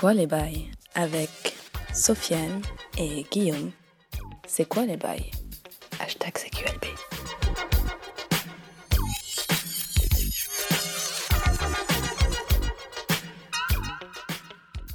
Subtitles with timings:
[0.00, 1.28] quoi les bails avec
[1.92, 2.62] Sofiane
[2.96, 3.72] et Guillaume?
[4.46, 5.32] C'est quoi les bails?
[5.98, 6.84] Hashtag CQLB.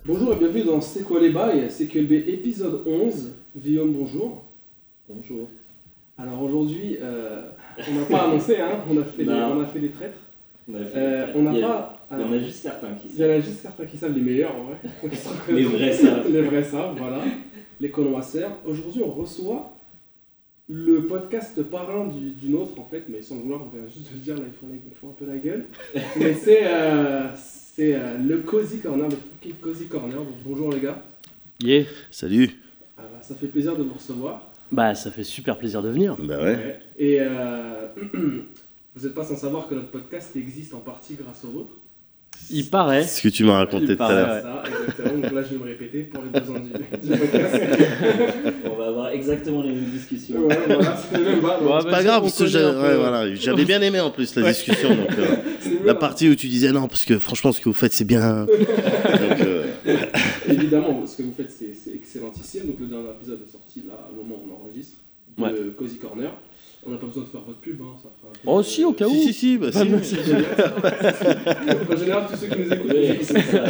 [0.06, 1.68] Bonjour et bienvenue dans C'est quoi les bails?
[1.70, 3.34] CQLB épisode 11.
[3.58, 4.46] Guillaume, bonjour.
[5.10, 5.50] Bonjour.
[6.18, 7.50] Alors aujourd'hui, euh,
[7.90, 10.20] on n'a pas annoncé, hein, on, a fait les, on a fait les traîtres.
[10.72, 11.93] On a, fait Euh, n'a pas.
[12.12, 14.14] Il y en a juste certains qui il y en a juste certains qui savent
[14.14, 14.78] les meilleurs en vrai.
[15.50, 16.32] Les vrais savent.
[16.32, 17.22] les vrais savent, voilà.
[17.80, 18.52] Les connoisseurs.
[18.66, 19.74] Aujourd'hui, on reçoit
[20.70, 24.10] le podcast parrain du, du nôtre en fait, mais sans le vouloir, on vient juste
[24.10, 25.66] de le dire, là, ils font, ils font un peu la gueule.
[26.18, 30.18] mais c'est euh, c'est, euh, le Cozy Corner, le fucking Cozy Corner.
[30.18, 31.02] Donc bonjour les gars.
[31.62, 31.86] Yeah.
[32.12, 32.50] Salut.
[32.98, 34.50] Ah bah, ça fait plaisir de vous recevoir.
[34.72, 36.16] Bah, ça fait super plaisir de venir.
[36.20, 36.56] Bah ouais.
[36.56, 36.80] Ouais.
[36.98, 37.88] Et euh,
[38.96, 41.72] vous n'êtes pas sans savoir que notre podcast existe en partie grâce au vôtre.
[42.52, 43.04] Il paraît.
[43.04, 44.30] Ce que tu m'as raconté tout à l'heure.
[44.36, 44.42] ouais.
[44.42, 45.22] Ça, exactement.
[45.22, 47.62] Donc là, je vais me répéter pour les besoins du, du podcast.
[48.72, 50.46] On va avoir exactement les mêmes discussions.
[50.46, 54.12] Ouais, voilà, c'est Ouais, bah, pas grave, parce que ouais, voilà, j'avais bien aimé en
[54.12, 54.90] plus la discussion.
[54.90, 55.36] Donc, euh,
[55.86, 58.46] la partie où tu disais non, parce que franchement, ce que vous faites, c'est bien.
[58.46, 59.64] Donc, euh,
[60.48, 62.68] Évidemment, ce que vous faites, c'est c'est excellentissime.
[62.68, 64.98] Donc le dernier épisode est sorti là, au moment où on enregistre,
[65.40, 65.52] Ouais.
[65.52, 66.32] de Cozy Corner.
[66.86, 68.84] On n'a pas besoin de faire votre pub, hein, ça fera un peu Oh, si,
[68.84, 69.12] au cas où.
[69.12, 69.80] si, si, si, bah, si.
[71.94, 73.24] En général, tous ceux qui nous écoutent, Oui, écoutent.
[73.26, 73.66] c'est ça.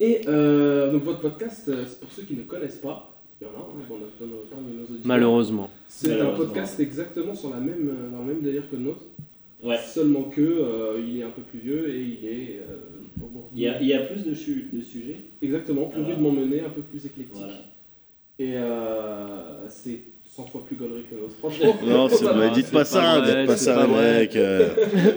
[0.00, 3.54] Et euh, donc votre podcast, euh, pour ceux qui ne connaissent pas, il y en
[3.54, 5.00] a hein, dans, notre- dans nos, parmi nos auditeurs.
[5.04, 5.70] Malheureusement.
[5.88, 9.02] C'est un podcast exactement sur la même, euh, dans le même délire que le nôtre.
[9.62, 9.76] Ouais.
[9.78, 13.66] Seulement que euh, il est un peu plus vieux et il est euh, Il y,
[13.66, 15.16] a, il y a plus de, sujets.
[15.42, 17.34] exactement plus rudement mené, un peu plus éclectique.
[17.34, 17.54] Voilà.
[18.38, 19.98] Et euh, c'est
[20.38, 21.34] 100 fois plus gaulerie que le nôtre.
[21.40, 21.76] Franchement.
[21.86, 24.36] Non, c'est vrai, dites pas ça, dites pas ça, mec.
[24.36, 24.68] euh,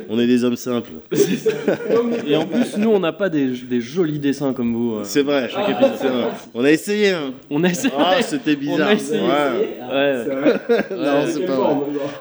[0.09, 0.89] on est des hommes simples.
[2.27, 4.95] Et en plus, nous, on n'a pas des, des jolis dessins comme vous.
[4.95, 5.01] euh.
[5.03, 5.91] C'est vrai, Chaque épisode.
[5.99, 6.27] c'est vrai.
[6.55, 7.33] On a essayé, hein.
[7.51, 7.89] On essaie.
[7.97, 8.91] Ah, c'était On a bizarre.
[8.91, 9.21] essayé.
[9.21, 9.27] Ouais.
[9.27, 10.23] essayé Ah, Ouais.
[10.25, 10.85] C'est vrai.
[10.97, 11.75] Non, c'est pas vrai.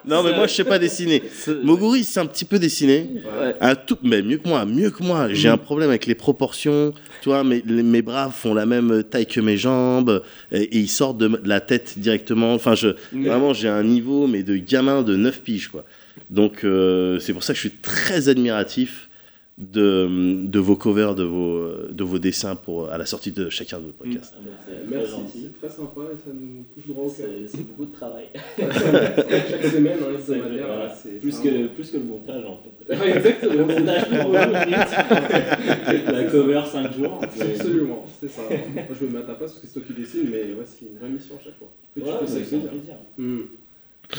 [0.06, 1.22] Non, mais moi, je sais pas dessiner.
[1.62, 3.06] Moguri, c'est un petit peu dessiné.
[3.14, 3.54] Ouais.
[3.60, 5.28] Un tout, mais mieux que moi, mieux que moi.
[5.32, 6.92] J'ai un problème avec les proportions.
[7.20, 11.18] Tu vois, mes, bras font la même taille que mes jambes et, et ils sortent
[11.18, 12.54] de la tête directement.
[12.54, 15.84] Enfin, je, vraiment, j'ai un niveau, mais de gamin de 9 piges, quoi.
[16.30, 19.09] Donc, euh, c'est pour ça que je suis très admiratif
[19.60, 21.60] de, de vos covers, de vos,
[21.90, 24.34] de vos dessins pour, à la sortie de chacun de vos podcasts.
[24.36, 25.42] Ah bah, très Merci, gentil.
[25.44, 27.26] c'est très sympa et ça nous touche droit au cœur.
[27.46, 28.24] C'est beaucoup de travail.
[28.58, 30.94] Chaque semaine, hein, C'est- voilà.
[31.20, 33.16] Plus que, plus que le montage en fait.
[33.16, 33.52] exactement.
[33.60, 36.06] Le montage prend 20 minutes.
[36.06, 37.20] La cover 5 jours.
[37.22, 38.42] Absolument, c'est ça.
[38.48, 40.64] Moi, je me mets à ta place parce que c'est toi qui dessines, mais ouais,
[40.64, 41.68] c'est une vraie mission à chaque fois.
[41.96, 42.94] Et tu Ouais, fais ça mais avec c'est un plaisir.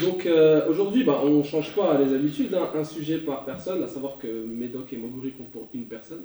[0.01, 2.69] Donc euh, aujourd'hui, bah, on ne change pas les habitudes, hein.
[2.75, 6.21] un sujet par personne, à savoir que Médoc et Moguri comptent pour une personne.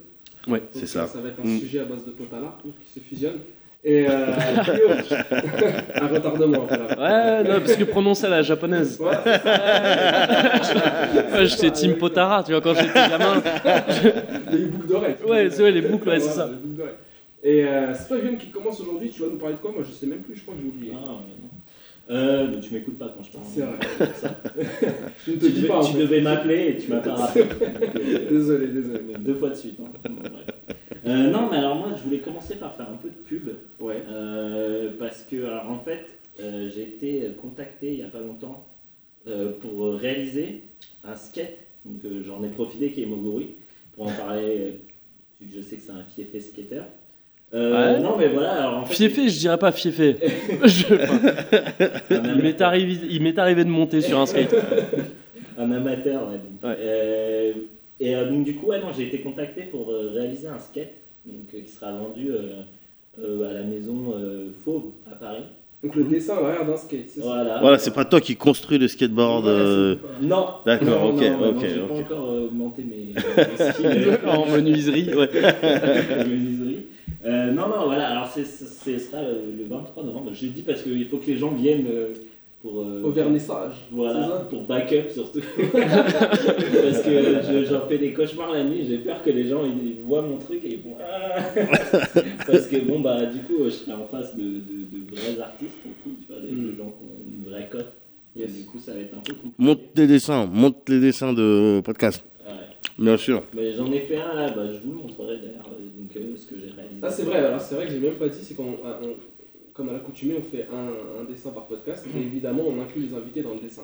[0.46, 1.06] Ouais, Donc, c'est ça.
[1.08, 1.58] Ça va être un Hmm.
[1.58, 3.40] sujet à base de potala donc, qui se fusionnent.
[3.82, 4.26] Et euh,
[5.94, 7.40] un retardement un peu là.
[7.42, 9.00] Ouais, non, parce que prononcer à la japonaise.
[9.00, 9.08] Ouais.
[11.32, 13.42] Ouais, J'étais Team Potara, tu vois, quand j'étais gamin.
[14.52, 15.16] les boucles d'oreilles.
[15.26, 16.46] Ouais, c'est vrai, les boucles, ouais, c'est ça.
[16.46, 16.94] les boucles d'oreilles.
[17.44, 19.10] Et euh, c'est toi, Guillaume, qui commence aujourd'hui.
[19.10, 19.70] Tu vas nous parler de quoi?
[19.72, 20.92] Moi, je sais même plus, je crois que j'ai oublié.
[20.94, 21.45] Ah, mais non.
[22.08, 23.44] Euh, mais tu m'écoutes pas quand je parle.
[23.52, 24.12] C'est vrai.
[24.14, 24.40] Ça.
[25.26, 25.78] Je ne te Tu, dis devais, pas.
[25.78, 25.98] en tu fait.
[25.98, 27.44] devais m'appeler et tu m'as pas rappelé.
[27.96, 29.00] Euh, Désolé, désolé.
[29.18, 29.78] Deux fois de suite.
[29.80, 29.90] hein.
[30.08, 30.22] Bon.
[31.10, 33.48] Euh, non, mais alors moi, je voulais commencer par faire un peu de pub.
[33.80, 34.02] Ouais.
[34.08, 36.06] euh, parce que, alors en fait,
[36.38, 38.66] j'ai été contacté il n'y a pas longtemps
[39.60, 40.62] pour réaliser
[41.04, 41.58] un skate.
[41.84, 43.54] Donc j'en ai profité qui est Moguri
[43.94, 44.80] pour en parler,
[45.40, 46.82] je sais que c'est un fiefé skater.
[47.56, 48.00] Euh, Ouais.
[48.02, 48.94] Non, mais voilà, alors en fait.
[48.94, 50.16] Fiefé, je dirais pas fiefé.
[50.64, 50.94] Je-
[52.10, 52.42] il
[53.22, 54.54] m'est arrivé, de monter sur un skate.
[55.58, 56.34] Un amateur, ouais.
[56.36, 56.62] donc.
[56.70, 56.76] Ouais.
[56.80, 57.52] Euh,
[57.98, 60.92] et euh, donc, du coup, ouais, non, j'ai été contacté pour euh, réaliser un skate
[61.24, 62.60] donc, euh, qui sera vendu euh,
[63.24, 65.44] euh, à la maison euh, Fauve à Paris.
[65.82, 67.26] Donc le dessin à l'arrière d'un skate, c'est ça?
[67.26, 67.58] Voilà.
[67.60, 69.44] Voilà, c'est pas toi qui construis le skateboard.
[69.46, 70.46] Ouais, euh, Non.
[70.66, 72.00] D'accord, ok, non, non, ok, j'ai pas ok.
[72.00, 73.14] encore euh, augmenté mes,
[73.88, 75.30] mes en menuiserie, ouais.
[77.26, 80.30] Euh, non, non, voilà, alors c'est- c'est- ce sera le, le 23 novembre.
[80.32, 82.12] Je dis parce qu'il faut que les gens viennent euh,
[82.62, 82.80] pour.
[82.82, 83.72] euh, Au vernissage.
[83.90, 85.40] Voilà, pour backup surtout.
[85.72, 87.10] Parce que
[87.42, 90.36] je- j'en fais des cauchemars la nuit, j'ai peur que les gens ils, voient mon
[90.38, 91.40] truc et ils font Ah
[92.46, 95.76] Parce que bon, bah du coup, je serai en face de, de- de vrais artistes,
[95.82, 96.70] pour le coup, tu vois, des, Mm.
[96.70, 97.92] des gens qui ont une vraie cote.
[98.36, 98.52] Et Yes.
[98.58, 99.54] du coup, ça va être un peu compliqué.
[99.58, 102.22] Monte les dessins, monte les dessins de podcast.
[102.46, 102.52] Ouais.
[102.98, 103.42] Bien sûr.
[103.54, 106.36] Mais j'en ai fait un là, bah, je vous le montrerai d'ailleurs, euh, donc euh,
[106.36, 106.85] ce que j'ai réalisé.
[107.02, 109.16] Ah, c'est vrai, alors c'est vrai que j'ai même pas dit, c'est qu'on, on-
[109.74, 113.14] comme à l'accoutumée, on fait un, un dessin par podcast, et évidemment, on inclut les
[113.16, 113.82] invités dans le dessin.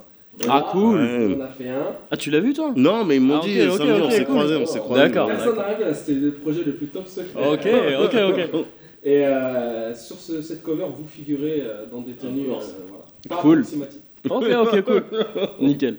[0.48, 0.96] Ah, cool.
[0.98, 1.36] Ouais.
[1.36, 1.94] On a fait un.
[2.10, 2.72] Ah, tu l'as vu toi?
[2.74, 4.34] Non, mais ils m'ont Ah, dit, ok, ok, samedi, on s'est cool.
[4.34, 5.02] croisés, on s'est croisés.
[5.02, 5.26] D'accord.
[5.28, 7.48] Personne n'arrive là, c'était le projet le plus top secret.
[7.52, 7.68] Ok,
[8.04, 8.64] ok, ok.
[9.04, 12.46] Et euh, sur ce- cette cover, vous figurez euh, dans des tenues.
[12.48, 12.54] euh,
[13.28, 13.42] voilà.
[13.42, 13.64] Cool.
[14.30, 15.02] Ok, ok, cool.
[15.60, 15.96] Nickel.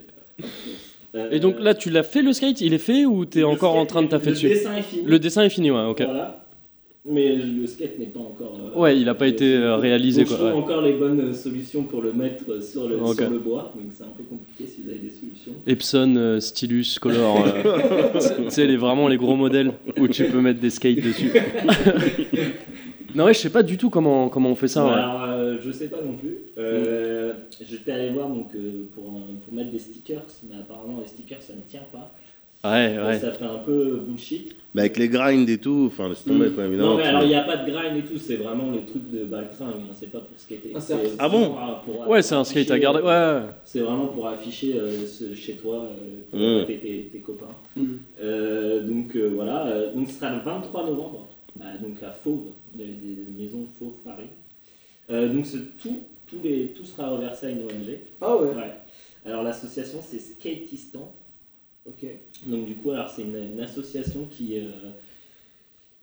[1.15, 2.61] Euh, Et donc là, tu l'as fait le skate?
[2.61, 4.47] Il est fait ou t'es le encore en train de taffer Le dessus?
[4.49, 5.03] dessin est fini.
[5.05, 6.01] Le dessin est fini, ouais, ok.
[6.01, 6.42] Voilà.
[7.05, 8.57] Mais le skate n'est pas encore.
[8.75, 10.57] euh, Ouais, il a pas été, euh, réalisé, quoi, Je trouve ouais.
[10.57, 13.73] encore les bonnes euh, solutions pour le mettre euh, sur le, sur le bois.
[13.75, 15.51] Donc c'est un peu compliqué si vous avez des solutions.
[15.67, 17.43] Epson, euh, Stylus, Color.
[17.45, 21.29] euh, tu sais, les, vraiment les gros modèles où tu peux mettre des skates dessus.
[23.15, 24.85] non, ouais, je sais pas du tout comment, comment on fait ça.
[24.85, 24.91] ouais.
[24.93, 26.37] Alors, euh, je sais pas non plus.
[26.57, 27.33] Euh,
[27.69, 29.03] J'étais allé voir donc, euh, pour,
[29.43, 32.13] pour mettre des stickers, mais apparemment les stickers ça ne tient pas.
[32.63, 33.19] Ouais.
[33.19, 34.55] Ça fait un peu bullshit.
[34.75, 36.91] Mais avec les grinds et tout, enfin, laisse tomber, quoi, évidemment.
[36.91, 39.11] non, mais alors il n'y a pas de grind et tout, c'est vraiment les trucs
[39.11, 40.71] de baltringue, hein, c'est pas pour skater.
[40.73, 41.49] Ah, c'est- Ah bon
[41.85, 43.01] pour- pour Ouais, c'est un skate à garder.
[43.01, 43.41] Ouais.
[43.65, 46.65] C'est vraiment pour afficher euh, ce- chez toi, euh, pour Mm.
[46.65, 47.45] tes, tes- tes copains.
[47.75, 47.83] Mm.
[48.21, 51.27] Euh, donc euh, voilà, euh, donc ce sera le 23 novembre,
[51.61, 54.29] à- donc à Fauve, des, des maisons Fauve Paris.
[55.11, 55.45] Euh, donc
[55.81, 57.99] tout, tout, les, tout sera reversé à une ONG.
[58.21, 58.47] Ah ouais.
[58.55, 58.73] Ouais.
[59.27, 61.13] Alors l'association c'est Skateistan.
[61.87, 62.05] Ok.
[62.45, 64.69] Donc du coup alors c'est une, une association qui euh,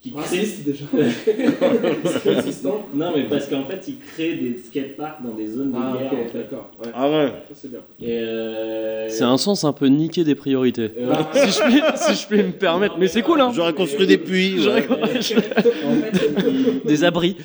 [0.02, 0.84] qui crée déjà.
[2.38, 2.86] Assistant.
[2.94, 6.12] non mais parce qu'en fait ils créent des skateparks dans des zones de Ah guerre
[6.12, 6.38] ok, en fait.
[6.38, 6.70] d'accord.
[6.82, 6.90] Ouais.
[6.94, 7.32] Ah ouais.
[7.54, 7.80] C'est bien.
[8.02, 10.90] Euh, C'est un sens un peu niqué des priorités.
[10.98, 12.96] euh, si, je puis, si je puis me permettre.
[12.98, 14.62] Mais c'est cool, hein J'aurais construit des puits.
[14.62, 14.86] J'aurais-
[16.86, 17.36] Des abris.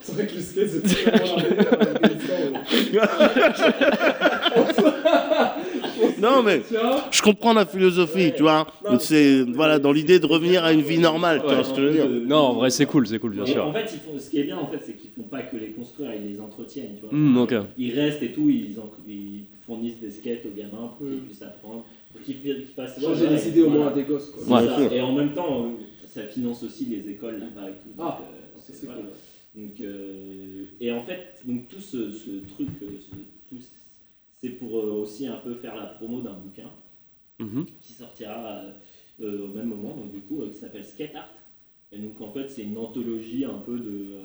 [0.00, 1.04] C'est vrai que le skate c'est
[6.22, 6.62] Non, mais
[7.10, 8.66] je comprends la philosophie, tu vois.
[8.98, 11.86] C'est voilà, dans l'idée de revenir à une vie normale, tu vois ce que je
[11.86, 12.08] veux dire.
[12.08, 13.72] Non, en vrai, c'est cool, c'est cool, bien En sûr.
[13.72, 15.70] fait, ils font, ce qui est bien, en fait, c'est qu'ils font pas que les
[15.70, 17.10] construire, ils les entretiennent, tu vois.
[17.12, 17.46] Hmm.
[17.78, 21.42] Ils restent et tout, ils, en- ils fournissent des skates aux gamins pour qu'ils puissent
[21.42, 22.36] apprendre, pour qu'ils
[22.76, 24.62] fassent Changer les idées au moins à des gosses quoi.
[24.92, 25.72] Et en même temps,
[26.06, 27.88] ça finance aussi les écoles là-bas et tout.
[27.98, 29.00] Ah, euh, c'est- voilà.
[29.00, 29.10] cool.
[29.54, 33.16] Donc, euh, et en fait, donc tout ce, ce truc, euh, ce-
[33.54, 33.62] tout-
[34.42, 36.68] c'est pour euh, aussi un peu faire la promo d'un bouquin
[37.38, 37.66] Mhm.
[37.80, 38.62] qui sortira
[39.20, 41.28] euh, au même moment, donc du coup, euh, qui s'appelle Skate Art.
[41.90, 44.22] Et donc en fait, c'est une anthologie un peu de, euh,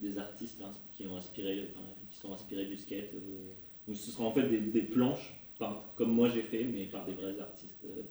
[0.00, 0.62] des artistes
[0.92, 3.14] qui, ont inspiré, enfin, qui sont inspirés du skate.
[3.14, 3.52] euh.
[3.86, 7.04] donc ce sera en fait des, des planches peintes, comme moi j'ai fait, mais par
[7.06, 7.82] des vrais artistes.
[7.84, 8.02] euh,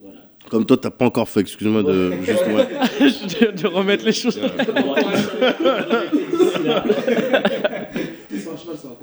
[0.00, 0.30] voilà.
[0.48, 2.46] Comme toi, t'as pas encore fait, excuse-moi de juste.
[2.46, 3.50] ouais.
[3.52, 4.34] de, de remettre les choses.
[4.34, 4.82] Ça va pas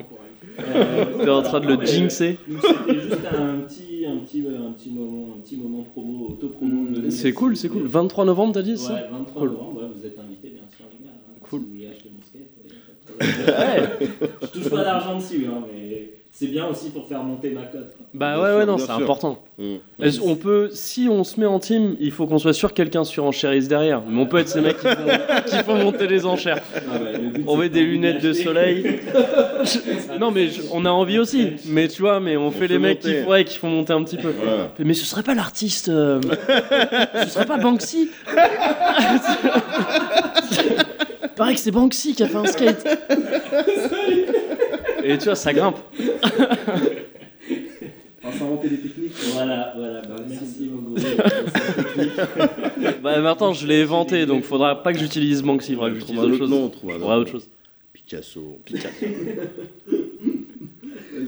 [0.03, 0.26] pour elle.
[0.59, 2.37] Euh, T'es en train de le jinxer.
[2.47, 6.87] C'était juste un petit, un, petit, un, petit moment, un petit moment promo, auto-promo.
[6.95, 7.87] de- C'est cool, c'est cool.
[7.87, 9.51] 23 novembre, t'as dit Ouais, ça 23 Cool.
[9.51, 11.11] novembre, ouais, vous êtes invités bien sûr les gars.
[11.13, 11.59] hein, Cool.
[11.61, 13.31] Si vous voulez acheter mon skate, pas de
[13.99, 14.19] problème.
[14.41, 17.93] Je touche pas d'argent dessus, hein, mais c'est bien aussi pour faire monter ma cote.
[18.13, 19.39] Bah Bien ouais, sûr, ouais, non, c'est important.
[19.57, 19.75] Mm.
[20.03, 22.75] Est-ce- On peut, si on se met en team, il faut qu'on soit sûr que
[22.75, 24.03] quelqu'un surenchérisse derrière.
[24.07, 24.95] Mais on peut être ces mecs qui font,
[25.47, 26.61] qui font monter les enchères.
[26.75, 28.99] Ah bah, le but, On met des de lunettes de soleil.
[29.63, 31.53] Je- Non, mais je- on a envie aussi.
[31.65, 33.25] Mais tu vois, mais on fait fait les mecs qui, monter.
[33.25, 34.29] ouais, qui font monter un petit peu.
[34.37, 34.69] Voilà.
[34.79, 35.89] Mais ce serait pas l'artiste.
[35.89, 36.19] euh,
[37.23, 38.09] Ce serait pas Banksy
[41.35, 42.87] Pareil que c'est Banksy qui a fait un skate.
[45.09, 45.77] Et tu vois, ça grimpe.
[48.23, 49.13] On s'inventer des techniques.
[49.33, 51.01] Voilà, voilà, bah, merci Moguri.
[53.01, 55.75] Bah maintenant, je l'ai inventé, donc faudra pas que j'utilise Banksy.
[55.75, 56.49] Faudra que On j'utilise autre chose.
[56.49, 57.47] nom, on trouve un Faudra autre chose.
[57.93, 58.59] Picasso.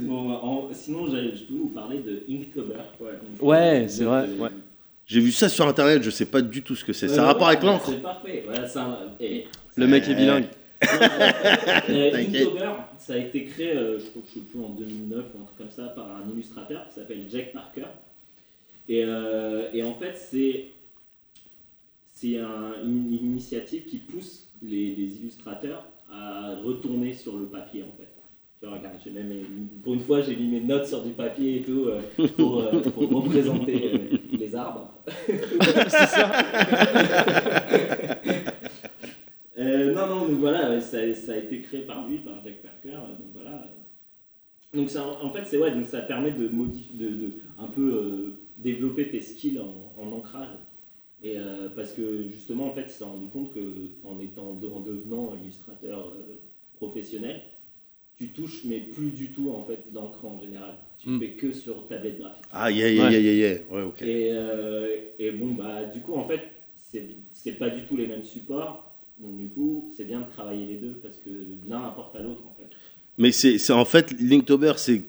[0.01, 2.73] bon, bah, en- sinon, j'allais- je peux vous parler de Inktober.
[3.39, 4.49] Ouais, c'est vrai, euh, ouais.
[5.05, 7.07] J'ai vu ça sur internet, je sais pas du tout ce que c'est.
[7.07, 8.43] ouais, Ça a ouais, rapport avec l'encre C'est parfait.
[8.45, 8.97] Voilà, un-
[9.77, 10.45] Le mec est bilingue.
[11.89, 12.47] Euh, T'inquiète.
[12.47, 15.41] Inktober, ça a été créé, euh, je crois que je sais plus en 2009 ou
[15.41, 17.85] un truc comme ça, par un illustrateur qui s'appelle Jack Parker.
[18.87, 20.67] Et, euh, et en fait, c'est
[22.13, 27.83] c'est un- une, une initiative qui pousse les, les illustrateurs à retourner sur le papier
[27.83, 28.09] en fait.
[28.59, 29.31] Tu vois, regarde, j'ai même,
[29.83, 32.01] pour une fois, j'ai mis mes notes sur du papier et tout euh,
[32.37, 34.91] pour, euh, pour représenter euh, les arbres.
[35.27, 36.31] c'est ça.
[40.39, 43.67] Donc voilà, ça, ça a été créé par lui, par Jack Parker, euh, donc voilà.
[44.73, 47.81] Donc ça, en fait, c'est ouais, donc ça permet de modifier, de, de un peu
[47.93, 50.47] euh, développer tes skills en, en ancrage.
[51.21, 53.59] Et euh, parce que justement, en fait, il s'est rendu compte que
[54.05, 56.35] en étant, en devenant illustrateur euh,
[56.77, 57.41] professionnel,
[58.15, 60.75] tu touches mais plus du tout en fait d'encre en général.
[60.99, 61.19] Tu Mm.
[61.19, 62.45] fais que sur tablette graphique.
[62.53, 63.11] Ah, yeah, yeah, Ouais.
[63.11, 63.57] yeah, yeah, yeah.
[63.73, 64.01] Ouais, ok.
[64.03, 66.41] Et, euh, et bon, bah, du coup, en fait,
[66.77, 68.85] c'est c'est pas du tout les mêmes supports.
[69.19, 71.29] Donc, du coup, c'est bien de travailler les deux parce que
[71.67, 72.69] l'un apporte à l'autre, en fait.
[73.19, 75.01] Mais c'est en fait, Linktober, c'est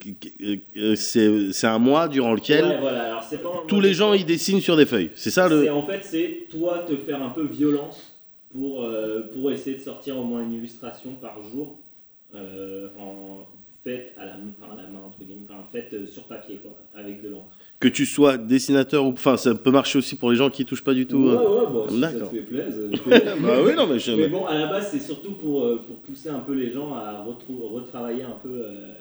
[0.76, 4.84] euh, un mois durant lequel Ouais, voilà, alors tous les gens ils dessinent sur des
[4.84, 5.12] feuilles.
[5.14, 5.70] C'est ça le.
[5.70, 8.18] en fait c'est toi te faire un peu violence
[8.52, 11.78] pour, euh, pour essayer de sortir au moins une illustration par jour
[12.34, 13.46] euh, en
[13.84, 16.72] faite à la, enfin, à la main entre guillemets, enfin faite euh, sur papier quoi,
[16.94, 17.56] avec de l'encre.
[17.80, 19.12] Que tu sois dessinateur ou.
[19.12, 21.28] Enfin, ça peut marcher aussi pour les gens qui touchent pas du tout.
[21.28, 21.60] ouais, euh.
[21.60, 22.90] ouais, bon, si ça te fait plaisir.
[23.40, 24.12] bah oui, non, mais je.
[24.12, 26.92] Mais bon, à la base, c'est surtout pour, euh, pour pousser un peu les gens
[26.92, 28.94] à retravailler un peu euh,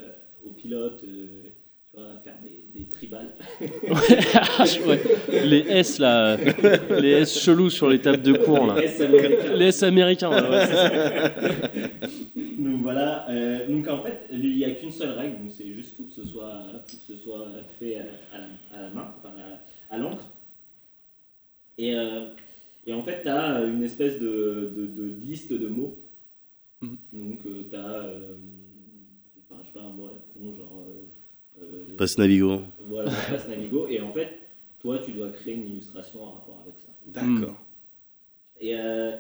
[0.46, 1.04] au pilote,
[2.00, 3.34] euh, faire des, des tribales.
[4.88, 5.00] Ouais.
[5.44, 6.38] Les S là,
[7.00, 8.82] les S chelous sur les tables de cours là.
[8.82, 9.00] S.
[9.56, 10.30] Les S américains.
[10.32, 10.90] ouais, ça.
[12.60, 15.96] Donc voilà, euh, donc en fait, il n'y a qu'une seule règle, donc c'est juste
[15.96, 17.48] faut que ce soit, faut que ce soit
[17.80, 19.34] fait à la, à la main, enfin
[19.90, 20.26] à, à l'encre.
[21.78, 22.28] Et, euh,
[22.86, 25.98] et en fait, tu as une espèce de, de, de liste de mots.
[26.82, 26.98] Mhm.
[27.14, 27.40] Donc
[27.70, 28.04] tu as,
[29.50, 30.86] enfin, je sais pas, un mot à la con, genre.
[31.62, 32.62] Euh, Passe Navigo.
[32.88, 33.88] Voilà, passe Navigo.
[33.88, 34.30] Et en fait,
[34.80, 36.92] toi, tu dois créer une illustration en rapport avec ça.
[37.06, 37.60] D'accord.
[38.62, 39.16] Et, euh,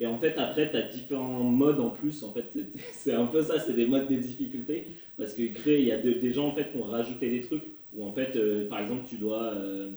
[0.00, 2.22] et en fait, après, tu as différents modes en plus.
[2.22, 2.44] En fait,
[2.92, 4.86] c'est- un peu ça, c'est des modes de difficulté.
[5.18, 7.40] Parce que créer, il y a de- des gens en fait, qui ont rajouté des
[7.42, 7.62] trucs
[7.94, 9.90] où, en fait, euh, par exemple, tu dois, euh,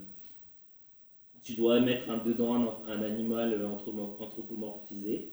[1.43, 2.55] tu dois mettre un, dedans
[2.87, 3.63] un, un animal
[4.19, 5.29] anthropomorphisé.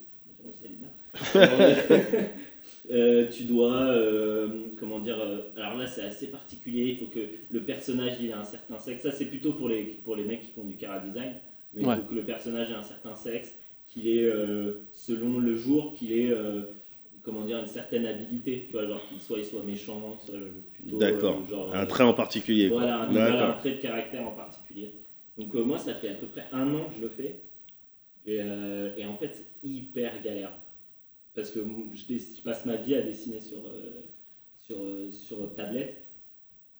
[2.91, 4.47] Euh, tu dois, euh,
[4.79, 7.19] comment dire, euh, alors là c'est assez particulier, il faut que
[7.51, 10.41] le personnage il ait un certain sexe, ça c'est plutôt pour les, pour les mecs
[10.41, 11.33] qui font du cara design,
[11.73, 11.93] mais Ouais.
[11.95, 13.55] il faut que le personnage ait un certain sexe,
[13.87, 14.29] qu'il ait,
[14.91, 16.33] selon le jour, qu'il ait,
[17.23, 20.35] comment dire, une certaine habilité, tu vois, genre qu'il soit, il soit méchant, soit
[20.73, 21.45] plutôt, D'accord.
[21.49, 22.67] genre, Un trait en particulier.
[22.69, 23.59] voilà, un, voilà, un D'accord.
[23.59, 24.93] trait de caractère en particulier.
[25.37, 27.39] Donc moi, ça fait à peu près un an que je le fais.
[28.25, 28.37] Et,
[28.97, 30.51] et en fait, c'est hyper galère.
[31.35, 31.59] Parce que
[31.93, 34.01] je, passe ma vie à dessiner sur, euh,
[34.59, 35.97] sur, euh, sur tablette.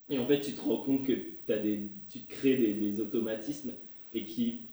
[0.09, 1.13] Et en fait, tu te rends compte que
[1.51, 3.73] as des, tu crées des, automatismes
[4.13, 4.67] et qui,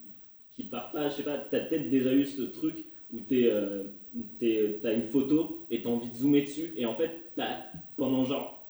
[0.52, 1.08] qui partent pas.
[1.08, 5.66] Je sais pas, tu as peut-être déjà eu ce truc où tu as une photo
[5.70, 6.72] et tu as envie de zoomer dessus.
[6.76, 8.68] Et en fait, as pendant genre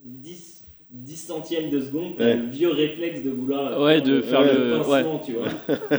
[0.00, 0.59] 10,
[0.92, 2.36] 10 centièmes de seconde, tu Ouais.
[2.36, 5.46] le vieux réflexe de vouloir Ouais, de faire le le- pincement, tu vois.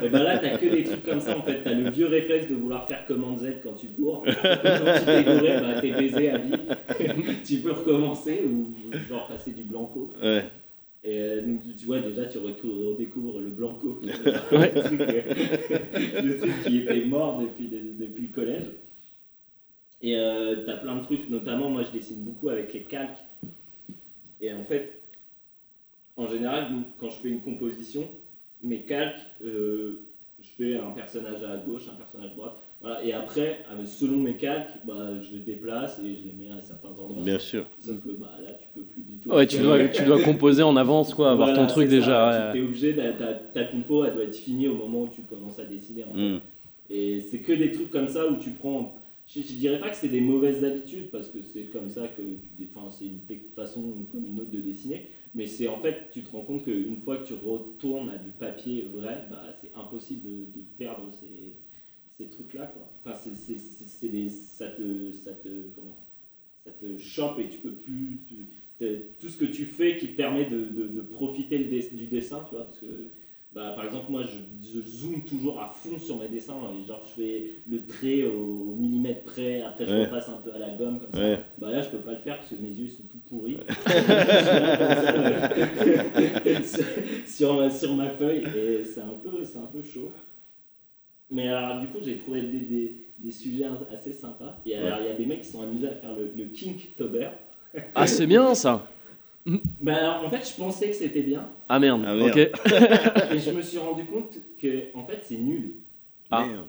[0.03, 1.61] Et ben là, t'as que des trucs comme ça en fait.
[1.63, 4.23] T'as le vieux réflexe de vouloir faire commande Z quand tu cours.
[4.25, 6.51] quand tu t'es gouré, bah, t'es baisé à vie.
[7.45, 8.73] tu peux recommencer ou
[9.07, 10.09] genre passer du blanco.
[10.21, 10.43] Ouais.
[11.03, 14.01] Et euh, donc tu vois, déjà, tu redécouvres le blanco.
[14.51, 14.71] Ouais.
[14.75, 18.65] le, truc, euh, le truc qui était mort depuis, depuis le collège.
[20.01, 23.17] Et euh, t'as plein de trucs, notamment moi je dessine beaucoup avec les calques.
[24.41, 25.01] Et en fait,
[26.17, 26.67] en général,
[26.99, 28.07] quand je fais une composition,
[28.63, 30.01] mes calques, euh,
[30.41, 32.53] je fais un personnage à gauche, un personnage à droite.
[32.81, 33.03] Voilà.
[33.03, 36.59] Et après, euh, selon mes calques, bah, je les déplace et je les mets à
[36.61, 37.23] certains endroits.
[37.23, 37.65] Bien sûr.
[37.79, 39.29] Sauf que bah, là, tu peux plus du tout.
[39.29, 42.49] Ouais, tu dois, tu dois composer en avance, quoi, avoir Voilà, ton truc déjà.
[42.53, 45.21] Tu es obligé, de- ta, ta compo, elle doit être finie au moment où tu
[45.21, 46.05] commences à dessiner.
[46.05, 46.19] en fait.
[46.19, 46.39] Mm.
[46.89, 48.95] Et c'est que des trucs comme ça où tu prends.
[49.27, 52.21] Je, je dirais pas que c'est des mauvaises habitudes parce que c'est comme ça que.
[52.21, 53.21] tu Enfin, c'est une
[53.55, 55.07] façon comme une autre de dessiner.
[55.33, 58.31] Mais c'est en fait, tu te rends compte qu'une fois que tu retournes à du
[58.31, 61.53] papier vrai, bah, c'est impossible de, perdre ces,
[62.17, 62.73] ces trucs-là.
[63.05, 65.97] Enfin, c'est, des, ça, te, ça, te, comment,
[66.65, 68.19] ça te chope et tu peux plus.
[69.19, 72.55] tout ce que tu fais qui te permet de, de, profiter le du dessin, tu
[72.55, 72.87] vois, parce que
[73.53, 76.53] bah, par exemple, moi je, je zoome toujours à fond sur mes dessins,
[76.87, 80.05] genre je fais le trait au, millimètre près, après je Ouais.
[80.05, 81.19] repasse un peu à la gomme comme ça.
[81.19, 81.39] Ouais.
[81.57, 83.57] Bah là, je peux pas le faire parce que mes yeux sont tout pourris.
[86.65, 86.85] sur,
[87.27, 90.11] sur ma, sur ma feuille et c'est un peu, c'est un peu chaud.
[91.29, 94.57] Mais alors, du coup, j'ai trouvé des, des, des sujets assez sympas.
[94.65, 97.29] Et alors, il y a des mecs qui sont amusés à faire le, le Kinktober.
[97.95, 98.85] Ah, c'est bien ça
[99.81, 101.47] Bah alors, en fait, je pensais que c'était bien.
[101.67, 102.29] Ah merde, Ah, merde.
[102.29, 102.37] ok.
[103.33, 105.73] Et je me suis rendu compte que, en fait, c'est nul.
[106.29, 106.45] Ah.
[106.45, 106.65] Merde.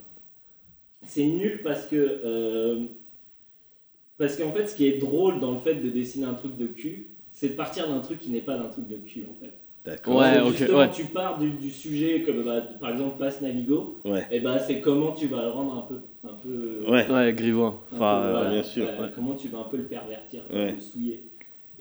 [1.06, 1.96] C'est nul parce que.
[1.96, 2.84] euh,
[4.18, 6.66] parce qu'en fait, ce qui est drôle dans le fait de dessiner un truc de
[6.66, 9.52] cul, c'est de partir d'un truc qui n'est pas d'un truc de cul, en fait.
[9.84, 10.16] D'accord.
[10.18, 10.90] Ouais, ok, justement, ouais.
[10.92, 14.24] tu pars du, du sujet comme bah, par exemple Passe Navigo, Ouais.
[14.30, 17.10] et bah c'est comment tu vas le rendre un peu, un peu, Ouais.
[17.10, 17.82] Ouais, grivois.
[17.92, 19.10] un Enfin, peu, euh, voilà, bien sûr, euh, ouais.
[19.12, 20.70] comment tu vas un peu le pervertir, Ouais.
[20.74, 21.24] le souiller.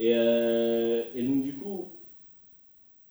[0.04, 1.90] Et, euh, et donc du coup,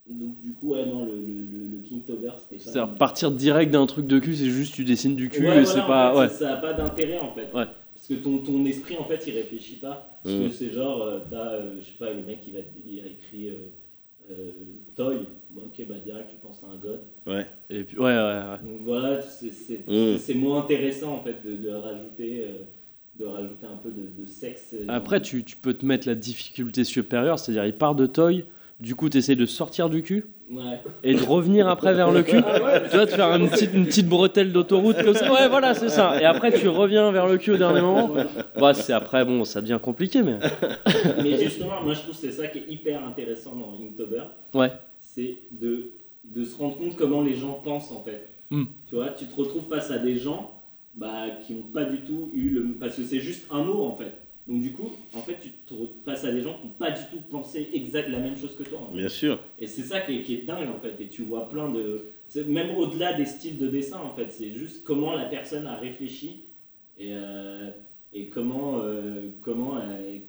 [0.09, 2.62] donc du coup ouais non le, le, le, le Kinktober c'était pas.
[2.70, 5.62] C'est-à-dire partir direct d'un truc de cul, c'est juste tu dessines du cul Ouais, et
[5.62, 6.12] voilà, c'est en pas.
[6.12, 6.28] fait, Ouais.
[6.28, 7.42] ça, ça a pas d'intérêt en fait.
[7.54, 7.66] Ouais.
[7.94, 10.18] Parce que ton, ton esprit en fait il réfléchit pas.
[10.25, 10.49] Parce Mm.
[10.49, 13.06] que c'est genre, euh, t'as, euh, je sais pas, le mec qui va il a
[13.06, 13.70] écrit euh,
[14.32, 14.50] euh,
[14.97, 15.18] Toy,
[15.50, 17.00] bon, ok bah direct tu penses à un god.
[17.26, 17.47] Ouais.
[17.70, 18.59] Et puis, ouais, ouais, ouais.
[18.64, 20.18] Donc voilà, c'est c'est- Mm.
[20.18, 22.64] c'est moins intéressant en fait de, de rajouter, euh,
[23.20, 24.74] de rajouter un peu de, de sexe.
[24.74, 28.44] euh, Après, tu, tu peux te mettre la difficulté supérieure, c'est-à-dire il part de toy,
[28.80, 30.80] du coup tu essaies de sortir du cul Ouais.
[31.04, 32.42] et de revenir après vers le cul.
[32.90, 35.32] Tu vois, de faire une petite, une petite bretelle d'autoroute comme ça.
[35.32, 36.20] Ouais, voilà, c'est ça.
[36.20, 38.10] Et après, tu reviens vers le cul au dernier moment.
[38.60, 40.38] Ouais, c'est après, bon, ça devient compliqué, mais.
[41.22, 44.22] Mais justement, moi je trouve que c'est ça qui est hyper intéressant dans Inktober.
[44.52, 44.72] Ouais.
[45.00, 45.92] C'est de,
[46.24, 48.26] de se rendre compte comment les gens pensent en fait.
[48.50, 48.64] Hmm.
[48.88, 50.50] Tu vois, tu te retrouves face à des gens
[51.00, 52.75] bah, qui n'ont pas du tout eu le.
[52.75, 54.12] Parce que c'est juste un mot en fait.
[54.47, 56.90] Donc du coup, en fait, tu te retrouves face à des gens qui n'ont pas
[56.90, 58.80] du tout pensé exact la même chose que toi.
[58.83, 58.99] en fait.
[58.99, 59.38] Bien sûr.
[59.59, 61.02] Et c'est ça qui est, qui est dingue en fait.
[61.02, 62.04] Et tu vois plein de.
[62.28, 65.76] c'est Même au-delà des styles de dessin en fait, c'est juste comment la personne a
[65.76, 66.42] réfléchi
[66.99, 67.71] et, euh,
[68.12, 70.21] et comment, euh, comment, elle,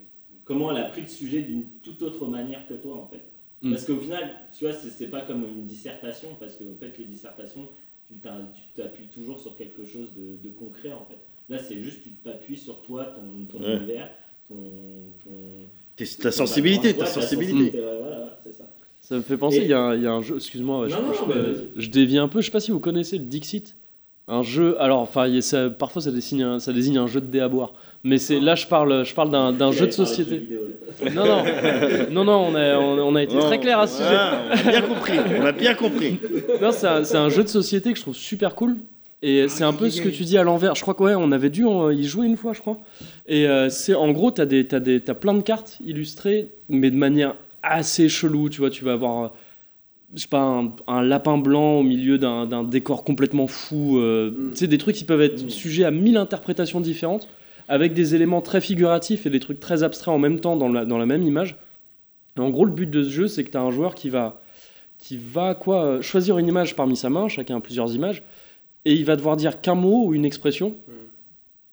[0.44, 3.20] comment elle a pris le sujet d'une toute autre manière que toi en fait.
[3.60, 3.70] Mm.
[3.70, 7.04] Parce qu'au final, tu vois, c'est pas comme une dissertation, parce que en fait, les
[7.04, 7.68] dissertations,
[8.20, 11.18] tu t'appuies toujours sur quelque chose de, de concret en fait.
[11.48, 13.76] Là, c'est juste tu t'appuies sur toi, ton, ton Ouais.
[13.76, 14.08] univers,
[14.48, 14.56] ton,
[16.18, 17.78] Ta sensibilité, Ouais, ta sensibilité.
[17.78, 18.64] ouais, voilà, c'est ça.
[19.00, 20.88] Ça me fait penser, Et- il y, a un- il y a un jeu, excuse-moi,
[20.88, 20.94] je,
[21.76, 23.76] je- dévie un peu, je sais pas si vous connaissez le Dixit.
[24.28, 27.40] Un jeu, alors enfin, ça- parfois ça désigne, un, ça désigne un jeu de dé
[27.40, 27.74] à boire.
[28.04, 30.42] Mais c'est là, je parle, je parle d'un d'un jeu de société.
[31.14, 31.44] Non, non,
[32.10, 34.14] non, non, on a, on, on a été très clair à ce sujet.
[34.14, 35.18] Ah, on a bien compris.
[35.40, 36.18] On a bien compris.
[36.60, 38.76] Non, c'est un, c'est un jeu de société que je trouve super cool.
[39.22, 40.74] Et c'est un peu ce que tu dis à l'envers.
[40.74, 42.76] Je crois qu'on on avait dû en- y jouer une fois, je crois.
[43.26, 46.48] Et euh, c'est en gros, tu as, des, t'as des, t'as plein de cartes illustrées,
[46.68, 48.48] mais de manière assez chelou.
[48.50, 49.32] Tu vois, tu vas avoir,
[50.14, 53.98] je sais pas, un, un lapin blanc au milieu d'un d'un décor complètement fou.
[53.98, 54.50] euh, Mm.
[54.50, 55.50] Tu sais, des trucs qui peuvent être Mm.
[55.50, 57.28] sujets à mille interprétations différentes,
[57.68, 60.84] avec des éléments très figuratifs et des trucs très abstraits en même temps dans la,
[60.84, 61.56] dans la même image.
[62.36, 64.08] Et en gros, le but de ce jeu, c'est que tu as un joueur qui
[64.08, 64.40] va,
[64.98, 68.22] qui va quoi, euh, choisir une image parmi sa main, chacun a plusieurs images,
[68.84, 70.76] et il va devoir dire qu'un mot ou une expression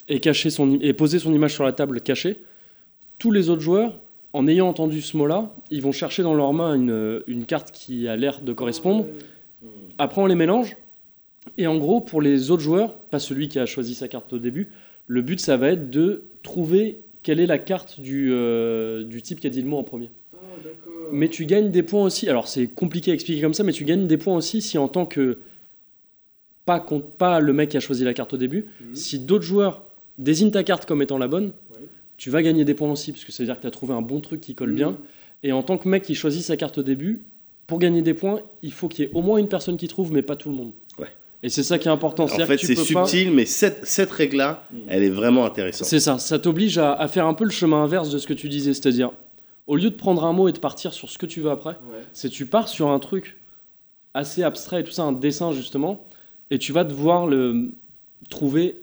[0.07, 2.37] et, cacher son, et poser son image sur la table cachée.
[3.17, 3.99] Tous les autres joueurs,
[4.33, 8.07] en ayant entendu ce mot-là, ils vont chercher dans leur main une, une carte qui
[8.07, 9.05] a l'air de correspondre.
[9.97, 10.77] Après, on les mélange.
[11.57, 14.39] Et en gros, pour les autres joueurs, pas celui qui a choisi sa carte au
[14.39, 14.71] début,
[15.09, 19.39] le but, ça va être de trouver quelle est la carte du, euh, du type
[19.41, 20.09] qui a dit le mot en premier.
[20.33, 20.37] Ah.
[21.11, 22.29] Mais tu gagnes des points aussi.
[22.29, 24.87] Alors c'est compliqué à expliquer comme ça, mais tu gagnes des points aussi si en
[24.87, 25.39] tant que
[26.65, 26.85] pas
[27.17, 28.95] pas le mec qui a choisi la carte au début, Mhm.
[28.95, 29.83] si d'autres joueurs
[30.19, 31.87] désignent ta carte comme étant la bonne, Ouais.
[32.17, 33.93] tu vas gagner des points aussi parce que ça veut dire que tu as trouvé
[33.93, 34.75] un bon truc qui colle Mhm.
[34.75, 34.97] bien.
[35.41, 37.23] Et en tant que mec qui choisit sa carte au début,
[37.65, 40.11] pour gagner des points, il faut qu'il y ait au moins une personne qui trouve,
[40.11, 40.71] mais pas tout le monde.
[40.99, 41.07] Ouais.
[41.41, 42.23] Et c'est ça qui est important.
[42.25, 44.77] En fait, c'est pas- subtil, mais cette, cette règle-là, Mm.
[44.89, 45.87] elle est vraiment intéressante.
[45.87, 48.33] C'est ça, ça t'oblige à, à faire un peu le chemin inverse de ce que
[48.33, 49.11] tu disais, c'est-à-dire
[49.67, 51.71] au lieu de prendre un mot et de partir sur ce que tu veux après,
[51.91, 52.03] Ouais.
[52.11, 53.37] c'est tu pars sur un truc
[54.13, 56.05] assez abstrait et tout ça, un dessin justement,
[56.51, 57.71] et tu vas devoir le
[58.29, 58.81] trouver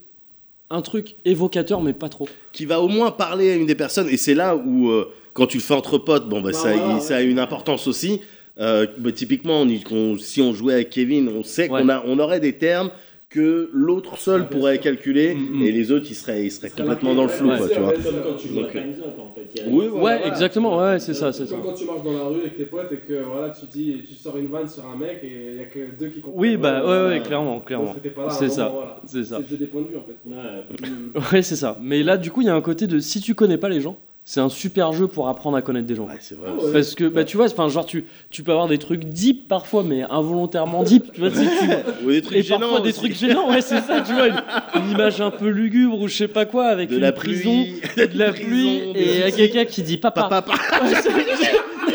[0.71, 2.29] un truc évocateur mais pas trop.
[2.53, 5.47] Qui va au moins parler à une des personnes, et c'est là où, euh, quand
[5.47, 8.21] tu le fais entre potes, bon, bah, Bah, ça, voilà, ça a une importance aussi.
[8.59, 11.83] Euh, bah, typiquement, on on- si on jouait avec Kevin, on sait Ouais.
[11.83, 12.91] qu'on a, on aurait des termes
[13.29, 14.85] que l'autre seul Ah, pourrait sûr.
[14.85, 15.63] calculer, Mm, mm.
[15.63, 17.57] et les autres, ils seraient, ils seraient Ça complètement marqué, dans le ouais, flou, ouais,
[17.59, 17.93] quoi, c'est tu vois.
[17.93, 19.61] Comme quand tu joues à Donc, euh, Time's Up en fait.
[19.61, 20.27] A- Oui, Ouais, voilà.
[20.29, 21.57] exactement, ouais, c'est ça, c'est ça.
[21.57, 23.97] Comme quand tu marches dans la rue avec tes potes et que voilà, tu dis,
[24.09, 26.41] tu sors une vanne sur un mec et il y a que deux qui comprennent.
[26.41, 27.91] Oui, bah Voilà, ouais, ouais, ça- clairement, clairement.
[27.91, 29.01] à C'est ça, voilà.
[29.07, 29.37] c'est ça.
[29.37, 30.17] C'est le jeu des points de vue en fait.
[30.25, 30.89] Ouais.
[30.89, 31.35] Mm.
[31.35, 31.79] Ouais, c'est ça.
[31.83, 33.81] Mais là, du coup, il y a un côté de si tu connais pas les
[33.81, 36.07] gens, c'est un super jeu pour apprendre à connaître des gens.
[36.07, 36.51] Ouais, c'est vrai.
[36.51, 36.73] Ouais.
[36.73, 39.85] Parce que, bah, tu vois, enfin, genre, tu, tu peux avoir des trucs deep parfois,
[39.85, 41.13] mais involontairement deep.
[41.13, 41.37] Tu vois, tu
[42.05, 44.43] Ou des trucs et gênants parfois des trucs gênants, ouais, c'est ça, tu vois, une,
[44.75, 47.65] une image un peu lugubre ou je sais pas quoi, avec de une la prison,
[47.95, 49.37] pluie, de la prison, pluie, et il y a outils.
[49.37, 50.23] quelqu'un qui dit papa.
[50.29, 50.85] Papa, papa.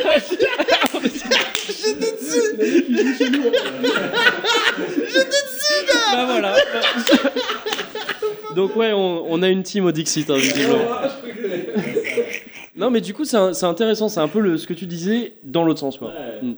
[0.04, 0.38] Ouais, c'est-
[6.14, 6.56] Bah voilà.
[8.56, 10.80] Donc ouais, on, on a une team au Dixit, hein, visiblement.
[12.82, 15.64] Non, mais du coup, c'est intéressant, c'est un peu le, ce que tu disais dans
[15.64, 16.10] l'autre sens, quoi.
[16.10, 16.42] Ouais.
[16.42, 16.56] Mm.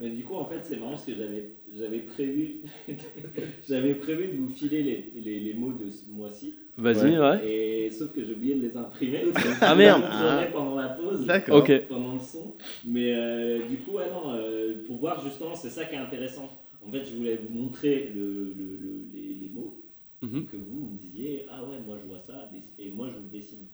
[0.00, 2.56] Mais du coup, en fait, c'est marrant parce que j'avais, j'avais prévu,
[3.68, 7.48] j'avais prévu de vous filer les, les, les mots de ce mois-ci, Vas-y, ouais.
[7.86, 9.22] et sauf que j'ai oublié de les imprimer.
[9.62, 10.02] Ah, merde.
[10.02, 11.26] Je vous montrerai pendant la pause.
[11.26, 11.64] D'accord.
[11.88, 12.54] Pendant le son.
[12.86, 16.50] Mais euh, du coup, ouais, non, euh, pour voir justement, c'est ça qui est intéressant.
[16.86, 18.20] En fait, je voulais vous montrer le,
[18.56, 19.80] le- le- les, les mots
[20.22, 20.46] Mhm.
[20.46, 23.38] que vous me disiez, ah ouais, moi je vois ça, et moi je vous le
[23.38, 23.66] dessine.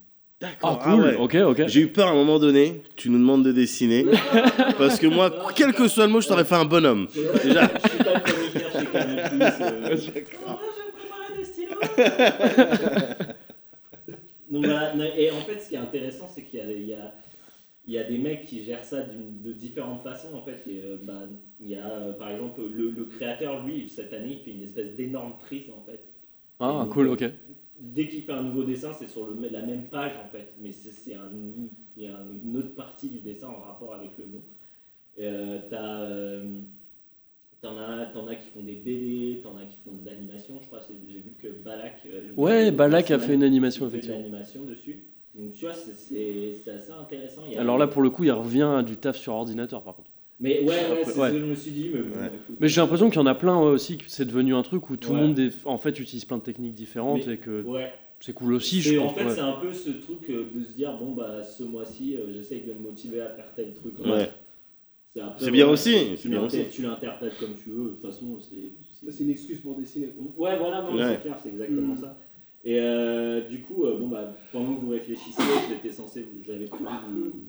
[0.42, 0.80] D'accord.
[0.82, 1.14] Ah, cool, ouais.
[1.16, 1.68] ok, ok.
[1.68, 4.04] J'ai eu peur à un moment donné, tu nous demandes de dessiner.
[4.78, 7.06] parce que moi, quel que soit le mot, je t'aurais fait un bonhomme.
[7.44, 7.70] Déjà.
[7.84, 9.18] Je suis pas chroniqueur chez Canal+.
[9.32, 9.38] Euh...
[9.86, 11.78] Moi, je préparais des stylos.
[14.50, 16.98] Donc voilà, et en fait, ce qui est intéressant, c'est qu'il y a,
[17.86, 20.34] y, y des mecs qui gèrent ça d'une- de différentes façons.
[20.34, 21.22] En fait, Et, euh, bah,
[21.60, 24.64] il y a euh, par exemple le, le créateur, lui, cette année, il fait une
[24.64, 26.00] espèce d'énorme frise en fait.
[26.60, 27.24] Ah, Donc, cool, ok.
[27.82, 30.72] Dès qu'il fait un nouveau dessin, c'est sur le, la même page en fait, mais
[30.72, 31.28] c'est un,
[31.96, 34.42] il y a une autre partie du dessin en rapport avec le mot.
[35.20, 36.60] Euh, t'as, euh,
[37.60, 40.58] T'en as, t'en as qui font des BD, t'en as qui font de l'animation.
[40.60, 42.00] Je crois que j'ai vu que Balak.
[42.06, 44.18] euh, Ouais, Balak a fait une animation, il fait de effectivement.
[44.18, 45.04] l'animation dessus.
[45.36, 45.92] Donc tu vois, c'est,
[46.68, 47.42] assez intéressant.
[47.46, 49.82] Il y a- Alors là, pour le coup, il revient à du taf sur ordinateur,
[49.84, 50.10] par contre.
[50.42, 51.28] Mais ouais, ouais, c'est Ouais.
[51.28, 51.90] ce que je me suis dit.
[51.94, 52.56] Mais bon, écoute.
[52.60, 54.90] Mais j'ai l'impression qu'il y en a plein ouais, aussi, que c'est devenu un truc
[54.90, 55.20] où tout Ouais.
[55.20, 57.92] le monde, est- en fait, utilise plein de techniques différentes Mais- et que Ouais.
[58.18, 59.14] c'est cool aussi, C'est- je en pense.
[59.14, 59.30] fait, ouais.
[59.30, 62.62] c'est un peu ce truc euh, de se dire bon, bah ce mois-ci, euh, j'essaye
[62.62, 63.94] de me motiver à faire tel truc.
[64.04, 64.28] Ouais.
[65.38, 66.30] C'est, bien aussi, Tu
[66.70, 67.84] tu l'interprètes comme tu veux.
[67.84, 69.22] De toute façon, c'est.
[69.22, 70.06] une excuse pour dessiner.
[70.36, 71.98] Ouais, voilà, c'est clair, c'est exactement Mm.
[71.98, 72.18] ça.
[72.64, 76.66] Et euh, du coup, euh, bon, bah, pendant que vous réfléchissiez, j'étais censé, vous- j'avais
[76.66, 76.84] prévu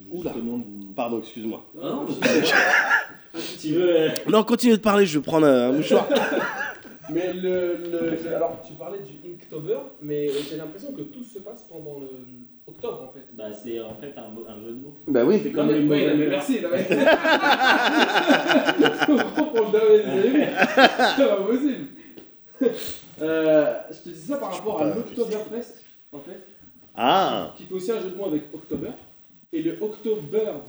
[0.09, 0.31] vous, Oula.
[0.31, 0.93] justement de vous.
[0.95, 1.63] Pardon, excuse-moi.
[1.79, 2.07] Ah non,
[3.35, 3.95] si tu veux.
[3.95, 6.07] euh, Non, continue de parler, je vais prendre un, mouchoir.
[7.11, 11.65] Mais le, le- alors tu parlais du Inktober, mais j'ai l'impression que tout se passe
[11.69, 12.07] pendant le
[12.65, 13.25] octobre en fait.
[13.35, 14.93] Bah, c'est en fait un, mot- un jeu de mots.
[15.09, 15.37] bah oui.
[15.43, 15.95] C'est comme mais, les mots.
[16.17, 16.61] mais merci.
[16.61, 16.87] Non, mais...
[18.79, 20.47] Je comprends pour le dernier.
[21.17, 21.87] C'est pas possible.
[23.21, 25.75] Euh, je te dis ça par rapport à pas l'Oktoberfest
[26.11, 26.39] en fait,
[26.95, 28.89] Ah qui fait aussi un jeu de mots avec October,
[29.51, 30.61] et le Octobird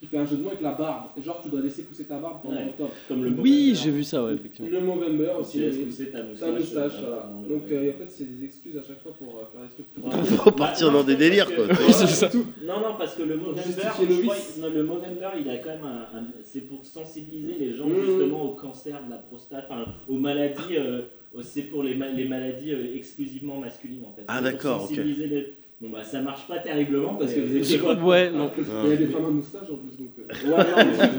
[0.00, 1.10] qui fait un jeu de mots avec la barbe.
[1.18, 2.68] Et genre tu dois laisser pousser ta barbe pendant Ouais.
[2.70, 2.90] octobre.
[3.06, 4.70] Comme le Oui, j'ai vu ça, ouais, effectivement.
[4.70, 5.58] Le Movember Tu aussi.
[5.60, 5.84] laisses oui.
[5.84, 6.48] pousser ta moustache.
[6.52, 7.26] Ta moustache, euh, voilà.
[7.42, 9.68] le- Donc euh, en fait, c'est des excuses à chaque fois pour euh, faire des
[9.74, 10.04] trucs.
[10.32, 10.36] Ouais.
[10.38, 11.66] Faut partir dans des parce délires, que- quoi.
[11.86, 12.28] Oui, c'est ça.
[12.30, 12.46] Tout.
[12.64, 15.56] Non, non, parce que le Movember, justifier je nos crois- non, le Movember, il a
[15.58, 18.00] quand même un, un- c'est pour sensibiliser les gens Mmh.
[18.06, 20.76] justement au cancer de la prostate, enfin, aux maladies.
[20.78, 21.02] euh,
[21.42, 24.22] c'est pour les, ma- les maladies euh, exclusivement masculines en fait.
[24.28, 24.88] Ah, d'accord, ok.
[24.88, 28.30] sensibiliser les- Bon bah ça marche pas terriblement parce que vous étiez Je- quoi Ouais,
[28.30, 28.50] non.
[28.84, 30.10] Il y a des femmes à moustache en plus, donc.
[30.18, 31.18] euh, Ouais, non, mais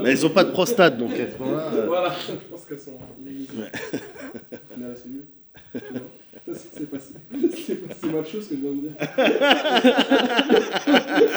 [0.00, 1.72] bon, elles ont pas de prostate, donc à ce moment-là.
[1.74, 3.52] euh, Voilà, je pense qu'elles sont illimitées.
[6.32, 6.80] C'est.
[6.80, 8.92] Tu pas pas si macho ce que je viens de dire.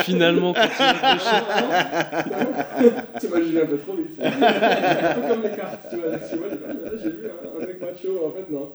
[0.04, 1.42] Finalement, quand tu y réfléchis.
[3.20, 4.20] T'imagines un peu trop vite.
[4.22, 4.32] Un
[5.14, 6.18] peu comme les cartes, tu vois.
[6.18, 8.66] Tu là, j'ai vu un mec macho, en fait, non.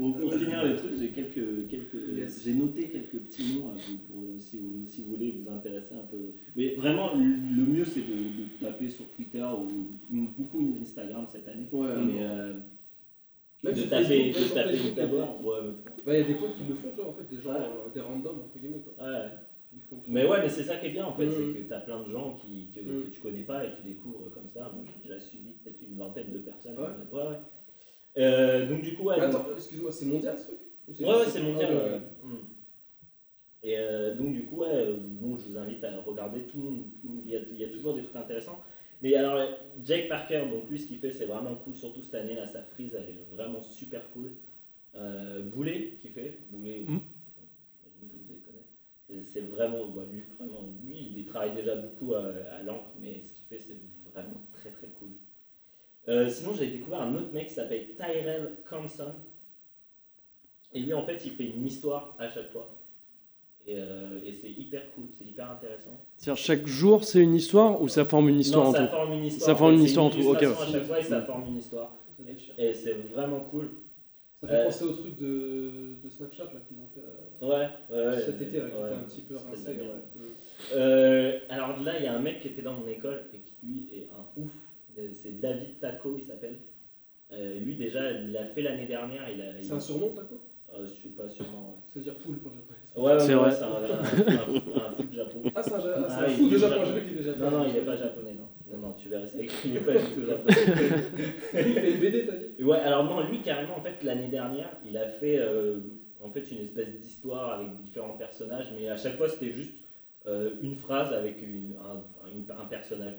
[0.00, 2.42] Bon, pour finir les trucs, j'ai quelques, quelques, Yes.
[2.44, 5.50] j'ai noté quelques petits noms à vous pour, euh, si, vous, si vous voulez vous
[5.50, 6.32] intéresser un peu.
[6.56, 8.06] Mais vraiment, le mieux c'est de,
[8.40, 11.68] de taper sur Twitter ou beaucoup Instagram cette année.
[11.70, 12.52] Ouais, mais euh,
[13.62, 15.44] Même de taper, de taper d'abord.
[15.44, 15.58] Ouais,
[16.06, 17.50] Bah, il y a des potes qui le font, tu vois, en fait, des gens,
[17.52, 17.58] Ouais.
[17.58, 19.06] euh, des randoms, entre guillemets, quoi.
[19.06, 19.28] ouais.
[20.08, 21.30] Mais ouais, mais c'est ça qui est bien en fait, Mm.
[21.30, 23.04] c'est que tu as plein de gens qui, que, Mm.
[23.04, 24.72] que tu connais pas et tu découvres comme ça.
[24.74, 26.76] Moi j'ai déjà suivi peut-être une vingtaine de personnes.
[26.76, 26.88] Ouais.
[27.12, 27.22] ouais.
[27.28, 27.36] ouais.
[28.18, 29.16] Euh, donc du coup, ouais.
[29.20, 30.58] Donc- Attends, excuse-moi, c'est mondial ce truc
[31.00, 31.72] Ouais, ouais, c'est mondial.
[31.74, 32.00] Ouais, ouais.
[32.24, 32.36] Mm.
[33.62, 36.62] Et euh, donc, du coup, ouais, euh, bon, je vous invite à regarder tout le
[36.64, 36.84] monde.
[37.04, 38.60] Il y, a, il y a toujours des trucs intéressants.
[39.02, 39.46] Mais alors, euh,
[39.82, 41.74] Jake Parker, donc lui, ce qu'il fait, c'est vraiment cool.
[41.74, 44.32] Surtout cette année, là, sa frise, elle est vraiment super cool.
[44.96, 46.38] Euh, Boulet, qui fait.
[46.50, 46.98] Boulet, Mm.
[49.24, 53.34] C'est vraiment, bah, lui, vraiment, lui, il travaille déjà beaucoup à, à l'encre, mais ce
[53.34, 53.76] qu'il fait, c'est
[54.12, 55.08] vraiment très très cool.
[56.08, 59.12] Euh, sinon, j'ai découvert un autre mec qui s'appelle Tyrell Conson.
[60.72, 62.76] Et lui, en fait, il fait une histoire à chaque fois.
[63.66, 66.00] Et, euh, et c'est hyper cool, c'est hyper intéressant.
[66.16, 68.90] C'est-à-dire, chaque jour, c'est une histoire ou ça forme une histoire non, en ça tout?
[68.90, 69.46] forme une histoire.
[69.46, 71.46] Ça forme en fait, une histoire en tout, ok, à chaque fois et ça forme
[71.48, 71.92] une histoire.
[72.56, 73.70] Et c'est vraiment cool.
[74.40, 77.68] Ça fait Euh, penser au truc de, de Snapchat là qu'ils ont fait euh, Ouais,
[77.94, 78.20] ouais, ouais.
[78.22, 79.68] cet été là, qui ouais, était un petit peu rincé.
[79.72, 80.26] Ouais.
[80.74, 83.54] Euh, alors là, il y a un mec qui était dans mon école et qui
[83.66, 84.52] lui est un ouf.
[84.98, 86.56] Euh, C'est David Taco, il s'appelle.
[87.32, 89.22] Euh, lui déjà, il l'a fait l'année dernière.
[89.30, 90.40] Il a, il- C'est un surnom, Taco?
[90.72, 91.82] Euh, je suis pas sûrement.
[91.88, 92.78] Ça veut dire poule pour le japonais.
[92.96, 93.50] Ouais, ouais, C'est ouais, vrai.
[93.52, 95.42] c'est un, un, un, un fou de Japon.
[95.54, 96.86] Ah, c'est un, ah, c'est Ah, fou de Japon, japonais.
[96.94, 97.50] j'ai vu qu'il était japonais.
[97.50, 98.46] Non, non, il est pas japonais, non.
[98.72, 100.54] Non, non, tu verrais ça, il est pas du tout japonais.
[101.54, 102.62] Il fait une BD, t'as dit?
[102.62, 105.80] Ouais, alors non, lui carrément, en fait, l'année dernière, il a fait euh,
[106.20, 109.74] en fait une espèce d'histoire avec différents personnages, mais à chaque fois c'était juste
[110.26, 113.14] euh, une phrase avec une, un, une- un personnage.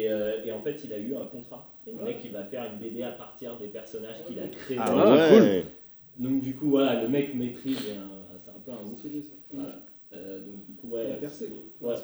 [0.00, 1.70] Et, euh, et en fait, il a eu un contrat.
[1.86, 2.04] Le Ouais.
[2.04, 4.76] mec, il va faire une BD à partir des personnages qu'il a créés.
[4.80, 5.64] Ah Ah, ouais.
[6.18, 9.34] Donc du coup, voilà, le mec maîtrise, c'est un peu un stylé ça.
[9.52, 9.74] Voilà.
[10.14, 11.04] Euh, donc du coup, ouais.
[11.06, 11.46] Il a percé.
[11.80, 11.88] Ouais.
[11.88, 11.96] Ouais, ouais,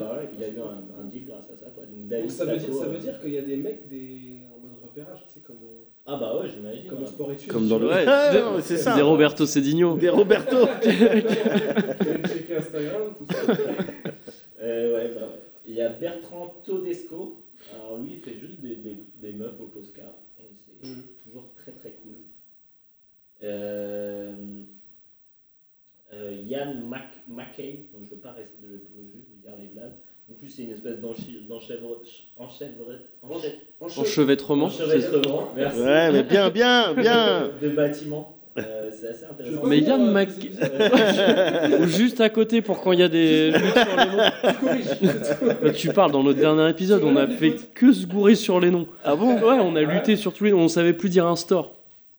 [0.00, 1.84] bah ouais, il a eu un, un deal grâce à ça, quoi.
[1.84, 3.86] Donc, David Donc ça veut, dire, ça veut euh, dire qu'il y a des mecs
[3.88, 4.38] des...
[4.54, 5.56] en mode repérage, tu sais, comme
[6.06, 6.86] Ah bah ouais, j'imagine.
[6.88, 7.06] comme ouais.
[7.06, 7.50] sport études.
[7.52, 7.88] Comme dans le.
[7.88, 8.96] Ouais, Ah, mais c'est ça.
[8.96, 9.96] Des Roberto Cedinho.
[9.96, 10.56] Des Roberto.
[12.56, 13.52] Instagram, tout ça.
[14.62, 15.40] Euh, ouais, bah ouais.
[15.70, 17.40] Il y a Bertrand Todesco.
[17.74, 20.02] Alors lui, il fait juste des, des, des meufs au Posca.
[20.40, 21.02] Et c'est Mm.
[21.24, 22.16] toujours très très cool.
[23.44, 24.34] Euh,
[26.12, 27.08] euh, Yann Mac,
[27.92, 28.78] donc je ne vais pas rester, je vais
[29.12, 29.92] juste vous dire les blagues.
[30.30, 30.98] En plus, c'est une espèce
[33.20, 34.66] enchevre- Enchevêtrement.
[34.66, 37.48] enchevêtrement, merci, Ouais, mais bien, bien, bien.
[37.62, 38.39] de bâtiments.
[38.58, 39.62] Euh, c'est assez intéressant.
[39.64, 40.28] Mais Yann euh, Mac-
[41.80, 45.54] Ou juste à côté pour quand il y a des luttes sur les noms.
[45.62, 48.70] Bah, tu parles dans notre dernier épisode, on a fait que se gourer sur les
[48.70, 48.86] noms.
[49.04, 51.36] Ah bon Ouais, on a lutté sur tous les noms, on savait plus dire un
[51.36, 51.72] store.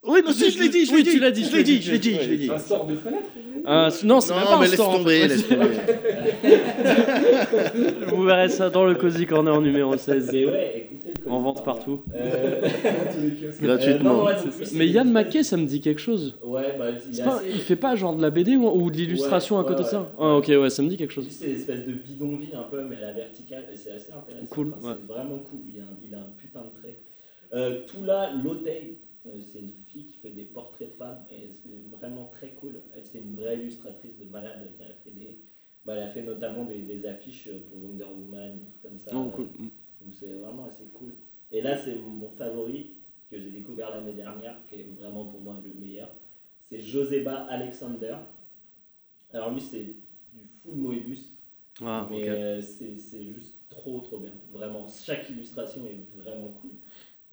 [0.04, 1.12] Oui, non, si, je l'ai dit, je l'ai Oui, dit.
[1.12, 2.50] tu l'as dit, je l'ai dit, je l'ai dit, je l'ai dit.
[2.50, 3.26] Un sort de fenêtre
[3.66, 4.90] Un- non, c'est même pas mais un laisse store.
[4.90, 5.28] en tomber, fait.
[5.28, 5.68] laisse tomber.
[8.08, 10.30] Vous verrez ça dans le Cozy Corner numéro 16.
[10.34, 12.02] Mais ouais, écoutez En vente partout.
[12.16, 12.62] Euh.
[13.62, 14.28] Gratuitement.
[14.28, 14.34] euh,
[14.74, 16.38] Mais Yann Mackay, ça me dit quelque chose.
[16.44, 18.68] Ouais, bah, il, C'est est pas- assez- il fait pas genre de la BD ou,
[18.68, 20.08] ou de l'illustration à côté ouais, de ça ouais.
[20.20, 21.28] Ah, ok, ouais, ça me dit quelque chose.
[21.30, 24.48] c'est une espèce de bidonville un peu, mais à la verticale, et c'est assez intéressant.
[24.50, 24.96] Cool, Enfin, ouais.
[25.00, 26.98] C'est vraiment cool, il a, un, il a un putain de trait.
[27.54, 31.50] Euh, tout là, Lotei, euh, c'est une fille qui fait des portraits de femmes, et
[31.52, 32.82] c'est vraiment très cool.
[32.96, 34.68] Elle, c'est une vraie illustratrice de malade.
[34.80, 35.38] Elle a fait, des,
[35.86, 39.12] bah, elle a fait notamment des, des affiches pour Wonder Woman, des trucs comme ça.
[39.16, 39.48] Oh, cool.
[40.04, 41.16] Donc c'est vraiment assez cool.
[41.52, 42.92] Et là, c'est mon favori
[43.30, 46.10] que j'ai découvert l'année dernière, qui est vraiment pour moi le meilleur.
[46.70, 48.16] C'est Joseba Alexander.
[49.34, 49.84] Alors lui, c'est
[50.34, 51.38] du full Moebius,
[51.82, 54.32] Ah, mais euh, c'est juste trop trop bien.
[54.52, 56.72] Vraiment, chaque illustration est vraiment cool.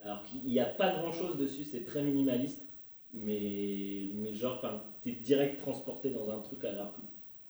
[0.01, 2.65] Alors qu'il n'y a pas grand chose dessus, c'est très minimaliste,
[3.13, 4.61] mais, mais genre,
[5.01, 6.93] t'es direct transporté dans un truc alors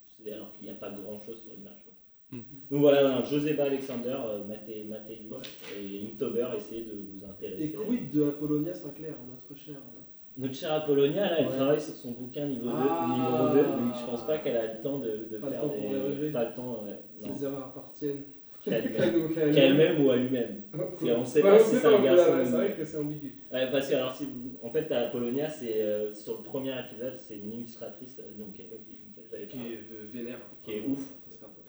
[0.08, 1.89] c'est- alors qu'il n'y a pas grand chose sur l'image.
[2.32, 2.38] Mm.
[2.72, 5.20] Donc voilà, voilà, Joseba Alexander, euh, Maté, Maté
[5.76, 7.64] et Inktober, essayez de vous intéresser.
[7.64, 9.76] Et quid de Apollonia Sinclair, notre cher
[10.38, 11.56] Notre chère Apollonia, là, elle Ouais.
[11.56, 13.08] travaille sur son bouquin niveau 2, Ah.
[13.10, 15.62] niveau 2 donc je pense pas qu'elle a le temps de, de Pas le faire
[15.62, 16.32] temps pour les des...
[16.32, 17.00] Pas le temps, ouais.
[17.28, 17.36] Non.
[17.36, 18.24] Ces erreurs appartiennent
[18.64, 20.02] Qu'à elle-même.
[20.06, 20.62] ou à lui-même.
[21.00, 21.12] Cool.
[21.18, 23.34] on sait Ouais, pas si sait c'est un garçon ou C'est vrai que c'est ambigu.
[23.52, 24.28] Ouais, parce que, alors, si,
[24.62, 28.60] en fait, à Apollonia, c'est euh, sur le premier épisode, c'est une illustratrice euh, donc,
[28.60, 30.40] euh, qui, est euh, vénère.
[30.64, 31.00] Qui est ouf.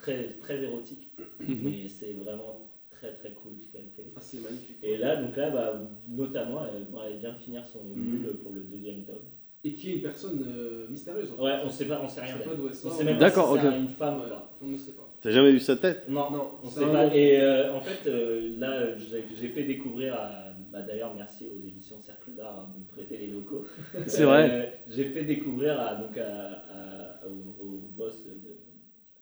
[0.02, 1.10] Très, très érotique,
[1.40, 1.58] Mhm.
[1.62, 4.06] mais c'est vraiment très très cool ce qu'elle fait.
[4.16, 4.76] Ah, c'est magnifique.
[4.82, 7.94] Et là, donc là, bah, notamment, elle, vient de finir son Mhm.
[8.22, 9.16] nul pour le deuxième tome.
[9.62, 11.32] Et qui est une personne euh, mystérieuse.
[11.38, 11.66] en Ouais, fait.
[11.66, 13.56] on sait pas, on sait On rien sait d'où elle On sait même D'accord, pas
[13.60, 13.78] si c'est ok.
[13.78, 14.50] une femme ou Ouais, pas.
[14.62, 15.06] on ne sait pas.
[15.20, 16.08] T'as jamais vu sa tête?
[16.08, 17.06] Non, Non, on sait pas.
[17.08, 17.12] nom.
[17.12, 20.46] Et euh, en fait, euh, là, j'ai fait découvrir à.
[20.72, 23.66] bah, D'ailleurs, merci aux éditions Cercle d'Art hein, de me prêter les locaux.
[24.06, 24.48] C'est vrai.
[24.50, 28.30] Euh, j'ai fait découvrir à, donc à, à- au, au boss de-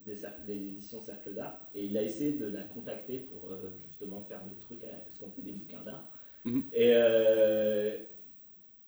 [0.09, 4.41] des, éditions Cercle d'Art et il a essayé de la contacter pour euh, justement faire
[4.45, 6.05] des trucs, à- parce qu'on fait des bouquins d'art.
[6.45, 6.65] Mhm.
[6.73, 7.97] Et, euh,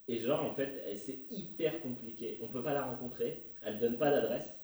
[0.09, 2.39] et genre, en fait, elle- c'est hyper compliqué.
[2.43, 4.55] On peut pas la rencontrer, elle donne pas d'adresse.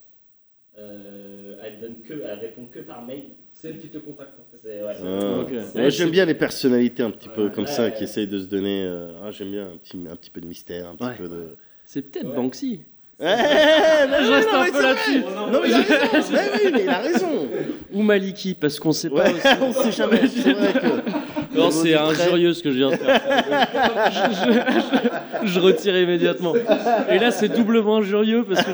[0.79, 3.31] Euh, elle donne que, elle répond que par mail.
[3.51, 4.59] C'est elle qui te contacte en fait.
[4.59, 4.95] C'est ouais.
[5.03, 5.79] Ah.
[5.81, 7.95] Ouais, J'aime bien les personnalités un petit peu Ouais, comme ouais, ça ouais.
[7.95, 8.85] qui essayent de se donner.
[8.85, 11.17] euh, ah, J'aime bien un petit, un petit peu de mystère, un petit Ouais.
[11.17, 11.57] peu de.
[11.87, 12.37] C'est peut-être Ouais.
[12.37, 12.83] Banksy.
[13.19, 15.21] Ouais, non, Je reste non, un mais peu là-dessus.
[15.21, 15.51] vrai.
[15.51, 16.33] Non, mais raison.
[16.33, 17.49] Mais oui, mais il a raison.
[17.95, 19.63] Ou Maliki, parce qu'on sait Ouais, pas aussi.
[19.63, 20.21] on sait jamais.
[20.29, 21.57] C'est vrai que.
[21.59, 23.21] Non, c'est injurieux ce que je viens de faire.
[24.11, 26.53] je, je- je retire immédiatement.
[27.09, 28.71] Et là, c'est doublement injurieux parce que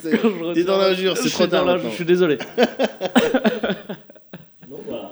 [0.00, 1.78] c'est- quand je retire- T'es dans l'injure, c'est je suis trop tard.
[1.78, 2.38] Je suis désolé.
[4.70, 5.10] Donc voilà.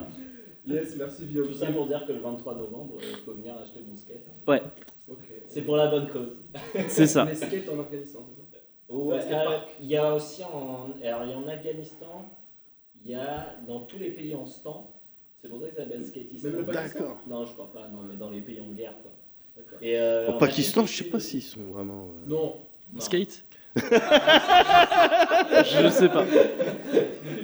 [0.67, 1.49] Yes, merci Guillaume.
[1.49, 4.25] Tout ça pour dire que le 23 novembre, il faut venir acheter mon skate.
[4.47, 4.63] Ouais.
[5.53, 6.37] C'est pour la bonne cause.
[6.89, 7.25] c'est ça.
[7.25, 8.43] Les skates en Afghanistan, c'est ça
[8.89, 12.29] Ouais, que euh, il y a aussi en, alors, il y a en Afghanistan,
[13.05, 14.85] il y a dans tous les pays en stand.
[15.43, 16.49] C'est pour ça que ça s'appelle skatistan.
[16.49, 17.21] Même le Pakistan D'accord.
[17.27, 18.95] Non, je crois pas, non, mais dans les pays en guerre.
[19.03, 19.13] Quoi.
[19.83, 22.07] Et, euh, Au en Pakistan, je sais pas s'ils sont vraiment.
[22.09, 22.57] euh, Non.
[22.93, 23.01] Non.
[23.01, 23.45] Skate
[23.77, 23.81] Je
[25.91, 26.25] sais pas.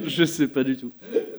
[0.05, 0.91] Je sais pas du tout.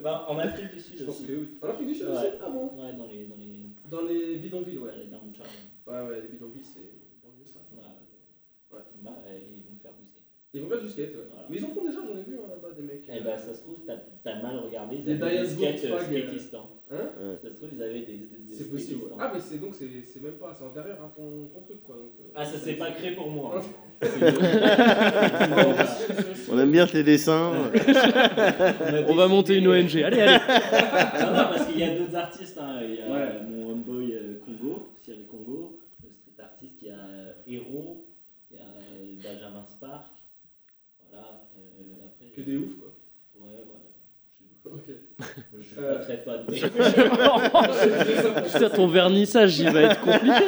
[0.03, 1.27] Non, en Afrique du Sud Je pense aussi.
[1.27, 1.49] que oui.
[1.63, 2.13] En Afrique du Sud Ouais.
[2.17, 4.91] aussi Ah bon Ouais, dans les, dans les, Dans les bidonvilles, ouais.
[4.91, 5.47] dans les downtown.
[5.89, 6.91] Ouais, ouais, les bidonvilles, c'est
[7.23, 7.61] banlieue ça.
[7.73, 8.77] Ouais.
[8.77, 8.83] Ouais.
[9.03, 10.23] Bah, euh, ils vont faire du skate.
[10.55, 11.25] Ils vont faire du skate, ouais.
[11.31, 11.47] Voilà.
[11.49, 13.09] Mais ils en font déjà, j'en ai vu hein, là-bas des mecs.
[13.09, 13.97] Eh ben, ça se trouve, t'as
[14.31, 14.97] as mal regardé.
[14.97, 16.27] Ils Des avaient des skates euh, Volkswagen.
[16.29, 16.71] skatistan.
[16.91, 17.11] Hein
[17.43, 19.01] Ça se trouve, ils avaient des, des, des C'est possible.
[19.01, 19.17] skatistan.
[19.21, 21.97] Ah, mais c'est donc c'est c'est même pas, c'est antérieur à ton, ton truc quoi.
[21.97, 23.57] Donc, euh, Ah, ça s'est pas créé pour moi.
[23.57, 23.63] hein.
[26.51, 27.53] On aime bien tes dessins.
[29.09, 29.97] On va monter une ONG.
[30.03, 30.39] Allez, allez.
[31.21, 32.57] Non, non, parce qu'il y a d'autres artistes.
[32.59, 32.81] hein.
[32.83, 33.21] Il y a Ouais.
[33.21, 36.77] euh, mon homeboy euh, Congo, Cyril Congo, le street artiste.
[36.83, 38.07] Il y a euh, Hero,
[38.51, 40.07] il y a euh, Benjamin Spark.
[41.11, 41.45] Voilà.
[42.39, 42.89] Euh, Que des ouf quoi.
[43.41, 44.79] Ouais, voilà.
[44.79, 44.89] Ok.
[45.59, 45.95] Je, suis Euh.
[45.95, 46.41] pas très fan.
[46.49, 46.61] Mais...
[48.53, 50.45] Putain, ton vernissage, il va être compliqué.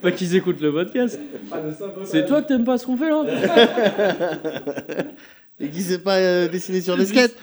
[0.00, 1.18] pas qu'ils écoutent le podcast.
[1.50, 3.24] Ah, de ça, pas C'est toi que t'aimes pas ce qu'on fait là
[5.60, 7.36] Et qui sait pas euh, dessiner sur des skates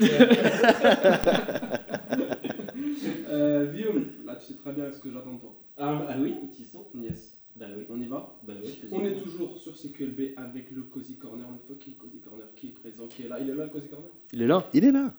[3.32, 5.52] Euh, Guillaume, là tu sais très bien ce que j'attends de toi.
[5.78, 6.86] ah, ah oui, petit son.
[7.00, 7.39] Yes.
[7.60, 8.54] Bah oui, on y va bah
[8.90, 12.72] On est toujours sur CQLB avec le Cozy Corner, le fucking Cozy Corner qui est
[12.72, 13.38] présent, qui est là.
[13.42, 14.10] Il est là le Cozy Corner?
[14.32, 14.66] Il est là.
[14.74, 15.14] Il est là.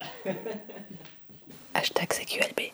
[1.74, 2.72] Hashtag CQLB.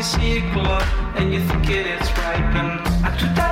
[0.00, 0.78] you see it glow
[1.16, 3.49] and you think it is right, and after that.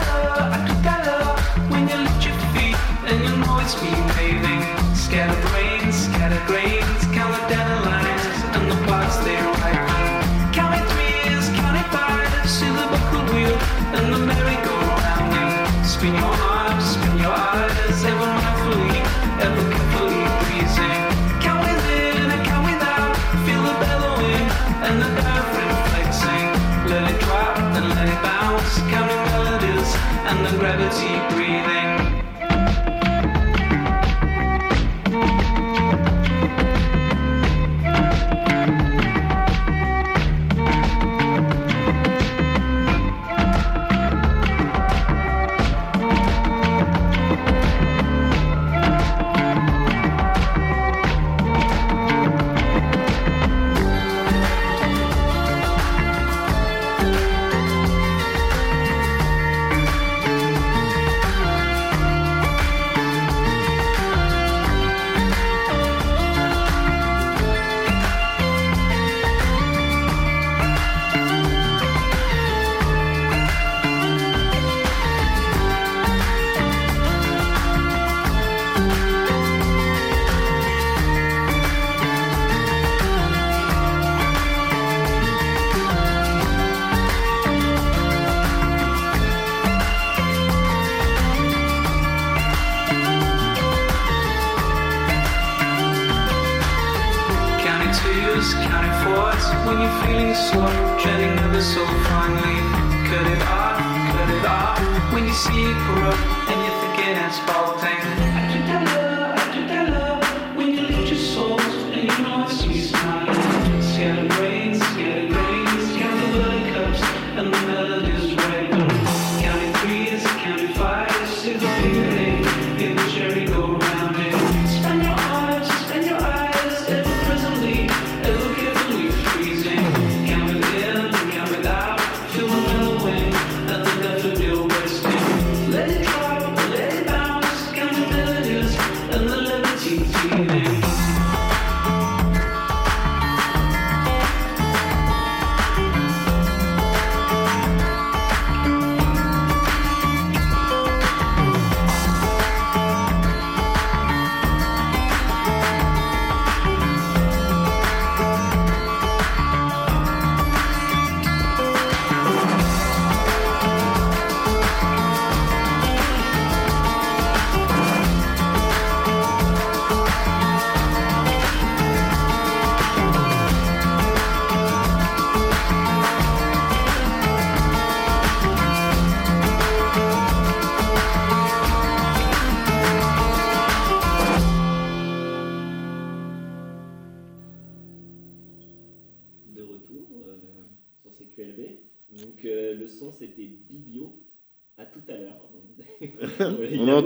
[30.89, 31.48] reality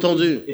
[0.02, 0.51] entendu.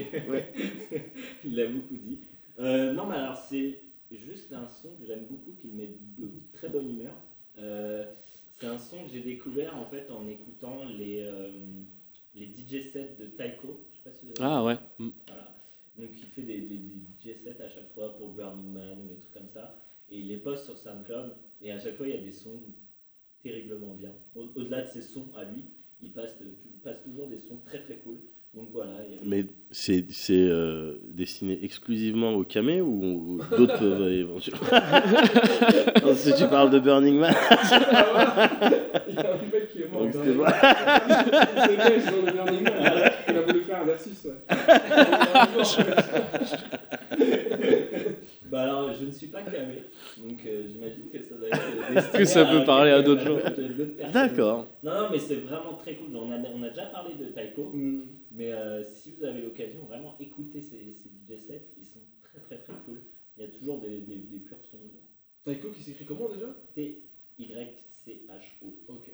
[30.11, 34.67] C'est euh, destiné exclusivement au camé ou, ou d'autres peuvent éventuellement
[36.15, 37.35] Si tu parles de Burning Man,
[39.09, 40.09] Il y a un mec qui est mort.
[40.13, 43.11] C'est le gars, dans le Burning Man.
[43.29, 44.35] Il a voulu faire un versus, ouais.
[48.51, 49.83] Bah alors, je ne suis pas camé,
[50.17, 53.37] donc euh, j'imagine que ça doit être destiné Que ça peut à parler à d'autres
[53.43, 54.11] personnes.
[54.11, 54.67] d'accord.
[54.83, 56.17] Non, non, mais c'est vraiment très cool.
[56.17, 58.01] On a, on a déjà parlé de Taiko, Hmm.
[58.39, 62.39] Mais euh, si vous avez l'occasion, vraiment écoutez ces, ces DJ sets, ils sont très
[62.41, 63.03] très très cool.
[63.37, 65.03] Il y a toujours des, des, des purs sons dedans.
[65.45, 66.47] Taiko qui s'écrit comment déjà?
[66.75, 68.67] T-Y-C-H-O.
[68.89, 69.11] Ok.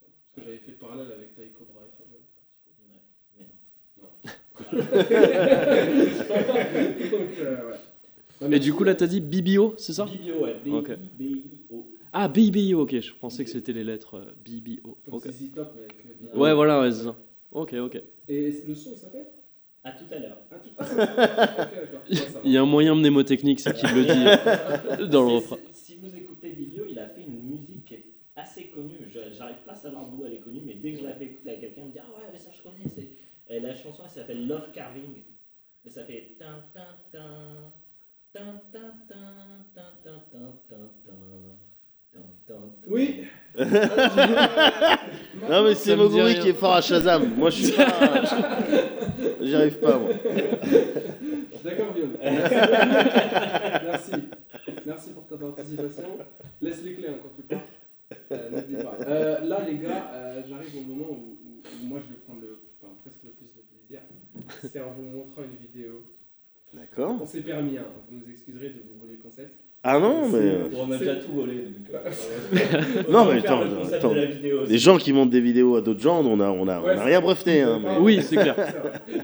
[0.00, 1.88] Parce que j'avais fait le parallèle avec Taiko Brahe.
[1.92, 2.28] Enfin, voilà.
[6.08, 7.76] Donc, euh, ouais.
[8.40, 8.64] Et merci.
[8.64, 10.04] du coup, là, t'as dit BBO, c'est ça?
[10.06, 10.54] BBO, ouais.
[10.64, 11.88] B-I-B-I-O.
[12.12, 13.00] Ah, BBO, ok.
[13.00, 14.98] Je pensais que c'était les lettres euh, BBO.
[15.04, 15.28] Comme Ok.
[15.30, 17.16] ZZ Top, mais avec le- Ouais, Ouais, voilà, ouais, c'est ça.
[17.52, 18.02] Ok, ok.
[18.28, 19.26] Et le son, il s'appelle
[19.82, 20.38] À tout à l'heure.
[22.44, 25.40] Il y a un moyen mnémotechnique, c'est qu'il le dit dans le.
[25.72, 27.94] Si, vous écoutez Bivio, il a fait une musique
[28.36, 28.98] assez connue.
[29.10, 31.50] J'arrive pas à savoir d'où elle est connue, mais dès que je l'ai fais écouter
[31.50, 32.84] à quelqu'un, il me dit Ah ouais, mais ça je connais.
[33.50, 35.22] Et la chanson, elle s'appelle Love Carving.
[35.84, 37.72] Et ça fait tin tin tin.
[42.86, 43.24] Oui,
[45.48, 47.34] Non mais c'est Moguri qui est fort à Shazam.
[47.36, 48.22] Moi je suis pas.
[49.40, 50.10] J'y arrive pas moi.
[51.64, 52.16] D'accord, Guillaume.
[52.22, 54.12] Merci.
[54.86, 56.04] Merci pour ta participation.
[56.62, 57.60] Laisse les clés hein, quand tu pars.
[58.32, 58.96] Euh, N'oublie pas.
[59.06, 62.40] Euh, là, les gars, euh, j'arrive au moment où, où- où moi je vais prendre
[62.40, 64.00] le, enfin, presque le plus de plaisir.
[64.70, 66.02] C'est en vous montrant une vidéo.
[66.72, 67.18] D'accord.
[67.22, 69.60] On s'est permis, hein, vous nous excuserez de vous voler le concept.
[69.84, 70.38] Ah non mais.
[70.38, 71.54] euh, Bon, on a déjà tout volé.
[71.54, 74.10] Donc, euh, Non, mais attends, le concept attends.
[74.10, 74.72] de la vidéo aussi.
[74.72, 76.96] Les gens qui montent des vidéos à d'autres gens, on a, on a, on Ouais,
[76.96, 77.62] a rien breveté.
[77.62, 78.56] Hein, mais- Oui, c'est clair.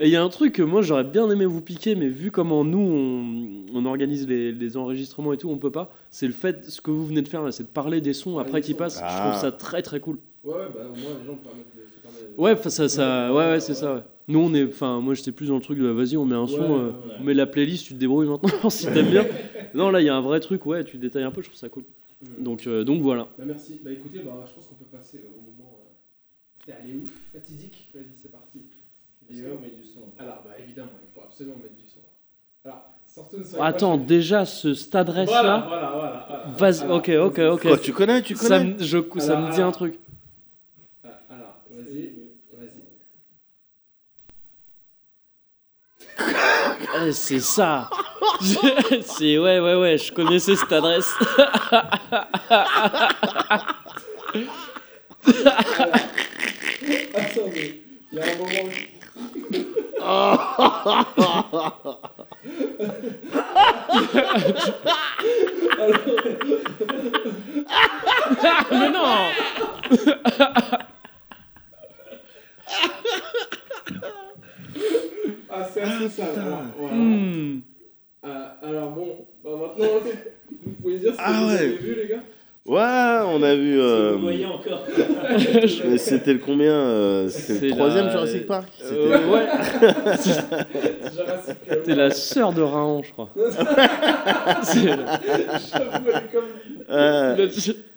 [0.01, 2.31] Et il y a un truc que moi j'aurais bien aimé vous piquer, mais vu
[2.31, 5.91] comment nous on, on organise les, les enregistrements et tout, on peut pas.
[6.11, 8.39] C'est le fait, ce que vous venez de faire là, c'est de parler des sons
[8.39, 8.99] après qu'ils passent.
[8.99, 9.29] Je Ah.
[9.31, 10.19] trouve ça très très cool.
[10.45, 13.75] Ouais, ouais, bah au moins les gens permettent de- Ouais, ça, ça, ouais, ouais, c'est
[13.75, 13.95] ça.
[13.95, 14.01] Ouais.
[14.27, 16.43] Nous on est, enfin, moi j'étais plus dans le truc de vas-y, on met un
[16.43, 19.27] Ouais, son, euh, ouais, on met la playlist, tu te débrouilles maintenant si t'aimes bien.
[19.75, 21.59] Non, là il y a un vrai truc, ouais, tu détailles un peu, je trouve
[21.59, 21.85] ça cool.
[22.23, 22.43] Mm.
[22.43, 23.29] Donc, euh, donc voilà.
[23.39, 23.81] Bah merci.
[23.85, 25.73] Bah écoutez, bah, je pense qu'on peut passer au moment.
[25.79, 26.65] Euh...
[26.65, 27.91] T'es allé ouf, fatidique?
[27.95, 28.63] Vas-y, c'est parti.
[29.31, 32.01] Est-ce qu'on met du son Alors, bah évidemment, il faut absolument mettre du son.
[32.65, 32.95] Alors,
[33.33, 35.65] une Attends, déjà ce, cette adresse Voilà, là.
[35.69, 36.27] voilà, voilà.
[36.29, 36.45] voilà.
[36.57, 37.63] Vas-y, Alors, ok, ok, ok.
[37.63, 39.99] Quoi, tu connais, tu Ça connais me, je, ça Alors, me dit un truc.
[41.05, 42.13] Ah, Alors, vas-y,
[42.53, 42.83] vas-y.
[46.97, 47.91] Eh, c'est ça.
[49.03, 49.99] c'est ouais, ouais, ouais.
[49.99, 51.13] Je connaissais cette adresse.
[57.15, 57.83] Attendez,
[58.13, 58.71] il y a un moment.
[68.71, 69.31] Mais non.
[75.51, 76.27] Ah, c'est assez sale.
[76.37, 76.95] Alors, voilà.
[76.97, 77.61] Hmm.
[78.23, 79.87] Ah, alors bon, bah maintenant,
[80.65, 81.55] vous pouvez dire ce que Ah vous ouais.
[81.59, 82.23] avez vu, les gars
[82.67, 83.75] Ouais, on a vu.
[83.75, 84.83] Si euh, vous voyez encore.
[85.99, 88.69] C'était le combien euh, C'était C'est le troisième la- Jurassic Park?
[88.79, 89.47] C'était- Euh, ouais.
[91.15, 93.29] Jurassic T'es la sœur de Raon, je crois.
[93.37, 93.59] J'avoue,
[96.09, 96.49] elle est comme.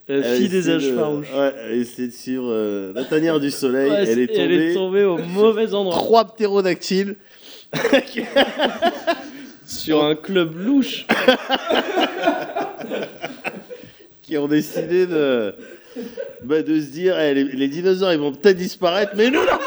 [0.07, 1.33] La, la Elle fille des âges de- farouches.
[1.33, 3.89] Ouais, elle essaie de suivre euh, la tanière du soleil.
[3.91, 5.95] Ouais, elle, est tombée, elle est tombée au mauvais endroit.
[5.95, 7.15] Trois ptérodactyles.
[9.65, 11.05] Sur un club louche.
[14.21, 15.53] qui ont décidé de,
[16.43, 19.57] bah, de se dire eh, les, les dinosaures ils vont peut-être disparaître, mais nous non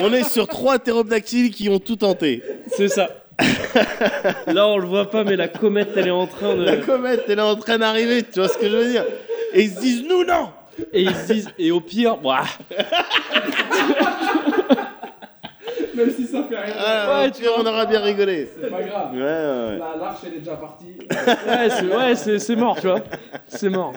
[0.00, 2.42] On est sur trois ptérodactyles qui ont tout tenté.
[2.68, 3.23] C'est ça.
[4.46, 6.84] Là, on le voit pas, mais la comète, elle est en train La de.
[6.84, 9.04] comète elle est en train d'arriver, tu vois ce que je veux dire
[9.52, 10.50] Et ils se disent nous non
[10.92, 12.44] Et ils se disent, et au pire, ouah,
[15.94, 16.74] Même si ça fait rien.
[16.78, 18.48] ah, Ouais, tu vois, on aura bien rigolé.
[18.60, 19.12] C'est pas grave.
[19.14, 19.18] Ouais.
[19.20, 20.96] La l'arche, elle est déjà partie.
[21.48, 23.00] ouais, c'est ouais, c'est- c'est mort, tu vois.
[23.46, 23.92] C'est mort.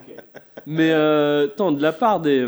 [0.68, 2.48] Mais euh, attends, de la part des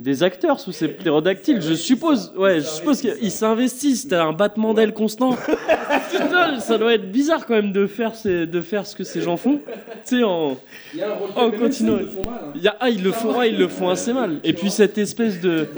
[0.00, 4.08] des acteurs sous ces ptérodactyles, je suppose, ouais, je suppose qu'ils s'investissent.
[4.08, 5.36] T'as un battement d'aile constant.
[6.10, 9.20] Putain, ça doit être bizarre quand même de faire ces- de faire ce que ces
[9.20, 9.60] gens font.
[10.06, 10.56] Tu sais, en
[10.92, 11.96] Il y a un rôle mais même continuez.
[11.98, 12.52] s'ils le font mal, hein.
[12.56, 14.40] Il y a- ah, ils le font, ah, ils le font assez mal.
[14.42, 15.68] Et puis cette espèce de,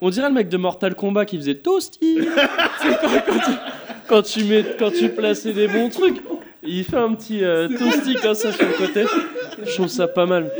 [0.00, 2.18] on dirait le mec de Mortal Kombat qui faisait toasty.
[3.00, 3.50] Quand, quand tu,
[4.06, 6.18] quand tu mets, quand tu plaçais des bons trucs,
[6.62, 9.04] il fait un petit euh, toasty comme ça sur le côté.
[9.66, 10.50] Je trouve ça pas mal.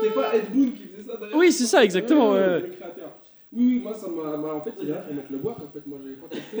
[0.00, 2.60] C'était pas Ed Boon qui faisait ça d'ailleurs Oui, c'est ça, exactement, ouais, ouais.
[2.60, 3.10] Le créateur.
[3.54, 4.36] Oui, oui, moi ça m'a.
[4.38, 5.86] bah, en fait, il est là pour mettre le guac, en fait.
[5.86, 6.56] Moi j'avais pas compris.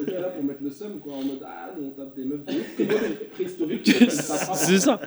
[0.00, 1.14] Le gars est là pour mettre le seum, quoi.
[1.14, 5.00] En mode, ah, nous on tape des meufs de préhistoriques, C'est ça.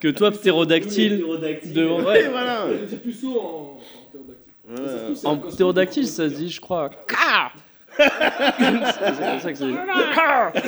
[0.00, 1.18] Que toi, ptérodactyle.
[1.20, 1.72] Ptérodactyle.
[1.72, 1.86] De...
[1.86, 2.28] Ouais, Ouais.
[2.28, 2.66] voilà.
[2.80, 5.16] Je dis puceau en, en ptérodactyle.
[5.16, 6.90] C'est En ptérodactyle, ça se dit, je crois.
[7.96, 8.08] C'est
[8.58, 9.74] comme ça que ça se dit.
[10.14, 10.52] Ka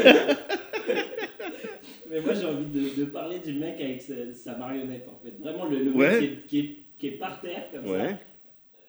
[2.10, 5.32] Mais moi j'ai envie de, de parler du mec avec sa, sa marionnette en fait.
[5.40, 6.20] Vraiment le, le Ouais.
[6.20, 8.18] mec qui est, qui, est, qui est par terre comme ça,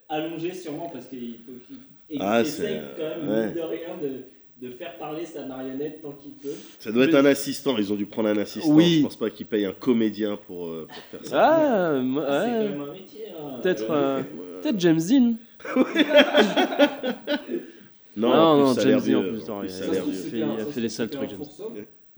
[0.09, 3.51] allongé sûrement parce qu'il faut qu'il Ah, il essaye quand même ouais.
[3.53, 6.49] de rien de, de faire parler sa marionnette tant qu'il peut.
[6.79, 7.77] Ça doit être un assistant.
[7.77, 8.71] Ils ont dû prendre un assistant.
[8.73, 8.97] Oui.
[8.97, 11.39] Je pense pas qu'ils payent un comédien pour, euh, pour faire ça.
[11.95, 13.25] Ah, moi- C'est quand même un métier.
[13.29, 13.59] hein.
[13.61, 15.35] Peut-être Euh, euh, peut-être James Dean.
[18.17, 18.29] Non,
[18.65, 20.71] Non, James Dean, en plus, non, En plus, il a fait- il a ça se
[20.71, 21.39] fait les sales trucs, James.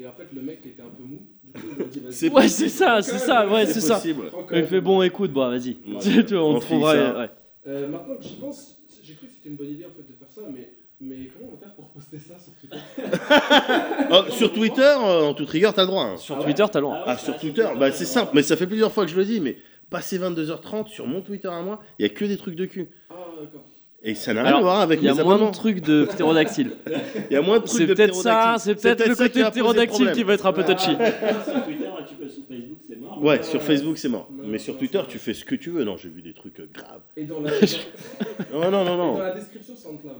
[0.03, 1.21] Et en fait, le mec était un peu mou.
[1.43, 2.13] Du coup, il a dit, vas-y.
[2.13, 3.95] C'est Ouais, c'est ça, c'est ça, ouais, c'est ça.
[3.95, 4.23] possible.
[4.53, 5.77] Il fait bon, écoute, bah vas-y.
[5.87, 5.99] Ouais.
[6.25, 6.93] Tu vois, on On trouvera.
[6.93, 7.19] ça.
[7.19, 7.29] ouais.
[7.67, 10.13] Euh, maintenant que j'y pense, j'ai cru que c'était une bonne idée en fait de
[10.17, 12.75] faire ça, mais, mais comment on va faire pour poster ça sur Twitter
[14.11, 16.03] Oh, sur Twitter, euh, en toute rigueur, t'as le droit.
[16.03, 16.17] hein.
[16.17, 16.97] Sur Ah ouais Twitter, t'as le droit.
[16.97, 19.23] ouais, Ah, sur Twitter, bah c'est simple, mais ça fait plusieurs fois que je le
[19.23, 19.55] dis, mais
[19.89, 22.89] passer 22h30 sur mon Twitter à moi, il y a que des trucs de cul.
[23.09, 23.63] Ah, d'accord.
[24.05, 26.03] Et ça n'a rien Alors, à voir avec Il y a moins de trucs de
[26.03, 26.71] ptérodactyle.
[27.29, 30.11] Il y a moins de trucs C'est de peut-être ça, c'est peut-être le côté ptérodactyle
[30.11, 30.91] qui va être un peu touchy.
[31.45, 33.23] sur Twitter, tu peux sur Facebook, c'est mort.
[33.23, 33.61] Ouais, sur.
[33.61, 34.29] Facebook c'est mort.
[34.29, 35.85] Mais sur Twitter, c'est tu fais ce que tu veux.
[35.85, 37.01] Non, j'ai vu des trucs euh, graves.
[37.15, 37.51] Et dans la,
[38.51, 39.17] Non, non, non, et dans non.
[39.19, 40.17] la description SoundCloud.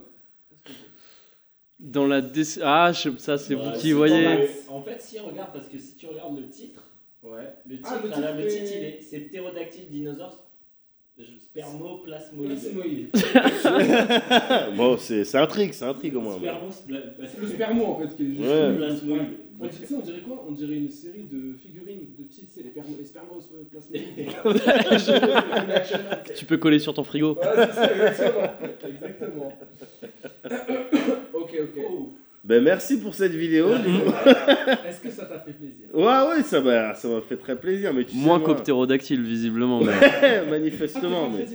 [1.79, 2.21] Dans la
[2.63, 4.47] Ah, je- ça, c'est vous qui c'est voyez.
[4.69, 6.81] En fait, si regarde, parce que si tu regardes le titre,
[7.21, 7.53] Ouais.
[7.67, 10.45] le titre, Ah, le alors, le titre il est, c'est ptérodactyle dinosaure
[11.18, 13.09] spermoplasmoïde.
[13.11, 14.76] Plasmoïde.
[14.78, 16.39] Bon, c'est c'est un trick, c'est un trick au moins.
[16.39, 18.41] C'est le spermo en fait qui est juste.
[18.41, 18.76] Ouais.
[18.76, 19.28] Plasmoïde.
[19.61, 20.43] Tu sais, on dirait quoi?
[20.47, 24.34] On dirait une série de figurines de petits, tu sais, les, les spermos euh, plasmoïdes.
[26.36, 27.36] Tu peux coller sur ton frigo.
[27.36, 28.49] Ouais, c'est ça, exactement.
[28.86, 29.53] Exactement.
[31.34, 31.86] ok, ok.
[31.88, 32.14] Oh.
[32.43, 33.69] Ben merci pour cette vidéo.
[34.87, 35.85] Est-ce que ça t'a fait plaisir?
[35.93, 36.03] Ouais,
[36.37, 37.93] ouais, ça m'a ça m'a fait très plaisir.
[37.93, 39.79] Mais tu sais, Moins moi- ptérodactyle, visiblement.
[39.81, 41.29] mais- Ah, Manifestement.
[41.29, 41.45] pas mais...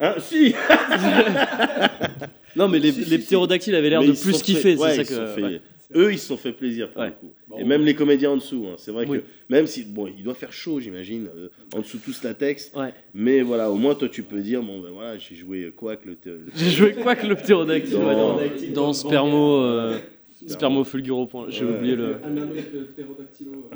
[0.00, 0.52] Hein, si
[2.56, 3.26] Non, mais les, Si, si, les si.
[3.26, 4.74] ptérodactyles avaient l'air de plus kiffer.
[4.76, 5.26] fait- ouais, c'est ils ça se que.
[5.28, 5.60] sont fait- ouais.
[5.94, 7.08] Eux, ils se sont fait plaisir pour Ouais.
[7.08, 7.32] le coup.
[7.46, 8.66] Bon, Et même les comédiens en dessous.
[8.68, 8.74] hein.
[8.76, 9.20] C'est vrai Oui.
[9.20, 12.74] que même si, bon, il doit faire chaud, j'imagine, euh, en dessous tous la texte.
[12.76, 12.92] Ouais.
[13.14, 16.08] Mais voilà, au moins toi, tu peux dire, bon, ben voilà, j'ai joué quoi que
[16.08, 16.16] le.
[16.24, 18.42] le- J'ai joué quoi que le ptérodactyle Dans- dans, dans
[18.74, 19.60] dans Spermo.
[19.62, 19.98] euh,
[20.36, 20.54] Spermo.
[20.54, 21.26] Spermo fulguro.
[21.26, 21.46] point.
[21.48, 21.76] J'ai Ouais.
[21.76, 22.16] oublié le.
[22.22, 23.70] Euh, pterodactylo.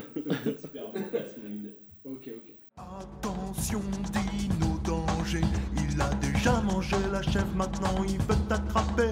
[0.58, 1.72] Spermoplasmoïde.
[2.04, 2.52] Ok, ok.
[2.76, 3.80] Attention,
[4.12, 5.40] dino danger.
[5.76, 9.10] Il a déjà mangé la chèvre, maintenant il veut t'attraper.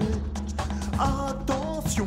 [0.99, 2.05] Attention,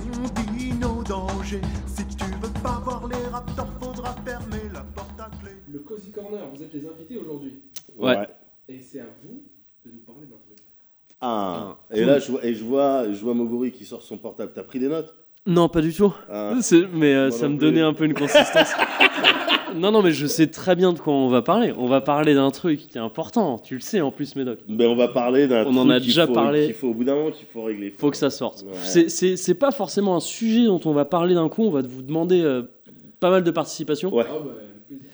[0.57, 1.61] dino danger.
[1.87, 5.53] Si tu veux pas voir les raptors, faudra fermer la porte à clé.
[5.73, 7.63] Le Cozy Corner, vous êtes les invités aujourd'hui.
[7.97, 8.27] Ouais.
[8.69, 9.43] Et c'est à vous
[9.85, 10.59] de nous parler d'un truc.
[11.21, 11.79] Ah.
[11.91, 14.53] Et là, je vois, et je vois, je vois Moguri qui sort son portable.
[14.55, 15.15] T'as pris des notes?
[15.47, 16.15] Non, pas du tout.
[16.31, 16.55] Ah.
[16.93, 18.73] Mais euh, ça me donnait un peu une consistance.
[19.75, 21.73] non, non, mais je sais très bien de quoi on va parler.
[21.77, 23.59] On va parler d'un truc qui est important.
[23.59, 24.61] Tu le sais en plus, Médoc.
[24.69, 26.67] Ben, on va parler d'un On en truc a déjà faut- parlé.
[26.67, 27.91] qu'il faut au bout d'un moment qu'il faut régler.
[27.91, 28.65] Faut que ça sorte.
[28.65, 29.09] Ouais.
[29.09, 31.65] C'est- pas forcément un sujet dont on va parler d'un coup.
[31.65, 32.63] On va vous demander euh,
[33.19, 34.15] pas mal de participation.
[34.15, 34.25] Ouais.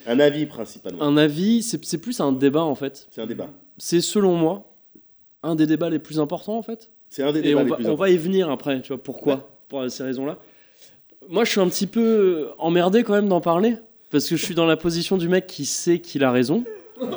[0.06, 1.02] Un avis principalement.
[1.02, 3.06] Un avis, c'est plus un débat en fait.
[3.10, 3.48] C'est un débat.
[3.78, 4.74] C'est selon moi
[5.42, 6.90] un des débats les plus importants en fait.
[7.08, 8.88] C'est un des Et débats on les va, plus on va y venir après, tu
[8.88, 9.48] vois, pourquoi?
[9.68, 10.38] Pour ces raisons-là.
[11.28, 13.76] Moi, je suis un petit peu emmerdé quand même d'en parler,
[14.10, 16.64] parce que je suis dans la position du mec qui sait qu'il a raison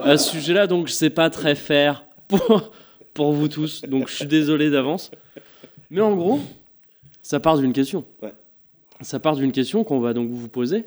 [0.03, 2.71] à ce sujet-là, donc je sais pas très faire pour,
[3.13, 5.11] pour vous tous, donc je suis désolé d'avance.
[5.89, 6.39] Mais en gros,
[7.21, 8.03] ça part d'une question.
[8.21, 8.33] Ouais.
[9.01, 10.85] Ça part d'une question qu'on va donc vous poser.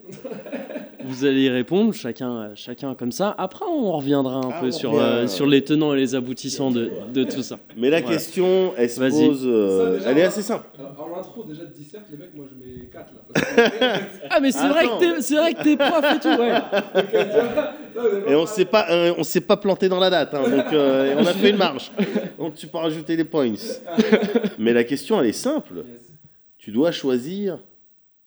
[1.06, 3.34] Vous allez y répondre, chacun, chacun comme ça.
[3.36, 5.02] Après, on reviendra un Ah, peu sur, revient.
[5.02, 7.58] euh, sur les tenants et les aboutissants de, de tout ça.
[7.76, 8.16] Mais la Voilà.
[8.16, 9.42] question, elle se pose.
[9.44, 10.64] euh, Ça, déjà, elle est assez simple.
[10.78, 14.00] En intro, déjà de dissert, les mecs, moi je mets 4 là.
[14.30, 16.52] Ah mais c'est vrai que t'es- c'est vrai que t'es prof et tout ouais.
[17.94, 20.42] Non, mais Et on s'est pas, euh, on s'est pas planté dans la date, hein,
[20.48, 21.92] donc euh, on a fait une marge.
[22.38, 23.52] Donc tu peux rajouter des points.
[24.58, 25.74] Mais la question, elle est simple.
[25.86, 26.12] yes.
[26.56, 27.58] Tu dois choisir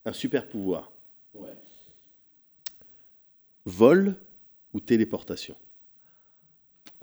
[0.08, 0.92] un super pouvoir.
[1.34, 1.50] Ouais.
[3.66, 4.16] Vol
[4.74, 5.56] ou téléportation?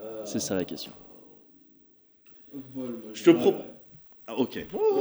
[0.01, 0.93] Euh, C'est ça la question.
[2.75, 3.61] vol, Je te propose.
[4.27, 4.55] Ah, ok.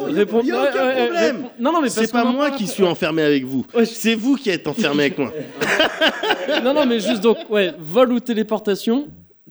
[0.09, 1.49] Réponds- Il a aucun ouais, ouais, problème.
[1.57, 3.65] Non non mais C'est pas moi qui suis enfermé avec vous.
[3.73, 3.85] Ouais.
[3.85, 5.31] C'est vous qui êtes enfermé avec moi.
[6.63, 9.07] Non non mais juste donc ouais vol ou téléportation.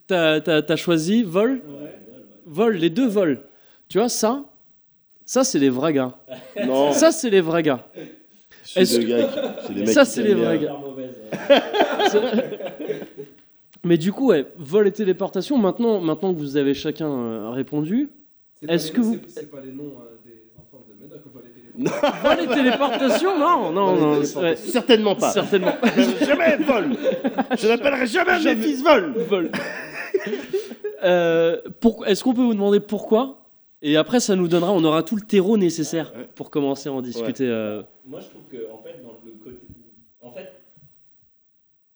[0.07, 1.63] T'as t'as- t'as choisi vol.
[1.67, 1.99] Ouais.
[2.45, 3.41] Vol les deux vols.
[3.89, 4.45] Tu vois ça.
[5.25, 6.19] Ça c'est les vrais gars.
[6.67, 6.93] Non.
[6.93, 7.89] Ça c'est les vrais gars.
[8.75, 10.69] C'est Est-ce des gars qui- c'est des mecs Ça, qui c'est t'aiment les vrais bien.
[10.69, 12.43] gars.
[13.85, 18.11] Mais du coup, ouais, vol et téléportation, maintenant, maintenant que vous avez chacun euh, répondu,
[18.61, 21.37] C'est Est-ce que vous- c'est- C'est pas les noms euh, des enfants de Médoc, on
[21.37, 21.91] va les téléphoner.
[22.23, 25.33] vol et téléportation, non, non, non, ouais, Certainement pas.
[25.33, 25.73] certainement.
[26.25, 26.85] jamais vol.
[27.59, 29.15] Je n'appellerai jamais, mes fils vol.
[29.29, 29.51] vol.
[31.03, 33.42] Euh, pour- Est-ce qu'on peut vous demander pourquoi
[33.83, 36.29] Et après, ça nous donnera, on aura tout le terreau nécessaire Ouais.
[36.35, 37.49] pour commencer à en discuter.
[37.49, 37.83] euh.
[38.05, 39.67] Moi, je trouve que, en fait, dans le côté.
[40.21, 40.53] En fait,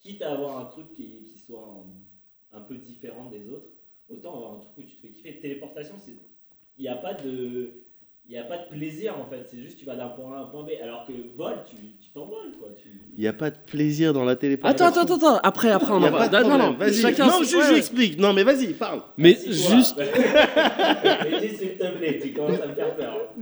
[0.00, 1.62] quitte à avoir un truc qui, qui soit
[2.52, 3.68] un, un peu différent des autres,
[4.08, 5.38] autant avoir un truc où tu te fais kiffer.
[5.40, 6.16] Téléportation, c'est.
[6.78, 7.85] Il n'y a pas de.
[8.28, 10.38] Il n'y a pas de plaisir en fait, c'est juste tu vas d'un point A
[10.38, 10.70] à un point B.
[10.82, 12.68] Alors que vol, tu tu t'envoles quoi.
[12.76, 12.88] Tu...
[13.16, 14.86] Il n'y a pas de plaisir dans la téléportation.
[14.86, 16.28] attends, attends, attends, après, après, on en va.
[16.42, 16.72] Non, non.
[16.74, 16.94] Vas-y.
[16.94, 17.26] chacun.
[17.26, 17.78] non, je, je ouais.
[17.78, 18.18] explique.
[18.18, 19.00] Non, mais vas-y, parle.
[19.16, 23.32] Mais juste, Mais dis s'il te plaît, tu commences à me faire peur.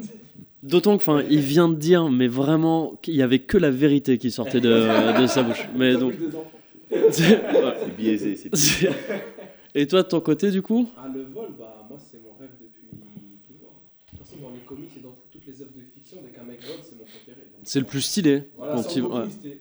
[0.63, 4.19] d'autant que, enfin, il vient de dire, mais vraiment, qu'il y avait que la vérité
[4.19, 5.69] qui sortait de, de sa bouche.
[5.77, 6.15] Mais donc.
[7.11, 8.37] C'est biaisé.
[8.37, 8.91] C'est biaisé.
[9.75, 10.89] Et toi, de ton côté, du coup?
[10.97, 12.87] Ah, le vol, bah, moi, c'est mon rêve depuis
[13.45, 13.75] toujours.
[14.07, 15.81] De toute façon, dans les comics et dans toutes les œuvres de
[16.61, 17.37] c'est mon préféré.
[17.37, 18.43] Donc, C'est le plus stylé.
[18.57, 19.25] Voilà, quand sans il- Goku, ouais.
[19.43, 19.59] des.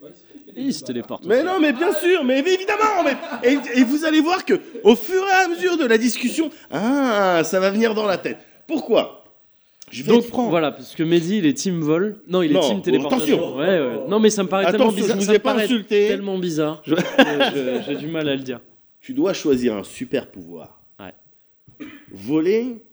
[1.26, 3.04] Mais non, mais bien sûr, mais évidemment.
[3.04, 3.16] Mais,
[3.50, 7.42] et, et vous allez voir que au fur et à mesure de la discussion, ah,
[7.44, 8.38] ça va venir dans la tête.
[8.68, 9.20] Pourquoi?
[9.92, 10.50] Je vais Donc être franc.
[10.50, 12.18] voilà, parce que Mehdi, il est team vol.
[12.28, 13.38] Non, il est Non, team téléportation.
[13.38, 13.58] attention.
[13.58, 14.08] Ouais, ouais.
[14.08, 15.16] Non, mais ça me paraît tellement Attention, bizarre.
[15.18, 16.08] je vous ça ai me pas paraît insulté.
[16.08, 16.82] tellement bizarre.
[16.86, 18.60] Je- que je- J'ai du mal à le dire.
[19.02, 20.82] Tu dois choisir un super pouvoir.
[21.00, 21.14] Ouais.
[22.12, 22.84] Voler,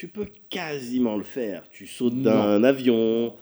[0.00, 1.68] tu peux quasiment le faire.
[1.70, 3.34] Tu sautes d'un avion.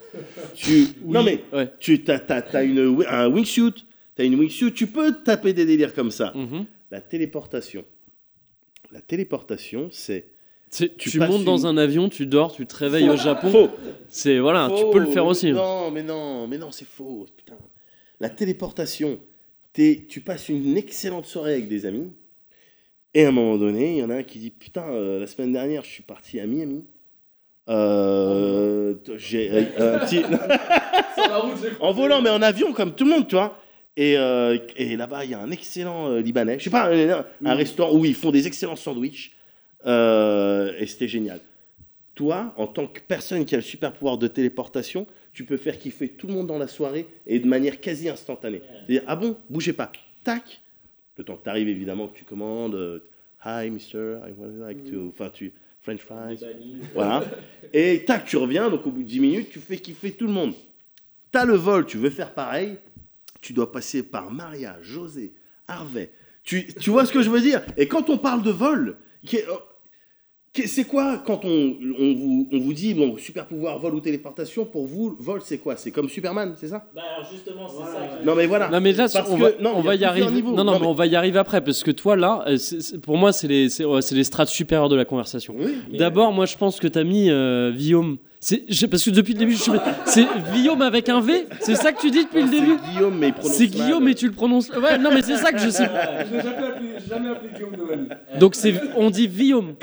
[0.55, 0.87] Tu...
[1.05, 1.71] Non mais Ouais.
[1.79, 3.85] tu as, t'as- t'as une, un wingsuit.
[4.17, 4.73] T'as une wingsuit.
[4.73, 6.33] Tu peux taper des délires comme ça.
[6.35, 6.67] Mhm.
[6.91, 7.85] La téléportation.
[8.91, 10.31] La téléportation, c'est
[10.73, 13.71] Tu Tu, montes dans un avion, tu dors, tu te réveilles au Japon.
[14.09, 15.53] C'est voilà, tu peux le faire aussi.
[15.53, 17.25] Non, mais non, mais non, c'est faux.
[17.37, 17.57] Putain.
[18.19, 19.21] La téléportation,
[19.73, 22.11] t'es- tu passes une excellente soirée avec des amis.
[23.15, 25.27] Et à un moment donné, il y en a un qui dit Putain, euh, la
[25.27, 26.85] semaine dernière, je suis parti à Miami.
[27.69, 30.23] Euh, j'ai euh, un petit-
[31.15, 33.59] Sur la route, j'ai en volant, mais en avion, comme tout le monde, tu vois.
[33.97, 36.59] Et, euh, et là-bas, il y a un excellent euh, Libanais.
[36.59, 39.33] Je sais pas, un, un restaurant où ils font des excellents sandwichs.
[39.87, 41.41] Euh, et c'était génial.
[42.15, 45.79] Toi, en tant que personne qui a le super pouvoir de téléportation, tu peux faire
[45.79, 48.61] kiffer tout le monde dans la soirée et de manière quasi instantanée.
[48.87, 49.91] C'est-à-dire, ah bon, bougez pas.
[50.25, 50.61] Tac.
[51.19, 52.75] Le temps que tu arrives, évidemment, que tu commandes.
[52.75, 53.01] euh,
[53.45, 55.09] Hi, mister, I would like to.
[55.09, 55.53] Enfin, tu.
[55.81, 56.39] French fries.
[56.95, 57.25] Voilà.
[57.73, 60.33] Et tac, tu reviens, donc au bout de 10 minutes, tu fais kiffer tout le
[60.33, 60.53] monde.
[61.31, 62.77] T'as le vol, tu veux faire pareil,
[63.41, 65.33] tu dois passer par Maria, José,
[65.69, 66.11] Harvey.
[66.43, 67.63] Tu, tu vois ce que je veux dire?
[67.77, 68.97] Et quand on parle de vol,
[69.27, 69.47] qu'est-
[70.67, 71.49] c'est quoi quand on,
[71.99, 75.59] on, vous, on vous dit, bon, super pouvoir, vol ou téléportation, pour vous, vol, c'est
[75.59, 75.77] quoi?
[75.77, 76.87] C'est comme Superman, c'est ça?
[76.95, 78.19] Bah alors justement, c'est Voilà, ça.
[78.25, 78.69] Non, mais voilà.
[78.71, 80.43] Non mais là, Parce on que- va, non, on va y arriver.
[80.43, 82.57] Non, non, Non, mais mais- on va y arriver après parce que toi là, euh,
[82.57, 85.55] c'est- c'est- pour moi, c'est les, c'est ouais, c'est les strates supérieures de la conversation.
[85.59, 85.77] Oui.
[85.97, 88.19] D'abord, moi, je pense que t'as mis euh, Guillaume.
[88.41, 89.73] C'est parce que depuis le début, je suis-
[90.05, 90.25] c'est
[90.55, 91.47] Guillaume avec un V.
[91.61, 92.77] C'est ça que tu dis depuis le début.
[92.85, 93.67] C'est Guillaume, mais il prononce C'est.
[93.67, 94.69] Guillaume et tu le prononces.
[94.71, 95.89] Ouais, non, mais c'est ça que je sais.
[96.31, 98.39] Je n'ai jamais appelé, j'ai jamais appelé Guillaume de ma vie.
[98.39, 99.75] Donc c'est, on dit Guillaume.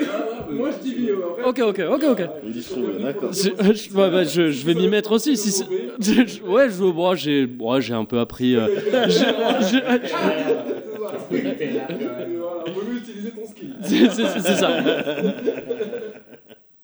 [0.50, 1.22] Moi, je dis Guillaume.
[1.44, 2.20] Ok, ok, ok, ok.
[2.44, 2.66] On dit
[3.02, 3.30] d'accord.
[3.32, 3.50] Je,
[3.94, 5.36] ouais, bah, je- je vais m'y mettre aussi.
[5.36, 8.56] Si ouais, je, bon, j'ai, bon, j'ai un peu appris.
[8.56, 8.68] euh,
[9.06, 9.76] je- je-
[11.30, 13.74] Et voilà, vaut mieux utiliser ton skill.
[13.82, 14.70] c'est ça.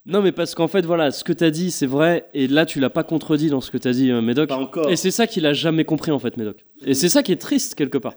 [0.04, 2.80] Non, mais parce qu'en fait, voilà, ce que t'as dit, c'est vrai, et là, tu
[2.80, 4.48] l'as pas contredit dans ce que t'as dit, euh, Médoc.
[4.48, 4.90] Pas encore.
[4.90, 6.64] Et c'est ça qu'il a jamais compris, en fait, Médoc.
[6.84, 8.14] Et c'est ça qui est triste, quelque part.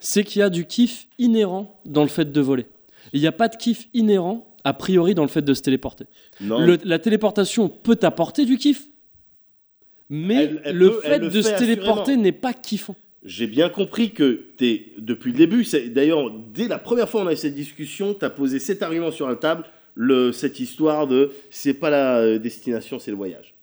[0.00, 2.66] C'est qu'il y a du kiff inhérent dans le fait de voler.
[3.12, 6.06] Il n'y a pas de kiff inhérent, a priori, dans le fait de se téléporter.
[6.40, 6.58] Non.
[6.58, 8.88] Le- la téléportation peut t'apporter du kiff,
[10.08, 12.22] mais Elle- elle le peut- fait elle le de se téléporter assurément.
[12.22, 12.96] n'est pas kiffant.
[13.24, 15.64] J'ai bien compris que t'es depuis le début.
[15.64, 18.82] c'est- D'ailleurs, dès la première fois on a eu cette discussion, tu as posé cet
[18.82, 19.64] argument sur la table,
[19.96, 23.54] le, cette histoire de c'est pas la euh, destination, c'est le voyage.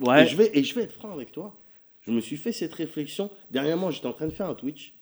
[0.00, 1.54] Et, je vais, et je vais être franc avec toi.
[2.00, 3.30] Je me suis fait cette réflexion.
[3.52, 4.94] Dernièrement, j'étais en train de faire un Twitch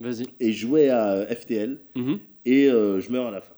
[0.00, 0.26] Vas-y.
[0.40, 2.18] et jouais à euh, FTL Mhm.
[2.44, 3.54] et euh, je meurs à la fin.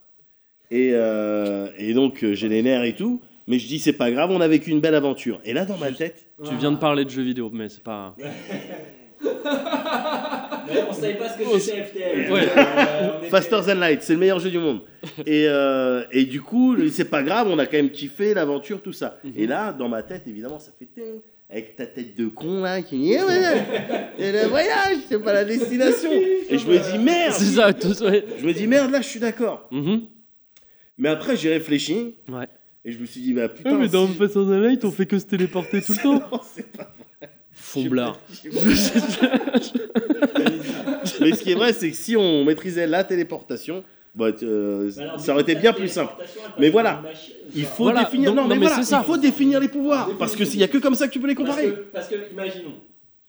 [0.71, 3.21] Et, euh, et donc, j'ai les nerfs et tout.
[3.47, 5.39] Mais je dis, c'est pas grave, on a vécu une belle aventure.
[5.45, 8.17] Et là, dans ma tête, Tu viens de parler de jeux vidéo, mais c'est pas.
[10.67, 12.33] Mais on savait pas ce que c'était FTL.
[12.33, 12.49] Ouais.
[12.57, 14.81] Euh, était- Faster Than Light, c'est le meilleur jeu du monde.
[15.27, 18.93] Et, euh, et du coup, c'est pas grave, on a quand même kiffé l'aventure, tout
[18.93, 19.19] ça.
[19.25, 19.33] Mhm.
[19.37, 21.21] Et là, dans ma tête, évidemment, ça fait ting,
[21.51, 23.65] avec ta tête de con là, qui dit, Eh ouais,
[24.19, 26.11] c'est le voyage, c'est pas la destination.
[26.11, 28.25] Et je me dis, merde, C'est ça, tout ouais.
[28.41, 29.69] je me dis, merde, là, je suis d'accord.
[29.71, 30.03] Mhm.
[30.97, 32.15] Mais après, j'ai réfléchi.
[32.29, 32.47] Ouais.
[32.87, 33.71] Et je me suis dit, bah putain.
[33.75, 36.15] Ah, mais dans si- Faster Than Light, on fait que se téléporter tout le temps.
[36.33, 36.93] Non, c'est pas-
[37.83, 38.19] Fomblard.
[41.21, 43.83] mais ce qui est vrai, c'est que si on maîtrisait la téléportation,
[44.15, 46.13] bah, euh, du ça aurait été bien plus simple.
[46.59, 47.03] Mais voilà.
[47.55, 48.31] Il faut Voilà, définir.
[48.31, 49.03] donc- non, non, mais mais voilà, ça.
[49.03, 50.07] il faut définir les pouvoirs.
[50.07, 50.19] Définir.
[50.19, 51.71] Parce qu'il y a que comme ça que tu peux les Parce comparer.
[51.73, 52.75] que, parce que, imaginons,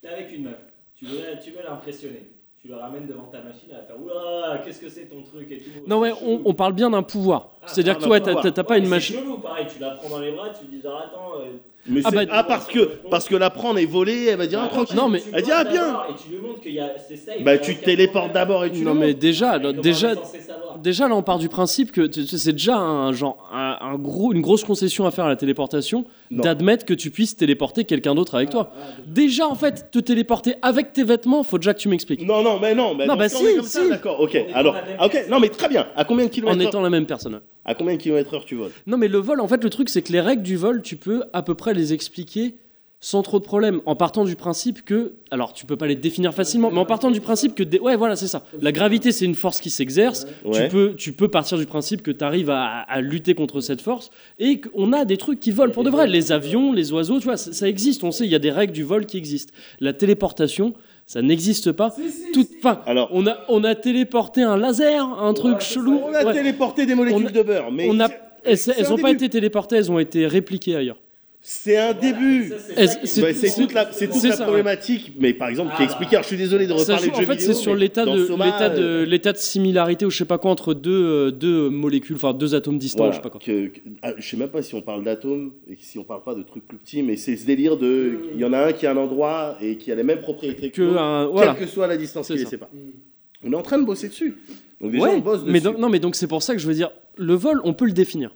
[0.01, 0.53] t'es avec une meuf,
[0.95, 2.29] tu veux, tu veux l'impressionner,
[2.61, 5.47] tu le ramènes devant ta machine, elle va faire Oula, qu'est-ce que c'est ton truc
[5.51, 5.69] et tout.
[5.87, 7.54] Non, ouais, on parle bien d'un pouvoir.
[7.65, 8.53] Ah, C'est-à-dire ah, que toi, t'as- pouvoir.
[8.53, 9.15] t'as pas Ouais, une machine.
[9.17, 11.39] C'est chelou, pareil, tu la prends dans les bras, tu dis genre attends.
[11.41, 11.45] euh,
[11.87, 12.79] Mais Ah, c'est- bah, ah, parce que
[13.11, 14.95] parce que la prendre est volée, elle va dire ah, attends, tranquille.
[14.95, 15.85] Non, mais- tu Elle dit, ah, bien.
[15.85, 17.35] d'abord Et tu lui montres qu'il y a c'est safe.
[17.43, 19.81] Bah il y a tu aucun téléportes d'abord et tu Non, le mais déjà, comment
[19.81, 22.53] déjà, on est censé savoir déjà là, on part du principe que tu- tu- c'est
[22.53, 26.41] déjà un genre un, un gros, une grosse concession à faire à la téléportation, Non.
[26.43, 28.71] d'admettre que tu puisses téléporter quelqu'un d'autre avec toi.
[28.75, 29.47] Ah, déjà.
[29.47, 32.25] En fait, te téléporter avec tes vêtements, faut déjà que tu m'expliques.
[32.25, 32.95] Non, non, mais non.
[32.95, 33.89] Mais Non, dans bah ce cas, si, on est comme ça, si.
[33.89, 34.33] D'accord, ok.
[34.33, 35.31] étant Alors, la même ah, ok, personne.
[35.31, 35.85] non, mais très bien.
[35.95, 37.39] À combien de En kilomètres étant la même personne.
[37.65, 38.71] À combien de kilomètres heure tu voles?
[38.87, 40.95] Non, mais le vol, en fait, le truc, c'est que les règles du vol, tu
[40.97, 42.55] peux à peu près les expliquer
[43.01, 46.33] sans trop de problème, en partant du principe que, alors tu peux pas les définir
[46.33, 48.43] facilement, mais en partant du principe que, des- ouais, voilà, c'est ça.
[48.61, 50.25] La gravité, c'est une force qui s'exerce.
[50.63, 53.81] Tu peux, tu peux partir du principe que tu arrives à, à lutter contre cette
[53.81, 54.09] force
[54.39, 56.07] et qu'on a des trucs qui volent pour de vrai.
[56.07, 58.03] Les avions, les oiseaux, tu vois, ça, ça existe.
[58.03, 59.53] On sait, il y a des règles du vol qui existent.
[59.81, 60.73] La téléportation,
[61.05, 61.91] ça n'existe pas.
[61.91, 62.67] Si, si, Tout, si.
[62.85, 65.99] Alors, on a, on a téléporté un laser, un truc chelou.
[66.03, 66.33] on a Ouais.
[66.33, 68.09] téléporté des molécules On a- de beurre, mais On a-
[68.43, 70.97] elles, c'est elles un ont pas été téléportées, elles ont été répliquées ailleurs.
[71.47, 72.51] C'est un début.
[72.57, 74.45] C'est est- Bah, C'est toute la, c'est toute c'est la ça, ouais.
[74.47, 76.09] problématique, mais par exemple, qui Ah, explique.
[76.09, 76.13] bah.
[76.17, 78.11] Alors, je suis désolé de reparler de en fait, c'est sur l'état de,
[78.43, 81.69] l'état de, euh, l'état de similarité ou je sais pas quoi entre deux, euh, deux
[81.69, 83.39] molécules, enfin deux atomes distants, voilà, je sais pas quoi.
[83.39, 86.23] que- que- ah, je sais même pas si on parle d'atomes et si on parle
[86.23, 88.17] pas de trucs plus petits, mais c'est ce délire de.
[88.33, 90.71] Il y en a un qui a un endroit et qui a les mêmes propriétés
[90.71, 91.53] que, Que l'autre, un, voilà.
[91.53, 92.49] quelle que soit la distance C'est qui les ça.
[92.49, 92.69] sépare.
[92.73, 93.47] Mm.
[93.49, 94.35] On est en train de bosser dessus.
[94.81, 95.51] Donc déjà, Ouais, on bosse dessus.
[95.51, 97.73] mais donc- non, mais donc c'est pour ça que je veux dire, le vol, on
[97.73, 98.31] peut le définir.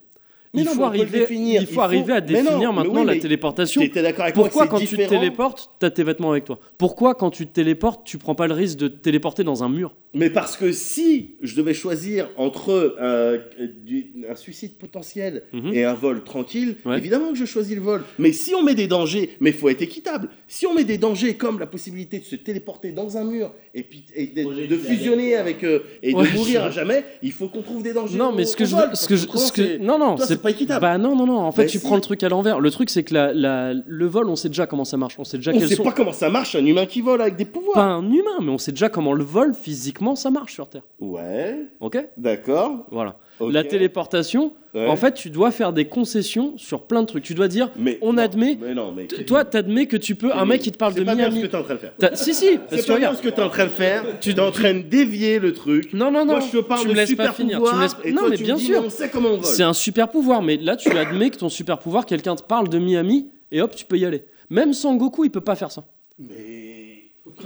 [0.53, 1.61] Mais il non, faut arriver, définir.
[1.61, 3.81] il faut Il faut- arriver à mais non, définir mais maintenant oui, la téléportation.
[3.81, 6.59] Avec Pourquoi quand c'est tu te téléportes, t'as tes vêtements avec toi?
[6.79, 9.69] Pourquoi quand tu te téléportes, tu prends pas le risque de te téléporter dans un
[9.69, 9.93] mur?
[10.15, 13.37] Mais parce que si je devais choisir entre euh,
[13.85, 15.71] du- un suicide potentiel Mhm.
[15.71, 16.97] et un vol tranquille, Ouais.
[16.97, 18.01] évidemment que je choisis le vol.
[18.17, 20.29] Mais si on met des dangers, mais il faut être équitable.
[20.47, 23.83] Si on met des dangers comme la possibilité de se téléporter dans un mur et
[23.83, 27.03] puis et de, Projet de de fusionner avec euh, et Ouais, de mourir à jamais,
[27.21, 28.17] il faut qu'on trouve des dangers.
[28.17, 30.25] Non, mais ce que je, ce que je, autrement, ce que, c'est- non, non, toi,
[30.39, 30.81] c'est pas équitable.
[30.81, 31.39] Bah non, non, non.
[31.39, 31.85] En fait, tu si.
[31.85, 32.59] prends le truc à l'envers.
[32.59, 35.15] Le truc, c'est que la, la- le vol, on sait déjà comment ça marche.
[35.19, 35.83] On sait déjà on sait sont.
[35.83, 37.75] pas comment ça marche un humain qui vole avec des pouvoirs.
[37.75, 40.83] Pas un humain, mais on sait déjà comment le vol physiquement ça marche sur Terre.
[40.99, 41.97] Ouais, Ok?
[42.17, 42.85] D'accord.
[42.91, 43.17] Voilà.
[43.41, 44.85] La téléportation, Ouais.
[44.85, 47.23] en fait, tu dois faire des concessions sur plein de trucs.
[47.23, 50.31] Tu dois dire, mais on non, admet- Mais non, mais toi, t'admets que tu peux.
[50.31, 51.41] Un mec qui te parle de c'est pas bien ce Miami.
[51.41, 51.93] que t'es en train de faire.
[52.13, 54.03] Si, si, C'est pas bien ce que tu es en train de faire.
[54.21, 55.91] Tu es en train de dévier le truc.
[55.93, 56.33] Non, non, non.
[56.33, 57.57] Moi, je te parle tu de me laisses super pas finir.
[57.57, 57.95] Tu pouvoir, me laisses...
[58.03, 58.83] et Non, toi, mais tu me bien dis, sûr.
[58.85, 59.45] on sait comment on vole.
[59.45, 62.69] C'est un super pouvoir, mais là, tu admets que ton super pouvoir, quelqu'un te parle
[62.69, 64.23] de Miami et hop, tu peux y aller.
[64.51, 65.83] Même Sangoku, il peut pas faire ça.
[66.19, 66.78] Mais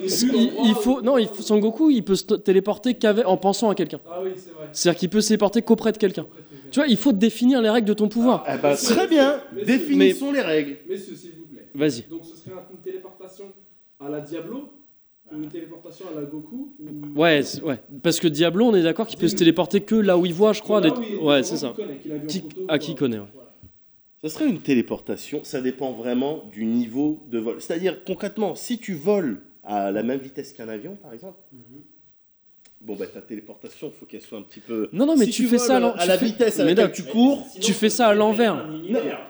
[0.02, 4.00] Il, faut, non, il faut, Sangoku, il peut se téléporter en pensant à quelqu'un.
[4.10, 4.70] Ah oui, c'est vrai.
[4.72, 6.26] C'est-à-dire qu'il peut se téléporter qu'auprès de quelqu'un.
[6.72, 8.44] Tu vois, il faut définir les règles de ton pouvoir.
[8.52, 9.40] eh ben, très bien.
[9.66, 10.78] Définissons les règles.
[10.90, 11.68] Messieurs, s'il vous plaît.
[11.76, 12.02] Vas-y.
[12.10, 13.46] Donc ce serait une téléportation
[14.00, 14.70] à la Diablo
[15.32, 17.20] ou une téléportation à la Goku ou...
[17.20, 17.80] Ouais, ouais.
[18.02, 20.54] Parce que Diablo, on est d'accord qu'il peut se téléporter que là où il voit,
[20.54, 20.82] je crois.
[20.82, 20.90] Des-
[21.22, 21.74] Ouais, c'est ça.
[21.76, 22.78] connaît, a Qui- photo, ah, quoi.
[22.80, 23.26] qui connaît, ouais.
[23.34, 23.50] Voilà.
[24.24, 25.42] Ce serait une téléportation.
[25.44, 27.56] Ça dépend vraiment du niveau de vol.
[27.60, 31.38] C'est-à-dire, concrètement, si tu voles à la même vitesse qu'un avion, par exemple,
[32.82, 34.90] bon, bah, ta téléportation, il faut qu'elle soit un petit peu.
[34.92, 36.92] Non, non, mais Si tu fais ça à la fais- vitesse à Mais laquelle non,
[36.94, 37.46] tu cours.
[37.50, 38.68] Sinon, tu fais ça à l'envers.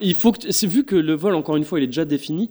[0.00, 2.50] Il faut que, c'est vu que le vol, encore une fois, il est déjà défini.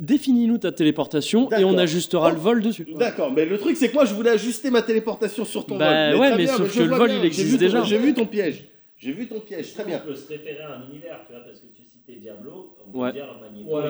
[0.00, 1.78] Définis-nous ta téléportation et on D'accord.
[1.80, 2.34] ajustera Oh.
[2.34, 2.88] le vol dessus.
[2.96, 6.10] D'accord, mais le truc c'est que moi je voulais ajuster ma téléportation sur ton Bah
[6.10, 6.20] vol.
[6.20, 7.16] ouais, très mais bien, sauf que le vol, bien.
[7.18, 7.84] il J'ai existe déjà.
[7.84, 8.64] J'ai vu ton piège.
[8.96, 10.02] J'ai vu ton piège, très bien.
[10.04, 12.90] On peut se référer à un univers, tu vois, parce que tu citais Diablo, on
[12.90, 13.12] peut Ouais.
[13.12, 13.82] dire Magneto Ou à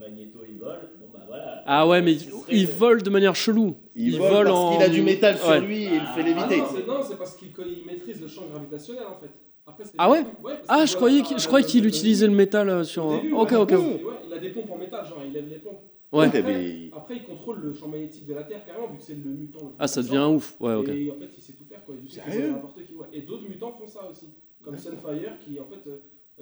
[0.00, 1.62] Magneto il vole, bon bah voilà.
[1.66, 2.14] Ah ouais, mais
[2.50, 3.76] il vole de manière chelou.
[3.94, 5.60] Il, Il vole, vole parce en- qu'il a du métal sur Ouais.
[5.60, 6.56] lui et il le fait Ah, Ah léviter.
[6.58, 7.48] non, c'est, non, c'est parce qu'il
[7.86, 9.30] maîtrise le champ gravitationnel en fait.
[9.66, 10.24] Après, c'est Ah ouais
[10.68, 13.06] Ah, je croyais qu'il, je la- croyais qu'il la- utilisait le métal euh, sur.
[13.06, 13.70] Au début, Ok, ok.
[13.72, 15.82] ouais, il a des pompes en métal, genre il lève les pompes.
[16.12, 16.26] Ouais.
[16.26, 19.14] Après, mais- après, il contrôle le champ magnétique de la Terre carrément, vu que c'est
[19.14, 19.58] le mutant.
[19.60, 20.56] le plus Ah, ça devient ouf.
[20.58, 20.88] Ouais, ok.
[20.88, 21.94] Et en fait, il sait tout faire quoi.
[22.02, 22.94] Il sait Sérieux faire n'importe qui.
[22.94, 23.06] ouais.
[23.12, 24.26] Et d'autres mutants font ça aussi.
[24.64, 25.88] Comme Sunfire qui en fait.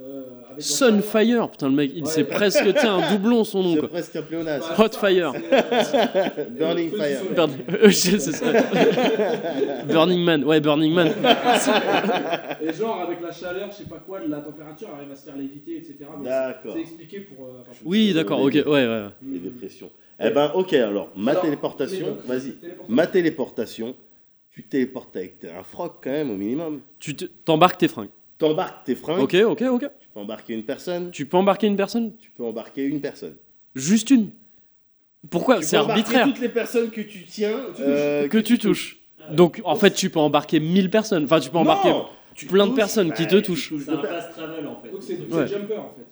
[0.01, 2.11] Euh, euh, avec Sunfire, putain, le mec, il Ouais.
[2.11, 3.89] c'est presque, tiens, un doublon son nom, C'est quoi.
[3.89, 4.73] presque un pléonasme.
[4.79, 5.33] Hot Fire.
[5.35, 7.21] euh, Burning Fire.
[7.35, 7.51] Burn-.
[9.87, 11.13] Burning Man, ouais, Burning Man.
[12.61, 15.25] Et genre, avec la chaleur, je sais pas quoi, de la température, arrive à se
[15.25, 15.97] faire léviter, etc.
[16.23, 16.73] D'accord.
[16.75, 17.47] C'est expliqué pour.
[17.47, 19.07] euh, enfin, pour- Oui, d'accord, ok, ouais, ouais.
[19.31, 19.91] Les dépressions.
[20.21, 22.55] Eh ben, ok, alors, ma Alors, téléportation, vas-y.
[22.89, 23.95] Ma téléportation,
[24.51, 26.81] tu te téléportes avec un froc quand même, au minimum.
[26.99, 28.09] Tu te- t'embarques tes fringues.
[28.39, 29.81] T'embarques tes fringues, Ok, ok, ok.
[30.01, 32.13] tu peux embarquer une personne, Tu peux embarquer une personne?
[32.21, 33.35] Tu peux embarquer une personne.
[33.75, 34.31] Juste une
[35.29, 38.59] Pourquoi Tu C'est peux embarquer arbitraire toutes les personnes que tu tiens, euh, que tu
[38.59, 38.99] touches.
[39.33, 41.25] Donc en fait, tu peux embarquer 1000 personnes.
[41.25, 41.91] Enfin, tu peux embarquer.
[41.91, 43.69] Non, tu plein de personnes qui bah, te tu touchent.
[43.71, 44.91] touches C'est un fast travel en fait.
[44.91, 45.47] Donc c'est Ouais.
[45.49, 46.07] jumper en fait.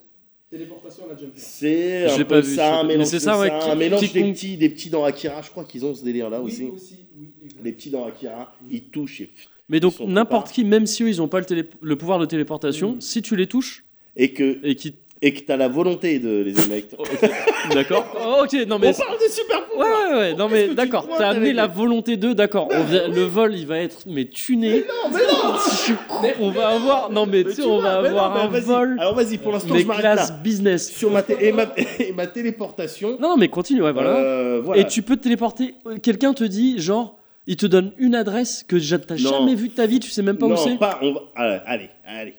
[0.51, 1.33] Téléportation à la jumper.
[1.37, 3.75] C'est Je un pas vu, ça, un Mais mélange, de ça, ouais, ça, qui- un
[3.77, 5.43] mélange des petits, des petits dans Akira.
[5.43, 6.65] Je crois qu'ils ont ce délire là oui, aussi.
[6.65, 7.61] aussi, oui, exact.
[7.65, 9.31] Les petits dans Akira, ils touchent et,
[9.69, 12.27] Mais donc n'importe qui, même si eux ils ont pas le, télé- le pouvoir de
[12.27, 13.01] téléportation, Mm.
[13.01, 13.85] si tu les touches
[14.17, 16.95] et que et qui et que t'as la volonté de les émettre.
[17.73, 18.05] D'accord.
[18.23, 21.31] Oh, ok, non mais On parle de super Ouais, ouais, ouais, non mais d'accord, t'as
[21.31, 22.69] amené la volonté d'eux, d'accord.
[22.71, 24.81] Le vol, il va être mais tuné.
[24.87, 25.97] Non, mais non
[26.41, 28.59] On va avoir, non mais tu Mais sais, tu on va mais non, avoir mais
[28.59, 30.37] un vol, Alors vas-y, pour l'instant, mais je m'arrête classe là.
[30.43, 30.91] business.
[30.93, 31.67] Sur ma, et ma,
[31.99, 33.13] et ma téléportation.
[33.21, 34.17] Non, non mais continue, ouais, voilà.
[34.17, 34.81] euh, voilà.
[34.83, 35.75] Et tu peux te téléporter.
[36.03, 39.31] Quelqu'un te dit, genre, il te donne une adresse que ja- t'as Non.
[39.31, 40.77] jamais vue de ta vie, tu sais même pas non, où c'est.
[40.79, 40.99] pas.
[41.03, 42.35] On va, allez, allez, allez.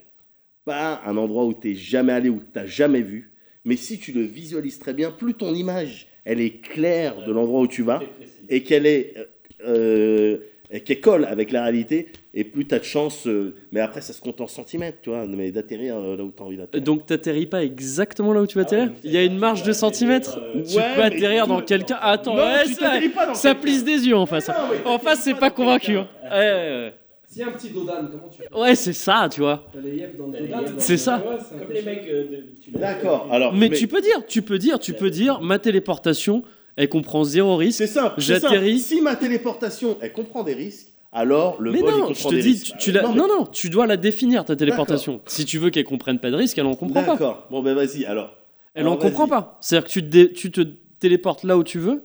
[0.66, 3.32] Pas un endroit où t'es jamais allé, où t'as jamais vu.
[3.64, 7.62] Mais si tu le visualises très bien, plus ton image, elle est claire de l'endroit
[7.62, 8.02] où tu vas
[8.50, 9.26] et qu'elle est, euh,
[9.66, 10.38] euh,
[10.72, 13.26] et qu'elle colle avec la réalité, et plus t'as de chance.
[13.28, 16.32] euh, mais après, ça se compte en centimètres, tu vois, mais d'atterrir euh, là où
[16.32, 16.84] t'as envie d'atterrir.
[16.84, 19.38] Donc t'atterris pas exactement là où tu vas Ah atterrir ouais, Il y a une
[19.38, 21.98] marge de centimètres euh, Tu Ouais, peux atterrir tu- dans quelqu'un.
[22.02, 23.62] Attends, Non, ouais, tu ça, t'atterris pas dans ça quelqu'un.
[23.62, 24.48] plisse des yeux en face.
[24.50, 24.54] Non,
[24.92, 25.98] En face, c'est pas convaincu.
[25.98, 26.08] hein.
[26.24, 26.94] Ouais, ouais,
[27.30, 28.76] S'il y a un petit Dodan, comment tu fais ouais.
[28.76, 29.66] C'est ça, tu vois.
[29.74, 31.18] T'as les yep dans le T'as les Dodan yep dans C'est ça.
[31.28, 32.26] Ouais, c'est un Comme peu les mecs euh,
[32.64, 33.28] tu D'accord.
[33.32, 36.44] Alors, Mais, tu peux dire, tu peux dire, tu peux dire, ma téléportation,
[36.78, 37.80] elle comprend zéro risque.
[37.80, 38.16] C'est simple.
[38.22, 38.80] J'atterris.
[38.80, 42.30] Si ma téléportation, elle comprend des risques, alors le Mais vol il non, je comprend
[42.30, 42.66] te des dis, risques.
[42.66, 45.20] tu, tu la- Non, mais- non, non, tu dois la définir ta téléportation.
[45.26, 47.12] Si tu veux qu'elle comprenne pas de risque, elle en comprend pas.
[47.14, 47.48] D'accord.
[47.52, 48.06] Bon ben vas-y.
[48.06, 48.34] Alors.
[48.74, 49.58] Elle Alors, en comprend pas.
[49.60, 50.62] C'est-à-dire que tu te, dé- tu te
[51.00, 52.04] téléportes là où tu veux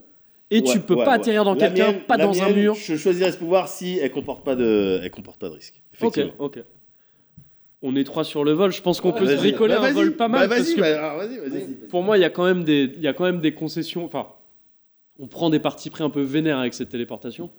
[0.49, 1.15] et tu Ouais, peux ouais, pas ouais.
[1.17, 2.73] atterrir dans quelqu'un, pas dans un mur.
[2.73, 5.79] Je choisirais ce pouvoir si elle comporte pas de, elle comporte pas de risque.
[6.01, 6.59] Ok, ok.
[7.85, 8.71] On est trois sur le vol.
[8.71, 10.47] Je pense qu'on Ouais, peut se bricoler Bah, un vol pas mal.
[10.47, 11.49] Bah, parce vas-y, que bah, alors, vas-y, vas-y.
[11.49, 11.87] Vas-y, vas-y.
[11.89, 14.05] pour moi, il y a quand même des, il y a quand même des concessions.
[14.05, 14.27] Enfin,
[15.19, 17.49] on prend des parties pris un peu vénères avec cette téléportation.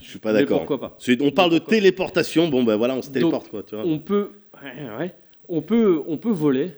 [0.00, 0.58] Je suis pas d'accord.
[0.66, 0.96] pourquoi pas?
[1.20, 2.48] On parle de téléportation.
[2.48, 3.84] Bon ben voilà, on se téléporte quoi, tu vois.
[3.86, 4.32] On peut,
[4.62, 5.14] ouais, ouais.
[5.48, 6.72] on peut, on peut voler.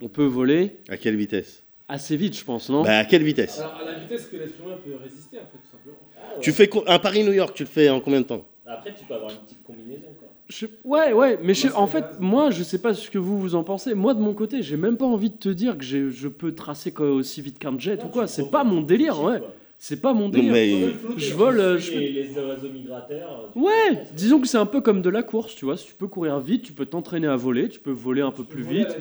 [0.00, 1.62] On peut voler À quelle vitesse?
[1.88, 2.82] Assez vite, je pense, non?
[2.82, 3.60] Bah à quelle vitesse?
[3.60, 5.96] Alors, à la vitesse que l'être humain peut résister, en fait, tout simplement.
[6.18, 6.40] Ah, ouais.
[6.40, 8.44] Tu fais un Paris-New York, tu le fais en combien de temps?
[8.66, 10.28] Après, tu peux avoir une petite combinaison quoi.
[10.48, 13.54] Je- Ouais, ouais, mais je- en fait, moi, je sais pas ce que vous vous
[13.54, 13.94] en pensez.
[13.94, 16.90] Moi, de mon côté, j'ai même pas envie de te dire que je peux tracer
[16.92, 18.26] quoi, aussi vite qu'un jet ou quoi.
[18.26, 19.40] C'est pas mon délire, ouais.
[19.84, 20.52] C'est pas mon délire.
[20.52, 23.50] mais Je vole, euh, Je les, les oiseaux migrateurs.
[23.52, 25.76] tu Ouais, disons que c'est un peu comme de la course, tu vois.
[25.76, 28.44] Si tu peux courir vite, tu peux t'entraîner à voler, tu peux voler un peu
[28.44, 28.96] plus vite.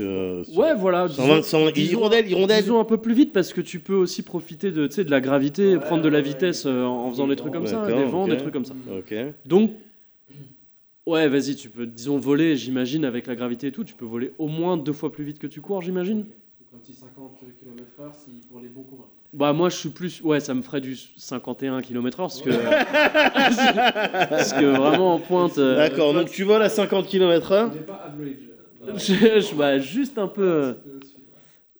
[0.00, 1.06] euh, euh, Ouais, voilà.
[1.06, 2.62] 120, 100, disons- hirondelle, hirondelle.
[2.62, 5.10] disons un peu plus vite parce que tu peux aussi profiter de, tu sais, de
[5.12, 8.04] la gravité, Ouais, prendre de la vitesse euh, en faisant des trucs comme ça, des
[8.04, 8.74] vents, des trucs comme ça.
[8.90, 9.14] Ok.
[9.46, 9.70] Donc,
[11.06, 14.32] ouais, vas-y, tu peux, disons, voler, j'imagine, avec la gravité et tout, tu peux voler
[14.38, 16.22] au moins deux fois plus vite que tu cours, j'imagine.
[16.24, 16.28] Donc,
[16.74, 19.10] un petit 50 km/h si, pour les bons coureurs.
[19.34, 20.20] Bah, moi, je suis plus.
[20.22, 22.50] Ouais, ça me ferait du 51 km/h parce que.
[24.28, 25.58] parce que vraiment en pointe.
[25.58, 27.70] euh, D'accord, donc tu voles à 50 km/h.
[28.96, 30.76] Je, je- bah, juste un peu.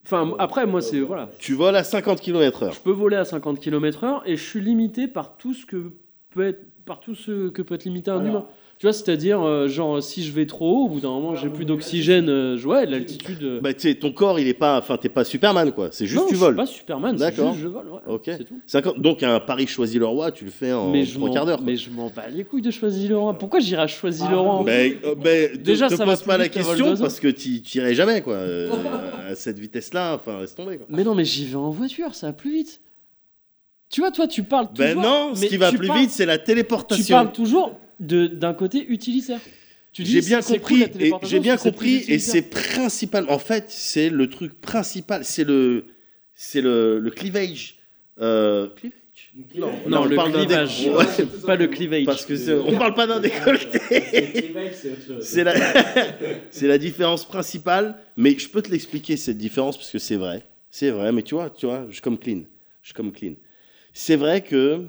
[0.05, 0.99] Enfin, après, moi, c'est.
[0.99, 1.29] Voilà.
[1.39, 2.73] Tu voles à 50 km/h.
[2.73, 5.91] Je peux voler à 50 km/h et je suis limité par tout ce que
[6.31, 6.61] peut être.
[6.85, 8.27] Par tout ce que peut être limité un Alors.
[8.27, 8.45] humain.
[8.79, 11.49] Tu vois, c'est-à-dire, euh, genre, si je vais trop haut, au bout d'un moment, j'ai
[11.49, 12.29] plus d'oxygène.
[12.29, 13.43] euh, ouais, l'altitude.
[13.43, 15.89] euh, Bah tu sais, ton corps il est pas, enfin t'es pas Superman quoi.
[15.91, 16.53] C'est juste non, tu je voles.
[16.53, 17.51] suis pas Superman, c'est D'accord.
[17.51, 17.89] juste je vole.
[17.89, 18.21] ouais, Ok.
[18.27, 18.61] C'est tout.
[18.65, 21.33] 50 Donc un Paris choisit le roi, tu le fais en mais je trois m'en-
[21.33, 21.57] quarts d'heure.
[21.57, 21.65] quoi.
[21.65, 23.33] Mais je m'en bats les couilles de choisir Laurent.
[23.33, 26.21] Pourquoi j'irais à choisir Ah, Laurent Ben, euh, ben, Déjà, te, te ça va pose
[26.21, 28.35] plus pas la vite qu'un question parce que tu irais jamais quoi.
[28.35, 28.69] euh,
[29.29, 30.85] à cette vitesse-là, enfin laisse tomber quoi.
[30.87, 32.79] Mais non, mais j'y vais en voiture, ça va plus vite.
[33.89, 34.85] Tu vois, toi, tu parles toujours.
[34.85, 37.17] Ben non, ce mais qui va tu plus parles- vite c'est la Tu téléportation.
[37.17, 39.39] parles toujours d'un côté utilitaire.
[39.93, 43.25] J'ai bien compris, et j'ai bien compris, et c'est principal.
[43.29, 45.85] En fait, c'est le truc principal, c'est le,
[46.35, 47.75] c'est le, le cleavage.
[48.21, 48.95] Euh, cleavage?
[49.55, 50.87] Non, Non, on le parle d'un clivage.
[50.87, 52.05] ouais, Pas le clivage.
[52.05, 53.79] parce que c'est- on parle pas d'un décolleté.
[54.73, 55.23] C'est autre chose.
[55.25, 55.53] C'est la,
[56.51, 60.43] c'est la différence principale, mais je peux te l'expliquer cette différence parce que c'est vrai,
[60.69, 61.11] c'est vrai.
[61.11, 62.43] Mais tu vois, tu vois, je suis comme clean,
[62.81, 63.33] je suis comme clean.
[63.93, 64.85] C'est vrai que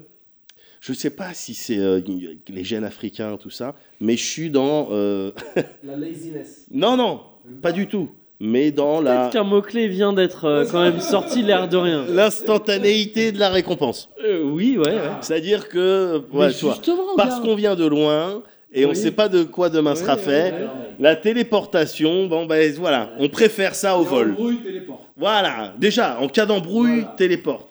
[0.81, 2.01] je sais pas si c'est euh,
[2.49, 5.31] les gènes africains tout ça, mais je suis dans euh,
[5.83, 6.65] La laziness.
[6.71, 7.21] non non,
[7.61, 8.09] pas du tout,
[8.39, 12.05] mais dans la Peut-être qu'un mot-clé vient d'être euh, quand même sorti l'air de rien.
[12.09, 14.09] l'instantanéité de la récompense.
[14.25, 14.99] Euh, oui, ouais, ouais.
[15.21, 18.41] C'est-à-dire que ouais, vois, justement, parce qu'on vient de loin
[18.73, 18.95] et on Oui.
[18.95, 20.53] sait pas de quoi demain sera fait.
[20.99, 24.31] La téléportation, bon ben voilà, on préfère ça au vol.
[24.33, 25.01] brouille, téléporte.
[25.17, 27.15] Voilà, déjà, en cas d'embrouille, Voilà.
[27.17, 27.67] téléporte.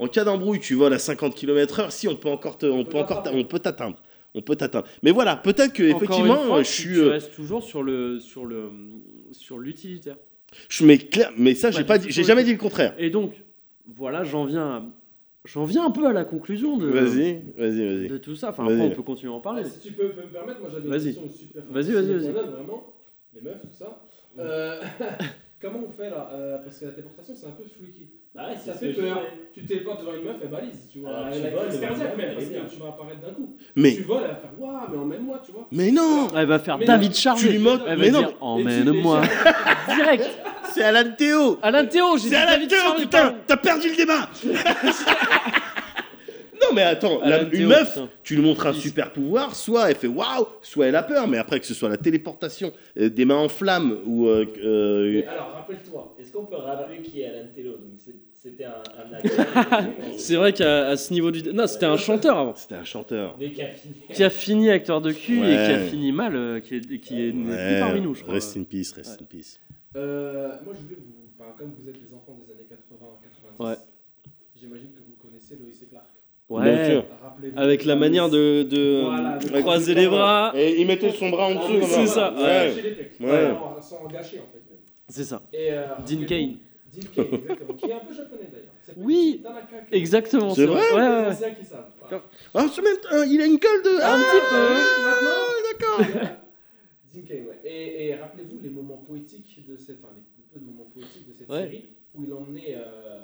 [0.00, 2.90] En cas d'embrouille, tu voles à 50 km/h, si on peut encore te- on peut
[2.92, 3.38] peut encore t'atteindre.
[3.38, 3.96] on peut t'atteindre.
[4.34, 4.86] On peut t'atteindre.
[5.02, 7.62] Mais voilà, peut-être que Encore effectivement, une fois, je tu- suis Tu euh, restes toujours
[7.62, 8.70] sur le sur le
[9.32, 10.16] sur l'utilitaire.
[10.68, 12.94] je mais clair, mais ça j'ai Pas j'ai jamais dit le contraire.
[12.98, 13.34] Et donc,
[13.96, 14.82] voilà, j'en viens, à-
[15.44, 18.08] j'en viens un peu à la conclusion de, Vas-y, vas-y, vas-y.
[18.08, 18.50] de tout ça.
[18.50, 19.62] Enfin, après, on peut continuer à en parler.
[19.66, 21.04] Ah, si tu peux, me permettre, moi j'avais une Vas-y.
[21.14, 22.30] question super Vas-y, vas-y, vas-y.
[22.32, 22.94] vraiment,
[23.34, 24.02] les meufs, tout ça.
[24.38, 24.80] Euh,
[25.60, 28.08] comment on fait là Euh, Parce que la téléportation c'est un peu freaky.
[28.34, 29.22] Bah ouais, c'est Ça fait peur.
[29.52, 31.10] Tu téléportes devant une meuf, elle balise, tu vois.
[31.16, 33.56] Alors, elle tu a crise cardiaque même, parce que tu vas apparaître d'un coup.
[33.74, 35.66] Mais, Tu voles, elle va faire Waouh, mais emmène-moi, tu vois.
[35.72, 37.40] mais non Elle va faire Mais David non, Charvet.
[37.40, 39.22] tu lui montres- Elle mais va non, dire emmène-moi
[39.96, 40.30] direct.
[40.72, 43.34] C'est Alan Théo Alain Théo, j'ai dit C'est Alan David Théo, putain.
[43.48, 44.28] T'as perdu le débat
[46.74, 48.08] mais attends, la- Alan une Théo, meuf, putain.
[48.22, 51.38] tu lui montres un super pouvoir, soit elle fait waouh, soit elle a peur, mais
[51.38, 54.26] après que ce soit la téléportation, euh, des mains en flammes ou...
[54.26, 56.16] euh, euh, Mais alors, rappelle-toi.
[56.18, 57.76] Est-ce qu'on peut rappeler qui est Alan Tello
[58.32, 59.46] C'était un, un acteur.
[60.16, 61.42] C'est vrai qu'à ce niveau du.
[61.52, 62.54] Non, c'était un chanteur avant.
[62.54, 63.36] C'était un chanteur.
[63.38, 63.94] Mais qui a fini.
[64.14, 67.20] Qui a fini acteur de cul et qui a fini mal, euh, qui est, qui
[67.22, 68.34] est plus parmi nous, je crois.
[68.34, 69.22] Rest in peace, rest Ouais.
[69.22, 69.60] in peace.
[69.96, 71.14] Euh, moi, je voulais vous.
[71.38, 73.76] Enfin, comme vous êtes des enfants des années 80-90, Ouais.
[74.58, 76.06] j'imagine que vous connaissez Lois et Clark.
[76.50, 77.04] Ouais.
[77.56, 80.52] Avec la manière de, de Voilà, de croiser les bras.
[80.54, 81.78] Et il mettait son bras en dessous.
[81.82, 82.34] Ah, c'est ça.
[82.34, 82.72] Ouais.
[83.20, 83.54] Ouais.
[83.80, 84.60] Sans, gâcher, en fait.
[85.08, 85.42] C'est ça.
[85.52, 86.56] Et, euh, Dean Kane.
[86.92, 87.74] Dean Kane, exactement.
[87.74, 88.96] qui est un peu japonais d'ailleurs.
[88.96, 89.42] Oui.
[89.92, 90.54] Exactement.
[90.54, 91.26] C'est vrai Ouais, Les ouais.
[91.28, 91.86] anciens qui savent.
[92.00, 92.22] Voilà.
[92.54, 92.64] Ah,
[93.12, 93.96] euh, il a une gueule de.
[93.96, 96.06] Un Ah, petit peu.
[96.08, 96.30] Maintenant,
[97.14, 97.60] Dean Kane, ouais.
[97.64, 101.28] Et, et rappelez-vous les moments poétiques de cette, enfin les le peu de moments poétiques
[101.28, 101.62] de cette Ouais.
[101.62, 101.84] série
[102.14, 103.20] où il emmenait euh,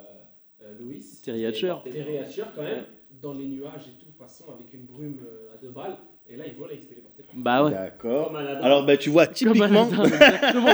[0.63, 1.75] euh, Lois, Terry Hatcher.
[1.91, 2.85] Terry Hatcher quand même,
[3.21, 5.97] dans les nuages et tout, façon avec une brume euh, à deux balles.
[6.29, 7.23] Et là, il vole et il se téléportait.
[7.33, 7.71] Bah ouais.
[7.71, 8.35] D'accord.
[8.35, 9.89] Alors, bah, tu vois, typiquement,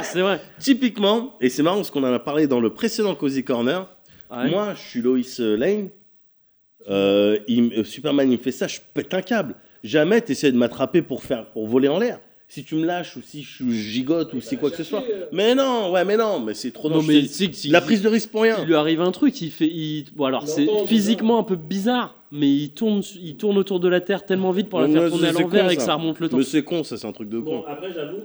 [0.04, 0.42] c'est vrai.
[0.60, 3.88] typiquement, et c'est marrant parce qu'on en a parlé dans le précédent Cozy Corner.
[4.32, 4.50] Ouais.
[4.50, 5.90] Moi, je suis Lois euh, Lane.
[6.90, 9.56] Euh, il Superman, il me fait ça, je pète un câble.
[9.84, 12.20] Jamais t'essaies de m'attraper pour faire, pour voler en l'air.
[12.54, 15.04] Si tu me lâches ou si je gigote ou si quoi que ce soit.
[15.10, 17.02] euh, Mais non, ouais, mais non, mais c'est trop Non,
[17.72, 18.58] La prise de risque pour rien.
[18.62, 19.66] Il lui arrive un truc, il fait.
[19.66, 20.06] Il...
[20.16, 24.02] Bon, alors c'est physiquement un peu bizarre, mais il tourne, il tourne autour de la
[24.02, 25.96] Terre tellement vite pour la faire tourner à l'envers con, et que ça.
[25.96, 26.38] remonte le temps.
[26.38, 27.68] Mais c'est con, ça, c'est un truc de Bon, con.
[27.68, 28.22] après, j'avoue,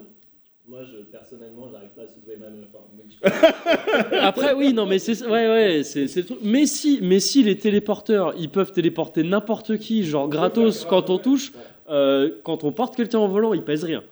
[0.68, 4.04] moi, je, personnellement, j'arrive pas à soulever ma hein.
[4.10, 6.38] Peux- Après, oui, non, mais c'est ouais, ouais, c'est c'est le truc.
[6.42, 11.16] Mais si, mais si les téléporteurs, ils peuvent téléporter n'importe qui, genre gratos quand on
[11.16, 11.52] touche,
[11.88, 14.02] euh, quand on porte quelqu'un en volant, il pèse rien.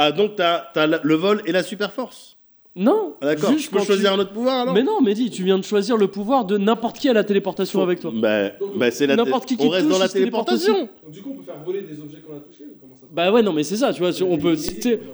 [0.00, 2.36] Ah, donc t'as as le vol et la super force.
[2.76, 3.14] Non.
[3.20, 3.50] Ah, D'accord.
[3.50, 4.72] juste Je peux choisir tu- un autre pouvoir alors?
[4.74, 7.24] Mais non, mais dis, tu viens de choisir le pouvoir de n'importe qui à la
[7.24, 8.12] téléportation avec toi.
[8.14, 10.88] Bah, bah, c'est la N'importe qui qui On reste dans la téléportation.
[11.02, 13.00] Donc, du coup, on peut faire voler des objets qu'on a touchés ou comment ça
[13.00, 14.56] se passe Bah ouais, non, mais c'est ça, tu vois, on peut,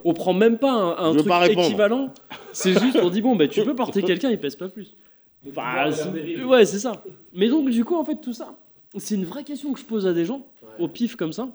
[0.05, 1.67] on prend même pas un, truc pas répondre.
[1.67, 2.11] équivalent.
[2.53, 4.95] C'est juste, on dit bon, bah tu peux porter quelqu'un, il pèse pas plus.
[5.55, 5.89] Bah,
[6.47, 6.93] ouais, c'est ça.
[7.33, 8.55] Mais donc, du coup, en fait, tout ça,
[8.99, 10.85] c'est une vraie question que je pose à des gens, Ouais.
[10.85, 11.49] au pif comme ça.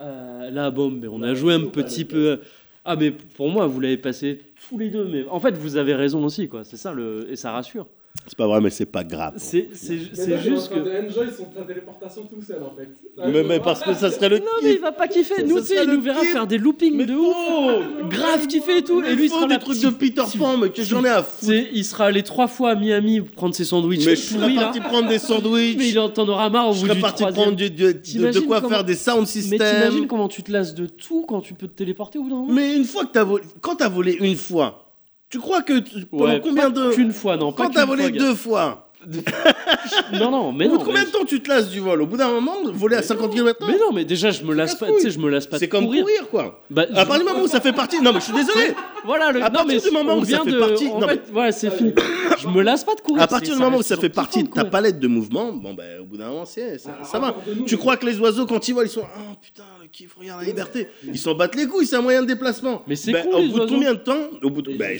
[0.00, 2.40] Euh, là, bon, mais on a joué un petit peu.
[2.84, 5.06] Ah, mais pour moi, vous l'avez passé tous les deux.
[5.06, 6.64] Mais en fait, vous avez raison aussi, quoi.
[6.64, 7.26] C'est ça, le...
[7.30, 7.86] et ça rassure.
[8.26, 9.34] C'est pas vrai, mais c'est pas grave.
[9.38, 10.78] C'est Mais juste que.
[10.80, 12.90] de enjoy son ta téléportation tout seul en fait.
[13.32, 15.42] Mais, mais parce que ça serait le Non, mais il va pas kiffer.
[15.44, 16.32] Nous, tu sais, il nous verra kiff.
[16.32, 17.34] faire des loopings Mais de ouf.
[18.10, 19.00] Grave kiffer et tout.
[19.00, 21.22] Mais Et lui, il sera des trucs de Peter Pan, mais que j'en ai à
[21.22, 21.50] foutre.
[21.72, 24.04] Il sera allé trois fois à Miami prendre ses sandwichs.
[24.04, 25.78] Mais je serais parti prendre des sandwichs.
[25.78, 27.42] Mais il en t'en aura marre au Je bout serais du parti troisième.
[27.44, 29.58] prendre du- du- de, quoi faire des sound Mais systems.
[29.58, 32.46] t'imagines comment tu te lasses de tout quand tu peux te téléporter d'un moment?
[32.52, 34.87] Mais une fois que t'as volé, quand t'as volé une fois,
[35.30, 37.52] tu crois que tu- pendant Ouais, combien de Qu'une fois, non.
[37.52, 38.84] Quand t'as volé fois, deux fois,
[40.12, 40.80] Non, non, mais au bout non.
[40.80, 41.06] de combien mais...
[41.06, 42.02] de temps tu te lasses du vol?
[42.02, 44.74] Au bout d'un moment, voler à 50 km mais non, mais déjà, je me lasse
[44.74, 44.86] pas.
[44.88, 46.02] Tu sais, je me lasse pas C'est comme courir.
[46.02, 46.64] courir, quoi.
[46.68, 48.00] Bah, À partir du moment où ça fait partie.
[48.02, 48.72] Non, mais je suis désolé.
[49.04, 49.40] Voilà, le...
[49.40, 50.58] À non, partir mais du moment où ça fait de...
[50.58, 51.94] partie- En non, fait, voilà, c'est fini.
[52.40, 53.22] Je me lasse pas de courir.
[53.22, 56.00] À partir du moment où ça fait partie de ta palette de mouvements, bon, ben,
[56.00, 57.34] au bout d'un moment, c'est- ça, Ah, ça va.
[57.64, 59.02] Tu mais- crois que les oiseaux, quand ils volent, ils sont.
[59.04, 60.88] Oh putain, kiff, regarde la liberté.
[61.04, 62.82] Ils s'en battent les couilles, c'est un moyen de déplacement.
[62.86, 63.74] Mais c'est Ben, cool, Au les bout de oiseaux.
[63.74, 64.76] combien de temps au bout de...
[64.76, 64.98] Ben,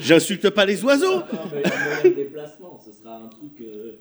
[0.00, 1.16] J'insulte pas les oiseaux.
[1.16, 1.22] Non,
[1.52, 3.60] mais un moyen de déplacement, ce sera un truc.
[3.60, 3.98] euh,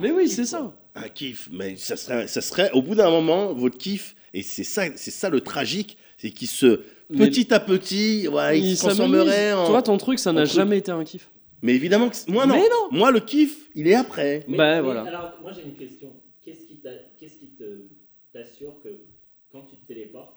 [0.00, 0.72] Mais oui, c'est ça.
[0.94, 4.64] Un kiff, mais ça serait, ça serait au bout d'un moment, votre kiff, et c'est
[4.64, 6.80] ça, c'est ça le tragique, c'est qu'il se.
[7.10, 9.66] Mais- Petit à petit, voilà, il, Il se transformerait en.
[9.66, 10.54] Toi, ton truc, ça n'a truc.
[10.56, 11.30] jamais été un kiff.
[11.62, 12.16] Mais évidemment que.
[12.16, 12.54] c'est- Moi, non.
[12.54, 12.88] Mais non.
[12.98, 14.44] Moi, le kiff, il est après.
[14.48, 15.02] Mais, Bah, mais voilà.
[15.02, 16.12] Alors, moi j'ai une question.
[16.42, 17.64] Qu'est-ce qui t'a- qu'est-ce qui te
[18.32, 18.88] t'assure que
[19.52, 20.36] quand tu te téléportes,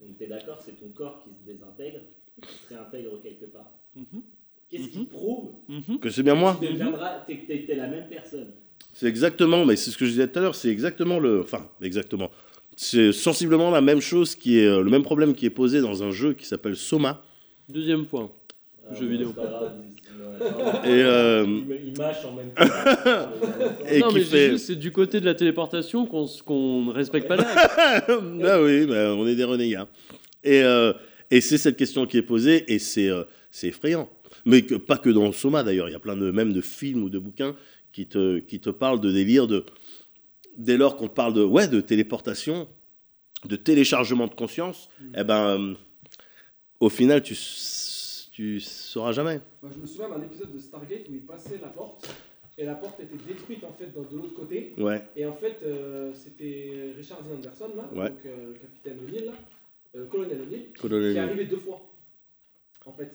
[0.00, 2.00] donc tu es d'accord, c'est ton corps qui se désintègre,
[2.42, 3.70] qui se réintègre quelque part.
[3.94, 4.22] Mhm.
[4.68, 5.06] Qu'est-ce qui Mhm.
[5.06, 5.50] prouve
[6.00, 6.56] Que c'est bien moi.
[6.60, 8.52] que tu deviendras, t'es, t'es- t'es la même personne?
[8.92, 11.40] C'est exactement, mais c'est ce que je disais tout à l'heure, c'est exactement le.
[11.40, 12.30] Enfin, exactement.
[12.76, 14.66] C'est sensiblement la même chose qui est.
[14.66, 17.22] euh, le même problème qui est posé dans un jeu qui s'appelle Soma.
[17.68, 18.30] Deuxième point.
[18.88, 19.32] Ah, Jeu vidéo.
[19.32, 19.74] grave,
[20.84, 21.44] Et, euh,
[21.84, 22.64] ils mâchent en même temps.
[23.90, 27.36] Et non, qui mais fait- c'est du côté de la téléportation qu'on ne respecte pas
[27.36, 28.40] règles.
[28.42, 29.88] bah oui, bah, on est des renégats.
[30.44, 30.92] Et, euh,
[31.30, 34.08] et c'est cette question qui est posée, et c'est euh, c'est effrayant.
[34.46, 37.02] Mais que, pas que dans Soma d'ailleurs, il y a plein de même de films
[37.02, 37.54] ou de bouquins
[37.92, 39.64] qui te, qui te parle de délire de.
[40.56, 42.68] Dès lors qu'on te parle de, ouais, de téléportation,
[43.48, 45.74] de téléchargement de conscience, eh ben, euh,
[46.80, 47.34] au final, tu,
[48.40, 49.38] tu sauras jamais.
[49.60, 52.08] Moi, je me souviens d'un épisode de Stargate où il passait la porte
[52.56, 54.72] et la porte était détruite en fait de, de l'autre côté.
[54.78, 55.02] Ouais.
[55.14, 58.08] Et en fait, euh, c'était Richard Anderson, là, Ouais.
[58.08, 59.32] donc euh, le capitaine O'Neill, là,
[59.96, 61.18] euh, colonel O'Neill, qui est Colonel.
[61.18, 61.82] arrivé deux fois.
[62.86, 63.12] En fait.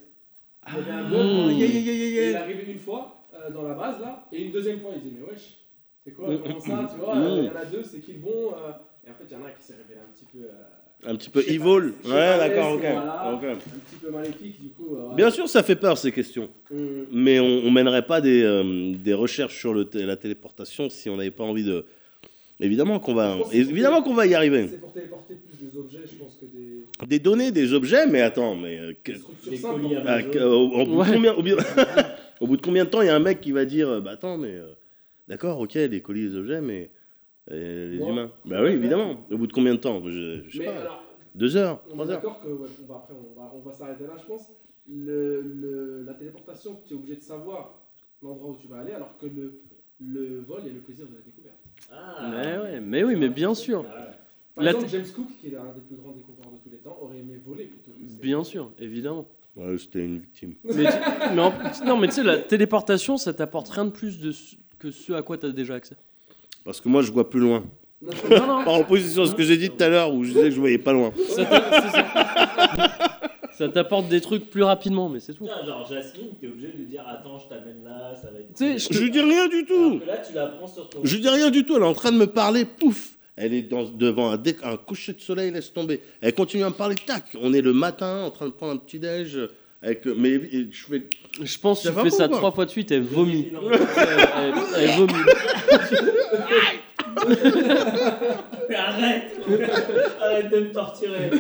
[0.68, 2.30] Il y avait un Ah, bug, yeah, yeah, yeah, il yeah.
[2.30, 5.26] est arrivé une fois dans la base là, et une deuxième fois, il dit Mais
[5.28, 5.58] wesh,
[6.04, 7.38] c'est quoi, Mm, comment mm, ça, tu vois, mm.
[7.40, 8.54] il y en a deux, c'est qui le bon
[9.06, 10.48] Et en fait, il y en a un qui s'est révélé un petit peu.
[11.08, 11.94] Un petit peu evil.
[12.06, 12.80] Ouais, d'accord, ok.
[12.82, 13.34] voilà.
[13.36, 13.44] ok.
[13.44, 14.96] un petit peu maléfique, du coup.
[14.96, 16.50] euh, Bien sûr, ça fait peur ces questions.
[16.72, 16.78] mm.
[17.12, 21.18] Mais on, on mènerait pas des, euh, des recherches sur le la téléportation si on
[21.18, 21.86] n'avait pas envie de.
[22.62, 24.68] Évidemment qu'on va, évidemment qu'on va y arriver.
[24.70, 28.22] C'est pour téléporter plus des objets, je pense que des, Des données, des objets, mais
[28.22, 29.12] attends, mais euh, que-
[29.50, 31.08] des colis à que- au, au bout de Ouais.
[31.14, 31.58] combien, au, bout-
[32.40, 34.12] au bout de combien de temps il y a un mec qui va dire, bah
[34.12, 34.68] attends, mais euh,
[35.28, 36.90] d'accord, ok, les colis, les objets, mais
[37.52, 38.32] les Moi, humains.
[38.46, 39.18] Bah oui, évidemment.
[39.32, 40.82] Au bout de combien de temps Je, je sais Mais pas.
[40.82, 41.04] alors,
[41.36, 42.16] Deux heures, on est trois heures.
[42.22, 44.52] d'accord que, ouais, on va, après, on va, on va s'arrêter là, je pense.
[44.88, 47.80] Le, le- la téléportation, tu es obligé de savoir
[48.22, 49.62] l'endroit où tu vas aller, alors que le,
[50.00, 51.56] le vol, il y a le plaisir de la découverte.
[51.92, 52.30] Ah.
[52.32, 53.86] Mais, ouais, mais oui, mais bien sûr.
[53.88, 54.12] Ah.
[54.56, 56.78] Par La exemple, James Cook, qui est l'un des plus grands découvreurs de tous les
[56.78, 59.26] temps, aurait aimé voler plutôt que Bien sûr, évidemment.
[59.58, 60.56] Ouais, c'était une victime.
[60.64, 61.54] Mais tu- mais en-
[61.86, 64.32] non, mais tu sais, la téléportation, ça t'apporte rien de plus de
[64.80, 65.96] que ce à quoi tu as déjà accès.
[66.66, 67.64] Parce que moi, je vois plus loin.
[68.02, 68.64] Non, Non, non.
[68.66, 70.60] Par opposition à ce que j'ai dit tout à l'heure, où je disais que je
[70.60, 71.14] voyais pas loin.
[73.54, 75.46] Ça t'apporte des trucs plus rapidement, mais c'est tout.
[75.46, 78.54] Putain, genre Jasmine, t'es obligé de lui dire Attends, je t'amène là, ça va être.
[78.54, 79.74] Tu sais, je te- Je dis rien du tout.
[79.74, 81.00] Alors que là, tu la prends sur ton.
[81.04, 81.78] Je dis rien du tout.
[81.78, 82.66] Elle est en train de me parler.
[82.66, 83.12] Pouf.
[83.38, 85.52] Elle est dans, devant un, dé- un coucher de soleil.
[85.52, 86.02] Laisse tomber.
[86.20, 86.96] Elle continue à me parler.
[86.96, 87.24] Tac.
[87.42, 89.40] On est le matin en train de prendre un petit déj.
[89.86, 91.04] Avec, mais et je fais.
[91.42, 93.48] Je pense que tu fais ça trois fois de suite, elle vomit.
[93.52, 93.80] Elle,
[94.38, 95.14] elle- elle vomit.
[98.70, 99.40] mais arrête
[100.22, 101.32] Arrête de me torturer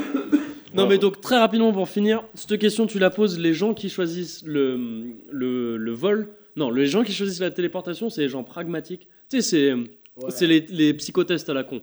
[0.73, 3.89] Non, mais donc très rapidement pour finir, cette question tu la poses les gens qui
[3.89, 4.79] choisissent le,
[5.31, 6.29] le, le vol.
[6.55, 9.07] Non, les gens qui choisissent la téléportation, c'est les gens pragmatiques.
[9.29, 9.73] Tu sais, c'est
[10.17, 10.29] Ouais.
[10.29, 11.81] c'est les, les psychotests à la con.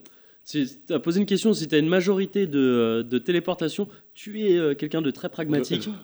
[0.50, 4.56] Tu as posé une question, si tu as une majorité de, de téléportation, tu es
[4.56, 5.88] euh, quelqu'un de très pragmatique.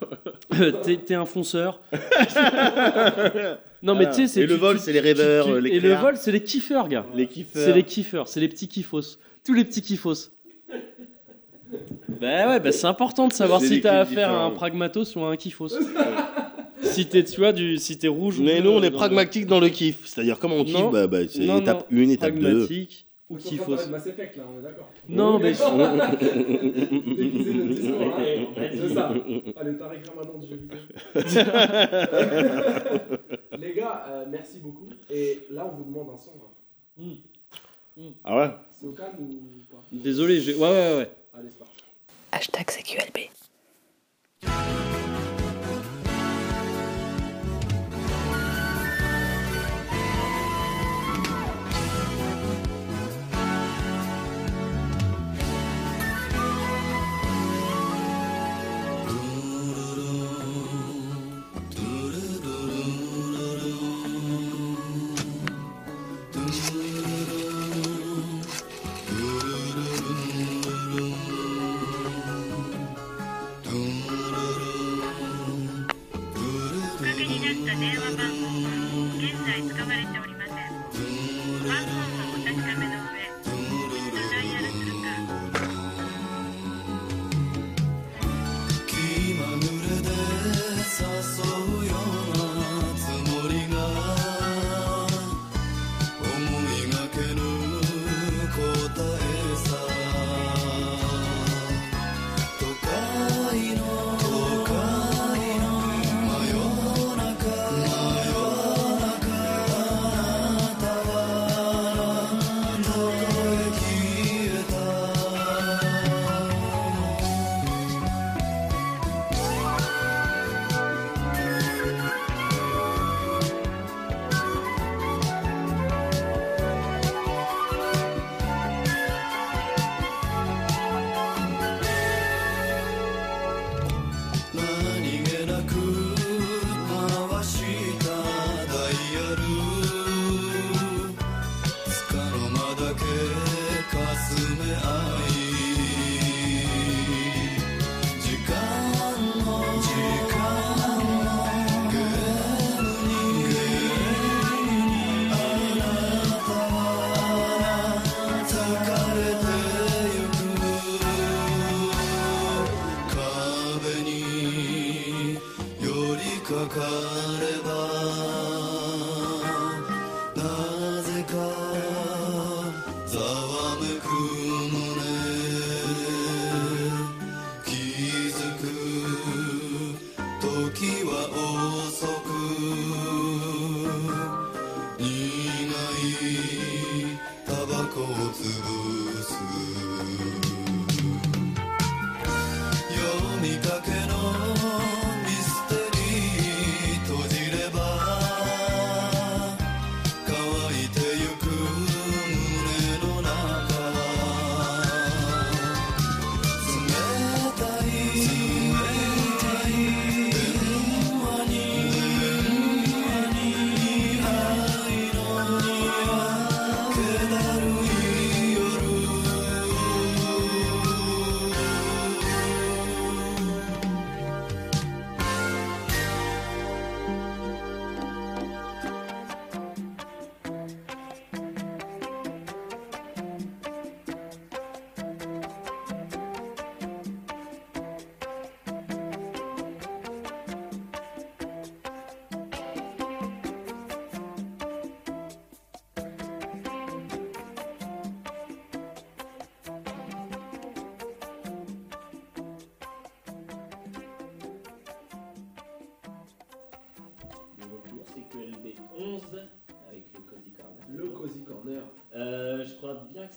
[0.58, 1.78] Euh, T'es es un fonceur.
[3.82, 4.40] non, mais tu sais, c'est.
[4.40, 6.00] Et le tu- vol, tu- c'est les rêveurs, tu- les Et le créas.
[6.00, 7.04] vol, c'est les kiffeurs, gars.
[7.14, 7.62] Les kiffeurs.
[7.64, 9.18] C'est les kiffeurs, c'est les petits kiffos.
[9.44, 10.30] Tous les petits kiffos.
[12.20, 14.50] bah ouais, bah c'est important de savoir C'est si des t'as affaire à un différents.
[14.52, 15.68] pragmatos ou à un kiffos.
[16.80, 18.90] si t'es, tu vois, du, si t'es rouge ou Mais bleu nous, on est dans
[18.92, 20.06] le- pragmatique dans le kiff.
[20.06, 20.90] C'est-à-dire, comment on kiffe Non.
[20.90, 22.40] bah, bah, C'est Non, étape non, 1, étape 2.
[22.40, 24.90] pragmatique ou parler de Mass Effect, là, on est d'accord.
[25.08, 25.52] Non, mais-.
[27.16, 28.18] Déguiser discours, hein.
[28.72, 29.08] C'est ça.
[29.56, 30.78] Allez, Tariq Ramadan du jeu vidéo.
[33.58, 34.88] Les gars, euh, merci beaucoup.
[35.10, 36.30] Et là, on vous demande un son.
[36.40, 37.14] hein.
[38.24, 39.82] Ah ouais C'est au calme ou pas?
[39.92, 40.54] Désolé, j'ai.
[40.54, 41.10] Ouais, ouais, ouais.
[41.34, 41.74] Allez, c'est parti.
[42.32, 43.28] Hashtag CQLB.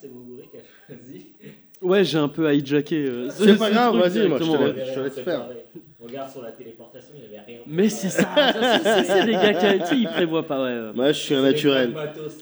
[0.01, 0.61] C'est Moguri qui a
[0.95, 1.27] choisi.
[1.81, 2.95] Ouais, j'ai un peu hijacké.
[3.05, 5.19] euh, ce- C'est pas ce grave, vas-y, moi, je te laisse.
[5.19, 5.47] faire.
[5.99, 7.59] Regarde sur la téléportation, il n'y avait rien.
[7.67, 10.61] Mais c'est ça, ça, c'est- les gars qui tu sais, ils prévoient pas.
[10.63, 10.91] Ouais.
[10.95, 11.93] Moi, je suis un naturel.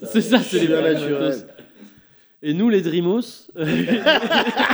[0.03, 1.21] C'est ça, c'est les Je suis un vrais naturel.
[1.21, 1.45] matos.
[2.41, 3.19] Et nous, les Dreamos,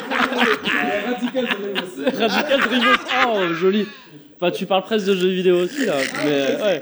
[0.05, 2.17] Radical Dreamos.
[2.17, 2.97] Radical Dreamos,
[3.27, 3.87] oh joli.
[4.35, 5.95] Enfin, tu parles presque de jeux vidéo aussi là.
[6.23, 6.81] Mais, euh, ouais.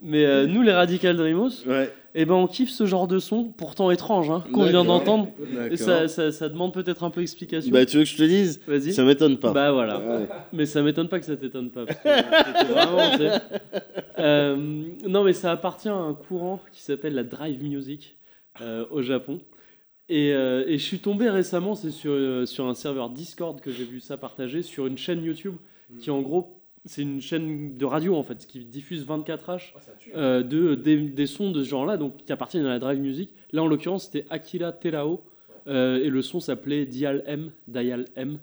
[0.00, 3.44] Mais euh, nous, les Radical Dreamos, Ouais, eh ben, on kiffe ce genre de son,
[3.44, 5.28] pourtant étrange, hein, qu'on vient d'entendre.
[5.70, 7.72] Et ça, ça, ça demande peut-être un peu explication.
[7.72, 8.60] Bah, tu veux que je te dise?
[8.66, 8.92] Vas-y.
[8.92, 9.52] Ça m'étonne pas.
[9.52, 9.98] Bah voilà.
[9.98, 10.28] Ouais.
[10.52, 11.86] Mais ça m'étonne pas que ça t'étonne pas.
[11.86, 13.40] parce que vraiment.
[14.18, 18.16] Euh, non, mais ça appartient à un courant qui s'appelle la drive music
[18.60, 19.38] euh, au Japon.
[20.08, 23.70] Et, euh, et je suis tombé récemment, c'est sur, euh, sur un serveur Discord que
[23.70, 25.54] j'ai vu ça partager sur une chaîne YouTube
[26.00, 29.92] qui en gros c'est une chaîne de radio en fait qui diffuse 24H Oh, ça
[29.98, 30.10] tue.
[30.16, 33.34] euh, de, des, des sons de ce genre-là, donc qui appartiennent à la drive music.
[33.52, 35.22] Là, en l'occurrence, c'était Akira Terao,
[35.68, 38.38] euh, et le son s'appelait Dial M, Dial M,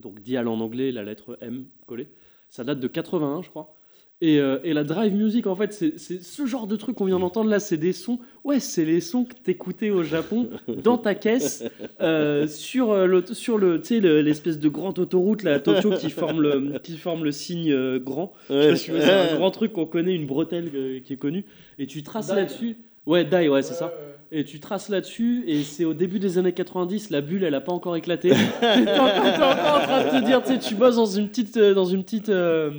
[0.00, 2.08] donc Dial en anglais, la lettre M collée.
[2.48, 3.74] Ça date de 81, je crois.
[4.22, 7.18] Et, euh, et la drive music, en fait, c'est ce genre de truc qu'on vient
[7.18, 8.18] d'entendre là, c'est des sons.
[8.44, 10.50] Ouais, c'est les sons que t'écoutais au Japon
[10.84, 11.64] dans ta caisse
[12.02, 15.92] euh, sur, euh, le, sur le, tu sais, l'espèce de grande autoroute là, à Tokyo
[15.98, 18.34] qui forme le, qui forme le signe euh, grand.
[18.50, 21.00] Je sais pas si tu vois, C'est un grand truc qu'on connaît, une bretelle euh,
[21.00, 21.46] qui est connue.
[21.78, 22.76] Et tu traces là-dessus.
[23.06, 23.86] Ouais, Dai, ouais, c'est ça.
[23.86, 24.10] Ouais, ouais.
[24.32, 27.60] Et tu traces là-dessus, et c'est au début des années 90, la bulle, elle a
[27.60, 28.28] pas encore éclaté.
[28.60, 31.56] t'es encore, encore en train de te dire, tu sais, tu bosses dans une petite,
[31.56, 32.70] euh, dans une petite euh,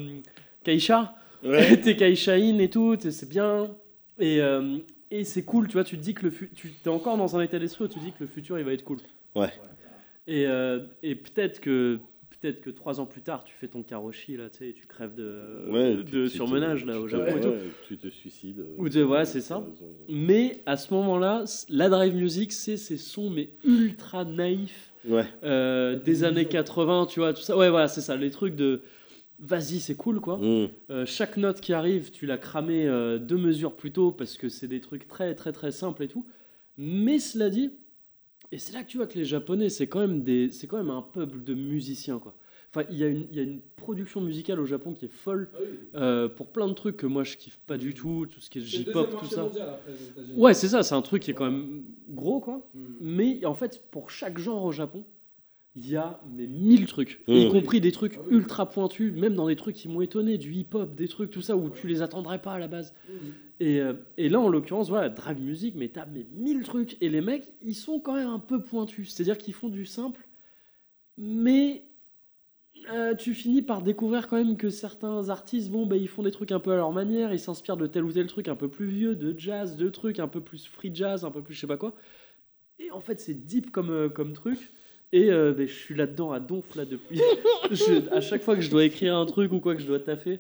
[0.64, 1.14] Kaisha,
[1.44, 1.78] Ouais.
[1.82, 3.72] t'es Kaishain et tout, c'est bien.
[4.20, 4.78] Et, euh,
[5.10, 7.42] et c'est cool, tu vois, tu te dis que le tu es encore dans un
[7.42, 8.98] état d'esprit où tu te dis que le futur, il va être cool.
[9.36, 9.52] Ouais.
[10.28, 11.98] Et, euh, et peut-être que
[12.40, 15.14] peut-être que trois ans plus tard, tu fais ton karoshi, là, tu sais, tu crèves
[15.14, 17.50] de, Ouais, de surmenage, là, au Japon et tout.
[17.50, 18.60] ouais, Tu te suicides.
[18.60, 19.64] euh, Ou de- ouais, c'est ça.
[20.10, 25.26] Mais à ce moment-là, la drive music, c'est ces sons mais ultra naïfs Ouais.
[25.44, 27.56] euh, des années 80, tu vois, tout ça.
[27.58, 28.82] Ouais, voilà, c'est ça, les trucs de
[29.42, 30.38] vas-y, c'est cool quoi.
[30.38, 30.70] Mmh.
[30.92, 34.48] Euh, chaque note qui arrive, tu l'as cramé euh, deux mesures plus tôt parce que
[34.50, 36.26] c'est des trucs très très très simples et tout.
[36.78, 37.72] Mais cela dit,
[38.52, 40.78] et c'est là que tu vois que les Japonais, c'est quand même des, c'est quand
[40.78, 42.36] même un peuple de musiciens quoi.
[42.74, 45.10] Enfin, il y, a une- il y a une production musicale au Japon qui est
[45.12, 48.40] folle Ah euh, pour plein de trucs que moi je kiffe pas du tout, tout
[48.40, 49.44] ce qui est J-pop, tout ça.
[49.44, 50.40] mondial après les États-Unis.
[50.40, 52.66] Ouais, c'est ça, c'est un truc qui est quand même gros, quoi.
[52.74, 52.86] Mm.
[53.02, 55.04] Mais en fait, pour chaque genre au Japon,
[55.76, 59.56] il y a mais mille trucs, y compris des trucs ultra pointus, même dans des
[59.56, 62.54] trucs qui m'ont étonné, du hip-hop, des trucs, tout ça, où tu les attendrais pas
[62.54, 62.94] à la base.
[63.08, 63.14] Mm.
[63.62, 66.98] Et, euh, et là, en l'occurrence, voilà, drive music, mais t'as mais mille trucs.
[67.02, 69.14] Et les mecs, ils sont quand même un peu pointus.
[69.14, 70.28] C'est-à-dire qu'ils font du simple,
[71.18, 71.86] mais
[72.92, 76.32] euh, tu finis par découvrir quand même que certains artistes, bon, bah, ils font des
[76.32, 78.68] trucs un peu à leur manière, ils s'inspirent de tel ou tel truc un peu
[78.68, 81.60] plus vieux, de jazz, de trucs un peu plus free jazz, un peu plus je
[81.60, 81.96] sais pas quoi.
[82.80, 84.72] Et en fait, c'est deep comme, euh, comme truc.
[85.14, 87.20] Et euh, bah, je suis là-dedans à donf là depuis.
[87.72, 90.00] Je- à chaque fois que je dois écrire un truc ou quoi que je dois
[90.00, 90.40] taffer,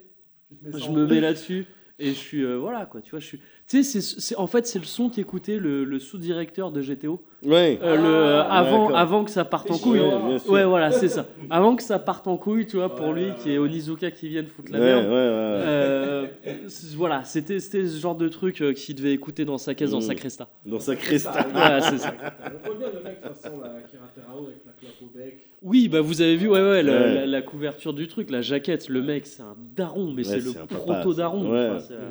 [0.63, 1.65] je me mets là-dessus.
[1.99, 3.37] Et je suis, euh, voilà quoi, tu vois, je suis.
[3.67, 7.23] Tu sais, c'est- c'est- en fait, c'est le son qu'écoutait le, le sous-directeur de GTO.
[7.43, 7.79] Ouais.
[7.81, 8.97] Euh, le, euh, Ah, avant, d'accord.
[8.97, 9.99] avant que ça parte en couille.
[10.47, 11.25] Ouais, voilà, c'est ça.
[11.49, 13.57] Avant que ça parte en couille, tu vois, pour Ouais, lui, ouais, qui est.
[13.57, 15.05] Onizuka qui vienne foutre la Ouais, merde.
[15.05, 15.21] ouais, ouais, ouais.
[15.65, 16.27] Euh,
[16.67, 19.89] c'est- voilà, c'était c'était ce genre de truc euh, qu'il devait écouter dans sa caisse,
[19.89, 20.01] dans Mm.
[20.01, 20.47] sa Cresta.
[20.67, 21.31] Dans sa cresta.
[21.51, 22.13] Voilà, c'est ça.
[22.13, 25.17] On voit bien le mec, de toute façon, là, Akira Terao avec la clope au
[25.17, 25.39] bec.
[25.63, 27.13] Oui, bah vous avez vu, ouais, ouais, la, Ouais.
[27.15, 30.45] la- la couverture du truc, la jaquette, le mec, c'est un daron, mais Ouais, c'est
[30.45, 31.43] le proto-daron.
[31.45, 31.49] ça.
[31.49, 31.69] Ouais.
[31.71, 32.09] enfin, c'est, euh,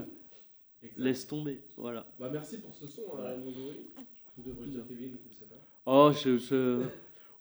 [0.82, 0.98] Exact.
[0.98, 2.04] laisse tomber, voilà.
[2.18, 3.36] Bah, merci pour ce son, Ouais.
[4.46, 4.50] Euh.
[4.50, 5.56] Ou devrais-je dire Kevin, je sais pas.
[5.86, 6.80] Oh, je, je-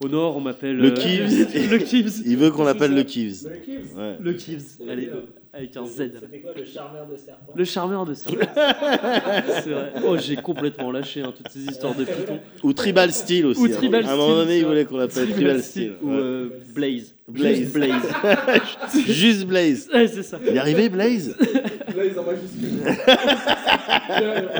[0.05, 0.77] Au nord, on m'appelle.
[0.77, 1.47] Le euh, Kivs.
[1.71, 2.21] le Kivs.
[2.25, 3.47] Il veut qu'on l'appelle le Kivs.
[3.49, 4.15] Mais Kevs Ouais.
[4.19, 4.63] Le Kivs.
[4.89, 5.15] Allez, bien.
[5.51, 6.11] avec un Z.
[6.21, 8.29] C'était quoi le charmeur de serpent Le charmeur de ça.
[9.63, 9.93] c'est vrai.
[10.07, 12.39] Oh, j'ai complètement lâché hein, toutes ces histoires de Python.
[12.63, 13.61] Ou Tribal Steel aussi.
[13.61, 13.69] Ou hein.
[13.75, 15.93] Tribal À un moment Steel, donné, il voulait qu'on l'appelle Tribal Steel.
[16.01, 16.15] Ou Ouais.
[16.17, 17.15] euh, Blaze.
[17.27, 17.57] Blaze.
[17.57, 18.13] Juste Blaze.
[19.07, 19.89] Juste Blaze.
[19.93, 20.39] Ouais, c'est ça.
[20.47, 21.35] Il est arrivé, Blaze?
[21.99, 22.69] Là, ils en majuscule.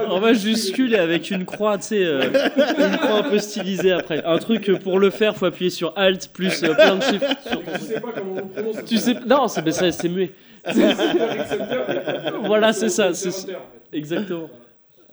[0.10, 4.22] En majuscule et avec une croix, tu sais, euh, une croix un peu stylisée après.
[4.26, 7.26] Un truc, euh, pour le faire, faut appuyer sur Alt plus euh, plein de chiffres.
[7.48, 8.84] sur ton Tu sais pas comment on prononce.
[8.86, 10.32] Tu sais, non, c'est mais ça, c'est muet.
[12.44, 13.56] Voilà, c'est ça, c'est-
[13.94, 14.50] Exactement.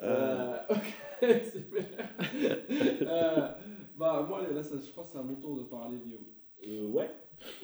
[0.02, 0.76] Euh, ok,
[1.52, 1.82] super.
[3.02, 3.48] Euh,
[3.96, 6.24] bah, moi, là, ça, je crois que c'est à mon tour de parler, Guillaume.
[6.66, 7.10] Euh, ouais.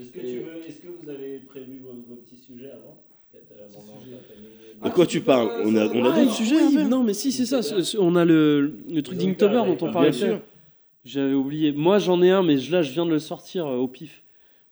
[0.01, 3.03] Est-ce que tu veux, est-ce que vous avez prévu vos, vos petits sujets avant?
[3.35, 5.49] Euh, De quoi tu parles?
[5.65, 7.63] On a, on a Ah, d'autres oui, sujets faire Non, mais si, c'est ça.
[7.63, 10.11] ce- ce- On a le, le truc d'Inktober dont on parlait.
[10.11, 10.41] Bien sûr.
[11.05, 11.73] J'avais oublié.
[11.73, 14.23] Moi, j'en ai un, mais je- là, je viens de le sortir euh, au pif.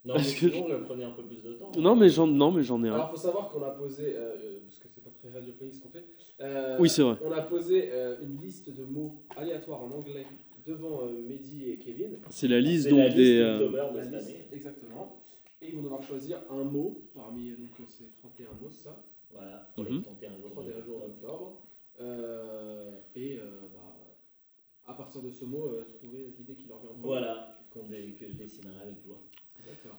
[0.04, 1.70] Non, mais Parce que sinon, euh, prenez un peu plus de temps.
[1.80, 2.94] Non, mais j'en, non, mais j'en ai un.
[2.94, 5.80] Alors, faut savoir qu'on a posé, euh, euh, parce que c'est pas très radiophonique ce
[5.80, 6.04] qu'on fait.
[6.40, 7.16] euh, Oui, c'est vrai.
[7.24, 10.26] On a posé euh, une liste de mots aléatoires en anglais
[10.66, 12.18] devant euh, Mehdi et Kevin.
[12.30, 13.38] C'est la liste C'est donc la liste des.
[13.40, 14.36] euh, de cette année.
[14.52, 15.19] Exactement.
[15.62, 19.04] Et ils vont devoir choisir un mot parmi donc euh, ces 31 mots, c'est ça?
[19.30, 20.50] Voilà, pour les 31 jours.
[20.52, 21.62] 31 jours d'octobre.
[22.00, 24.16] Euh, et euh, bah,
[24.86, 27.04] à partir de ce mot, euh, trouver l'idée qui leur vient en premier.
[27.06, 29.20] Voilà, qu'on dé- que je dessinerai avec joie.
[29.58, 29.98] D'accord.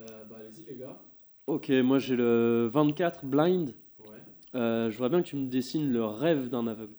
[0.00, 0.98] Euh, bah, allez-y, les gars.
[1.46, 3.74] Ok, moi j'ai le 24 blind.
[4.00, 4.06] Ouais.
[4.54, 6.96] Euh, je vois bien que tu me dessines le rêve d'un aveugle.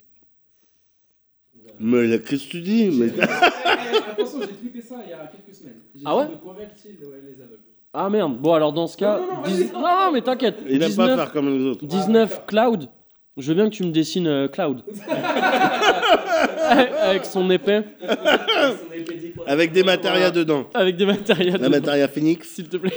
[1.80, 3.08] Mais là, qu'est-ce que tu dis mais...
[3.18, 5.82] Eh, eh, attention, j'ai tweeté ça il y a quelques semaines.
[5.94, 7.62] J'ai Ah ouais De quoi rêvent-ils ouais, les aveugles?
[8.00, 8.38] Ah merde.
[8.38, 9.18] Bon, alors dans ce cas.
[9.18, 9.72] Non, non, non, dix- vas-y.
[9.74, 10.58] non, non, mais t'inquiète.
[10.70, 11.84] Il n'aime pas 19, faire comme les autres.
[11.86, 12.90] 19 Cloud.
[13.38, 14.84] Je veux bien que tu me dessines euh, Cloud.
[17.02, 17.82] Avec son épée.
[19.48, 20.68] Avec des matérias dedans.
[20.76, 21.54] Avec des matériels.
[21.54, 22.94] La dedans, matérias Phoenix, S'il te plaît.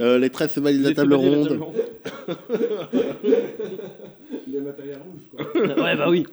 [0.00, 1.62] euh, les trèfles valides à table Les table ronde.
[1.62, 1.74] ronde.
[4.48, 5.84] Les matériels rouges, quoi.
[5.84, 6.26] Ouais, bah oui.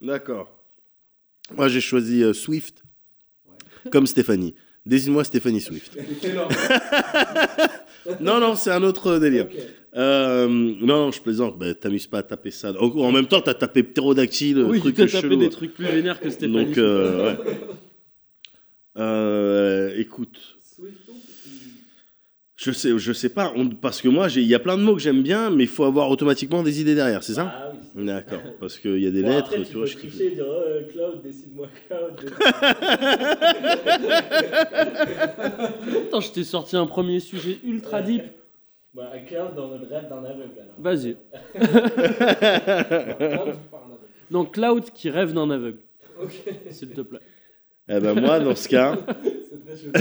[0.00, 0.50] D'accord.
[1.54, 2.84] Moi, j'ai choisi euh, Swift,
[3.90, 4.54] comme Stéphanie.
[4.86, 5.96] Désigne-moi Stéphanie Swift.
[8.20, 9.44] Non, non, c'est un autre délire.
[9.44, 9.58] Ok.
[9.96, 11.58] Euh, non, non, je plaisante.
[11.58, 12.72] Bah, T'amuses pas à taper ça.
[12.80, 15.36] En, en même temps, t'as tapé ptérodactyle, Oui, truc t'as tapé chelou.
[15.36, 16.64] des trucs plus vénères que Stéphanie.
[16.66, 17.38] Donc, euh, ouais.
[18.96, 20.38] Euh, écoute,
[22.62, 24.82] je sais, je sais pas, on- parce que moi, j'ai- il y a plein de
[24.82, 27.70] mots que j'aime bien, mais il faut avoir automatiquement des idées derrière, c'est ça Ah
[27.72, 27.78] oui.
[27.94, 30.10] c'est- D'accord, parce qu'il y a des Bon, lettres, après, tu vois, peux je kiffe.
[30.10, 30.62] tricher et dire oh,
[30.92, 32.20] Cloud, dessine-moi Cloud.
[36.06, 38.22] Attends, je t'ai sorti un premier sujet ultra deep.
[38.92, 40.74] Bah, un Cloud dans le rêve d'un aveugle alors.
[40.80, 41.16] Vas-y.
[41.54, 41.70] Cloud
[43.70, 44.08] par un aveugle.
[44.32, 45.78] Donc Cloud qui rêve d'un aveugle.
[46.70, 47.20] S'il te plaît.
[47.88, 48.98] Eh ben moi, dans ce cas,
[49.48, 49.92] C'est très chelou.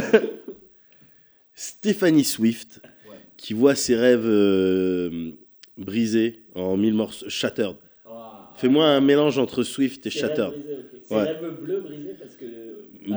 [1.62, 2.80] Stéphanie Swift,
[3.10, 3.18] Ouais.
[3.36, 5.32] qui voit ses rêves euh,
[5.78, 7.76] brisés en mille morceaux, shattered.
[8.06, 8.54] Ah.
[8.56, 10.54] Fais-moi un mélange entre Swift et shattered.
[10.54, 11.02] brisé, ok.
[11.04, 11.24] C'est Ouais.
[11.24, 12.46] rêve bleu brisé parce que.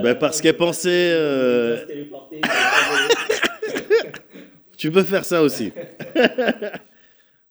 [0.03, 1.77] Bah, parce qu'elle pensait, euh.
[4.77, 5.71] Tu peux faire ça aussi.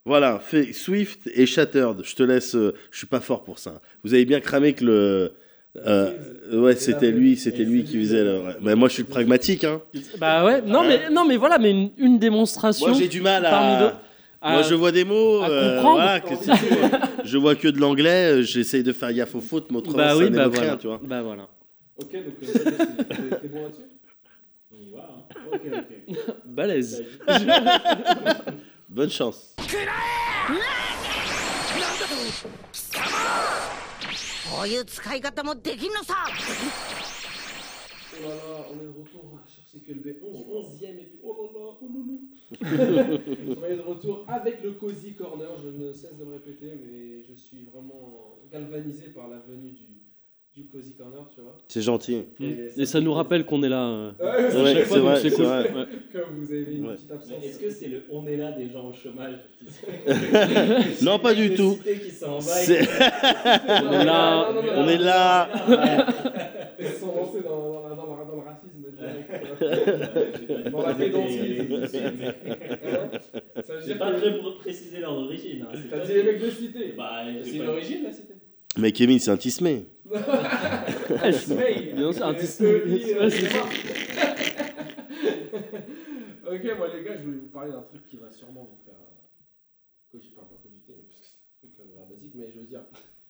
[0.06, 2.04] voilà, fais Swift et Shattered.
[2.04, 2.54] Je te laisse.
[2.56, 3.82] euh, je suis pas fort pour ça.
[4.04, 5.32] Vous avez bien cramé que le.
[5.78, 6.12] Euh,
[6.54, 8.42] ouais, c'était lui, c'était lui qui faisait le.
[8.62, 9.64] Mais moi, je suis le pragmatique.
[9.64, 9.82] Hein.
[10.20, 12.90] Bah ouais, non mais, non, mais voilà, mais une, une démonstration.
[12.90, 14.02] Moi, j'ai du mal à.
[14.44, 15.42] Moi, je vois des mots.
[15.44, 15.96] à euh, comprendre.
[16.02, 17.00] voilà, que ouais.
[17.24, 18.40] je vois que de l'anglais.
[18.40, 20.68] euh, J'essaye de faire gaffe aux fautes, mais autrement, Bah ça oui, bah voilà.
[20.70, 21.00] rien, tu vois.
[21.04, 21.48] Bah voilà.
[21.98, 23.82] Ok, donc euh, t'es t'es bon là-dessus?
[24.74, 25.24] On y va, hein.
[25.54, 25.62] Ok,
[26.18, 26.36] ok.
[26.46, 27.04] Balèze.
[28.90, 29.56] Bonne chance.
[34.51, 36.15] こういう使い方もできんのさ
[38.19, 41.21] Oh là là, on est de retour sur CQLB 11, 11e épisode.
[41.23, 42.21] Oh là là, oh loulou.
[43.61, 45.51] on est de retour avec le Cozy Corner.
[45.63, 49.85] Je ne cesse de le répéter, mais je suis vraiment galvanisé par la venue du,
[50.56, 51.56] du Cozy Corner, tu vois.
[51.70, 52.24] C'est gentil.
[52.42, 53.88] Et Et ça nous rappelle qu'on est là.
[53.88, 55.46] euh, Ouais, c'est vrai, c'est c'est cool.
[55.46, 55.72] vrai.
[55.72, 55.86] Ouais.
[56.12, 56.96] Comme vous avez une Ouais.
[56.96, 57.44] petite absence.
[57.44, 59.36] Est-ce que c'est le on est là des gens au chômage
[61.02, 61.76] Non, pas du tout.
[61.76, 62.82] cités qui s'en C'est-
[63.70, 65.50] On est là, On est là.
[66.80, 70.72] Ils se sont lancés dans, dans, dans, dans le racisme direct.
[70.72, 70.90] Dans la.
[70.90, 70.96] Hein?
[73.64, 75.62] Ça veut J'ai pas que- très pr- précisé leur origine.
[75.64, 75.68] Hein.
[75.76, 76.94] c'est T'as dit les mecs de cité.
[76.98, 78.31] Bah, C'est une origine la cité?
[78.78, 79.86] Mais Kevin, c'est un tismé.
[80.06, 80.14] Non,
[82.12, 82.32] c'est un.
[82.32, 83.66] Ouais, c'est ça.
[86.52, 88.96] Ok, moi les gars, je voulais vous parler d'un truc qui va sûrement vous faire.
[89.00, 92.66] euh, cogiter, pas cogiter, parce que c'est un truc euh, voilà, basique, mais je veux
[92.66, 92.82] dire.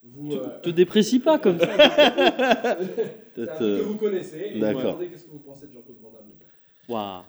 [0.03, 0.31] Vous.
[0.33, 1.67] euh, Te déprécie pas comme ça.
[1.77, 2.75] c'est un
[3.35, 4.51] Peut-être, truc euh, que vous connaissez.
[4.55, 4.81] Et d'accord.
[4.81, 6.31] vous me demandez qu'est-ce que vous pensez de Jean-Claude Van Damme.
[6.89, 7.23] Waouh.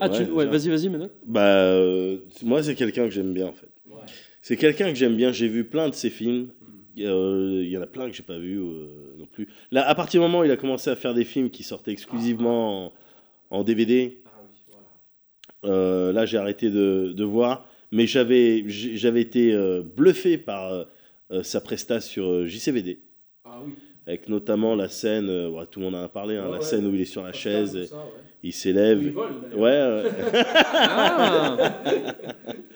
[0.00, 0.22] Ah, tu...
[0.24, 0.58] ouais, ouais, déjà.
[0.58, 1.10] vas-y, vas-y, maintenant.
[1.24, 3.68] Bah, euh, moi, c'est quelqu'un que j'aime bien, en fait.
[4.46, 5.32] C'est quelqu'un que j'aime bien.
[5.32, 6.48] J'ai vu plein de ses films.
[6.98, 9.48] Euh, Il y en a plein que j'ai pas vu euh, non plus.
[9.70, 11.92] Là, à partir du moment où il a commencé à faire des films qui sortaient
[11.92, 12.92] exclusivement en,
[13.48, 14.30] en DVD, Ah
[15.64, 17.66] euh, là, j'ai arrêté de, de voir.
[17.90, 19.56] Mais j'avais j'avais été
[19.96, 20.84] bluffé par
[21.42, 22.98] sa presta sur JCVD.
[23.46, 23.72] Ah oui.
[24.06, 26.58] Avec notamment la scène, euh, ouais, tout le monde en a parlé, hein, Ouais, la
[26.58, 26.64] ouais.
[26.64, 28.04] scène où il est sur la chaise, ça,
[28.42, 29.02] il s'élève.
[29.02, 30.02] il vole, ouais.
[30.74, 31.56] Ah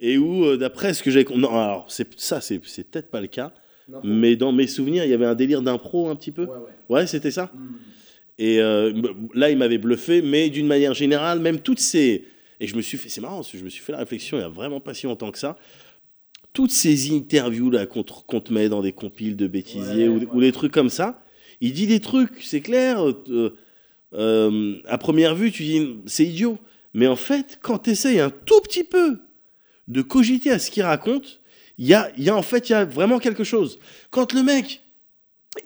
[0.00, 1.24] Et où, euh, d'après ce que j'ai.
[1.24, 3.52] Non, alors, c'est- ça, c'est peut-être pas le cas.
[3.88, 6.44] Non, Mais dans mes souvenirs, il y avait un délire d'impro un petit peu.
[6.44, 6.96] Ouais, ouais.
[7.00, 7.50] Ouais, c'était ça.
[7.54, 7.76] Hmm.
[8.38, 12.24] Et euh, b- là, il m'avait bluffé, mais d'une manière générale, même toutes ces.
[12.60, 13.08] Et je me suis fait.
[13.08, 15.30] C'est marrant, je me suis fait la réflexion il y a vraiment pas si longtemps
[15.32, 15.56] que ça.
[16.52, 20.52] Toutes ces interviews là qu'on te, met dans des compiles de bêtisiers Ouais, ou, des
[20.52, 21.22] trucs comme ça,
[21.60, 23.06] il dit des trucs, c'est clair.
[23.06, 23.56] euh,
[24.14, 26.58] euh, à première vue, tu dis c'est idiot.
[26.94, 29.18] Mais en fait, quand tu essayes un tout petit peu
[29.88, 31.40] de cogiter à ce qu'il raconte,
[31.78, 33.78] il y a, y a en fait il y a vraiment quelque chose.
[34.10, 34.82] Quand le mec,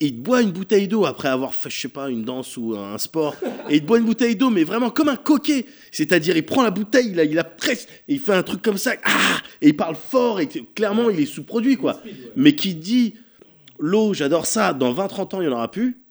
[0.01, 2.75] il te boit une bouteille d'eau après avoir fait, je sais pas, une danse ou
[2.77, 3.35] un sport,
[3.69, 5.67] et il te boit une bouteille d'eau, mais vraiment comme un coquet.
[5.91, 8.63] C'est-à-dire, il prend la bouteille, il la, il la presse, et il fait un truc
[8.63, 12.01] comme ça, ah, et il parle fort, et clairement, il est sous-produit, quoi.
[12.37, 13.15] Mais qui dit,
[13.79, 16.02] l'eau, j'adore ça, dans 20-30 ans, il n'y en aura plus.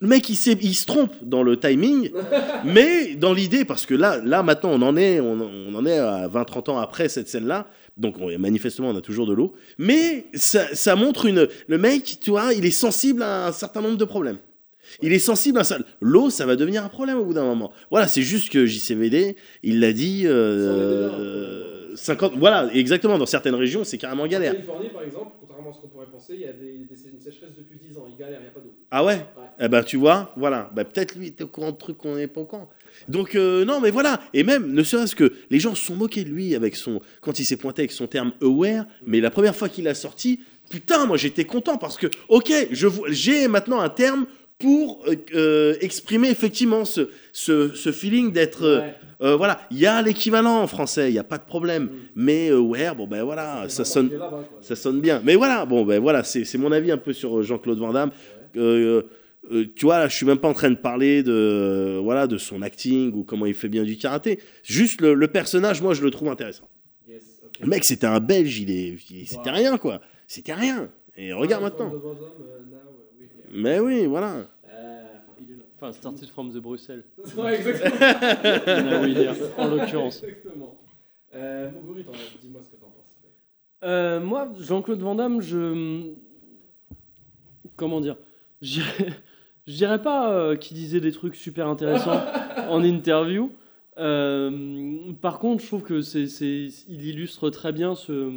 [0.00, 2.10] Le mec, il, se trompe dans le timing,
[2.64, 5.98] mais dans l'idée, parce que là, là maintenant, on en est, on, on en est
[5.98, 7.66] à 20-30 ans après cette scène-là,
[7.96, 11.48] donc on- manifestement, on a toujours de l'eau, mais ça, ça montre une...
[11.68, 14.38] Le mec, tu vois, il est sensible à un certain nombre de problèmes.
[15.00, 15.78] Il est sensible à ça.
[16.00, 17.72] L'eau, ça va devenir un problème au bout d'un moment.
[17.90, 21.08] Voilà, c'est juste que JCVD, il l'a dit, euh,
[21.96, 22.32] Ça en est déjà, 50...
[22.36, 24.52] Voilà, exactement, dans certaines régions, c'est carrément En galère.
[24.52, 27.20] Californie, par exemple, contrairement à ce qu'on pourrait penser, il y a des, des- une
[27.20, 28.06] sécheresse depuis 10 ans.
[28.08, 28.74] Ils galèrent, il n'y a pas d'eau.
[28.90, 29.44] Ah ouais Ouais.
[29.60, 30.70] Eh ben tu vois, voilà.
[30.74, 32.68] Bah, peut-être lui, il était au courant de trucs qu'on n'est pas au courant.
[33.08, 34.20] Donc euh, non, mais voilà.
[34.32, 37.38] Et même, ne serait-ce que les gens se sont moqués de lui avec son quand
[37.38, 38.86] il s'est pointé avec son terme aware.
[39.06, 40.40] Mais la première fois qu'il l'a sorti,
[40.70, 42.52] putain, moi j'étais content parce que ok,
[43.10, 44.26] j'ai maintenant un terme
[44.58, 48.94] pour euh, euh, exprimer effectivement ce, ce, ce feeling d'être euh, Ouais.
[49.22, 49.60] Euh, voilà.
[49.70, 51.84] Il y a l'équivalent en français, il y a pas de problème.
[51.84, 51.90] Mm.
[52.16, 54.10] Mais euh, aware, bon ben voilà, ça sonne
[54.60, 55.20] ça sonne bien.
[55.24, 58.10] Mais voilà, bon, ben voilà, c'est mon avis un peu sur euh, Jean-Claude Van Damme.
[58.56, 59.02] Euh,
[59.52, 62.38] euh, tu vois, là, je suis même pas en train de parler de, voilà, de
[62.38, 64.38] son acting ou comment il fait bien du karaté.
[64.62, 66.68] Juste le, le personnage, moi, je le trouve intéressant.
[67.06, 67.60] Yes, ok.
[67.60, 68.96] Le mec, c'était un Belge, il est,
[69.26, 70.00] c'était rien, quoi.
[70.26, 70.88] C'était rien.
[71.16, 71.92] Et regarde Ah, maintenant.
[71.92, 72.00] Now.
[73.52, 74.34] Mais oui, voilà.
[74.68, 75.02] Euh,
[75.40, 75.64] il est là.
[75.84, 77.04] Enfin, started from the Bruxelles.
[77.36, 79.52] Ouais, exactement.
[79.58, 80.22] En l'occurrence.
[80.22, 80.78] Exactement.
[81.34, 81.70] Euh,
[82.40, 83.16] dis-moi ce que t'en penses.
[83.82, 86.12] Euh, moi, Jean-Claude Van Damme, je.
[87.76, 88.16] Comment dire
[88.62, 89.12] Je dirais-
[89.66, 92.20] je dirais pas euh, qu'il disait des trucs super intéressants
[92.70, 93.50] en interview.
[93.98, 98.30] Euh, par contre, je trouve que c'est, c'est- il illustre très bien ce.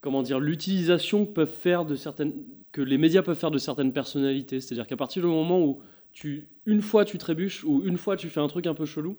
[0.00, 2.34] Comment dire L'utilisation que peuvent faire de certaines.
[2.76, 4.60] Que les médias peuvent faire de certaines personnalités.
[4.60, 5.80] C'est-à-dire qu'à partir du moment où
[6.12, 6.48] tu.
[6.66, 9.16] une fois tu trébuches ou une fois tu fais un truc un peu chelou,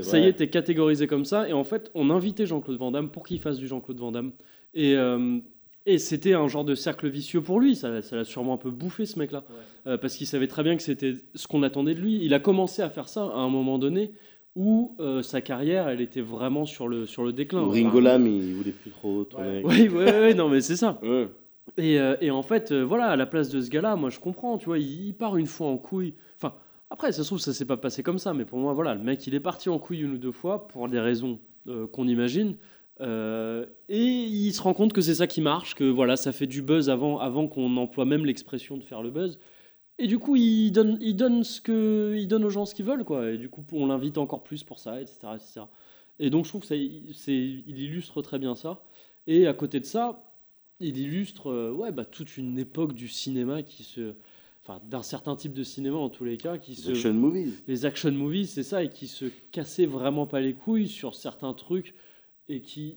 [0.00, 1.48] ça y est, t'es catégorisé comme ça.
[1.48, 4.32] Et en fait, on invitait Jean-Claude Van Damme pour qu'il fasse du Jean-Claude Van Damme.
[4.74, 5.38] Et, euh,
[5.84, 7.76] et c'était un genre de cercle vicieux pour lui.
[7.76, 9.44] Ça ça l'a sûrement un peu bouffé, ce mec-là.
[9.50, 9.92] Ouais.
[9.92, 12.24] Euh, parce qu'il savait très bien que c'était ce qu'on attendait de lui.
[12.24, 14.12] Il a commencé à faire ça à un moment donné
[14.54, 17.62] où euh, sa carrière, elle était vraiment sur le, sur le déclin.
[17.62, 19.48] Ou Ringo Lam, il voulait plus trop tourner.
[19.48, 20.98] avec- Oui, oui, oui, non, mais c'est ça.
[21.02, 21.26] Ouais.
[21.76, 24.20] Et, euh, et en fait, euh, voilà, à la place de ce gars-là, moi je
[24.20, 26.14] comprends, tu vois, il, part une fois en couille.
[26.36, 26.54] Enfin,
[26.90, 29.02] après, ça se trouve, ça s'est pas passé comme ça, mais pour moi, voilà, le
[29.02, 32.08] mec, il est parti en couille une ou deux fois pour des raisons euh, qu'on
[32.08, 32.56] imagine.
[33.00, 33.66] Et
[33.98, 36.88] il se rend compte que c'est ça qui marche, que voilà, ça fait du buzz
[36.88, 39.40] avant, avant qu'on emploie même l'expression de faire le buzz.
[39.98, 43.30] Et du coup, il donne, ce que, il donne aux gens ce qu'ils veulent, quoi.
[43.30, 45.18] Et du coup, on l'invite encore plus pour ça, etc.
[45.34, 45.60] etc.
[46.20, 48.82] Et donc, je trouve que ça, il illustre très bien ça.
[49.26, 50.31] Et à côté de ça,
[50.80, 54.14] il illustre euh, ouais, bah, toute une époque du cinéma qui se.
[54.64, 56.90] Enfin, d'un certain type de cinéma en tous les cas, qui se.
[56.90, 57.52] Action movies.
[57.66, 61.52] Les action movies, c'est ça, et qui se cassaient vraiment pas les couilles sur certains
[61.52, 61.94] trucs
[62.48, 62.96] et qui,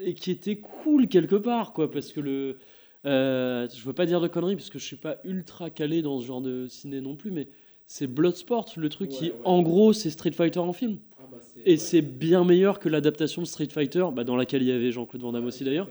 [0.00, 2.58] et qui étaient cool quelque part, quoi, parce que le.
[3.04, 6.20] euh, je veux pas dire de conneries parce que je suis pas ultra calé dans
[6.20, 7.48] ce genre de ciné non plus, mais
[7.86, 10.98] c'est Bloodsport, le truc qui, Ouais, en gros, c'est Street Fighter en film.
[11.18, 11.76] Ah bah, Et ouais.
[11.76, 15.22] c'est bien meilleur que l'adaptation de Street Fighter, bah, dans laquelle il y avait Jean-Claude
[15.22, 15.88] Van Damme aussi d'ailleurs.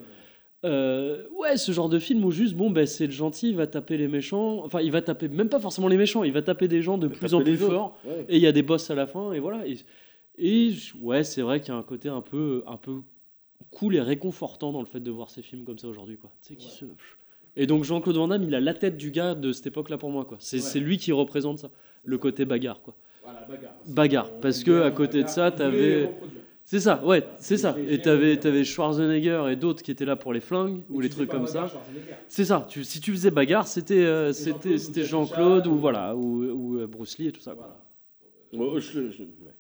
[0.67, 3.67] Euh, ouais, ce genre de film où juste, bon, bah, c'est le gentil, il va
[3.67, 4.63] taper les méchants.
[4.65, 7.07] Enfin, il va taper, même pas forcément les méchants, il va taper des gens de
[7.07, 7.97] plus en plus forts.
[8.05, 8.25] Ouais.
[8.29, 9.63] Et il y a des boss à la fin, et voilà.
[10.37, 10.71] Et,
[11.01, 12.97] ouais, c'est vrai qu'il y a un côté un peu, un peu
[13.71, 16.31] cool et réconfortant dans le fait de voir ces films comme ça aujourd'hui, quoi.
[16.41, 16.85] Tu sais, qui se-
[17.55, 20.11] Et donc Jean-Claude Van Damme, il a la tête du gars de cette époque-là pour
[20.11, 20.37] moi, quoi.
[20.39, 20.79] C'est Ouais.
[20.79, 21.71] lui qui représente ça,
[22.03, 22.95] le côté bagarre, quoi.
[23.23, 23.73] Voilà, bagarre.
[23.87, 26.09] Bagarre, parce que à côté de ça, t'avais-.
[26.69, 27.77] C'est ça, ouais, c'est ça.
[27.87, 31.29] Et t'avais avais Schwarzenegger et d'autres qui étaient là pour les flingues ou les trucs
[31.29, 31.69] comme ça.
[31.69, 32.15] Schwarzenegger.
[32.27, 32.65] C'est ça.
[32.69, 35.71] Tu, si tu faisais bagarre, c'était euh, C'était c'était Jean-Claude ou c'était Jackie Jean-Claude Chan
[35.71, 37.53] ou ou- voilà ou, ou, euh, Bruce Lee et tout ça.
[37.53, 37.73] quoi.
[38.51, 38.71] Voilà.
[38.73, 39.53] Oh, je, le- je, ouais.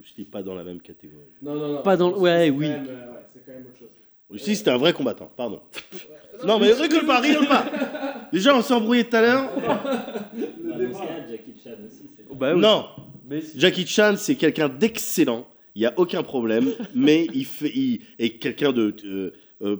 [0.00, 1.26] Je suis pas dans la même catégorie.
[1.42, 1.82] Non, non, non.
[1.82, 2.68] Pas dans ouais, quand oui.
[2.70, 3.88] même, euh, ouais, c'est quand même autre chose.
[4.30, 5.60] Aussi, c'était un vrai combattant, pardon.
[6.46, 7.66] Non, mais rigole pas, rigole pas.
[8.32, 9.50] Déjà, on s'est embrouillé tout à l'heure.
[11.30, 12.08] Jackie Chan aussi.
[12.34, 12.54] Bah.
[12.54, 12.86] Non,
[13.54, 15.46] Jackie Chan, c'est quelqu'un d'excellent.
[15.74, 16.70] Il n'y a aucun problème.
[16.94, 19.30] mais il fait, il est quelqu'un de euh,
[19.62, 19.76] euh,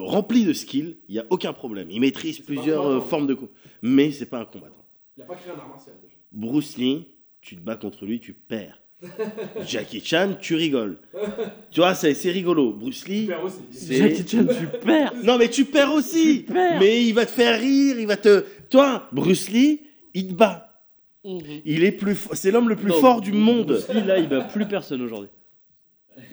[0.00, 0.96] rempli de skills.
[1.08, 1.88] Il n'y a aucun problème.
[1.90, 3.50] Il maîtrise plusieurs euh, formes de coups.
[3.82, 4.84] Mais c'est pas un combattant.
[5.16, 6.14] Il a pas créé un art martial déjà.
[6.32, 7.06] Bruce Lee,
[7.40, 8.78] tu te bats contre lui, tu perds.
[9.66, 10.98] Jackie Chan, tu rigoles.
[11.72, 12.72] tu vois, c'est c'est rigolo.
[12.72, 13.28] Bruce Lee.
[13.70, 15.12] C'est- Jackie Chan, tu perds.
[15.24, 16.44] Non, mais tu perds aussi.
[16.46, 16.78] Tu perds.
[16.78, 18.44] Mais il va te faire rire, il va te.
[18.70, 19.80] Toi, Bruce Lee,
[20.14, 20.71] il te bat.
[21.24, 23.66] Il est plus, c'est l'homme le plus Non, fort du monde.
[23.66, 25.30] Bruce Lee, là, il bat plus personne aujourd'hui.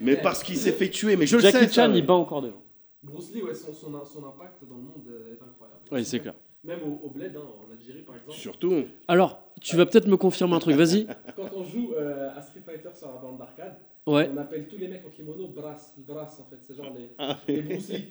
[0.00, 1.16] Mais parce qu'il s'est fait tuer.
[1.16, 1.66] Mais je le Jackie sais.
[1.68, 1.98] ça, Chan, ouais.
[1.98, 2.62] il bat encore des gens.
[3.02, 5.80] Bruce Lee, ouais, son, son, son impact dans le monde est incroyable.
[5.92, 6.34] Oui, c'est clair.
[6.64, 8.36] Même au, au Bled, hein, en Algérie par exemple.
[8.36, 8.84] Surtout.
[9.08, 10.76] Alors, tu vas peut-être me confirmer un truc.
[10.76, 11.06] Vas-y.
[11.36, 13.76] Quand on joue euh, à Street Fighter sur la bande d'arcade,
[14.06, 14.30] Ouais.
[14.34, 15.94] on appelle tous les mecs en kimono Brass.
[16.08, 17.38] Brass en fait, c'est genre les, Ah.
[17.46, 18.04] les Bruce Lee.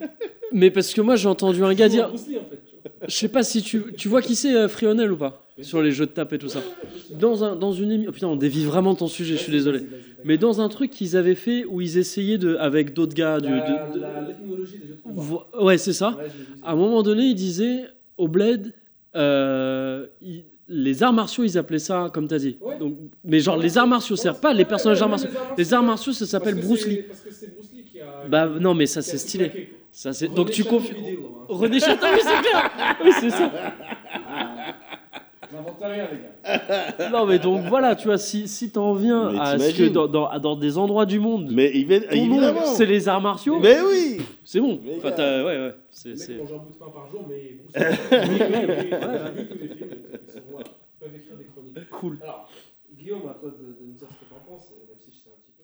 [0.52, 2.08] Mais parce que moi, j'ai entendu un gars dire.
[2.10, 2.62] Bruce Lee en fait.
[2.70, 2.92] tu vois.
[3.08, 5.46] Je sais pas si tu, tu vois qui c'est euh, Frionel ou pas?
[5.62, 6.62] Sur les jeux de tape et tout ça.
[7.20, 9.36] Dans un dans une oh, putain, on dévie vraiment ton sujet.
[9.36, 9.82] Je suis désolé.
[10.24, 13.50] Mais dans un truc qu'ils avaient fait où ils essayaient de avec d'autres gars du,
[13.50, 14.34] La- de- de- la- des
[14.66, 15.48] jeux de combat.
[15.62, 16.18] Ouais c'est ça.
[16.64, 17.82] À un moment donné, ils disaient
[18.18, 18.74] au bled,
[19.16, 22.58] euh, ils- les arts martiaux, ils appelaient ça comme t'as dit.
[22.62, 22.78] Ouais.
[22.78, 25.30] Donc, mais genre les arts martiaux, c'est pas les personnages arts martiaux.
[25.58, 27.02] Les arts martiaux, ça s'appelle Bruce c'est- Lee.
[27.08, 28.28] Parce que c'est Bruce Lee qui a.
[28.30, 29.74] Bah non, mais ça c'est stylé.
[29.92, 30.94] Ça c'est donc tu confies.
[30.94, 31.46] hein.
[31.50, 32.72] René Château, oui c'est clair.
[33.04, 33.52] Oui c'est ça.
[35.52, 37.10] J'invente rien, les gars.
[37.12, 40.08] Non mais donc voilà, tu vois, si si t'en viens Mais à ce que dans,
[40.08, 43.78] dans, dans des endroits du monde, Mais il va- ton c'est les arts martiaux, Mais
[43.82, 44.22] oui.
[44.46, 44.80] c'est bon.
[44.86, 46.36] Mais Enfin, ouais ouais, c'est mec c'est.
[46.38, 47.98] mange un bout de pain par jour, mais Bruce Lee.
[48.12, 49.90] J'ai vu tous les films.
[50.28, 51.80] Ils sont, voilà, ils peuvent écrire des chroniques.
[52.00, 52.18] Cool.
[52.24, 52.50] Alors,
[52.94, 55.30] Guillaume, à toi de, de nous dire ce que t'en penses, même si je sais
[55.30, 55.64] un petit peu.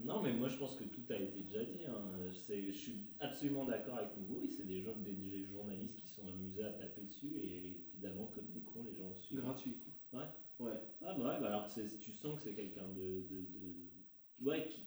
[0.00, 1.84] Non, mais moi je pense que tout a été déjà dit.
[1.86, 2.02] hein.
[2.32, 4.48] Je suis absolument d'accord avec Moguri.
[4.48, 8.50] C'est des, gens, des, des journalistes qui sont amusés à taper dessus et évidemment, comme
[8.50, 9.40] des cons, les gens suivent.
[9.40, 9.76] Gratuit.
[10.12, 10.24] Ouais.
[10.58, 10.78] Ouais.
[11.02, 14.44] Ah bah ouais, bah alors que c'est- tu sens que c'est quelqu'un de, de, de-
[14.48, 14.86] ouais, qui,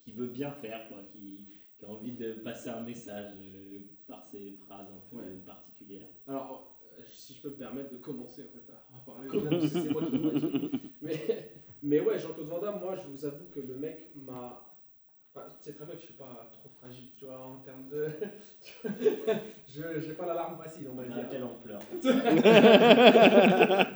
[0.00, 1.48] qui veut bien faire, quoi, qui,
[1.78, 5.36] qui a envie de passer un message euh, par ses phrases un peu Ouais.
[5.44, 6.08] particulières.
[6.26, 6.69] Alors,
[7.08, 10.02] si je peux me permettre de commencer en fait à parler, parce que c'est moi
[10.04, 10.50] qui dois agir.
[11.02, 11.50] mais,
[11.82, 14.66] mais ouais, Jean-Claude Van Damme, moi je vous avoue que le mec m'a.
[15.32, 17.88] Enfin, tu sais très bien que je suis pas trop fragile, tu vois, en termes
[17.88, 18.08] de.
[19.68, 21.28] je j'ai pas la larme facile, on va À dire.
[21.30, 21.80] quelle ampleur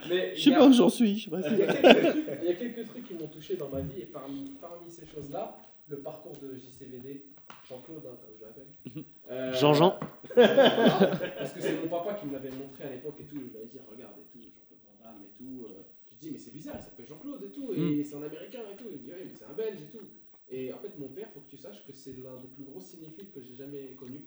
[0.09, 1.19] Mais Je sais a- pas où j'en suis.
[1.19, 3.15] Je sais pas si- Il y, a quelques trucs, il y a quelques trucs qui
[3.15, 5.57] m'ont touché dans ma vie et parmi, parmi ces choses-là,
[5.89, 7.25] le parcours de JCVD,
[7.69, 9.05] Jean-Claude, hein, comme je l'appelle.
[9.31, 9.99] Euh, Jean-Jean.
[10.35, 13.65] Parce que c'est mon papa qui me l'avait montré à l'époque et tout, il m'avait
[13.67, 15.65] dit regarde et tout, Jean-Claude Van Damme et tout.
[15.67, 15.83] euh.
[16.11, 18.77] J'ai dit mais c'est bizarre, il s'appelle Jean-Claude et tout, et c'est un américain et
[18.77, 18.85] tout.
[18.91, 20.05] Il me dit ouais mais c'est un belge et tout.
[20.51, 22.81] Et en fait mon père, faut que tu saches que c'est l'un des plus gros
[22.81, 24.25] cinéphiles que j'ai jamais connu.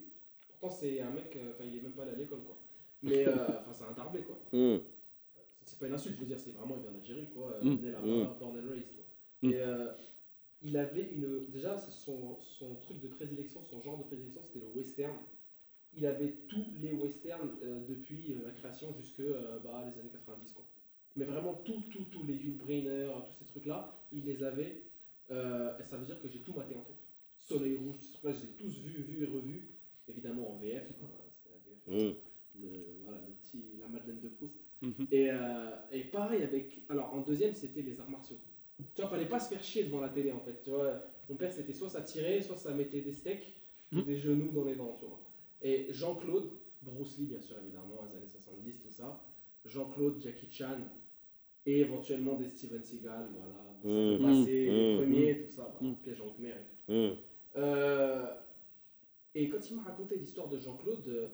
[0.49, 2.57] Pourtant c'est un mec, euh, enfin il est même pas allé à l'école quoi.
[3.03, 3.27] Mais
[3.59, 4.37] enfin c'est un darbé quoi.
[4.51, 7.59] Ça, c'est pas une insulte, je veux dire, c'est vraiment, il vient d'Algérie, quoi.
[7.61, 7.75] Mm.
[7.81, 8.39] né là-bas, Mm.
[8.39, 9.03] born and raised, quoi.
[9.41, 9.51] Mm.
[9.51, 9.91] Et euh,
[10.61, 11.47] il avait une.
[11.49, 15.15] Déjà, c'est son, son truc de prédilection, son genre de prédilection, c'était le western.
[15.93, 20.09] Il avait tous les westerns euh, depuis euh, la création jusque euh, bah, les années
[20.11, 20.65] 90, quoi.
[21.15, 24.83] Mais vraiment, tout, tout, tous les Hugh Brainer, tous ces trucs-là, il les avait.
[25.31, 26.93] euh, et ça veut dire que j'ai tout maté, en fait.
[27.39, 29.67] Soleil Rouge, tous ces trucs-là, je les ai tous vus, vus et revus.
[30.07, 31.87] Évidemment en VF, hein, parce que la VF,
[32.55, 34.55] le, voilà, le petit, la Madeleine de Proust.
[34.81, 35.07] Mhm.
[35.11, 36.83] Et, euh, et pareil avec.
[36.89, 38.37] Alors en deuxième, c'était les arts martiaux.
[38.95, 40.61] Tu vois, fallait pas se faire chier devant la télé en fait.
[40.63, 43.53] Tu vois, mon père, c'était soit ça tirait, soit ça mettait des steaks
[43.91, 44.03] ou Mhm.
[44.03, 45.19] des genoux dans les dents, tu vois.
[45.61, 46.51] Et Jean-Claude,
[46.81, 49.23] Bruce Lee, bien sûr, évidemment, les années 70, tout ça.
[49.65, 50.77] Jean-Claude, Jackie Chan,
[51.65, 53.53] et éventuellement des Steven Seagal, voilà.
[53.81, 54.17] Ça Mmh.
[54.17, 54.73] peut passer, Mmh.
[54.73, 54.97] les Mmh.
[54.97, 56.91] premiers, tout ça, voilà, piège en khmer et tout.
[56.93, 57.15] Hum.
[57.57, 58.33] Euh,
[59.35, 61.27] et quand il m'a raconté l'histoire de Jean-Claude, euh,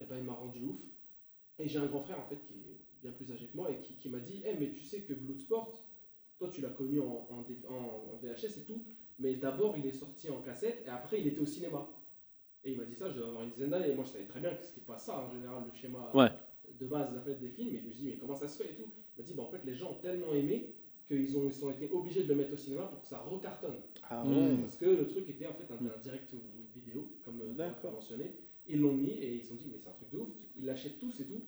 [0.00, 0.78] eh ben, il m'a rendu ouf.
[1.58, 3.78] Et j'ai un grand frère en fait qui est bien plus âgé que moi et
[3.78, 5.82] qui, qui m'a dit Eh, mais tu sais que Bloodsport,
[6.42, 8.82] toi tu l'as connu en, en, D- en- en VHS et tout,
[9.20, 11.88] mais d'abord il est sorti en cassette et après il était au cinéma.
[12.64, 13.90] Et il m'a dit ça, je devais avoir une dizaine d'années.
[13.90, 16.30] Et moi je savais très bien que c'était pas ça en général le schéma Ouais.
[16.80, 17.74] de base en fait, des films.
[17.76, 18.88] Et je me suis dit Mais comment ça se fait et tout?
[19.16, 20.74] Il m'a dit bah, En fait, les gens ont tellement aimé
[21.06, 23.76] qu'ils ont, ils ont été obligés de le mettre au cinéma pour que ça recartonne.
[24.10, 24.30] Ah Mmh.
[24.32, 24.56] ouais.
[24.62, 26.34] Parce que le truc était en fait un, un direct
[26.74, 27.92] vidéo, comme euh, tu D'accord.
[27.92, 28.32] mentionné.
[28.68, 30.64] Ils l'ont mis et ils se sont dit, mais c'est un truc de ouf, ils
[30.64, 31.42] l'achètent tous et tout,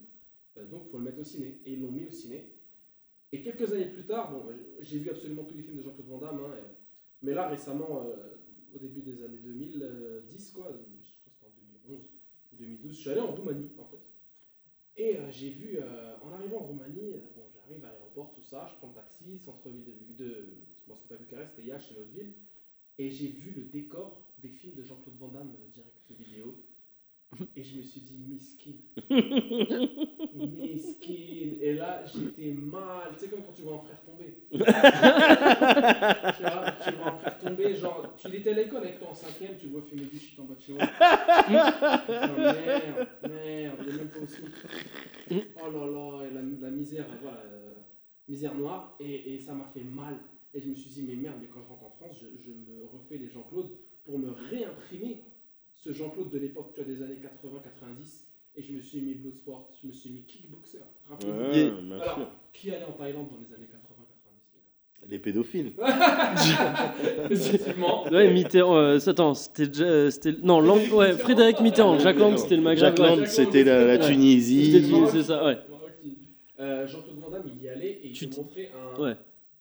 [0.57, 1.59] euh, donc il faut le mettre au ciné.
[1.65, 2.51] Et ils l'ont mis au ciné.
[3.35, 4.45] Et quelques années plus tard, bon,
[4.79, 6.55] j'ai vu absolument tous les films de Jean-Claude Van Damme, hein,
[7.21, 8.37] mais là récemment, euh,
[8.73, 12.09] au début des années 2010, quoi, je crois que c'était en 2011
[12.53, 13.99] ou 2012, je suis allé en Roumanie en fait.
[14.95, 18.67] Et euh, j'ai vu, euh, en arrivant en Roumanie, bon, j'arrive à l'aéroport, tout ça,
[18.71, 20.53] je prends le taxi, centre-ville de, de
[20.87, 22.35] bon, c'était pas Bucarest, c'était Iași, c'est notre ville.
[22.97, 26.63] Et j'ai vu le décor des films de Jean-Claude Van Damme direct vidéo.
[27.55, 28.71] Et je me suis dit, miskin.
[30.33, 31.57] miskin.
[31.61, 33.09] Et là, j'étais mal.
[33.13, 34.37] Tu sais, comme quand tu vois un frère tomber.
[34.51, 34.65] tu vois,
[36.83, 39.67] tu vois un frère tomber, genre, tu étais à l'école avec toi en cinquième, tu
[39.67, 40.83] vois fumer du shit en bas de chez moi.
[41.47, 44.25] Merde, merde, il est même pas au.
[45.31, 47.73] Oh là là, et la, la misère, voilà, euh,
[48.27, 48.95] misère noire.
[48.99, 50.19] Et, et ça m'a fait mal.
[50.53, 52.51] Et je me suis dit, mais merde, mais quand je rentre en France, je, je
[52.51, 53.71] me refais les Jean-Claude
[54.05, 55.23] pour me réimprimer
[55.75, 58.25] ce Jean-Claude de l'époque, tu vois, des années 80-90.
[58.57, 60.79] Et je me suis mis Bloodsport, je me suis mis Kickboxer.
[61.09, 61.37] Rappelez-vous.
[61.39, 62.27] Ouais, bien Alors, sûr.
[62.53, 65.73] qui allait en Thaïlande dans les années 80-90, Les pédophiles.
[67.29, 68.03] Effectivement.
[68.05, 68.77] Ouais, Mitterrand.
[68.77, 69.67] euh, attends, c'était.
[69.67, 71.99] déjà- euh, c'était non, Lang- ouais, Frédéric Mitterrand.
[71.99, 72.95] Jacques Lang, c'était le Maghreb.
[72.95, 72.99] Jacques.
[72.99, 73.97] Lang, c'était la.
[73.97, 74.71] Tunisie.
[74.71, 75.57] C'était- c'est ça, ouais.
[76.61, 79.01] Euh, Jean-Claude Van Damme, il y allait et il Tu te te- montrait un.
[79.01, 79.15] Ouais.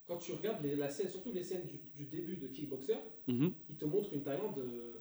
[0.06, 3.50] Quand tu regardes les, la scène, surtout les scènes du, du début de Kickboxer, Mhm.
[3.70, 4.92] il te montre une Thaïlande euh,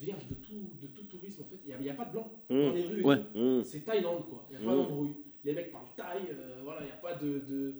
[0.00, 1.42] vierge de tout, de tout tourisme.
[1.42, 3.02] En fait, il n'y a, il y a pas de blanc Hum, dans les rues.
[3.04, 3.16] Ouais.
[3.34, 3.62] hum.
[3.64, 4.46] C'est Thaïlande, quoi.
[4.50, 4.78] Il n'y a pas Mm.
[4.78, 5.12] d'embrouille.
[5.44, 7.38] Les mecs parlent thaï, euh, voilà, il n'y a pas de.
[7.48, 7.74] de,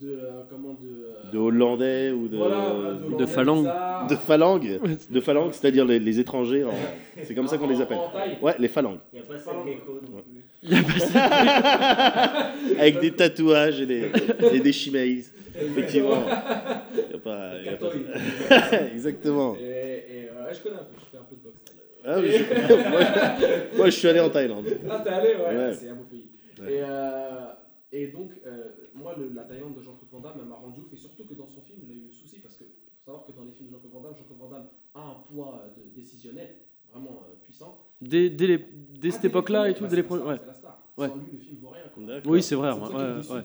[0.00, 0.88] de euh, comment de.
[0.88, 2.36] euh, De Hollandais ou de.
[2.36, 4.06] voilà, de, de bizarres.
[4.08, 4.80] de phalanges.
[5.10, 6.64] De phalanges, c'est-à-dire les, les étrangers.
[6.64, 6.70] en-
[7.22, 7.98] C'est comme ça qu'on les appelle.
[7.98, 8.38] En, en thaï.
[8.42, 8.98] Ouais, les phalanges.
[9.12, 10.42] Il n'y a pas Seth Gecko non plus.
[10.64, 12.52] Il y a pas ça.
[12.80, 14.10] Avec des tatouages et des,
[14.52, 15.24] et des shimeis.
[15.56, 16.24] Effectivement.
[16.26, 18.88] Y a pas, y a pas- Catoï.
[18.92, 19.54] Exactement.
[19.60, 21.60] Et, et ouais, je connais un peu, je fais un peu de boxe.
[22.04, 24.66] Ah, je- moi, je suis allé en Thaïlande.
[24.90, 25.74] Ah, t'es allé, ouais, Ouais.
[25.74, 26.26] c'est un beau pays.
[26.60, 26.74] Ouais.
[26.74, 27.52] Et, euh,
[27.92, 28.64] et donc, euh,
[28.94, 30.92] moi, le- la Thaïlande de Jean-Claude Van Damme, elle m'a rendu ouf.
[30.92, 33.24] Et surtout que dans son film, il a eu le souci parce que faut savoir
[33.26, 35.68] que dans les films de Jean-Claude Van Damme, Jean-Claude Van Damme a un poids euh,
[35.80, 36.56] de- décisionnel
[36.92, 37.80] vraiment euh, puissant.
[38.00, 40.24] Dès, dès, les- dès Ah, cette dès époque-là et tout, dès les premiers.
[40.24, 40.36] Ouais.
[40.36, 40.80] star, c'est la star.
[40.98, 41.08] Ouais.
[41.08, 41.82] Sans lui, le film vaut rien.
[41.92, 42.02] quoi.
[42.04, 42.30] D'accord.
[42.32, 42.70] Oui, c'est vrai.
[42.72, 43.42] C'est ouais, ouais,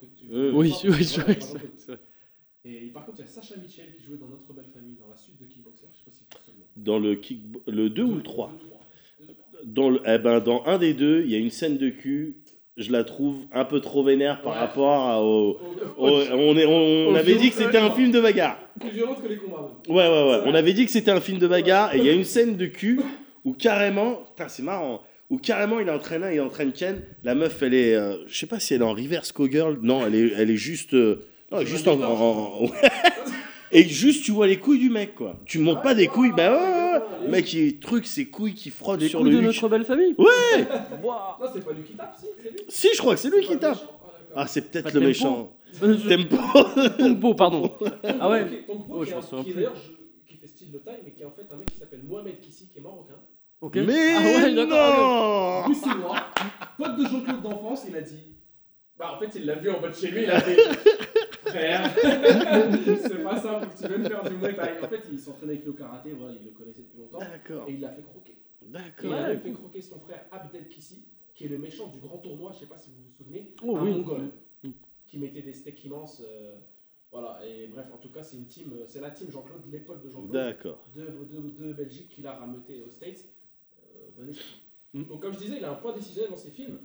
[0.00, 0.26] que tu.
[0.30, 1.98] Oui, oui, oui,
[2.68, 5.08] Et par contre, il y a Sacha Mitchell qui jouait dans Notre Belle Famille, dans
[5.08, 5.86] la suite de Kickboxer.
[5.92, 6.64] Je sais pas si vous vous souvenez.
[6.76, 8.80] Dans le, kick, le 2 ou le 3 Deux, trois.
[9.20, 9.60] Deux, trois.
[9.64, 12.36] dans, le, eh ben, dans un des deux, il y a une scène de cul.
[12.76, 14.58] Je la trouve un peu trop vénère par Ouais.
[14.60, 15.58] rapport à- au.
[15.96, 18.58] Au- au- on est, on, Au avait dit que c'était un film de bagarre.
[18.78, 19.72] Plus violente que les combats.
[19.88, 20.40] Ouais, ouais, ouais.
[20.46, 21.94] On avait dit que c'était un film de bagarre.
[21.94, 23.00] Et il y a une scène de cul
[23.44, 24.22] où carrément.
[24.36, 25.02] Putain, c'est marrant.
[25.30, 27.02] Où carrément il entraîne un, il entraîne Ken.
[27.24, 27.94] La meuf, elle est.
[27.96, 29.78] euh, je sais pas si elle est en reverse cowgirl.
[29.82, 30.94] Non, elle est, elle est juste.
[30.94, 32.66] euh, non, est juste en.
[33.70, 35.36] Et juste, tu vois les couilles du mec, quoi.
[35.44, 36.32] Tu montes pas des couilles.
[36.34, 36.58] Bah ouais,
[37.22, 39.46] ouais, mec, il truc ses couilles qui frottent Les sur coups le de huc.
[39.46, 40.26] notre belle famille Ouais.
[41.02, 42.58] Non, c'est pas lui qui tape, si, c'est lui.
[42.68, 43.76] Si, je crois que c'est lui qui tape.
[44.34, 44.40] Ah.
[44.42, 45.06] Ah, c'est peut-être le Tempo.
[45.06, 45.52] méchant.
[45.80, 46.36] Tempo.
[46.98, 47.70] Tongpo, pardon.
[48.20, 48.42] Ah ouais.
[48.44, 49.74] Ok, Tongpo, Oh, qui, je souviens qui d'ailleurs
[50.40, 52.68] fait style de taille, mais qui est en fait un mec qui s'appelle Mohamed Kissi,
[52.72, 53.16] qui est marocain.
[53.60, 53.76] Ok.
[53.76, 54.66] Mais Ah ouais, non
[55.98, 56.16] moi.
[56.78, 58.37] Pote de Jean-Claude d'enfance, il a dit.
[58.98, 60.56] Bah, en fait, il l'a vu en bas de chez lui, il a fait.
[61.48, 64.82] Frère, c'est pas ça, faut que tu viennes faire du Muay Thai.
[64.82, 67.20] En fait, il s'entraînait avec le karaté, voilà, il le connaissait depuis longtemps.
[67.20, 67.68] D'accord.
[67.68, 68.32] Et il l'a fait croquer.
[68.32, 69.12] Et il D'accord.
[69.14, 71.04] a fait croquer son frère Abdel Kissi,
[71.34, 73.76] qui est le méchant du grand tournoi, je sais pas si vous vous souvenez, Oh,
[73.76, 73.92] un oui.
[73.92, 74.30] mongol,
[74.64, 74.70] Mm.
[75.06, 76.20] qui mettait des steaks immenses.
[76.26, 76.56] euh,
[77.10, 80.00] voilà, et bref, en tout cas, c'est une team, euh, c'est la team Jean-Claude, l'épaule
[80.02, 80.84] de Jean-Claude D'accord.
[80.94, 83.24] de, de, de Belgique qu'il a rameuté aux States.
[83.78, 84.30] Euh, bon.
[84.92, 85.04] Mm.
[85.04, 86.78] Donc, comme je disais, il a un point décisionnel dans ses films.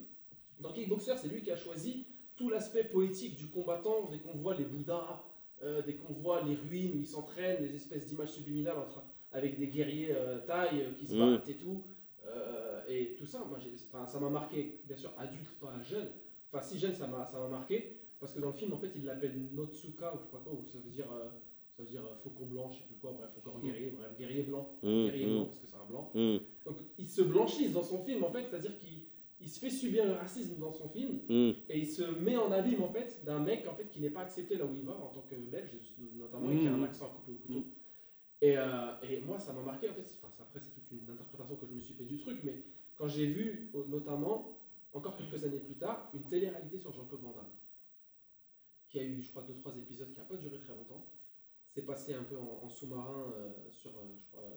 [0.63, 4.55] Dans Kickboxer, c'est lui qui a choisi tout l'aspect poétique du combattant, dès qu'on voit
[4.55, 5.21] les Bouddhas,
[5.61, 9.59] euh, dès qu'on voit les ruines où ils s'entraînent, les espèces d'images subliminales entre, avec
[9.59, 11.19] des guerriers euh, thaïs euh, qui se Mm.
[11.19, 11.83] battent et tout.
[12.25, 16.07] Euh, et tout ça, moi, j'ai- enfin, ça m'a marqué, bien sûr, adulte, pas jeune.
[16.51, 17.97] Enfin, si jeune, ça m'a ça m'a marqué.
[18.19, 20.53] Parce que dans le film, en fait, il l'appelle Notsuka, ou je sais pas quoi,
[20.53, 21.07] ou ça veut dire
[21.75, 24.69] Ça veut dire faucon blanc, je sais plus quoi, bref, encore guerrier, bref, guerrier blanc.
[24.83, 26.11] Mmh, guerrier blanc, parce que c'est un blanc.
[26.13, 29.02] Mmh, Donc il se blanchisse dans son film, en fait, c'est-à-dire qu'il
[29.43, 31.51] il se fait subir le racisme dans son film, mmh.
[31.69, 34.21] et il se met en abîme, en fait, d'un mec, en fait, qui n'est pas
[34.21, 35.69] accepté là où il va, en tant que belge,
[36.15, 36.83] notamment, et qui a un Mhm.
[36.85, 37.65] accent coupé au couteau.
[38.41, 41.55] Et, euh, et moi, ça m'a marqué, en fait, enfin, après, c'est toute une interprétation
[41.57, 42.63] que je me suis fait du truc, mais
[42.95, 44.57] quand j'ai vu, euh, notamment,
[44.93, 47.51] encore quelques années plus tard, une télé-réalité sur Jean-Claude Van Damme,
[48.87, 51.05] qui a eu, je crois, 2-3 épisodes, qui n'a pas duré très longtemps.
[51.69, 54.53] C'est passé un peu en, en sous-marin euh, sur, euh, je crois, euh,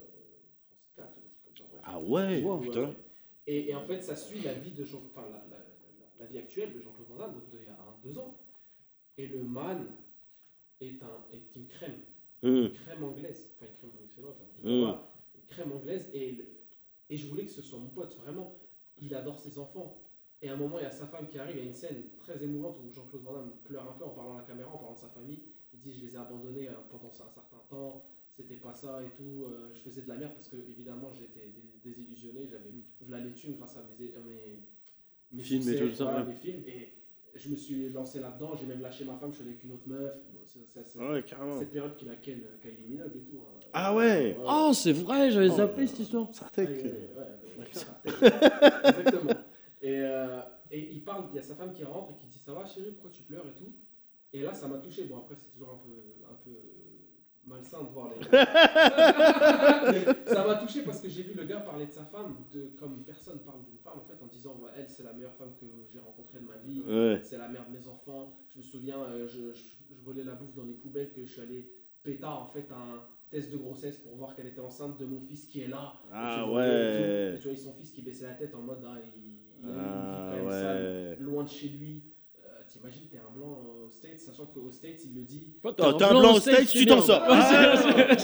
[0.68, 1.64] France 4 ou un truc comme ça.
[1.72, 1.82] bref.
[1.84, 2.82] Ah ouais, Ouais, putain.
[2.88, 2.96] ouais.
[3.46, 5.64] Et, et en fait, ça suit la vie de Jean, enfin, la, la- la-
[6.18, 8.40] la vie actuelle de Jean-Claude Van Damme, donc d'il y a un, deux ans.
[9.18, 9.86] Et le man
[10.80, 12.00] est, un, est une crème,
[12.42, 12.48] Mmh.
[12.48, 14.78] une crème anglaise, enfin une crème bruxelloise, enfin, Mm.
[14.80, 16.10] voilà, une crème anglaise.
[16.12, 16.48] Et, le-
[17.08, 18.58] et je voulais que ce soit mon pote, vraiment.
[18.98, 20.02] Il adore ses enfants.
[20.42, 21.74] Et à un moment, il y a sa femme qui arrive, il y a une
[21.74, 24.70] scène très émouvante où Jean-Claude Van Damme pleure un peu en parlant à la caméra,
[24.70, 25.42] en parlant de sa famille.
[25.72, 28.04] Il dit Je les ai abandonnés euh, pendant un certain temps,
[28.36, 29.44] c'était pas ça et tout.
[29.44, 32.46] euh, je faisais de la merde parce que, évidemment, j'étais dé- désillusionné.
[32.46, 34.62] J'avais voilà les grâce à mes, à mes,
[35.32, 36.26] mes Films et tout ça, voilà, ouais.
[36.28, 36.62] mes films.
[36.66, 36.92] Et
[37.34, 38.54] je me suis lancé là-dedans.
[38.54, 40.14] J'ai même lâché ma femme, je suis allé avec une autre meuf.
[40.32, 40.66] Bon, c'est-
[41.00, 41.22] Ah ouais,
[41.58, 43.38] cette période qu'il a Ken, euh, Kylie Minogue et tout.
[43.40, 43.60] hein.
[43.72, 46.34] Ah ouais Oh, c'est vrai, j'avais Oh, zappé euh, cette histoire.
[46.34, 46.68] Sartek.
[48.04, 49.32] Exactement.
[49.82, 50.40] Et, euh,
[50.70, 52.64] et il parle, il y a sa femme qui rentre et qui dit Ça va
[52.66, 53.72] chérie, pourquoi tu pleures et tout
[54.32, 55.04] Et là, ça m'a touché.
[55.04, 56.50] Bon, après, c'est toujours un peu, un peu
[57.46, 58.26] malsain de voir les.
[60.26, 63.02] ça m'a touché parce que j'ai vu le gars parler de sa femme de, comme
[63.04, 65.98] personne parle d'une femme, en fait, en disant Elle, c'est la meilleure femme que j'ai
[65.98, 66.82] rencontrée de ma vie.
[66.86, 67.20] Ouais.
[67.22, 68.36] C'est la mère de mes enfants.
[68.52, 71.32] Je me souviens, euh, je, je- je volais la bouffe dans les poubelles que je
[71.32, 73.00] suis allé pétard en fait un
[73.30, 75.94] test de grossesse pour voir qu'elle était enceinte de mon fils qui est là.
[76.06, 77.34] Et Ah ouais.
[77.36, 79.10] Et tu vois, son fils qui baissait la tête en mode ah, il,
[79.64, 82.04] il a une vie Ah quand même sale, loin de chez lui.
[82.76, 85.48] Euh, T'imagines, t'es un blanc euh, aux States, sachant qu'aux States, il le dit.
[85.64, 87.22] Oh, T'es un blanc au States, tu t'en sors.
[87.26, 88.16] Ah,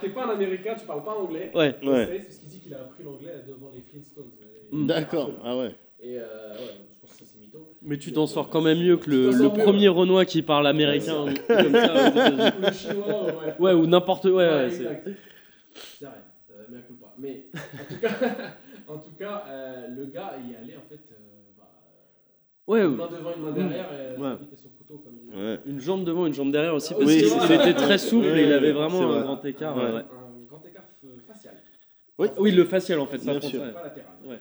[0.00, 1.50] T'es pas un américain, tu parles pas anglais.
[1.54, 1.74] Ouais.
[1.82, 2.04] Aux Ouais.
[2.06, 4.30] States, parce qu'il dit qu'il a appris l'anglais devant les Flintstones.
[4.72, 4.86] Mm.
[4.86, 5.30] D'accord.
[5.44, 5.74] Ah ouais.
[6.00, 6.58] Et euh, ouais,
[6.92, 7.68] je pense que c'est mytho.
[7.82, 11.24] Mais tu t'en sors quand même mieux que le, premier Renoir qui parle américain.
[11.24, 12.58] Ouais, comme ça, aux.
[12.58, 13.54] Ou le chinois, ouais.
[13.58, 15.02] Ouais, ou n'importe ouais, Ouais, ouais, c'est- vrai,
[16.50, 17.14] euh, mais pas.
[17.18, 18.08] Mais en tout cas,
[18.88, 21.25] en tout cas euh, le gars il y allait en fait euh,
[22.66, 24.36] Ouais, une main devant, une main derrière, et Ouais.
[24.52, 25.28] et son couteau, comme dit.
[25.36, 25.60] Ouais.
[25.66, 27.54] une jambe devant, une jambe derrière aussi, Ah parce oui, qu'il c'est vrai.
[27.70, 29.18] était très souple Ouais, et il avait vraiment vrai.
[29.18, 29.78] un grand écart.
[29.78, 30.02] Un
[30.48, 30.84] grand écart
[31.26, 31.54] facial.
[32.18, 32.28] Oui.
[32.38, 33.40] Oui, le facial en fait, Bien pas.
[33.40, 34.12] Pas latéral.
[34.24, 34.40] Ouais.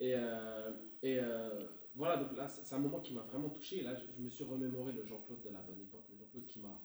[0.00, 0.70] Et, euh,
[1.02, 1.50] et euh,
[1.96, 3.82] voilà, donc là, c'est un moment qui m'a vraiment touché.
[3.82, 6.60] Là, je, je me suis remémoré le Jean-Claude de la bonne époque, le Jean-Claude qui
[6.60, 6.80] m'a.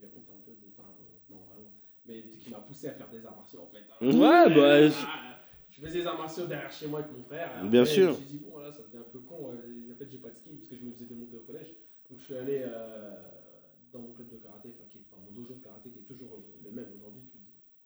[0.00, 0.66] J'ai honte un peu de.
[0.72, 0.88] Enfin,
[1.30, 1.68] non, vraiment.
[2.06, 3.84] Mais qui m'a poussé à faire des arts martiaux en fait.
[3.90, 4.06] hein.
[4.06, 5.37] Ouais, bah, je- Ah,
[5.80, 7.50] Je faisais des arts martiaux derrière chez moi avec mon frère.
[7.64, 8.06] Bien sûr.
[8.06, 9.50] Je me suis dit, bon, voilà, ça devient un peu con.
[9.52, 11.68] euh, En fait, j'ai pas de ski parce que je me faisais démonter au collège.
[12.10, 13.14] Donc, je suis allé euh,
[13.92, 16.02] dans mon club de karaté, enfin, qui est- enfin, mon dojo de karaté qui est
[16.02, 17.38] toujours le même aujourd'hui depuis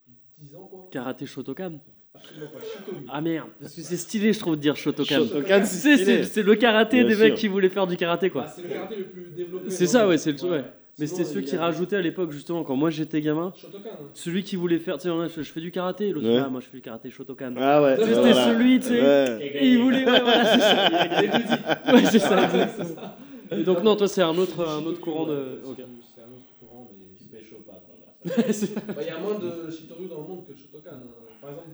[0.05, 0.89] plus de 10 ans, quoi.
[0.91, 1.81] Karaté Shotokan.
[2.15, 2.61] Absolument pas.
[2.61, 3.07] Shikoyu.
[3.11, 5.25] Ah merde, parce que c'est stylé, je trouve, de dire Shotokan.
[5.27, 7.25] Shotokan, Tu c'est c'est c'est le karaté Bien des sûr.
[7.25, 8.43] mecs qui voulaient faire du karaté, quoi.
[8.45, 9.71] Bah, c'est le karaté le plus développé.
[9.71, 10.65] C'est ça, ouais, c'est le- ouais.
[10.99, 13.53] Mais c'était ceux qui rajoutaient à l'époque, justement, quand moi j'étais gamin.
[13.57, 13.89] Shotokan.
[13.93, 14.05] hein.
[14.15, 16.43] Celui qui voulait faire, tu sais, je, fais du karaté, l'autre, Ouais.
[16.45, 17.55] ah, moi je fais du karaté Shotokan.
[17.57, 17.97] Ah ouais.
[17.99, 18.45] C'était voilà.
[18.47, 19.01] celui, tu sais.
[19.01, 19.39] Ouais.
[19.55, 21.93] Et il voulait, ouais, voilà, c'est ça.
[21.93, 23.17] Ouais, c'est ça.
[23.53, 25.33] Et donc, non, toi, c'est un autre, un autre courant de.
[25.35, 25.77] ouais, ok.
[26.15, 28.45] C'est un autre courant, mais Tu pécho pas, quoi.
[28.53, 30.91] C'est- Bah, Il y a moins de Shitoryu dans le monde que Shotokan.
[30.95, 31.03] hein.
[31.41, 31.69] Par exemple,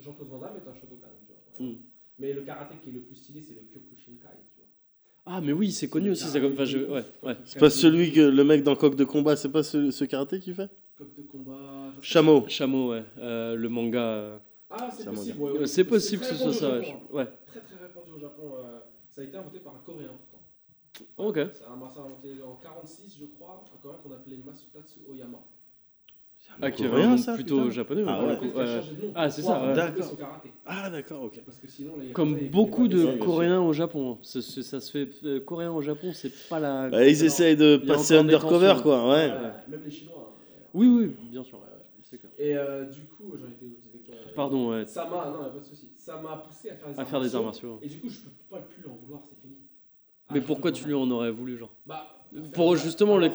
[0.00, 1.08] Jean-Claude Van Damme est un Shotokan.
[1.26, 1.70] Tu vois, Mm.
[1.70, 1.84] exemple.
[2.18, 4.38] Mais le karaté qui est le plus stylé, c'est le Kyokushinkai.
[5.32, 6.54] Ah, mais oui, c'est connu aussi, ça comme.
[6.54, 6.78] Enfin, je...
[6.78, 7.36] ouais, ouais.
[7.44, 10.40] C'est pas celui que le mec dans Coq de combat, c'est pas ce, ce karaté
[10.40, 10.68] qu'il fait?
[10.96, 11.92] Coq de combat.
[12.00, 12.44] Chameau.
[12.48, 13.04] Chameau, ouais.
[13.18, 14.02] Euh, le manga.
[14.02, 14.38] euh.
[14.70, 15.38] Ah, c'est possible.
[15.40, 15.58] ouais, ouais.
[15.60, 16.84] euh, C'est possible que ce soit ça, au ouais.
[16.84, 17.22] Japon, je- ouais.
[17.22, 17.28] hein.
[17.46, 18.54] Très très répandu au Japon.
[18.58, 18.78] euh,
[19.08, 20.44] Ça a été inventé par un Coréen pourtant.
[21.16, 21.36] Ok.
[21.52, 25.38] C'est un masseur inventé en 46, je crois, un Coréen qu'on appelait Masutatsu Oyama.
[26.62, 28.04] Ah, qui vraiment ça, plutôt putain japonais.
[28.06, 28.82] Ah ouais,
[29.14, 29.74] Ah, c'est ça, ouais.
[29.74, 30.12] D'accord.
[30.66, 31.40] Ah d'accord, ok.
[31.44, 33.18] Parce que sinon, les Comme beaucoup de.
[33.18, 34.18] Coréens au Japon.
[34.22, 35.08] Ça se fait.
[35.24, 36.90] euh, Coréens au Japon, c'est pas la.
[36.90, 39.30] Bah, ils essayent de passer undercover quoi, ouais.
[39.30, 40.34] Ouais, Même les Chinois.
[40.36, 40.62] hein.
[40.74, 41.58] Oui, oui, bien sûr.
[41.58, 42.32] Clair.
[42.38, 43.66] Et euh, du coup, j'en étais
[44.04, 44.84] quoi Pardon, ouais.
[44.84, 45.88] Ça m'a, non, y a pas de souci.
[45.96, 47.78] Ça m'a poussé à faire des À arts faire des arts martiaux.
[47.82, 49.54] Et du coup, je peux pas plus en vouloir, c'est fini.
[50.28, 51.72] Ah, Mais je pourquoi tu lui en aurais voulu, genre?
[51.86, 52.19] Bah,
[52.52, 53.32] Pour faire- justement en mode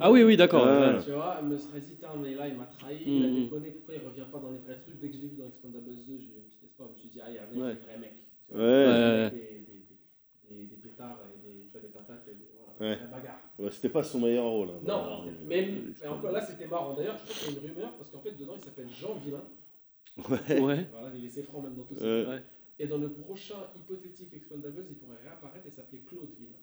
[0.00, 0.64] Ah oui, oui, d'accord.
[0.66, 0.94] Ouais.
[0.96, 1.02] ouais.
[1.04, 3.34] Tu vois, elle me serait dit, mais là il m'a trahi, il a Mhm.
[3.44, 4.98] déconné, pourquoi il revient pas dans les vrais trucs?
[4.98, 6.98] Dès que je l'ai vu dans Expandables 2, j'ai eu un petit espoir, je me
[6.98, 7.74] suis dit, ah, il Ouais.
[7.74, 8.14] des vrais mecs.
[8.48, 8.72] Tu vois, Ouais.
[8.72, 13.00] avec Des, des, des, pétards et des, tu vois, des patates et des, voilà, Ouais.
[13.00, 13.40] la bagarre.
[13.58, 14.68] Ouais, C'était pas son meilleur rôle.
[14.70, 16.94] hein, Non, mais, dans- mais encore là c'était marrant.
[16.94, 19.14] D'ailleurs, je crois qu'il y a une rumeur parce qu'en fait, dedans il s'appelle Jean
[19.24, 19.44] Villain.
[20.18, 20.60] Ouais.
[20.60, 20.86] Ouais.
[20.92, 22.04] Voilà, il est ses francs même dans tout ça.
[22.04, 22.26] Ouais.
[22.26, 22.42] Ouais.
[22.78, 26.56] Et dans le prochain hypothétique Expandables, il pourrait réapparaître et s'appeler Claude Villain.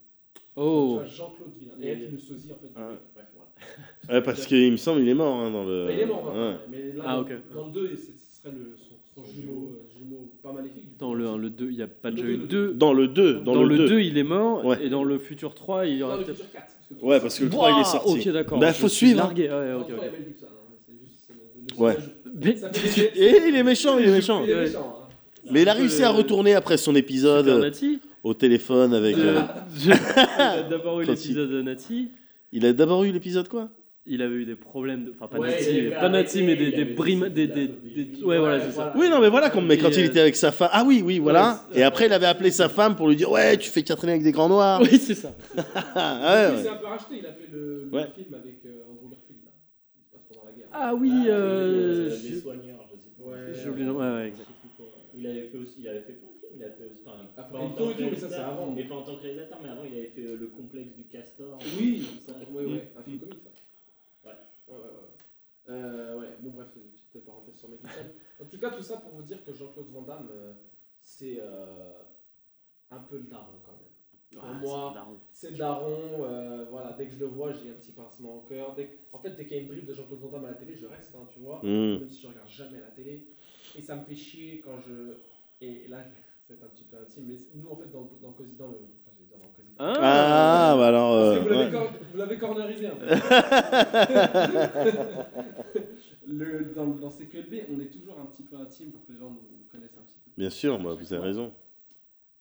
[0.56, 0.88] Oh.
[0.90, 1.74] Tu vois, Jean-Claude Villain.
[1.82, 2.68] Et être une sosie, en fait.
[2.68, 2.90] du Ouais.
[2.90, 3.00] mec.
[3.16, 4.20] Bref, voilà.
[4.20, 5.86] Ouais, parce qu'il me semble il est mort hein, dans le.
[5.88, 6.56] Mais il est mort, maintenant, Ouais.
[6.70, 7.24] Mais là, Ah,
[7.54, 8.04] dans, le 2, ce
[8.42, 10.84] serait le, son, son jumeau, euh, jumeau pas maléfique.
[10.84, 10.96] Du coup.
[11.00, 12.74] Dans le 1, le 2, il n'y a pas déjà eu deux, le 2.
[12.74, 13.34] Dans le 2.
[13.36, 14.00] Dans, Dans, le 2, 2.
[14.02, 14.64] il est mort.
[14.66, 14.84] Ouais.
[14.86, 16.38] Et dans le futur 3, il y Dans aura le peut-être.
[16.38, 16.66] futur 4.
[16.66, 18.20] parce que le Ouais, parce que le 3 il est Ouah, sorti.
[18.30, 18.60] Ok, d'accord.
[18.60, 19.24] Bah, faut suivre, hein.
[19.24, 19.44] largué.
[19.44, 20.02] Ouais, Dans le ok, 3, ok.
[20.02, 21.82] il y a Mel Gibson, hein.
[21.82, 21.98] Ouais.
[22.36, 24.44] des- Et il est méchant, il est méchant.
[24.44, 24.62] Il est Ouais.
[24.66, 24.98] méchant.
[25.00, 25.08] hein.
[25.52, 27.98] Mais il a réussi à retourner après son épisode Super euh.
[28.24, 29.18] Au téléphone avec.
[29.18, 29.42] Euh,
[29.76, 29.92] je- il
[30.42, 32.10] a d'abord eu l'épisode de Nati.
[32.52, 33.70] Il a d'abord eu l'épisode quoi?
[34.06, 35.12] Il avait eu des problèmes, de...
[35.16, 37.68] enfin pas Ouais, Nati, il pas Nati, mais il des, des brimes, des, de des,
[38.06, 38.92] des- ouais voilà c'est ça.
[38.98, 40.70] Oui, non, mais voilà, comme, mais quand il euh, était avec sa femme.
[40.74, 41.62] Ah oui, oui, voilà.
[41.72, 44.10] Ouais, Et après, il avait appelé sa femme pour lui dire Ouais, tu fais Catherine
[44.10, 44.82] avec des grands noirs.
[44.82, 45.34] Oui c'est ça.
[45.96, 46.74] Ah, Il ouais, s'est ouais.
[46.74, 47.16] un peu racheté.
[47.20, 48.08] Il a fait le, le Ouais.
[48.14, 49.52] film avec euh, Andrew Garfield, là,
[49.96, 50.68] qui se passe pendant la guerre.
[50.74, 53.30] Ah oui, Ah, euh, les je- soigneurs, je sais pas.
[53.30, 53.54] Ouais.
[53.54, 54.00] j'ai oublié le nom.
[54.00, 54.48] Ouais, ouais, exact.
[55.16, 56.20] Il avait fait aussi, il avait fait
[56.64, 58.50] il a fait aussi, enfin, Après, pas en tant que tout, mais ça, c'est réalisateur,
[58.50, 58.72] avant.
[58.72, 61.04] mais pas en tant que réalisateur, mais avant il avait fait euh, le complexe du
[61.06, 61.58] castor.
[61.78, 62.34] Oui, ça.
[62.52, 63.50] ouais, ouais, un film comique, ça.
[64.30, 64.36] Ouais.
[64.68, 65.70] Ouais, ouais, ouais.
[65.70, 68.10] Euh, ouais, bon, bref, une petite parenthèse sur Mel Gibson.
[68.42, 70.54] En tout cas, tout ça pour vous dire que Jean-Claude Van Damme, euh,
[71.02, 71.94] c'est euh,
[72.92, 73.80] un peu le daron quand même.
[74.34, 76.24] Pour Ah, moi, c'est le daron.
[76.26, 78.74] euh, voilà, dès que je le vois, j'ai un petit pincement au cœur.
[78.76, 80.50] Dès que- En fait, dès qu'il y a une bribe de Jean-Claude Van Damme à
[80.52, 81.60] la télé, je reste, hein, tu vois.
[81.64, 82.00] Mm.
[82.00, 83.28] Même si je regarde jamais la télé.
[83.78, 85.18] Et ça me fait chier quand je.
[85.62, 86.10] Et là, je-
[86.48, 88.78] c'est un petit peu intime, mais nous, en fait, dans, dans, dans le.
[88.78, 91.16] Enfin, j'allais dire dans le Cosy- Ah, bah alors.
[91.16, 91.50] parce euh, que vous
[92.20, 92.40] l'avez ouais.
[92.40, 93.08] cor- cornerisé un peu.
[96.26, 99.30] Le, dans, dans CQLB, on est toujours un petit peu intime pour que les gens
[99.30, 100.32] nous, nous connaissent un petit peu.
[100.38, 101.54] Bien sûr, bah, vous avez raison.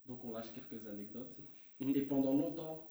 [0.06, 1.36] Donc on lâche quelques anecdotes.
[1.80, 1.92] Mhm.
[1.96, 2.88] Et pendant longtemps,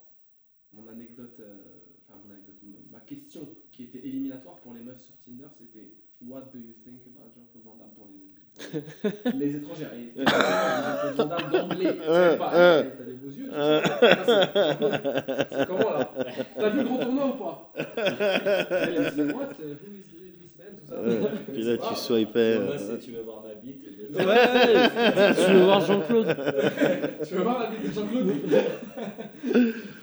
[0.73, 1.55] mon anecdote, euh,
[2.01, 2.55] enfin mon anecdote,
[2.91, 5.93] ma question qui était éliminatoire pour les meufs sur Tinder, c'était
[6.27, 8.19] What do you think about Jean-Claude Van Damme pour les,
[9.21, 13.45] pour les, les étrangères Et Jean-Claude Van Damme pas, Euh, t'as des beaux yeux.
[13.45, 13.55] tu sais
[13.89, 16.11] pas, c'est- comment là?
[16.59, 17.73] T'as vu le grand tournoi ou pas?
[17.75, 17.93] What uh,
[19.73, 21.01] Who is this man Tout ça.
[21.01, 21.31] Ouais.
[21.51, 22.59] Puis là, tu swipais.
[22.59, 23.83] Moi, euh, c'est tu veux voir ma bite.
[23.83, 26.35] et- Ouais, tu veux voir Jean-Claude
[27.27, 28.27] Tu veux voir la vie de Jean-Claude?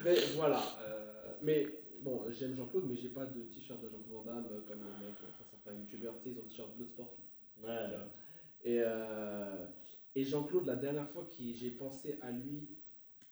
[0.04, 0.56] Mais voilà.
[0.56, 1.66] euh, mais
[2.08, 5.18] bon, j'aime Jean-Claude, mais j'ai pas de t-shirt de Jean-Claude Van Damme comme les mecs,
[5.28, 7.14] enfin certains youtubeurs, tu sais, ils ont t-shirt Bloodsport.
[7.62, 8.08] Ouais, ouais.
[8.64, 9.66] Et, euh,
[10.14, 12.68] et Jean-Claude, la dernière fois que j'ai pensé à lui,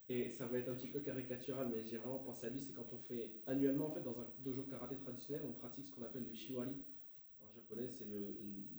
[0.09, 2.73] et ça va être un petit peu caricatural, mais j'ai vraiment pensé à lui, c'est
[2.73, 5.93] quand on fait annuellement, en fait, dans un dojo de karaté traditionnel, on pratique ce
[5.93, 6.71] qu'on appelle le shiwari.
[7.41, 8.07] En japonais, c'est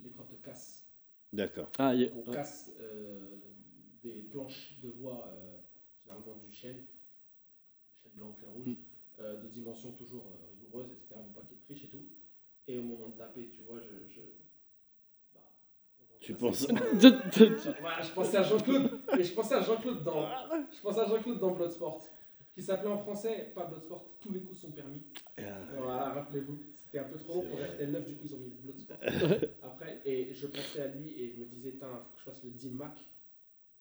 [0.04, 0.88] l'épreuve de casse.
[1.34, 1.70] D'accord.
[1.78, 3.40] Ah, y on casse euh,
[4.02, 5.58] des planches de bois, euh,
[6.02, 6.86] généralement du chêne,
[8.02, 8.76] chêne blanc, chêne rouge, Mm.
[9.20, 11.16] Euh, de dimension toujours euh, rigoureuse, etc.
[11.16, 12.06] Y ait de triche et tout.
[12.68, 14.08] Et au moment de taper, tu vois, je.
[14.14, 14.22] je
[15.34, 15.42] bah,
[16.20, 16.68] Tu penses-
[17.80, 20.28] Voilà, je pensais à Jean-Claude, mais je pensais à Jean-Claude dans,
[20.72, 22.04] je pensais à Jean-Claude dans Bloodsport,
[22.54, 25.02] qui s'appelait en français pas Bloodsport, tous les coups sont permis.
[25.78, 28.98] Voilà, rappelez-vous, c'était un peu trop long pour RTL9, du coup ils ont mis Bloodsport.
[29.64, 32.44] Après, et je pensais à lui et je me disais, putain, faut que je fasse
[32.44, 32.98] le D-Mac.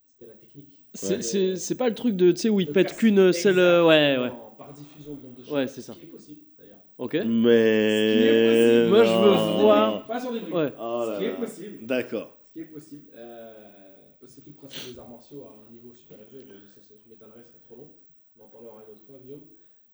[0.09, 0.69] C'était la technique.
[0.93, 3.59] C'est- C'est c'est pas le truc de, tu sais, où il pète qu'une seule.
[3.59, 4.31] euh, Ouais, ouais.
[4.57, 5.53] Par diffusion de bombe de choc.
[5.53, 5.93] Ouais, c'est ça.
[5.93, 6.79] Ce qui est possible, d'ailleurs.
[6.97, 7.11] Ok.
[7.13, 8.49] Ce qui est Mais.
[8.49, 8.89] possible.
[8.89, 9.59] Moi, je veux non.
[9.61, 10.53] voir- Pas sur des bruits.
[10.53, 10.73] Ouais.
[10.79, 11.85] Oh là Ce qui est possible.
[11.85, 12.37] D'accord.
[12.45, 13.09] Ce qui est possible.
[13.15, 16.45] Euh, c'est tout le principe des arts martiaux à un niveau super élevé.
[16.47, 17.91] mais je m'étalerai, ce serait trop long.
[18.39, 19.43] On en parlera une autre fois, Guillaume.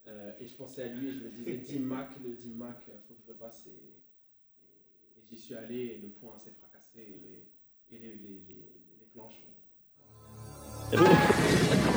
[0.06, 3.14] Euh, et je pensais à lui et je me disais, D-Mac, le D-Mac, il faut
[3.14, 3.66] que je le passe.
[3.66, 8.14] Et, et- et j'y suis allé et le point s'est fracassé et, les, et les,
[8.16, 9.50] les, les, les planches ont.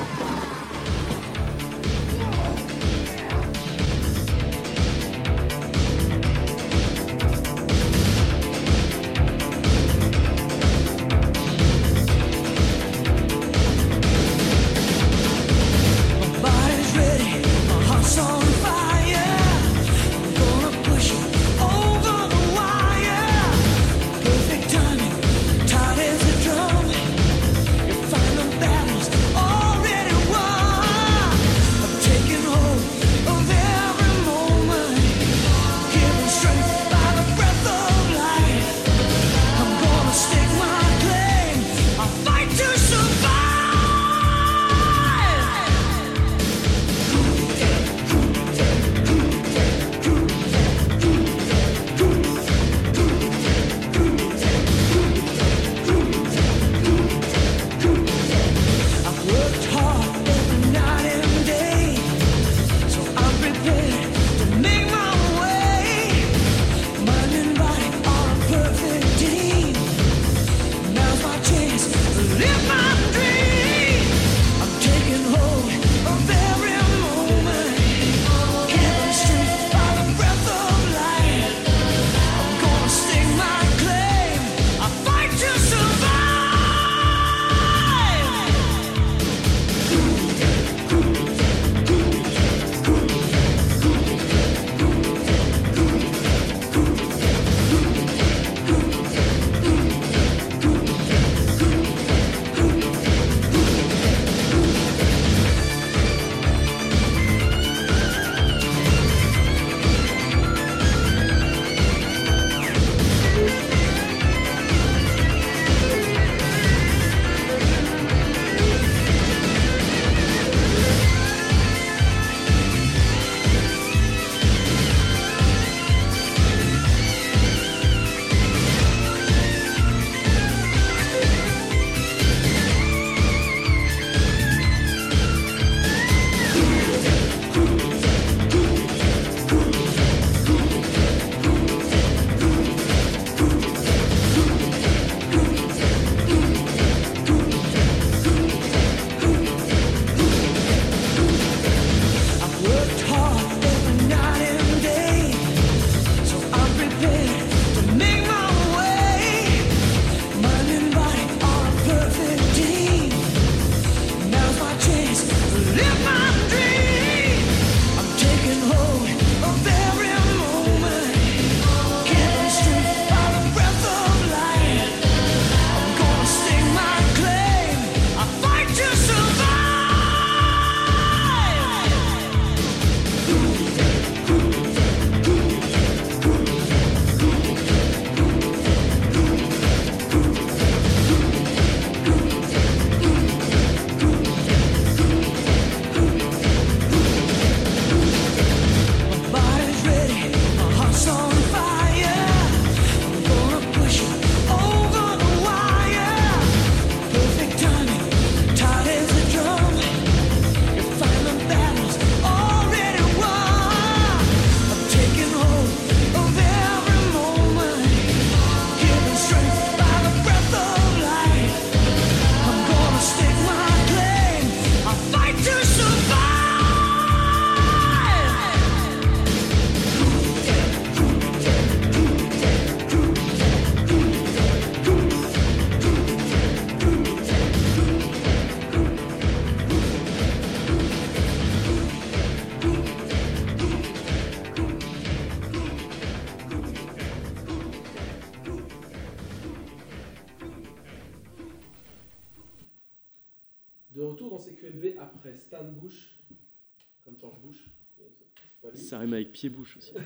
[259.37, 259.93] pied-bouche aussi.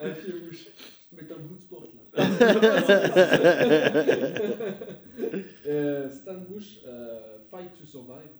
[0.00, 0.68] un pied bouche.
[1.12, 1.88] Je un bout de sport là.
[5.66, 8.30] Euh, Stan Bush, euh, Fight to Survive,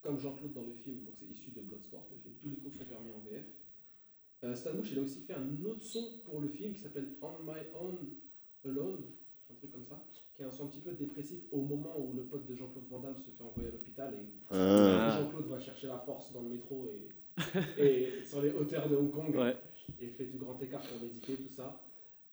[0.00, 2.34] comme Jean-Claude dans le film, donc c'est issu de Bloodsport, le film.
[2.40, 3.44] Tous les coups sont permis en VF.
[4.44, 7.08] Euh, Stan Bush, il a aussi fait un autre son pour le film qui s'appelle
[7.20, 7.98] On My Own
[8.64, 9.02] Alone,
[9.50, 10.00] un truc comme ça,
[10.34, 12.86] qui est un son un petit peu dépressif au moment où le pote de Jean-Claude
[12.88, 15.18] Van Damme se fait envoyer à l'hôpital et Ah.
[15.18, 17.08] Jean-Claude va chercher la force dans le métro et,
[17.78, 19.56] et sur les hauteurs de Hong Kong Ouais.
[20.00, 21.82] et fait du grand écart pour méditer, tout ça.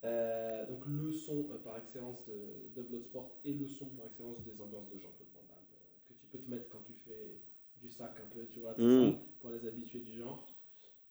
[0.06, 4.42] Euh, donc le son euh, par excellence de, de Bloodsport et le son par excellence
[4.44, 7.40] des ambiances de Jean-Claude Van Damme euh, que tu peux te mettre quand tu fais
[7.82, 9.12] du sac un peu, tu vois, tout Mm.
[9.12, 10.46] ça, pour les habitués du genre.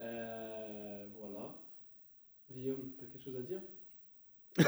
[0.01, 1.55] Euh, voilà.
[2.51, 3.61] Guillaume, t'as quelque chose à dire?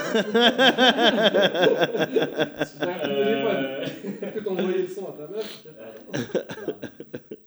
[3.07, 5.67] Euh, Est-ce que envoyé le son à ta meuf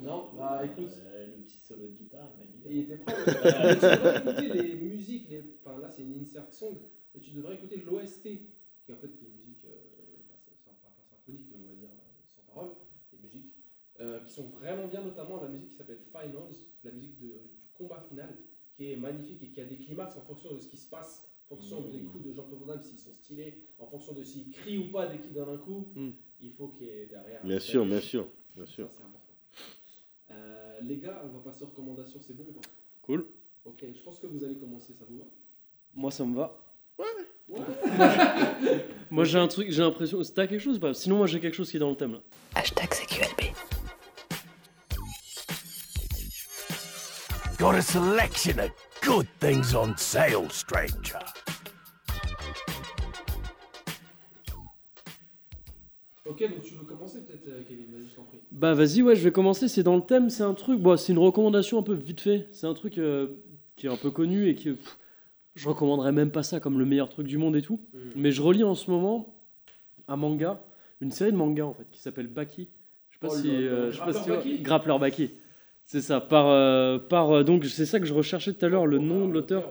[0.00, 2.62] Non, bah écoute, Euh, le petit solo de guitare, il m'a mis.
[2.70, 3.14] il était prêt.
[3.24, 5.42] Tu devrais écouter les musiques, les...
[5.60, 6.78] enfin là c'est une insert song,
[7.14, 11.46] mais tu devrais écouter l'OST, qui est en fait des musiques, euh, bah, pas symphoniques,
[11.50, 12.70] mais on va dire euh, sans parole,
[13.12, 13.52] des musiques,
[14.00, 16.54] euh, qui sont vraiment bien, notamment la musique qui s'appelle Finals,
[16.84, 18.36] la musique de- du combat final,
[18.76, 21.28] qui est magnifique et qui a des climax en fonction de ce qui se passe,
[21.50, 24.50] en fonction des coups de Jean-Claude Van Damme, s'ils sont stylés, en fonction de s'ils
[24.50, 26.10] crient ou pas dès qu'ils donnent un coup, Mm.
[26.40, 27.42] il faut qu'il y ait derrière.
[27.44, 28.88] Bien sûr, bien sûr, bien sûr.
[30.30, 32.68] Euh, les gars, on va passer aux recommandations, c'est bon ou pas
[33.02, 33.26] Cool.
[33.64, 35.24] Ok, je pense que vous allez commencer, ça vous va
[35.94, 36.58] Moi, ça me va.
[36.98, 37.06] Ouais.
[39.10, 40.20] Moi, j'ai un truc, j'ai l'impression.
[40.34, 40.92] T'as quelque chose ou pas?
[40.92, 42.20] Sinon, moi, j'ai quelque chose qui est dans le thème là.
[42.54, 43.54] Hashtag CQLB.
[47.58, 48.70] Got a selection of
[49.02, 51.18] good things on sale, stranger.
[56.28, 58.38] Ok, donc tu veux commencer peut-être, euh, Kevin Vas-y, je t'en prie.
[58.50, 59.66] Bah vas-y, ouais, je vais commencer.
[59.68, 60.28] C'est dans le thème.
[60.30, 60.80] C'est un truc.
[60.80, 62.48] Bon, c'est une recommandation un peu vite fait.
[62.52, 63.28] C'est un truc euh,
[63.76, 64.70] qui est un peu connu et qui.
[64.70, 64.98] pff,
[65.54, 67.80] je recommanderais même pas ça comme le meilleur truc du monde et tout.
[68.14, 69.34] Mais je relis en ce moment
[70.06, 70.62] un manga,
[71.00, 72.68] une série de mangas en fait, qui s'appelle Baki.
[73.10, 75.30] Je sais pas Oh si, euh, je sais pas si Baki Grappleur Baki.
[75.84, 76.20] C'est ça.
[76.20, 79.32] Par, euh, par donc c'est ça que je recherchais tout à l'heure, le nom de
[79.32, 79.68] l'auteur.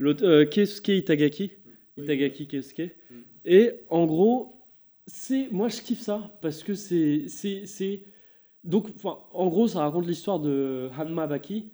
[0.00, 1.52] ouais, Keisuke Itagaki.
[1.96, 2.04] Oui.
[2.04, 2.90] Itagaki Keisuke.
[3.10, 3.14] Mm.
[3.46, 4.59] Et en gros,
[5.06, 8.02] c'est moi je kiffe ça parce que c'est c'est c'est
[8.64, 11.72] donc en gros ça raconte l'histoire de Hanma Baki.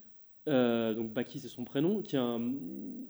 [0.48, 2.16] Euh, donc Baki c'est son prénom qui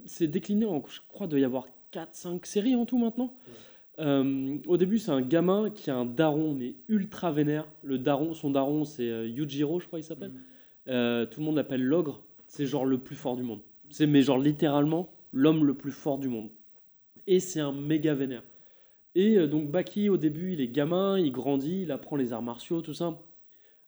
[0.07, 3.35] c'est décliné en je crois doit y avoir 4 5 séries en tout maintenant.
[3.99, 7.67] Euh, au début, c'est un gamin qui a un daron, mais ultra vénère.
[7.83, 10.33] Le daron, son daron, c'est euh, Yujiro, je crois il s'appelle.
[10.89, 12.23] Euh, tout le monde l'appelle l'ogre.
[12.47, 13.61] C'est genre le plus fort du monde.
[13.91, 16.51] C'est mais genre littéralement l'homme le plus fort du monde.
[17.27, 18.43] Et c'est un méga vénère.
[19.17, 22.43] Et euh, donc Baki, au début, il est gamin, il grandit, il apprend les arts
[22.43, 23.19] martiaux, tout ça.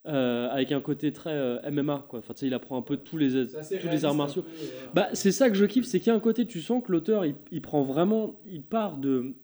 [0.06, 2.20] Euh, avec un côté très euh, MMA, quoi.
[2.20, 4.40] Enfin, tu sais, il apprend un peu tous les, tous les arts martiaux.
[4.42, 4.48] peu,
[4.94, 6.90] Bah, c'est ça que je kiffe, c'est qu'il y a un côté, tu sens que
[6.90, 9.34] l'auteur, il, il prend vraiment, il part de,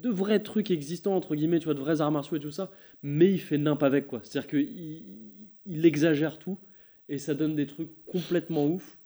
[0.00, 2.70] de vrais trucs existants, entre guillemets, tu vois, de vrais arts martiaux et tout ça,
[3.02, 4.20] mais il fait nimp avec, quoi.
[4.22, 5.32] C'est-à-dire qu'il il,
[5.66, 6.56] il exagère tout,
[7.10, 8.96] et ça donne des trucs complètement ouf.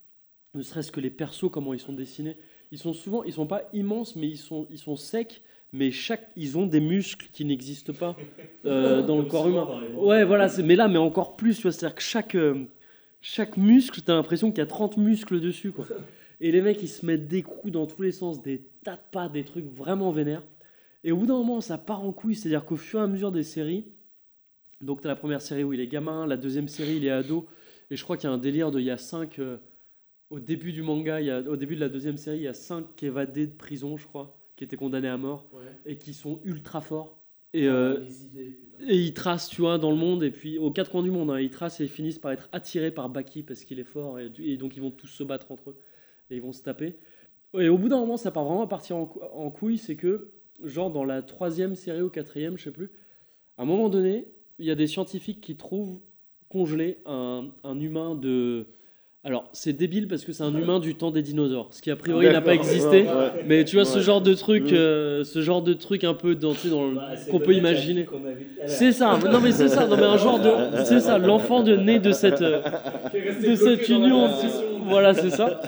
[0.54, 2.36] Ne serait-ce que les persos, comment ils sont dessinés.
[2.70, 6.30] Ils sont souvent, ils sont pas immenses, mais ils sont, ils sont secs, mais chaque,
[6.36, 8.16] ils ont des muscles qui n'existent pas
[8.66, 9.82] euh, dans le corps humain.
[9.96, 12.64] Ouais, voilà, mais là, mais encore plus, tu vois, c'est-à-dire que chaque, euh,
[13.20, 15.86] chaque muscle, t'as l'impression qu'il y a 30 muscles dessus, quoi.
[16.42, 19.00] Et les mecs, ils se mettent des coups dans tous les sens, des tas de
[19.12, 20.42] pas, des trucs vraiment vénères.
[21.04, 23.30] Et au bout d'un moment, ça part en couille, c'est-à-dire qu'au fur et à mesure
[23.30, 23.84] des séries,
[24.80, 27.46] donc t'as la première série où il est gamin, la deuxième série, il est ado,
[27.90, 29.38] et je crois qu'il y a un délire de, il y a 5,
[30.30, 32.48] au début du manga, il y a, au début de la deuxième série, il y
[32.48, 35.60] a 5 évadés de prison, je crois, qui étaient condamnés à mort, Ouais.
[35.86, 37.16] et qui sont ultra forts.
[37.54, 40.90] Et, euh, idées, et ils tracent, tu vois, dans le monde, et puis aux quatre
[40.90, 43.64] coins du monde, hein, ils tracent et ils finissent par être attirés par Baki parce
[43.64, 45.76] qu'il est fort, et, et donc ils vont tous se battre entre eux,
[46.30, 46.96] et ils vont se taper.
[47.58, 49.96] Et au bout d'un moment, ça part vraiment à partir en, cou- en couille, c'est
[49.96, 50.30] que,
[50.62, 52.90] genre dans la troisième série ou quatrième, je sais plus,
[53.56, 54.26] à un moment donné,
[54.58, 56.00] il y a des scientifiques qui trouvent
[56.50, 58.66] congelé un, un humain de...
[59.22, 61.96] Alors, c'est débile parce que c'est un humain du temps des dinosaures, ce qui a
[61.96, 63.02] priori n'a pas existé.
[63.02, 63.44] ouais, ouais.
[63.46, 64.74] Mais tu vois, ce genre de truc, Mm.
[64.74, 68.06] euh, ce genre de truc un peu dans, le- Bah, qu'on peut imaginer.
[68.66, 70.50] C'est ça, non mais c'est ça, non mais un genre de,
[70.86, 72.62] c'est ça, l'enfant de né de cette, euh,
[73.46, 74.30] de cette union,
[74.86, 75.60] voilà c'est ça.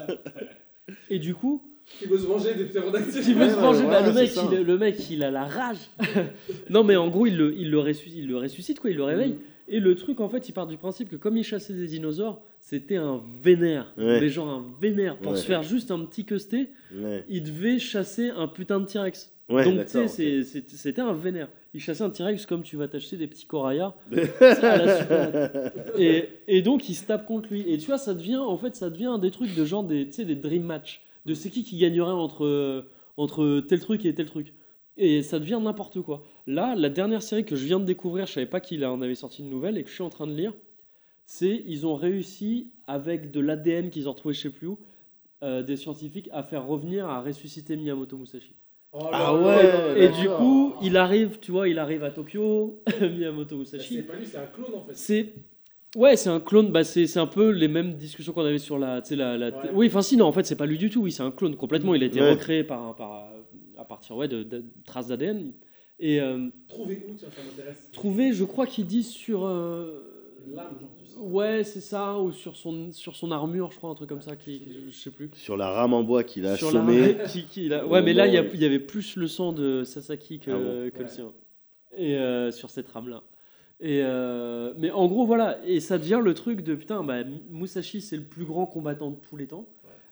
[1.10, 1.62] Et du coup,
[1.98, 3.20] Qui veut se venger des ptérodactyles.
[3.22, 5.76] qui veut se venger, bah, le mec, il, le mec, il a la rage.
[6.70, 9.04] non mais en gros, il le, il le ressuscite, il le ressuscite quoi, il le
[9.04, 9.36] réveille.
[9.72, 12.40] Et le truc en fait, il part du principe que comme il chassait des dinosaures,
[12.60, 14.20] c'était un vénère, Ouais.
[14.20, 15.38] mais genre un vénère pour Ouais.
[15.38, 16.24] se faire juste un petit.
[16.94, 17.24] Ouais.
[17.28, 19.32] il devait chasser un putain de T-Rex.
[19.48, 21.48] Donc, tu sais, c'était un vénère.
[21.74, 23.46] Il chassait un T-Rex comme tu vas t'acheter des petits
[24.10, 25.72] Super.
[25.98, 27.64] et, et donc, il se tape contre lui.
[27.70, 30.34] Et tu vois, ça devient, en fait, ça devient des trucs de genre des, des
[30.36, 31.02] dream match.
[31.26, 32.84] De c'est qui qui gagnerait entre,
[33.16, 34.52] entre tel truc et tel truc.
[34.96, 36.22] Et ça devient n'importe quoi.
[36.46, 39.14] Là, la dernière série que je viens de découvrir, je savais pas qu'il en avait
[39.14, 40.52] sorti une nouvelle et que je suis en train de lire,
[41.24, 44.78] c'est ils ont réussi avec de l'ADN qu'ils ont retrouvé je sais plus où,
[45.42, 48.54] euh, des scientifiques à faire revenir, à ressusciter Miyamoto Musashi.
[48.92, 53.56] Oh Ah ouais, Et du coup, il arrive, tu vois, il arrive à Tokyo, Miyamoto
[53.56, 53.94] Bah, Musashi.
[53.96, 54.94] C'est pas lui, c'est un clone en fait.
[54.94, 55.32] C'est
[55.96, 56.70] ouais, c'est un clone.
[56.70, 59.38] Bah, c'est c'est un peu les mêmes discussions qu'on avait sur la, tu sais, la,
[59.38, 59.70] la- Ouais.
[59.72, 61.00] Oui, enfin si, non, en fait, c'est pas lui du tout.
[61.00, 61.94] Oui, c'est un clone complètement.
[61.94, 62.32] Il a été Ouais.
[62.32, 63.30] recréé par, par
[63.82, 65.52] à partir ouais de, de traces d'ADN.
[66.00, 67.88] Et euh, Trouver où, tiens, ça m'intéresse.
[67.92, 69.44] trouvé, je crois qu'il dit sur.
[69.44, 70.08] euh,
[70.52, 70.88] L'âme, genre.
[71.24, 74.34] Ouais, c'est ça, ou sur son, sur son armure, je crois, un truc comme ça,
[74.34, 75.30] qui, qui- je sais plus.
[75.34, 78.34] Sur la rame en bois qu'il a Sur la- qui- qui- Ouais, mais là, il
[78.34, 78.50] y, a- Ouais.
[78.54, 81.08] il y avait plus le sang de Sasaki que, Ah bon que le Ouais.
[81.10, 81.32] sien.
[81.96, 83.22] Et euh, sur cette rame-là.
[83.78, 85.58] Et euh, mais en gros, voilà.
[85.66, 89.16] Et ça devient le truc de putain, bah, Musashi, c'est le plus grand combattant de
[89.16, 89.66] tous les temps.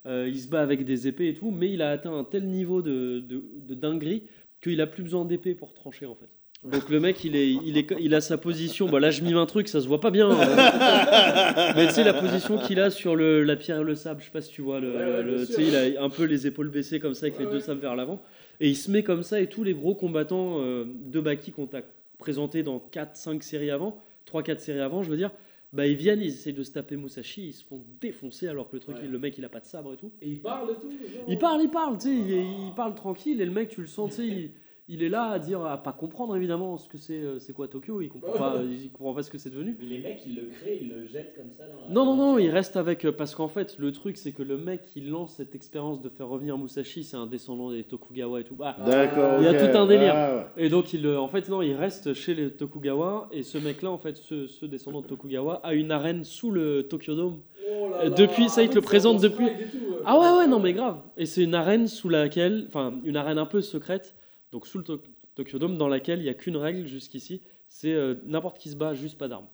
[0.06, 2.46] Euh, il se bat avec des épées et tout, mais il a atteint un tel
[2.48, 4.22] niveau de, de, de dinguerie
[4.62, 6.28] qu'il a plus besoin d'épée pour trancher en fait.
[6.70, 8.86] Donc le mec, il, est, il, est, il a sa position.
[8.86, 10.30] Bah là, je mime un truc, ça se voit pas bien.
[10.30, 11.72] hein.
[11.76, 14.26] Mais tu sais, la position qu'il a sur le, la pierre et le sable, je
[14.26, 14.78] sais pas si tu vois.
[14.80, 17.50] Le, Ouais, le- il a un peu les épaules baissées comme ça, avec Ouais, les
[17.50, 17.62] deux ouais.
[17.62, 18.20] sables vers l'avant.
[18.60, 21.66] Et il se met comme ça, et tous les gros combattants euh, de Baki qu'on
[21.66, 21.80] t'a
[22.18, 23.96] présenté dans 4-5 séries avant,
[24.30, 25.30] 3-4 séries avant, je veux dire,
[25.72, 28.76] bah ils viennent, ils essayent de se taper Musashi, ils se font défoncer alors que
[28.76, 29.06] le truc, Ouais.
[29.06, 30.10] le mec il a pas de sabre et tout.
[30.20, 30.90] Et il parle et tout.
[30.90, 31.24] genre.
[31.28, 33.86] Il parle, il parle, tu sais, il, il parle tranquille et le mec, tu le
[33.86, 34.50] sens, tu sais, il,
[34.92, 37.68] il est là à dire, à pas comprendre évidemment ce que c'est, euh, c'est quoi
[37.68, 39.76] Tokyo, il comprend pas, il comprend pas ce que c'est devenu.
[39.78, 42.16] Mais les mecs, ils le créent, ils le jettent comme ça dans la Non, non,
[42.16, 43.04] non, il reste avec.
[43.04, 46.08] euh, Parce qu'en fait, le truc, c'est que le mec qui lance cette expérience de
[46.08, 48.56] faire revenir Musashi, c'est un descendant des Tokugawa et tout.
[48.56, 49.36] Bah, D'accord.
[49.38, 50.12] Il y a tout un délire.
[50.14, 50.64] Ah, ouais.
[50.66, 53.28] et donc, il, euh, en fait, non, il reste chez les Tokugawa.
[53.32, 56.82] Et ce mec-là, en fait, ce, ce descendant de Tokugawa, a une arène sous le
[56.88, 57.40] Tokyo Dome.
[57.72, 58.10] Oh là là.
[58.10, 60.02] depuis, ça, il te le Ah présente depuis- tout, euh.
[60.04, 60.98] Ah ouais, ouais, non, mais grave.
[61.16, 62.64] Et c'est une arène sous laquelle.
[62.68, 64.16] Enfin, une arène un peu secrète.
[64.52, 65.02] Donc, sous le To-
[65.34, 68.74] Tokyo Dome, dans laquelle il n'y a qu'une règle jusqu'ici c'est euh, n'importe qui se
[68.76, 69.46] bat, juste pas d'armes.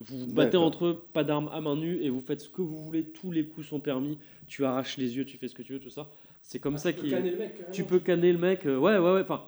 [0.00, 2.60] Vous vous battez entre eux, pas d'armes à main nue, et vous faites ce que
[2.60, 4.18] vous voulez, tous les coups sont permis.
[4.46, 6.10] Tu arraches les yeux, tu fais ce que tu veux, tout ça.
[6.42, 7.10] C'est comme Ah, ça tu peux qu'il.
[7.12, 7.72] canner le mec, carrément.
[7.72, 9.20] Tu peux canner le mec, euh, ouais, ouais, ouais.
[9.22, 9.42] Enfin,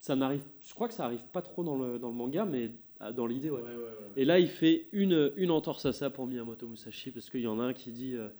[0.00, 0.42] ça n'arrive.
[0.66, 3.26] Je crois que ça arrive pas trop dans le, dans le manga, mais ah, dans
[3.26, 3.60] l'idée, ouais.
[3.62, 4.12] Ouais, ouais, ouais.
[4.16, 7.46] Et là, il fait une, une entorse à ça pour Miyamoto Musashi, parce qu'il y
[7.46, 8.14] en a un qui dit.
[8.16, 8.30] euh,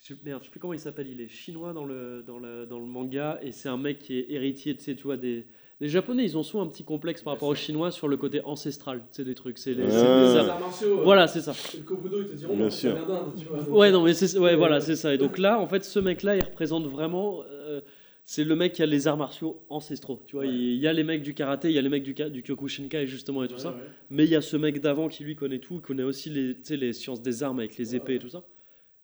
[0.00, 2.66] je, merde, je sais plus comment il s'appelle, il est chinois dans le, dans le,
[2.66, 5.46] dans le manga, et c'est un mec qui est héritier, tu sais, tu vois, des.
[5.78, 8.40] Les Japonais, ils ont souvent un petit complexe par rapport aux Chinois sur le côté
[8.44, 9.58] ancestral, tu sais, des trucs.
[9.58, 9.90] C'est les, Ah.
[9.90, 11.00] c'est des arts- martiaux.
[11.02, 11.52] Voilà, c'est ça.
[11.76, 12.92] Le Kobudo, ils te diront, Bien non, sûr.
[12.92, 13.68] ça vient d'Inde, tu vois.
[13.68, 15.12] Ouais, non, mais c'est ouais, voilà, c'est ça.
[15.12, 17.42] Et donc là, en fait, ce mec-là, il représente vraiment.
[17.50, 17.82] euh,
[18.28, 20.22] c'est le mec qui a les arts martiaux ancestraux.
[20.26, 20.50] Tu vois, Ouais.
[20.52, 23.06] il y a les mecs du karaté, il y a les mecs du, du Kyokushinkai
[23.06, 23.68] justement et tout Ouais, ça.
[23.70, 23.76] ouais.
[24.10, 26.54] Mais il y a ce mec d'avant qui lui connaît tout, il connaît aussi les,
[26.54, 28.42] tu sais, les sciences des armes avec les Ouais, épées et tout ça.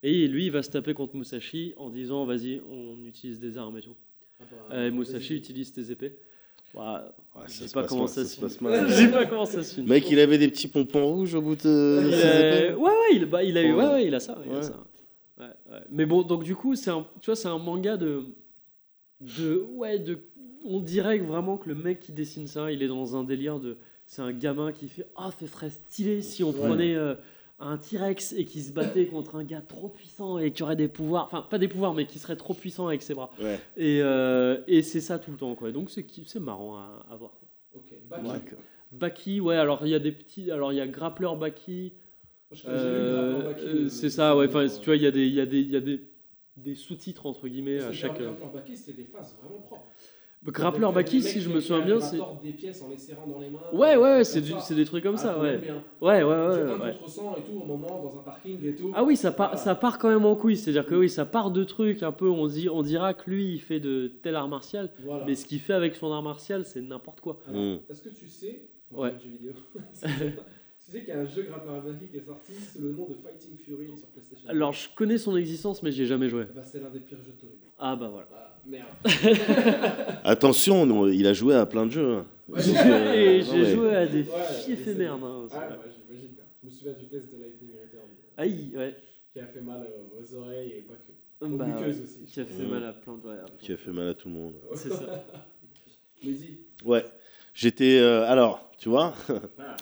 [0.02, 3.78] Et lui, il va se taper contre Musashi en disant vas-y, on utilise des armes
[3.78, 3.96] et tout.
[4.40, 6.16] Ah bah, Euh, et Musashi utilise tes épées.
[6.74, 8.70] Ouais, Ouais, je sais pas comment mal, ça se se passe finit.
[8.70, 8.86] mal.
[8.88, 9.86] Je sais pas comment ça se finit.
[9.88, 12.02] Mec, il avait des petits pompons rouges au bout de.
[12.06, 12.74] Il ses.
[12.74, 13.92] Ouais, ouais, il, bah, il a eu, ouais, Ouais.
[13.92, 14.38] ouais, il a ça.
[14.44, 14.62] il a Ouais.
[14.62, 14.84] ça.
[15.38, 15.80] Ouais, ouais.
[15.90, 18.24] Mais bon, donc du coup, c'est un, tu vois, c'est un manga de,
[19.20, 20.18] de, ouais, de,
[20.64, 23.76] on dirait vraiment que le mec qui dessine ça, il est dans un délire de,
[24.06, 26.58] c'est un gamin qui fait, ah, ce serait stylé si on Ouais.
[26.68, 27.14] prenait euh,
[27.62, 30.88] un T-Rex et qui se battait contre un gars trop puissant et qui aurait des
[30.88, 33.30] pouvoirs, enfin pas des pouvoirs, mais qui serait trop puissant avec ses bras.
[33.40, 33.58] Ouais.
[33.76, 35.72] Et, euh, et c'est ça tout le temps, quoi.
[35.72, 37.38] Donc c'est, marrant à, à voir.
[37.74, 37.94] Ok,
[38.92, 39.40] Baki.
[39.40, 41.94] Ouais, alors il y a des petits, alors il y a Grappler Baki.
[42.66, 44.46] Euh, Grappler Baki, euh, c'est ça, ouais.
[44.48, 46.00] Enfin, tu vois, il y a des, il y a des, il y a des,
[46.56, 48.20] des sous-titres entre guillemets à chaque.
[48.20, 49.88] Grappler Baki, c'était des phases vraiment propres.
[50.44, 52.18] Grappler euh, Baki, si je me souviens bien, c'est.
[52.42, 53.60] des pièces en les serrant dans les mains.
[53.72, 54.58] Ouais, ouais, c'est du- ça.
[54.60, 55.60] c'est des trucs comme Ah, ça, ouais.
[55.60, 55.70] Ouais,
[56.00, 56.96] ouais, ouais, un ouais.
[56.98, 58.90] contre 100 et tout, au moment, dans un parking et tout.
[58.94, 59.62] Ah oui, ça part, Voilà.
[59.62, 60.56] ça part quand même en couille.
[60.56, 62.28] C'est-à-dire que oui, ça part de trucs un peu.
[62.28, 65.24] On, dit, on dira que lui, il fait de tel art martial, Voilà.
[65.26, 67.38] mais ce qu'il fait avec son art martial, c'est n'importe quoi.
[67.48, 67.78] Alors, Mm.
[67.88, 69.12] Est-ce que tu sais, Ouais.
[69.12, 69.52] dans vidéo,
[70.84, 73.14] tu sais qu'il y a un jeu Grappler qui est sorti sous le nom de
[73.14, 74.48] Fighting Fury sur PlayStation.
[74.48, 76.44] Alors, je connais son existence, mais j'y ai jamais joué.
[76.54, 77.68] Bah, c'est l'un des pires jeux de tous les temps.
[77.78, 78.28] Ah bah voilà.
[78.32, 78.88] Ah, merde.
[80.24, 82.14] Attention, non, il a joué à plein de jeux.
[82.16, 82.26] hein.
[82.48, 85.12] Ouais, euh, j'ai joué à des Ouais, filles éphémères.
[85.14, 85.76] hein, Ah, ouais,
[86.06, 86.44] j'imagine bien.
[86.62, 88.96] Je me souviens du test de Lightning Return Aïe, ouais.
[89.32, 91.12] qui a fait mal euh, aux oreilles et pas que.
[91.56, 92.24] Bah, aussi.
[92.26, 93.20] Qui a fait mal à plein de.
[93.22, 94.52] plein Qui a fait mal à tout le monde.
[94.70, 95.24] de- C'est ça.
[96.24, 97.04] Mais dis, Ouais.
[97.54, 97.98] J'étais.
[97.98, 99.14] euh, alors, tu vois,
[99.58, 99.76] Ah.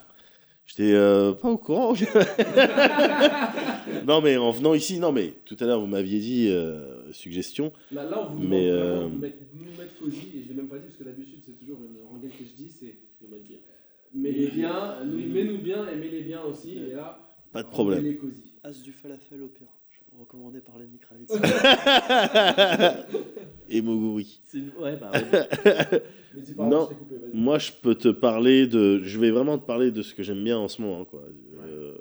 [0.70, 1.94] J'étais euh, pas au courant.
[4.06, 7.72] non, mais en venant ici, non, mais tout à l'heure, vous m'aviez dit euh, suggestion.
[7.90, 10.54] Là, là, on vous demande Mais, euh, de mettre- nous mettre cosy, et je l'ai
[10.54, 12.94] même pas dit parce que d'habitude, c'est toujours une rengaine que je dis, c'est
[14.14, 16.78] mets-les bien, nous- mets-nous bien et mets-les bien aussi.
[16.78, 17.18] Et là,
[17.52, 18.02] Pas de problème.
[18.04, 18.54] mets-les cosy.
[18.62, 19.66] As du falafel au pire.
[20.20, 21.32] Recommandé par Lenny Kravitz.
[23.68, 24.40] Et Moguri.
[24.44, 25.22] C'est une- ouais, bah ouais.
[26.34, 29.00] Mais dis pardon, Non, je coupé, moi je peux te parler de.
[29.02, 31.22] Je vais vraiment te parler de ce que j'aime bien en ce moment, quoi.
[31.64, 31.96] Euh,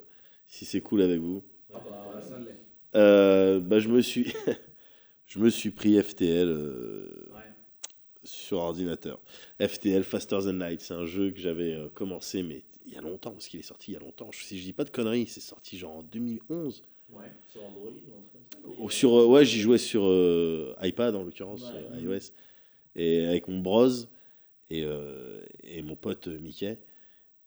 [0.46, 1.42] si c'est cool avec vous.
[1.72, 2.06] Ah bah.
[2.96, 4.32] Euh, bah, je me suis.
[5.26, 7.08] je me suis pris FTL euh,
[8.24, 9.20] sur ordinateur.
[9.60, 13.00] FTL Faster Than Light, c'est un jeu que j'avais euh, commencé, mais il y a
[13.00, 14.30] longtemps, parce qu'il est sorti il y a longtemps.
[14.32, 16.82] Si je dis pas de conneries, c'est sorti genre en 2011.
[17.12, 18.82] Ouais, sur Android ou un truc comme ça.
[18.82, 21.86] Ou Sur, euh, ouais, j'y jouais sur euh, iPad en l'occurrence, Ouais.
[21.92, 22.32] euh, iOS,
[22.96, 23.88] et avec mon bros
[24.70, 24.84] et,
[25.64, 26.78] et mon pote Mickey.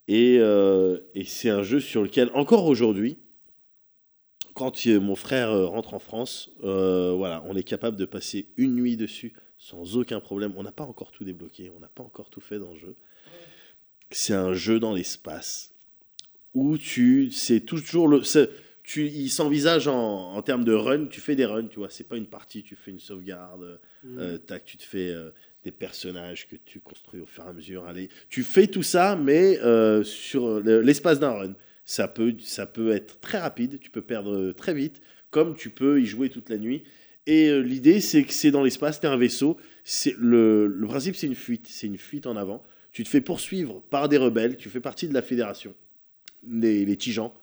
[0.09, 3.17] Et, et c'est un jeu sur lequel, encore aujourd'hui,
[4.53, 9.33] quand mon frère rentre en France, voilà, on est capable de passer une nuit dessus
[9.57, 10.53] sans aucun problème.
[10.57, 12.95] On n'a pas encore tout débloqué, on n'a pas encore tout fait dans le jeu.
[14.11, 15.73] C'est un jeu dans l'espace
[16.53, 18.23] où tu, c'est toujours le,
[18.83, 21.05] tu, il s'envisage en, en termes de run.
[21.07, 21.89] Tu fais des runs, tu vois.
[21.89, 23.79] C'est pas une partie, tu fais une sauvegarde.
[24.03, 24.17] Mhm.
[24.19, 25.29] euh, tac, tu te fais euh,
[25.63, 27.85] des personnages que tu construis au fur et à mesure.
[27.85, 31.53] Allez, tu fais tout ça, mais euh, sur le- l'espace d'un run.
[31.85, 33.79] Ça peut, ça peut être très rapide.
[33.79, 35.01] Tu peux perdre très vite,
[35.31, 36.83] comme tu peux y jouer toute la nuit.
[37.25, 39.55] Et l'idée, c'est que c'est dans l'espace, tu es un vaisseau.
[39.85, 41.67] C'est le, le principe, c'est une fuite.
[41.69, 42.61] C'est une fuite en avant.
[42.91, 44.57] Tu te fais poursuivre par des rebelles.
[44.57, 45.73] Tu fais partie de la fédération,
[46.47, 47.33] les, les Tijans.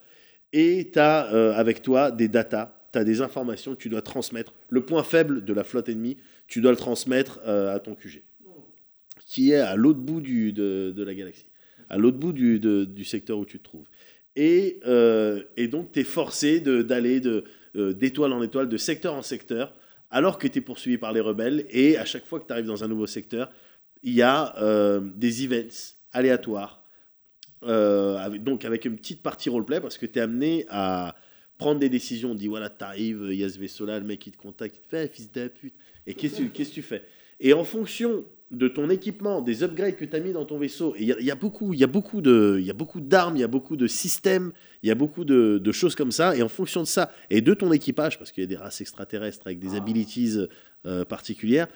[0.53, 1.21] Et tu as
[1.57, 4.53] avec toi des datas, tu as des informations que tu dois transmettre.
[4.69, 6.17] Le point faible de la flotte ennemie,
[6.51, 8.23] tu dois le transmettre euh, à ton QG,
[9.25, 10.51] qui est à l'autre bout de,
[10.91, 11.47] de la galaxie,
[11.89, 13.87] à l'autre bout du, du secteur où tu te trouves.
[14.37, 17.23] Et, euh, et donc, tu es forcé d'aller
[17.77, 19.73] euh, d'étoile en étoile, de secteur en secteur,
[20.11, 21.67] alors que tu es poursuivi par les rebelles.
[21.71, 23.51] Et à chaque fois que tu arrives dans un nouveau secteur,
[24.03, 26.80] il y a euh, des events aléatoires
[27.65, 31.15] euh, avec- donc avec une petite partie roleplay parce que tu es amené à
[31.59, 32.31] prendre des décisions.
[32.33, 34.81] On dit voilà, t'arrives, il y a ce vaisseau-là, le mec il te contacte, il
[34.83, 35.75] te fait Eh, fils de pute.
[36.07, 37.03] Et qu'est-ce que tu fais?
[37.39, 40.95] Et en fonction de ton équipement, des upgrades que tu as mis dans ton vaisseau,
[40.97, 42.71] et il y, a- il y a beaucoup, il y a beaucoup de, il y
[42.71, 45.73] a beaucoup d'armes, il y a beaucoup de systèmes, il y a beaucoup de, de
[45.73, 46.35] choses comme ça.
[46.37, 48.81] Et en fonction de ça et de ton équipage, parce qu'il y a des races
[48.81, 50.37] extraterrestres avec des abilities
[50.87, 51.69] euh, particulières,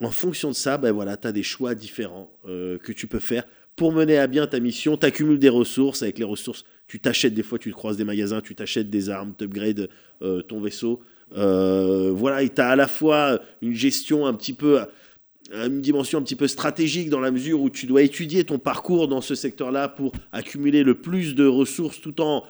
[0.00, 3.20] en fonction de ça, ben voilà, tu as des choix différents euh, que tu peux
[3.20, 3.44] faire
[3.80, 4.98] pour mener à bien ta mission.
[4.98, 6.02] Tu accumules des ressources.
[6.02, 9.08] Avec les ressources, tu t'achètes des fois, tu te croises des magasins, tu t'achètes des
[9.08, 9.88] armes, tu upgrades
[10.20, 11.00] euh, ton vaisseau.
[11.34, 14.80] Euh, voilà, et tu as à la fois une gestion un petit peu,
[15.50, 19.08] une dimension un petit peu stratégique dans la mesure où tu dois étudier ton parcours
[19.08, 22.44] dans ce secteur-là pour accumuler le plus de ressources tout en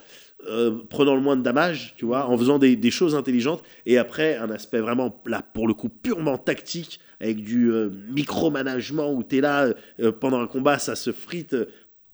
[0.48, 3.62] euh, prenant le moins de damage, tu vois, en faisant des, choses intelligentes.
[3.84, 9.12] Et après, un aspect vraiment, là, pour le coup, purement tactique, avec du euh, micromanagement
[9.12, 11.54] où tu es là, euh, pendant un combat, ça se frite.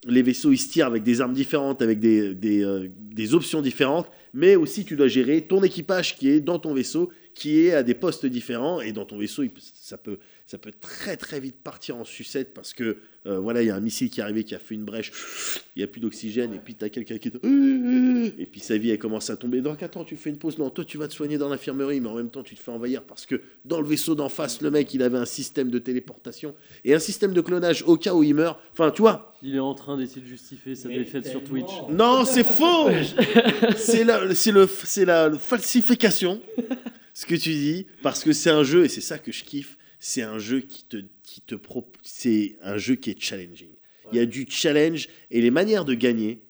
[0.08, 4.10] les vaisseaux, ils se tirent avec des armes différentes, avec des, options différentes.
[4.34, 7.84] Mais aussi, tu dois gérer ton équipage qui est dans ton vaisseau, qui est à
[7.84, 8.80] des postes différents.
[8.80, 12.72] Et dans ton vaisseau, ça peut, ça peut très très vite partir en sucette parce
[12.72, 14.84] que euh, voilà, il y a un missile qui est arrivé, qui a fait une
[14.84, 15.10] brèche,
[15.74, 17.38] il n'y a plus d'oxygène, et puis tu as quelqu'un qui te...
[18.40, 19.60] Et puis sa vie, elle commence à tomber.
[19.60, 20.58] Donc attends, tu fais une pause.
[20.58, 22.70] Non, toi, tu vas te soigner dans l'infirmerie, mais en même temps, tu te fais
[22.70, 25.80] envahir parce que dans le vaisseau d'en face, le mec, il avait un système de
[25.80, 26.54] téléportation
[26.84, 28.60] et un système de clonage au cas où il meurt.
[28.72, 31.72] Enfin, tu vois, Il est en train d'essayer de justifier sa défaite sur Twitch.
[31.90, 32.88] non, c'est faux.
[33.76, 36.40] c'est la, c'est le, c'est la falsification.
[37.12, 39.76] Ce que tu dis, parce que c'est un jeu et c'est ça que je kiffe.
[39.98, 43.70] C'est un jeu qui te, qui te pro- c'est un jeu qui est challenging.
[44.12, 46.42] Il y a du challenge et les manières de gagner,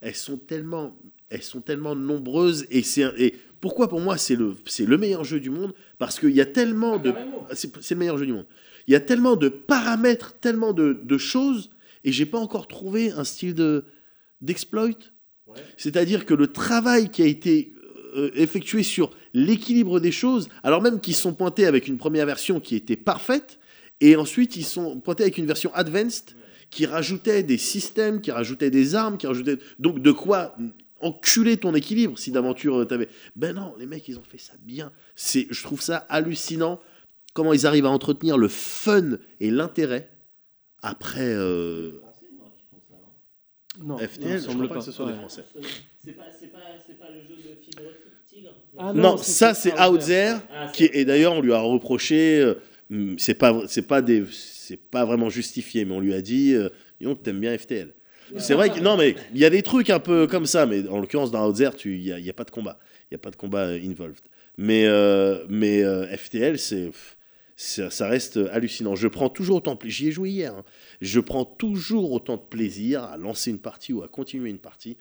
[0.00, 0.96] elles sont tellement,
[1.28, 5.24] elles sont tellement nombreuses et c'est, et pourquoi pour moi c'est le, c'est le meilleur
[5.24, 5.74] jeu du monde?
[5.98, 7.12] Parce qu'il y a tellement de,
[7.52, 8.46] c'est, c'est le meilleur jeu du monde.
[8.86, 11.70] Il y a tellement de paramètres, tellement de, de choses
[12.04, 13.84] et j'ai pas encore trouvé un style de
[14.40, 14.90] d'exploit.
[15.76, 17.72] C'est-à-dire que le travail qui a été
[18.18, 22.60] euh, effectué sur l'équilibre des choses, alors même qu'ils sont pointés avec une première version
[22.60, 23.58] qui était parfaite,
[24.00, 26.34] et ensuite ils sont pointés avec une version advanced
[26.70, 30.54] qui rajoutait des systèmes, qui rajoutait des armes, qui rajoutait donc de quoi
[31.00, 33.08] enculer ton équilibre si d'aventure euh, t'avais.
[33.36, 34.92] Ben non, les mecs ils ont fait ça bien.
[35.14, 36.80] C'est, je trouve ça hallucinant
[37.34, 40.10] comment ils arrivent à entretenir le fun et l'intérêt
[40.82, 41.20] après.
[41.34, 42.00] euh,
[43.82, 44.80] Non, FTL, non, je semble crois pas, pas.
[44.80, 45.12] que ce soit Ouais.
[45.12, 45.44] des Français.
[46.40, 47.82] C'est pas, le jeu de fibre
[48.28, 51.60] tigre Ah non, non, ça c'est Outzer, Ah, qui est- et d'ailleurs on lui a
[51.60, 52.54] reproché, euh,
[52.90, 56.54] hum, c'est pas c'est pas des c'est pas vraiment justifié, mais on lui a dit,
[56.54, 56.68] euh,
[57.00, 57.94] dis donc t'aimes bien FTL.
[58.36, 60.86] C'est vrai que non, mais il y a des trucs un peu comme ça, mais
[60.88, 62.78] en l'occurrence dans Outzer, tu il y a, y a pas de combat,
[63.10, 64.20] il y a pas de combat euh, involved.
[64.58, 65.82] Mais euh, mais
[66.16, 66.90] FTL, c'est
[67.56, 68.94] ça, ça reste hallucinant.
[68.94, 69.96] Je prends toujours autant de plaisir.
[69.98, 70.54] J'y ai joué hier.
[70.54, 70.64] hein.
[71.00, 74.96] Je prends toujours autant de plaisir à lancer une partie ou à continuer une partie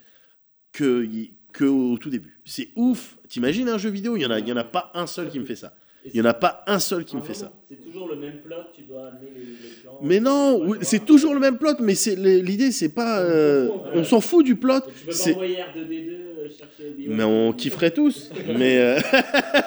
[0.77, 2.39] que au tout début.
[2.45, 3.17] C'est ouf.
[3.27, 5.29] T'imagines un jeu vidéo Il y en a il y en a pas un seul
[5.29, 5.73] qui me fait ça.
[6.05, 7.51] Il y en a pas un seul qui me fait ça.
[7.67, 9.99] C'est toujours le même plot, tu dois amener les, les plans.
[10.01, 13.19] Mais non, c'est toujours le même plot, mais c'est l'idée, c'est pas.
[13.19, 14.79] euh, on s'en fout du plot.
[14.81, 17.17] Tu peux pas envoyer R2D2 euh, chercher Obi-Wan.
[17.17, 18.29] Mais on kifferait tous.
[18.57, 18.99] mais euh,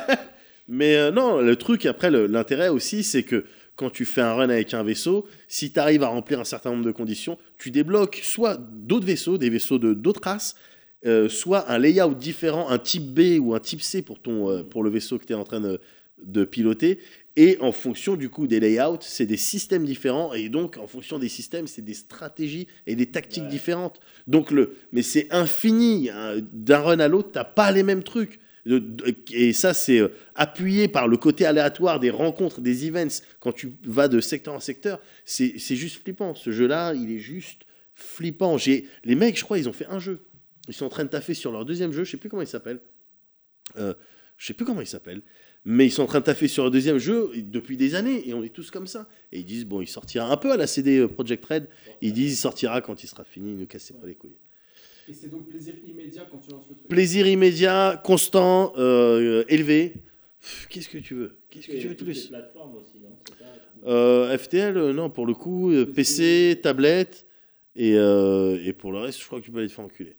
[0.69, 3.45] mais euh, non, le truc, après, l'intérêt aussi, c'est que
[3.77, 6.71] quand tu fais un run avec un vaisseau, si tu arrives à remplir un certain
[6.71, 10.55] nombre de conditions, tu débloques soit d'autres vaisseaux, des vaisseaux de d'autres races,
[11.07, 14.63] euh, soit un layout différent, un type B ou un type C pour, ton, euh,
[14.63, 15.81] pour le vaisseau que tu es en train de,
[16.23, 16.99] de piloter.
[17.37, 20.35] Et en fonction du coup des layouts, c'est des systèmes différents.
[20.35, 24.01] Et donc, en fonction des systèmes, c'est des stratégies et des tactiques différentes.
[24.27, 26.11] Donc, le, mais c'est infini.
[26.11, 26.35] hein.
[26.53, 28.41] D'un run à l'autre, t'as pas les mêmes trucs.
[29.33, 33.23] Et ça, c'est euh, appuyé par le côté aléatoire des rencontres, des events.
[33.39, 36.35] Quand tu vas de secteur en secteur, c'est juste flippant.
[36.35, 37.63] Ce jeu-là, il est juste
[37.95, 38.59] flippant.
[38.59, 40.21] J'ai Les mecs, je crois, ils ont fait un jeu.
[40.69, 42.05] Ils sont en train de taffer sur leur deuxième jeu.
[42.05, 42.81] Je sais plus comment il s'appelle.
[43.77, 43.95] Euh,
[44.37, 45.23] je sais plus comment il s'appelle.
[45.65, 48.29] Mais ils sont en train de taffer sur le deuxième jeu depuis des années.
[48.29, 49.09] Et on est tous comme ça.
[49.33, 51.69] Et ils disent, bon, il sortira un peu à la CD euh, Project Red.
[52.01, 53.55] Ils disent, il sortira quand il sera fini.
[53.55, 54.39] Ne cassez pas les couilles.
[55.09, 56.89] Et c'est donc plaisir immédiat quand tu lances le truc.
[56.89, 59.95] Plaisir immédiat, constant, euh, élevé.
[60.69, 61.37] Qu'est-ce que tu veux?
[61.51, 62.31] Qu'est-ce que tu veux de plus?
[62.31, 63.19] aussi, non?
[63.87, 67.27] Euh, FTL, euh, non, pour le coup, PC, tablette,
[67.75, 70.17] et, et pour le reste, je crois que tu peux aller te faire enculer.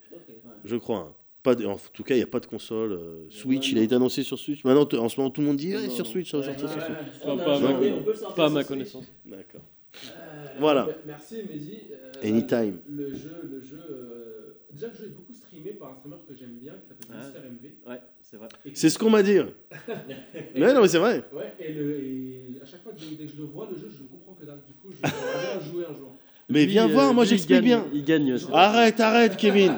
[0.66, 0.98] Je crois.
[0.98, 1.14] hein.
[1.44, 2.92] Pas de- en tout cas, il n'y a pas de console.
[2.92, 4.64] euh, Switch, il a été annoncé sur Switch.
[4.64, 6.06] Maintenant, en ce moment, tout le monde dit Non, sur.
[6.06, 7.24] Switch, ça va sortir sur Switch.
[7.24, 9.06] Pas- pas- demandé, on peut le sortir pas à ma connaissance.
[9.26, 9.62] D'accord.
[9.96, 10.86] Euh, Voilà.
[10.86, 11.80] me- Merci, Mehdi.
[11.92, 12.80] Euh, Anytime.
[12.88, 13.80] Le jeu, le jeu.
[13.90, 14.28] euh,
[14.72, 17.18] Déjà, le jeu est beaucoup streamé par un streamer que j'aime bien qui s'appelle Ah.
[17.26, 17.90] Mister MV.
[17.92, 18.48] Ouais, c'est vrai.
[18.74, 19.38] C'est ce qu'on m'a dit.
[20.56, 21.26] Ouais, non, mais c'est vrai.
[21.34, 23.90] Ouais, et, le, et à chaque fois que dès que je le vois, le jeu,
[23.92, 24.62] je ne comprends que dalle.
[24.66, 25.02] Du coup, je vais
[25.60, 26.16] bien jouer un jour.
[26.52, 27.86] Mais Lui, viens euh, voir, moi j'explique bien.
[27.94, 28.36] il gagne.
[28.54, 29.74] Arrête, arrête, Kevin.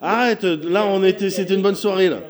[0.00, 0.44] Arrête.
[0.44, 2.20] Là, on était, c'était une bonne soirée là.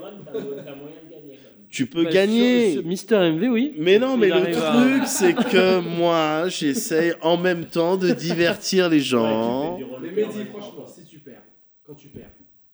[1.71, 2.73] Tu peux Bah, gagner.
[2.73, 3.73] sur- sur Mister MV, oui.
[3.79, 7.97] Mais non, mais Il le arrive à- truc, c'est que moi, j'essaye en même temps
[7.97, 9.79] de divertir les gens.
[10.03, 11.41] Mais Mehdi, franchement, si tu perds,
[11.87, 12.29] quand tu perds,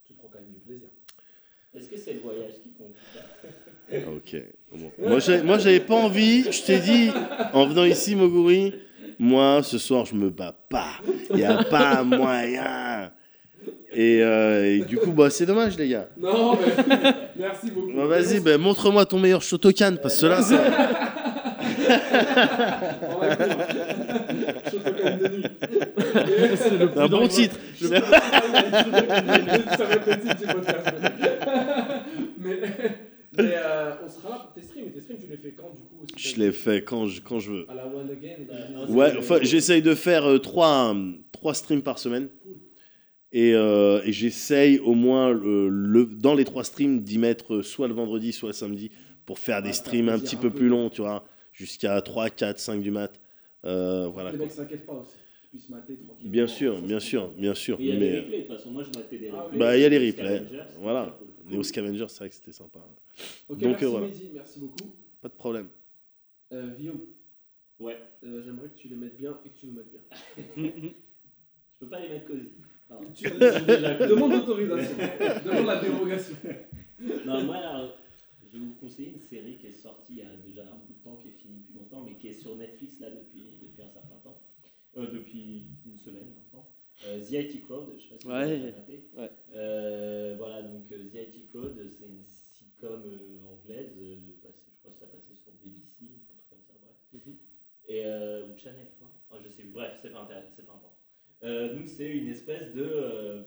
[0.05, 0.89] tu prends quand même du plaisir.
[1.77, 2.93] Est-ce que c'est le voyage qui compte?
[4.17, 4.35] Ok.
[4.73, 4.91] Bon.
[5.07, 6.43] Moi, j'ai- moi, j'avais pas envie.
[6.51, 7.09] Je t'ai dit,
[7.53, 8.73] en venant ici, Moguri,
[9.19, 10.93] moi, ce soir, je me bats pas.
[11.31, 13.11] Il n'y a pas moyen.
[13.91, 16.07] Et, euh, et du coup, bah, c'est dommage, les gars.
[16.19, 16.85] Non, mais
[17.37, 17.91] merci beaucoup.
[17.91, 20.55] Bon, Vas-y, ben, montre-moi ton meilleur Shotokan, parce que là, c'est.
[24.71, 25.43] Shotokan nuit.
[26.55, 27.55] C'est le Un bon titre.
[27.81, 27.97] Ça va
[29.95, 30.93] être le titre du podcast.
[32.39, 32.59] Mais,
[33.39, 34.87] mais euh, on sera là pour tes streams.
[34.87, 36.17] Et tes streams, tu les fais quand du coup aussi?
[36.17, 37.67] Je l'ai fait quand je, quand je veux.
[37.69, 38.47] À la One Again.
[38.87, 42.29] Ouais, enfin, j'essaye de faire euh, trois, euh, trois streams par semaine.
[43.31, 47.63] Et, euh, et j'essaye au moins, le, le- dans les trois streams, d'y mettre euh,
[47.63, 48.91] soit le vendredi, soit le samedi,
[49.25, 50.53] pour faire des streams un petit un peu peu.
[50.53, 53.19] plus longs, tu vois, jusqu'à 3, 4, 5 du mat.
[53.65, 54.31] Euh, voilà.
[54.31, 55.19] Les mecs s'inquiètent pas aussi.
[55.69, 56.31] Mater tranquillement.
[56.31, 57.79] Bien sûr, bien sûr, bien sûr.
[57.79, 58.71] Il y a mais, des replays, de toute façon.
[58.71, 59.57] Moi, je des Ah replays.
[59.57, 60.43] Bah, il y a les Des replays.
[60.77, 61.19] Voilà.
[61.49, 62.79] Néo Scavenger, c'est vrai que c'était sympa.
[63.47, 64.07] Ok, Donc, merci euh, voilà.
[64.07, 64.95] Mehdi, merci beaucoup.
[65.21, 65.69] Pas de problème.
[66.53, 67.01] Euh, Guillaume.
[67.79, 67.97] Ouais.
[68.23, 70.01] Euh, J'aimerais que tu les mettes bien et que tu nous mettes bien.
[70.57, 72.49] Je peux pas les mettre cosy.
[72.87, 73.07] Pardon.
[73.13, 73.23] Tu-
[74.09, 74.97] Demande l'autorisation.
[75.45, 76.35] Demande la dérogation.
[77.25, 77.95] Non, moi, alors,
[78.51, 80.93] je vais vous conseiller une série qui est sortie il y a déjà un bout
[80.93, 83.81] de temps, qui est finie depuis longtemps, mais qui est sur Netflix là depuis, depuis
[83.81, 84.41] un certain temps.
[84.97, 86.67] Euh, depuis une semaine maintenant.
[87.07, 89.03] Euh, The IT Crowd, je sais pas si vous avez.
[89.17, 89.31] Ouais.
[89.55, 93.01] Euh, voilà, donc euh, The IT Crowd, c'est une sitcom
[93.47, 93.93] anglaise,
[94.41, 96.95] passée- je crois que ça passait sur BBC, un truc comme ça, bref.
[97.13, 97.35] Mhm.
[97.87, 98.87] Et, ou Channel.
[99.31, 101.75] Ah, je sais plus, bref, c'est pas intéressant, c'est pas important.
[101.75, 103.43] Donc c'est une espèce de,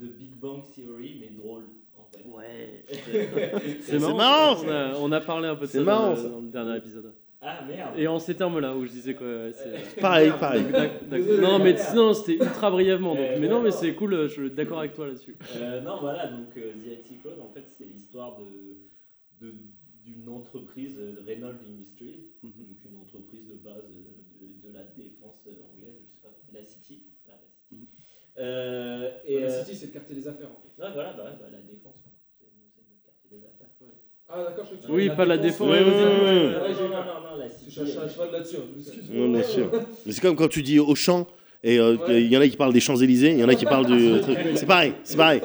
[0.00, 1.66] de Big Bang Theory, mais drôle,
[1.96, 2.24] en fait.
[2.26, 2.82] Ouais.
[3.82, 6.22] C'est marrant, On a, on a parlé un peu de C'est ça, marrant, dans, le,
[6.22, 6.28] ça.
[6.28, 7.14] dans le dernier épisode.
[7.40, 10.64] Ah merde Et en ces termes-là, où je disais quoi ouais, c'est- Pareil, pareil.
[10.64, 11.40] D'ac- d'ac- Désolé.
[11.42, 13.14] Non, mais non, c'était ultra brièvement.
[13.14, 14.14] Donc, Euh, mais non, mais c'est cool.
[14.14, 15.36] euh, Je suis d'accord avec toi là-dessus.
[15.56, 18.78] Euh, non, voilà, donc euh, The IT Code, en fait, c'est l'histoire de,
[19.46, 19.54] de-
[20.04, 22.50] d'une entreprise euh, Renault Industries, Mhm.
[22.66, 26.34] donc une entreprise de base euh, de, de la défense euh, anglaise, je sais pas,
[26.52, 27.04] la City.
[27.24, 27.88] voilà, la City.
[28.38, 30.82] Euh, et, la euh, City, c'est le quartier des affaires en fait.
[30.82, 32.10] ouais, voilà, bah, ouais, bah, la défense, quoi.
[32.38, 33.68] c'est, nous, c'est notre quartier des affaires.
[34.30, 35.68] Ah, d'accord, je que Oui, pas la défense.
[35.70, 36.52] Ouais, ouais, ouais, ouais.
[36.52, 37.70] Non, non, non, la Je City.
[37.70, 38.56] suis à- euh, cheval là-dessus.
[38.56, 39.10] hein, je m'excuse.
[39.10, 39.70] Non, bien sûr.
[40.04, 41.26] Mais c'est comme quand tu dis Auchan,
[41.64, 42.22] Et euh, Ouais.
[42.22, 44.20] il y en a qui parlent des Champs-Élysées, il y en a qui parlent du
[44.22, 44.38] truc.
[44.54, 45.40] C'est pareil, c'est pareil.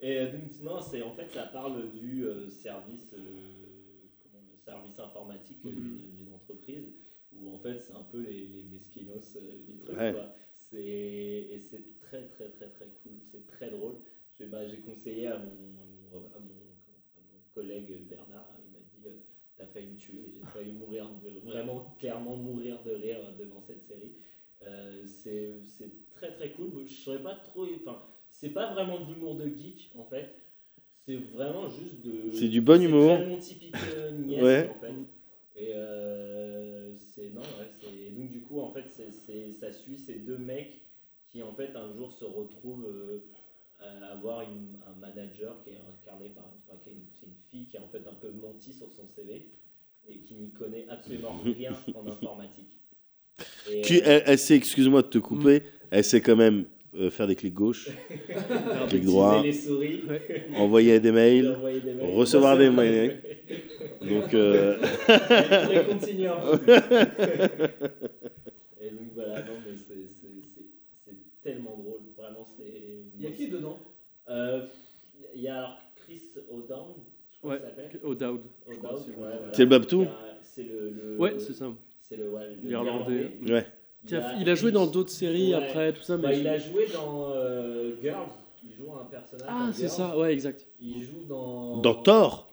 [0.00, 3.18] Et euh, donc, non, c'est en fait, ça parle du euh, service, euh,
[4.22, 5.74] comment, service informatique euh, Mhm.
[5.74, 6.86] d'une d'une entreprise,
[7.34, 9.98] où en fait, c'est un peu les, les mesquinos euh, du truc.
[9.98, 10.12] Ouais.
[10.12, 10.34] quoi.
[10.54, 10.78] C'est-
[11.52, 13.12] Et c'est très, très, très, très cool.
[13.30, 13.96] C'est très drôle.
[14.38, 16.65] J'ai bah, j'ai conseillé à mon, à mon, à mon, à mon
[17.60, 19.18] collègue Bernard, il m'a dit euh,
[19.56, 20.24] T'as failli me tuer.
[20.34, 24.12] J'ai failli mourir, de- vraiment clairement mourir de rire devant cette série.
[24.66, 26.86] Euh, c'est c'est très très cool.
[26.86, 27.64] Je saurais pas trop.
[27.80, 30.34] Enfin, c'est pas vraiment de l'humour de geek en fait.
[31.06, 32.30] C'est vraiment juste de.
[32.32, 33.16] C'est du bon humour.
[33.16, 34.70] très Monty Python, yes, Ouais.
[34.76, 34.92] en fait.
[35.58, 39.72] Et euh, c'est non, ouais, c'est et donc du coup en fait c'est c'est- ça
[39.72, 40.82] suit ces deux mecs
[41.32, 43.24] qui en fait un jour se retrouvent euh,
[44.12, 47.66] avoir une- un manager qui est incarné par enfin, qui est une, c'est une fille
[47.66, 49.48] qui a en fait un peu menti sur son CV
[50.08, 52.68] et qui n'y connaît absolument rien en informatique.
[53.66, 57.10] Et, Qui, euh, elle, elle sait, excuse-moi de te couper, elle sait quand même euh,
[57.10, 57.98] faire des clics gauche,
[58.88, 60.02] clic utiliser droit, les souris,
[60.52, 63.22] envoyer des mails, envoyer des mails, recevoir des mails.
[64.02, 64.78] Donc, euh,
[65.86, 66.74] continuer un peu.
[68.80, 70.66] Et donc voilà, non mais c'est- c'est c'est-
[71.04, 71.95] c'est tellement drôle,
[72.46, 73.18] vraiment c'est...
[73.18, 73.78] Il y a qui dedans
[74.28, 74.62] Euh,
[75.34, 76.94] Il y a alors Chris O'Down,
[77.32, 78.00] je crois Ouais, qu'il s'appelle.
[78.04, 78.40] O'Dowd.
[78.66, 79.52] O'Dowd, je ouais, voilà.
[79.52, 80.06] C'est le Babtou
[80.42, 81.66] C'est le, le- Ouais, c'est ça.
[82.02, 83.38] C'est le, ouais, le L'Irlandais.
[83.48, 83.66] ouais.
[84.06, 85.64] Qui a- il a joué dans d'autres séries Ouais.
[85.64, 88.28] après, tout ça, mais Bah, je- il a joué dans euh, Girls,
[88.64, 90.66] il joue un personnage Ah, c'est ça, ouais, exact.
[90.80, 91.78] Il joue dans...
[91.78, 92.48] Dans Thor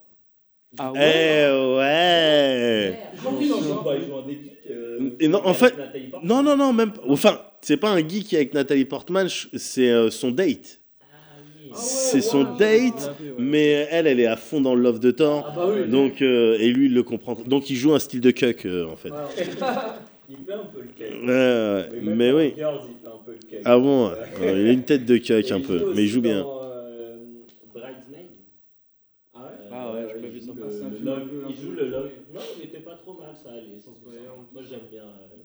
[0.79, 4.71] Ah Eh ouais ouais Il joue, il joue- bah, il joue un des geeks.
[4.71, 5.73] euh, Et non, en fait,
[6.23, 7.01] non, non, non, même pas.
[7.07, 10.81] Enfin, c'est pas un geek avec Nathalie Portman, c'est euh, son date.
[11.71, 15.45] c'est son date, mais elle, elle est à fond dans le love de Thor.
[15.47, 15.87] Ah bah oui.
[15.89, 17.35] donc, euh, et lui, il le comprend.
[17.45, 19.15] Donc, il joue un style de cuck, euh, en fait.
[19.37, 20.87] il fait un peu le
[22.01, 22.53] même mais oui.
[22.55, 23.61] Girls, il fait un peu le cake.
[23.65, 24.09] Ah bon.
[24.09, 24.15] Euh,
[24.61, 26.43] Il a une tête de cuck un peu, mais il joue bien.
[26.43, 26.49] dans.
[29.71, 30.01] Ah Ah
[31.47, 32.11] il joue le- Ah, love-.
[32.33, 33.79] Non, il était pas trop mal, ça allait.
[34.53, 35.42] Moi, j'aime bien euh,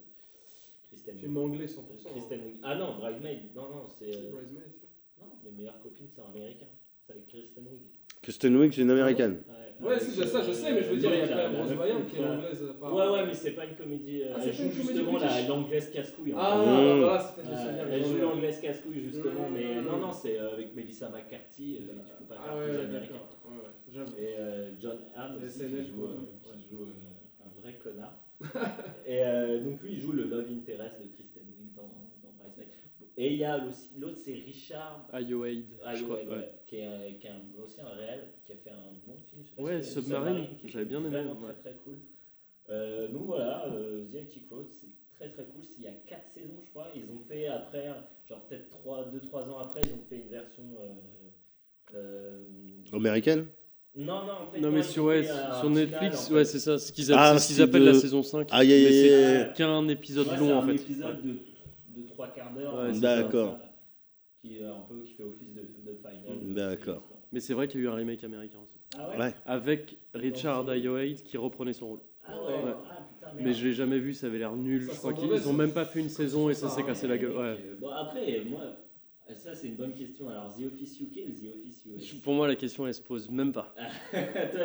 [1.08, 2.10] Kristen Film anglais 100%.
[2.10, 2.56] Kristen Wiig.
[2.62, 3.38] Ah non, Bridesmaid.
[3.54, 4.14] Non, non, c'est.
[4.14, 4.74] euh, Bridesmaids.
[5.20, 6.66] Non, mes meilleures copines, c'est un américain.
[7.06, 7.80] C'est avec Kristen Wiig.
[8.22, 9.42] Kristen Wiig, c'est une américaine.
[9.80, 11.54] Ouais, si, je- ça, je sais, mais je veux dire, il y a quand même
[11.62, 11.68] Rose
[12.10, 12.62] qui est la- anglaise.
[12.64, 14.22] euh, par- Ouais, ouais, mais c'est pas une comédie.
[14.22, 15.48] euh, Ah, elle c'est pas joue une comédie justement la- british.
[15.48, 16.34] l'anglaise casse-couille.
[16.34, 16.66] en Ah, fait.
[16.66, 17.86] bah, voilà, c'était Euh, sais bien.
[17.92, 18.20] elle joue ouais.
[18.20, 19.54] l'anglaise casse-couille justement, Mmh.
[19.54, 22.72] mais non, non, c'est euh, avec Melissa McCarthy, euh, tu peux pas faire Ah plus
[22.72, 23.12] ouais, américain.
[23.14, 23.28] d'accord.
[23.46, 24.12] Ouais, ouais, j'avoue.
[24.18, 26.08] Et euh, John Hamm C'est aussi, SNL, qui joue, quoi.
[26.10, 28.18] euh, qui joue euh, un vrai connard.
[29.06, 31.82] et euh, donc lui, il joue le love interest de Kristen Wiig dans,
[32.22, 32.68] dans Bridesmaid.
[33.16, 36.26] Et il y a aussi l'autre, c'est Richard Ayoade, ouais.
[36.36, 39.42] ouais, qui est, qui est un- aussi un réel, qui a fait un bon film.
[39.42, 41.52] je sais pas Ouais, si Submarine, j'avais bien aimé, Vraiment ouais.
[41.54, 41.98] très très cool.
[42.70, 44.86] Euh, donc voilà, euh, The IT Crowd, c'est
[45.16, 45.62] très très cool.
[45.78, 46.88] Il y a 4 saisons, je crois.
[46.94, 47.88] Ils ont fait après,
[48.28, 48.68] genre peut-être
[49.10, 50.62] 2-3 ans après, ils ont fait une version.
[50.80, 50.94] euh,
[51.94, 52.44] euh,
[52.92, 53.46] Américaine?
[53.98, 56.34] Non, non, en fait, Non, non, mais sur, ouais, final, Netflix, en fait.
[56.34, 58.48] ouais, c'est ça, ce qu'ils Ah, appellent, ce qu'ils appellent de- la saison 5.
[58.52, 59.52] Aïe, aïe, mais aïe, c'est aïe.
[59.54, 60.74] qu'un épisode Ouais, long c'est en un fait.
[60.74, 61.30] épisode de,
[62.02, 62.92] de 3 quarts d'heure.
[63.00, 63.58] D'accord.
[63.60, 63.64] ça,
[64.40, 66.54] Qui, est un peu, qui fait office de, de final.
[66.54, 67.02] D'accord.
[67.32, 68.78] Mais c'est vrai qu'il y a eu un remake américain aussi.
[68.98, 69.34] Ah ouais, Ouais.
[69.44, 71.98] Avec Richard Ayoade qui reprenait son rôle.
[72.26, 72.74] Ah ouais, Ouais.
[72.90, 73.56] ah putain, Mais merde.
[73.56, 74.84] je l'ai jamais vu, ça avait l'air nul.
[74.86, 77.18] Ça je crois qu'ils ont même pas fait une saison et ça s'est cassé la
[77.18, 77.32] gueule.
[77.32, 77.38] Ouais.
[77.42, 78.60] Euh, Bon, après, moi,
[79.36, 80.28] ça c'est une bonne question.
[80.28, 83.30] Alors, The Office UK ou The Office US Pour moi, la question elle se pose
[83.30, 83.74] même pas.
[84.10, 84.20] Toi,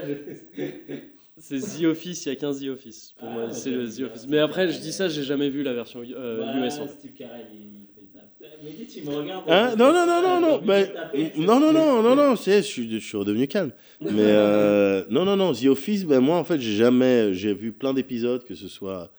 [0.08, 0.94] je...
[1.38, 3.14] C'est The Office, il y a qu'un The Office.
[3.18, 4.20] Pour Ah, moi, ouais, c'est le The Office.
[4.20, 6.78] Steve Mais après, je dis ça, j'ai jamais vu la version euh, Bah, US.
[6.78, 6.88] fait.
[6.90, 8.60] Steve Carell, il fait le taf.
[8.64, 9.50] Mais dis, tu me regardes.
[9.50, 9.76] Hein?
[9.76, 13.18] non, non, non, non, non, non, non, non, non, non, c'est, je suis, je suis
[13.18, 13.72] redevenu calme.
[14.02, 17.72] Mais euh, non, non, non, The Office, ben moi, en fait, j'ai jamais, j'ai vu
[17.72, 19.12] plein d'épisodes, que ce soit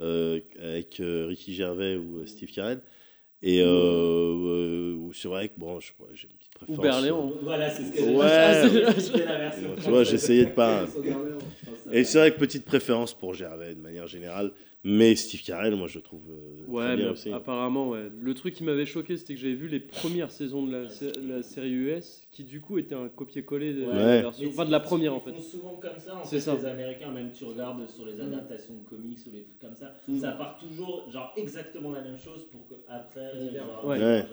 [0.00, 2.80] euh, avec euh, Ricky Gervais ou euh, Steve Carell.
[3.42, 6.82] Et euh, euh, c'est vrai que bon, je- j'ai une petite préférence.
[6.82, 7.32] Berléand.
[7.42, 9.74] Voilà, c'est ce que j'ai Ouais.
[9.84, 10.86] Tu vois, j'essayais de pas.
[11.92, 14.52] Et c'est vrai que petite préférence pour Gervais de manière générale,
[14.84, 17.32] mais Steve Carell, moi, je trouve euh, très Ouais, bien mais aussi.
[17.32, 18.08] apparemment, ouais.
[18.20, 21.12] Le truc qui m'avait choqué, c'était que j'avais vu les premières saisons de la, sé-
[21.26, 24.24] la série US, qui du coup était un copier-coller de Ouais.
[24.24, 25.32] enfin de la première en Ils fait.
[25.32, 26.54] font souvent comme ça, en C'est fait, ça.
[26.54, 29.94] les Américains, même tu regardes sur les adaptations de comics ou les trucs comme ça,
[30.06, 30.18] Mm.
[30.20, 33.64] ça part toujours genre exactement la même chose pour que après bien.
[33.64, 34.24] genre, Ouais.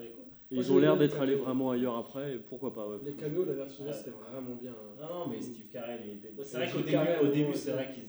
[0.52, 2.98] Et ils ont l'air d'être allés vraiment ailleurs après, et pourquoi pas, ouais.
[3.04, 3.90] Les caméos de la version Ouais.
[3.90, 4.70] US, c'était vraiment bien.
[4.70, 4.96] hein.
[5.02, 6.32] Non, non, mais Steve Carell, il était.
[6.38, 8.04] C'est C'est vrai qu'au début, au début c'est vrai qu'ils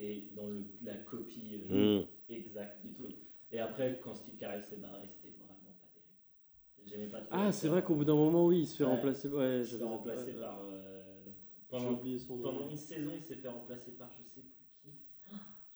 [0.00, 2.06] ils étaient dans le, la copie euh, Mm.
[2.28, 3.16] exacte du truc.
[3.50, 6.86] Et après, quand Steve Carell s'est barré, c'était vraiment pas terrible.
[6.86, 7.28] J'aimais pas trop.
[7.32, 8.90] Ah, c'est vrai qu'au bout d'un moment, oui, il se fait Ouais.
[8.90, 9.28] remplacer.
[9.28, 10.60] Ouais, fait remplacer par.
[10.64, 11.32] euh, J'ai
[11.68, 12.42] pendant, oublié son nom.
[12.42, 14.90] pendant une saison, il s'est fait remplacer par je sais plus qui.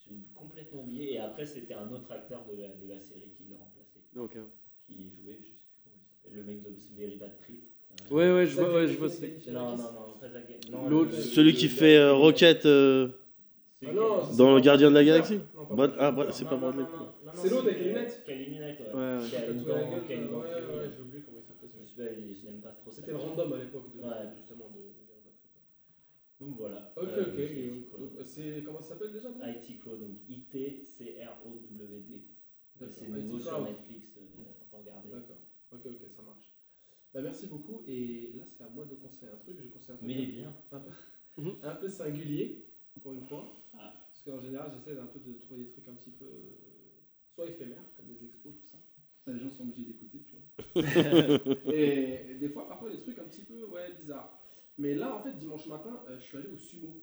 [0.09, 1.15] J'ai complètement oublié.
[1.15, 4.01] Et après, c'était un autre acteur de la, de la série qui l'a remplacé.
[4.16, 4.36] Ok.
[4.86, 7.62] Qui jouait, je sais plus comment il s'appelle, le mec de Very Bad Trip.
[8.11, 9.09] Ouais, ouais, je vois, ouais, je vois.
[9.09, 9.44] Galifianakis.
[9.44, 10.70] c'est- Non, non, non, pas Zach Galifianakis.
[10.73, 13.09] Non, L'autre, le- le- Celui qui le- fait euh, Rocket euh,
[13.89, 15.57] Ah non, quel- c'est dans le Gardien de la Galaxie Cooper.
[15.57, 16.85] Non, pas Brad- Bradley Ah, Brad- c'est pas Bradley
[17.35, 18.23] C'est l'autre avec les lunettes.
[18.25, 18.87] Qui a les lunettes, ouais.
[18.95, 19.29] Ouais, ouais.
[19.29, 20.79] Qui a une Tatoué la dent, gueule, qui a une ouais, dent ouais, pourrie.
[20.79, 21.69] ouais, j'ai oublié comment il s'appelle.
[21.73, 22.91] Je sais pas, je l'aime pas trop.
[22.91, 24.31] cet C'était le random à l'époque de Ouais.
[24.37, 24.83] justement de.
[26.45, 26.93] Donc voilà.
[26.97, 27.35] Ok, Euh, ok.
[27.37, 32.23] j'ai euh, C'est comment ça s'appelle déjà non IT Crow, donc I-T-C-R-O-W-D.
[32.81, 33.69] D'accord, C'est IT nouveau sur Crowd.
[33.69, 34.23] Netflix, euh,
[34.73, 35.09] regardez.
[35.11, 35.37] D'accord.
[35.73, 36.51] Ok, ok, ça marche.
[37.15, 37.83] Bah, merci beaucoup.
[37.87, 39.57] Et là, c'est à moi de conseiller un truc.
[39.61, 40.53] Je conseille un truc Mais il est bien.
[40.71, 40.79] peu,
[41.63, 42.65] un peu singulier,
[43.01, 43.62] pour une fois.
[43.74, 43.94] Ah.
[44.09, 46.24] Parce qu'en général, j'essaie un peu de trouver des trucs un petit peu.
[46.24, 47.01] euh,
[47.35, 48.78] soit éphémères, comme des expos, tout ça.
[49.24, 50.43] Ça, les gens sont obligés d'écouter, tu vois.
[51.73, 54.39] et, et des fois, parfois, des trucs un petit peu ouais, bizarres.
[54.78, 57.02] Mais là, en fait, dimanche matin, euh, je suis allé au sumo.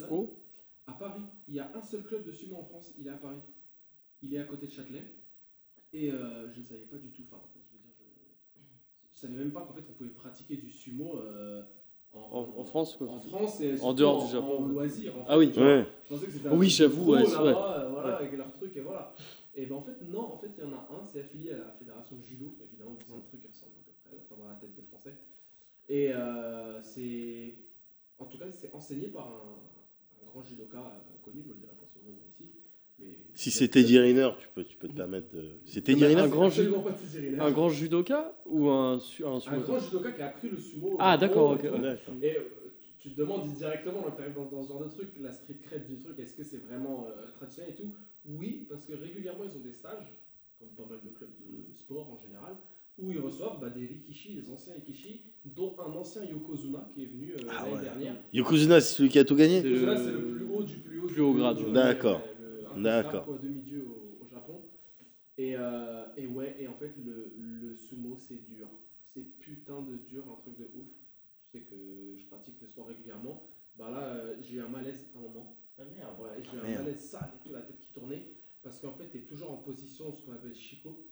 [0.00, 0.42] Là, Oh.
[0.86, 1.22] À Paris.
[1.48, 2.94] Il y a un seul club de sumo en France.
[2.98, 3.40] Il est à Paris.
[4.22, 5.02] Il est à côté de Châtelet.
[5.92, 7.22] Et euh, je ne savais pas du tout.
[7.26, 8.60] Enfin, en fait, je veux dire, je,
[9.14, 11.62] je savais même pas qu'en fait, on pouvait pratiquer du sumo euh,
[12.32, 13.08] En, en France, quoi.
[13.08, 14.58] en France et En dehors du Japon.
[14.58, 15.16] En loisir.
[15.16, 15.46] En Ah oui.
[15.56, 15.86] Ouais.
[16.04, 18.12] Je pensais que c'était un Oui, j'avoue, ouais, euh, voilà, Ouais.
[18.26, 19.14] avec leur truc et voilà.
[19.54, 21.58] Et ben en fait, non, en fait, il y en a un, c'est affilié à
[21.58, 24.48] la fédération de judo, évidemment, c'est un truc qui ressemble à peu près, enfin dans
[24.48, 25.14] la tête des Français.
[25.88, 27.54] Et euh, c'est.
[28.18, 31.72] En tout cas, c'est enseigné par un, un grand judoka euh, connu, je le dirai
[31.72, 32.50] pas son nom ici.
[33.34, 35.44] Si c'est Teddy Riner, tu peux, tu peux te permettre de.
[35.66, 36.48] C'est Teddy Riner un grand.
[37.38, 40.96] Un judoka ou un, su- un Un sumo grand judoka qui a appris le sumo.
[40.98, 41.64] Ah, d'accord, et ok.
[42.22, 42.40] Et euh,
[43.02, 45.58] tu, te demandes directement, quand tu arrives dans, dans ce genre de truc, la street
[45.62, 47.92] cred du truc, est-ce que c'est vraiment euh, traditionnel et tout?
[48.24, 50.10] Oui, parce que régulièrement ils ont des stages,
[50.58, 52.56] comme pas mal de clubs de sport en général,
[52.98, 57.06] où ils reçoivent bah, des rikishi, des anciens rikishi, dont un ancien Yokozuna qui est
[57.06, 57.82] venu euh, Ah l'année ouais.
[57.84, 58.14] dernière.
[58.32, 59.60] Yokozuna, c'est celui qui a tout gagné?
[59.60, 61.06] C'est Yokozuna, le- c'est le plus haut du plus haut.
[61.06, 62.22] plus haut grade, D'accord.
[62.82, 63.38] D'accord.
[63.38, 64.62] demi-dieu au, au Japon.
[65.38, 68.68] Et, euh, et ouais, et en fait, le, le sumo, c'est dur.
[69.02, 70.86] C'est putain de dur, un truc de ouf.
[71.44, 73.42] Je sais que je pratique le sport régulièrement.
[73.76, 75.56] Bah là, euh, j'ai eu un malaise à un moment.
[75.78, 76.18] Ah merde.
[76.20, 76.84] Ouais, j'ai eu un merde.
[76.84, 78.26] malaise sale et tout, la tête qui tournait.
[78.62, 81.06] Parce qu'en fait, tu es toujours en position, ce qu'on appelle shiko.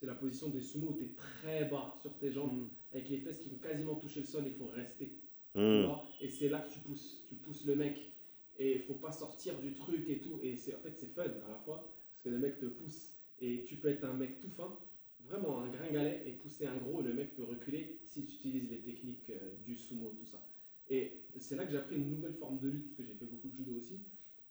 [0.00, 2.68] C'est la position des sumo où tu es très bas sur tes jambes, Mm.
[2.92, 5.18] avec les fesses qui vont quasiment toucher le sol, il faut rester.
[5.54, 5.84] tu Hmm.
[5.84, 7.26] vois, et c'est là que tu pousses.
[7.28, 8.10] Tu pousses le mec.
[8.58, 10.38] Et il faut pas sortir du truc et tout.
[10.42, 13.14] Et c'est en fait, c'est fun à la fois, parce que le mec te pousse.
[13.40, 14.76] Et tu peux être un mec tout fin,
[15.26, 18.70] vraiment un gringalet, et pousser un gros, et le mec peut reculer si tu utilises
[18.70, 20.46] les techniques euh, du sumo, tout ça.
[20.90, 23.24] Et c'est là que j'ai appris une nouvelle forme de lutte, parce que j'ai fait
[23.24, 24.00] beaucoup de judo aussi.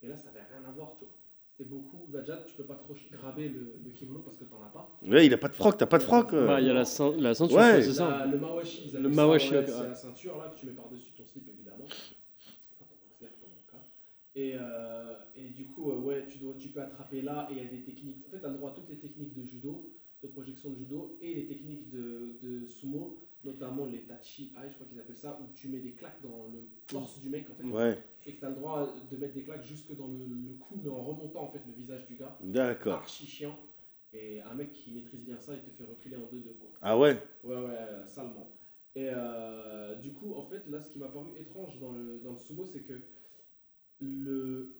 [0.02, 1.14] Et là, ça avait rien à voir, tu vois.
[1.52, 2.08] C'était beaucoup.
[2.10, 4.98] Bah, déjà, tu peux pas trop graber le, le kimono parce que t'en as pas.
[5.04, 6.34] Ouais, il a pas de froc, t'as pas de froc.
[6.34, 6.48] euh.
[6.48, 7.82] Bah, il y a la, ceint- la ceinture, Ouais.
[7.84, 8.10] c'est ça.
[8.10, 11.12] La- le mawashi, ils Le mawashi, ouais, c'est la ceinture là que tu mets par-dessus
[11.14, 11.84] ton slip évidemment.
[11.86, 13.86] Enfin, ton boxer dans mon cas.
[14.36, 17.64] Et, euh, et du coup, euh, ouais, tu, dois, tu peux attraper là et il
[17.64, 18.24] y a des techniques.
[18.28, 19.90] En fait, tu as le droit à toutes les techniques de judo,
[20.24, 24.76] de projection de judo et les techniques de, de sumo, notamment les tachi ai, je
[24.76, 27.56] crois qu'ils appellent ça, où tu mets des claques dans le torse du mec en
[27.56, 27.64] fait.
[27.68, 30.54] Ouais, Et que tu as le droit de mettre des claques jusque dans le, le
[30.60, 32.38] cou, mais en remontant en fait le visage du gars.
[32.40, 32.94] d'accord.
[33.00, 33.58] Archi chiant.
[34.14, 36.70] Et un mec qui maîtrise bien ça, il te fait reculer en 2-2 quoi.
[36.82, 37.18] Ah ouais?
[37.44, 38.50] Ouais, ouais, euh, salement.
[38.94, 42.34] Et euh, du coup, en fait, là, ce qui m'a paru étrange dans le, dans
[42.34, 43.02] le sumo, c'est que
[44.02, 44.76] le,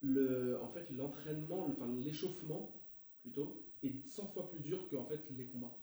[0.00, 2.80] le, en fait, l'entraînement, le- enfin, l'échauffement,
[3.22, 5.76] plutôt, est 100 fois plus dur que en fait, les combats.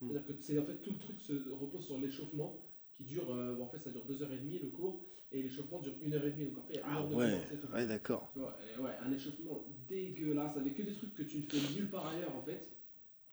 [0.00, 0.08] Hmm.
[0.08, 2.62] C'est-à-dire que c'est, en fait, tout le truc se repose sur l'échauffement,
[2.96, 6.44] qui dure, euh, bon, en fait, ça dure 2h30 le cours, et l'échauffement dure 1h30.
[6.50, 7.74] Donc après, il y a une Ah heure de ouais, cours, tout.
[7.74, 8.32] ouais, d'accord.
[9.04, 12.42] Un échauffement dégueulasse, avec que des trucs que tu ne fais nulle part ailleurs en
[12.42, 12.70] fait,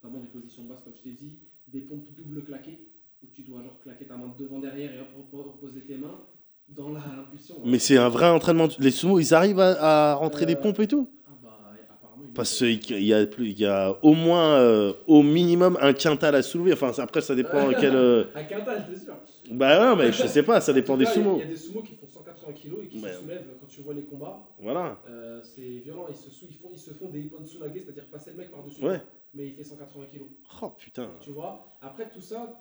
[0.03, 2.87] notamment des positions basses comme je t'ai dit, des pompes double claquées,
[3.23, 6.19] où tu dois genre claquer ta main devant derrière et hop, reposer tes mains
[6.69, 7.55] dans la- l'impulsion.
[7.65, 8.67] Mais c'est un vrai entraînement.
[8.79, 11.49] Les sumo, ils arrivent à, à rentrer des Euh, pompes et tout Ah bah
[11.89, 15.93] apparemment Parce qu'il y a, plus- il y a au moins, euh, au minimum, un
[15.93, 16.73] quintal à soulever.
[16.73, 17.95] Enfin, après, ça dépend quel.
[17.95, 19.15] euh, Un quintal, t'es sûr
[19.51, 21.37] Bah non, mais je sais pas, ça dépend des sumo.
[21.37, 23.13] Il y a des sumo qui font 180 kg et qui Ouais.
[23.13, 24.47] se soulèvent quand tu vois les combats.
[24.61, 24.99] Voilà.
[25.43, 28.37] C'est violent, ils se, sou- ils, font, ils se font des ippon c'est-à-dire passer le
[28.37, 28.83] mec par-dessus.
[28.83, 29.01] Ouais.
[29.33, 30.21] Mais il fait 180 kg.
[30.61, 31.09] Oh putain.
[31.21, 31.77] Tu vois?
[31.81, 32.59] Après tout ça,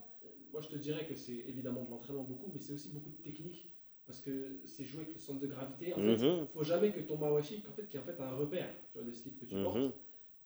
[0.53, 3.23] moi je te dirais que c'est évidemment de l'entraînement beaucoup, mais c'est aussi beaucoup de
[3.23, 3.71] technique.
[4.07, 5.93] Parce que c'est jouer avec le centre de gravité.
[5.95, 6.47] En fait, Mhm.
[6.49, 9.07] faut jamais que ton mawashi, en fait, qui est en fait un repère, tu vois,
[9.07, 9.65] le slip que tu Mhm.
[9.65, 9.93] portes,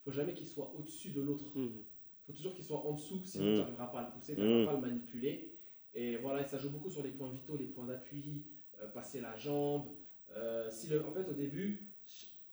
[0.05, 1.47] faut jamais qu'il soit au-dessus de l'autre.
[1.55, 1.85] Mhm.
[2.27, 3.53] faut toujours qu'il soit en dessous, sinon Mhm.
[3.55, 4.47] tu n'arriveras pas à le pousser, tu Mhm.
[4.49, 5.51] n'arriveras pas à le manipuler.
[5.95, 8.45] Et voilà, et ça joue beaucoup sur les points vitaux, les points d'appui,
[8.81, 9.89] euh, passer la jambe.
[10.37, 11.91] Euh, si le, en fait, au début,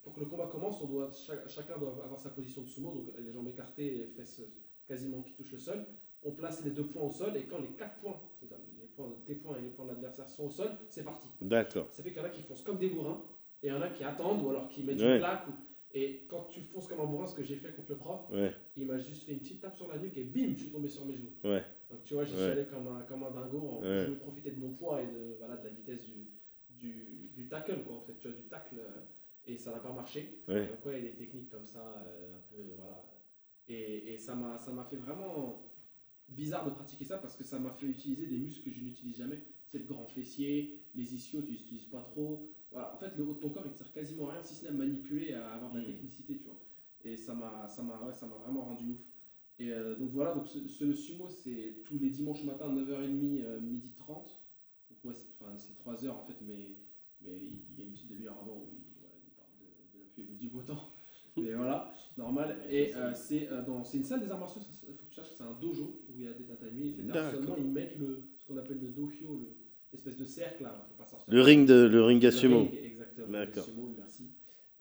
[0.01, 2.91] pour que le combat commence, on doit, cha- chacun doit avoir sa position de sumo,
[2.91, 4.41] donc les jambes écartées, les fesses
[4.88, 5.85] quasiment qui touchent le sol.
[6.23, 8.65] On place les deux points au sol, et quand les quatre points, c'est-à-dire
[8.97, 11.29] points, tes points et les points de l'adversaire sont au sol, c'est parti.
[11.41, 11.87] D'accord.
[11.91, 13.21] Ça fait qu'il y en a qui foncent comme des bourrins,
[13.63, 15.13] et il y en a qui attendent ou alors qui mettent Ouais.
[15.13, 15.47] une claque.
[15.47, 15.53] ou-
[15.93, 18.51] Et quand tu fonces comme un bourrin, ce que j'ai fait contre le prof, Ouais.
[18.76, 20.89] il m'a juste fait une petite tape sur la nuque et bim, je suis tombé
[20.89, 21.31] sur mes genoux.
[21.45, 21.63] Ouais.
[21.89, 23.57] Donc tu vois, j'y suis allé comme un, comme un dingo.
[23.59, 23.81] En-.
[23.84, 26.27] Je voulais profiter de mon poids et de, voilà, de la vitesse du,
[26.69, 28.76] du, du tackle, quoi, en fait, tu vois, du tacle.
[28.79, 29.01] euh,
[29.49, 30.41] Et ça n'a pas marché.
[30.49, 30.67] Ouais.
[30.67, 33.01] Donc il y a des techniques comme ça, euh, un peu, voilà.
[33.69, 35.66] Et, et ça m'a fait vraiment
[36.30, 39.18] bizarre de pratiquer ça parce que ça m'a fait utiliser des muscles que je n'utilise
[39.18, 39.41] jamais.
[39.65, 42.47] C'est le grand fessier, les ischios, tu les utilises pas trop.
[42.72, 42.94] Voilà.
[42.94, 44.64] En fait, le haut de ton corps, il ne sert quasiment à rien si ce
[44.64, 45.88] n'est à manipuler, à avoir de la Mm.
[45.88, 46.60] technicité, tu vois.
[47.04, 48.99] Et ça m'a ça m'a ouais, ça m'a vraiment rendu ouf.
[49.60, 53.60] Et euh, donc voilà, donc ce, ce sumo, c'est tous les dimanches matin, 9h30, euh,
[53.60, 54.39] midi 30.
[54.89, 56.78] Donc ouais, c'est enfin, c'est 3 heures en fait, mais,
[57.22, 60.04] mais il y a une petite demi-heure avant où il, voilà, il parle de, de
[60.04, 60.89] la pluie et du beau temps.
[61.38, 62.57] Mais voilà, normal.
[62.70, 65.14] Et euh, c'est euh, dans- c'est une salle des arts martiaux, il faut que tu
[65.15, 67.20] saches que c'est un dojo où il y a des tatamis, etc.
[67.31, 69.57] Seulement ils mettent le, ce qu'on appelle le dohyo, le-
[69.91, 71.31] l'espèce de cercle là, faut pas sortir.
[71.34, 72.60] Le ring de le ring à Le sumo.
[72.62, 73.28] ring, exactement.
[73.28, 73.63] D'accord.
[73.63, 74.31] sumo, merci.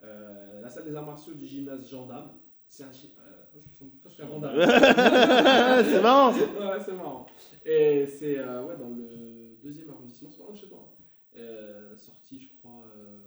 [0.03, 2.31] Euh, la salle des arts martiaux du gymnase gendarme.
[2.69, 4.27] C'est un euh, ressemble presque un.
[5.85, 6.33] C'est marrant.
[6.33, 7.27] Ouais, c'est marrant.
[7.65, 10.93] Et c'est euh, ouais, dans le deuxième arrondissement, c'est pas loin de chez toi.
[10.93, 11.03] hein.
[11.39, 13.19] Euh, sorti, je crois, euh,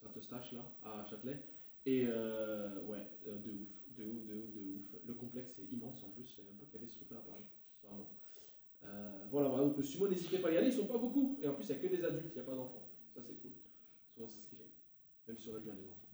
[0.00, 1.42] Saint-Eustache, là, à Châtelet.
[1.84, 4.94] Et euh, ouais, de ouf, de ouf, de ouf, de ouf.
[5.06, 7.18] Le complexe est immense en plus, je savais même pas qu'il y avait ce truc-là
[7.18, 7.46] à Paris.
[7.82, 8.10] Vraiment.
[8.84, 11.38] Euh, voilà, voilà, donc le sumo, n'hésitez pas à y aller, ils sont pas beaucoup.
[11.42, 12.88] Et en plus, il n'y a que des adultes, il n'y a pas d'enfants.
[13.14, 13.52] Ça, c'est cool.
[14.14, 14.66] Souvent, c'est ce qui gêne.
[15.26, 16.06] Même si on a bien les enfants.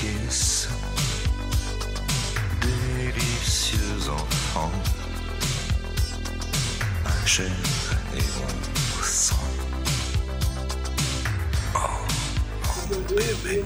[0.00, 0.68] Kiss.
[2.60, 4.70] Délicieux enfant.
[7.02, 7.50] Ma chair
[8.14, 9.36] et mon sang.
[12.90, 13.62] Le deux, et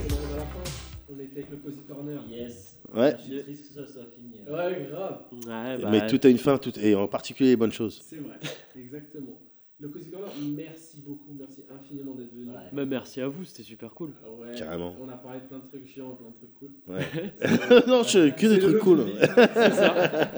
[1.19, 2.21] on était avec le Cozy Corner.
[2.29, 2.79] Yes.
[2.95, 3.17] Ouais.
[3.19, 4.41] Je suis triste que ça soit fini.
[4.49, 5.25] Ouais, grave.
[5.33, 8.01] Ouais, bah, Mais tout a une fin, tout, et en particulier les bonnes choses.
[8.05, 8.37] C'est vrai,
[8.77, 9.41] exactement.
[9.81, 12.51] Le Cozy Corner, merci beaucoup, merci infiniment d'être venu.
[12.73, 14.13] bah, merci à vous, c'était super cool.
[14.41, 14.95] Ouais, Carrément.
[15.01, 16.71] On a parlé de plein de trucs chiants plein de trucs cool.
[16.89, 17.05] Ouais.
[17.87, 19.05] Non, je- que des trucs cool.
[19.21, 20.31] c'est ça.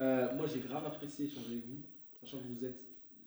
[0.00, 1.82] Euh, moi, j'ai grave apprécié échanger avec vous,
[2.20, 2.80] sachant que vous êtes,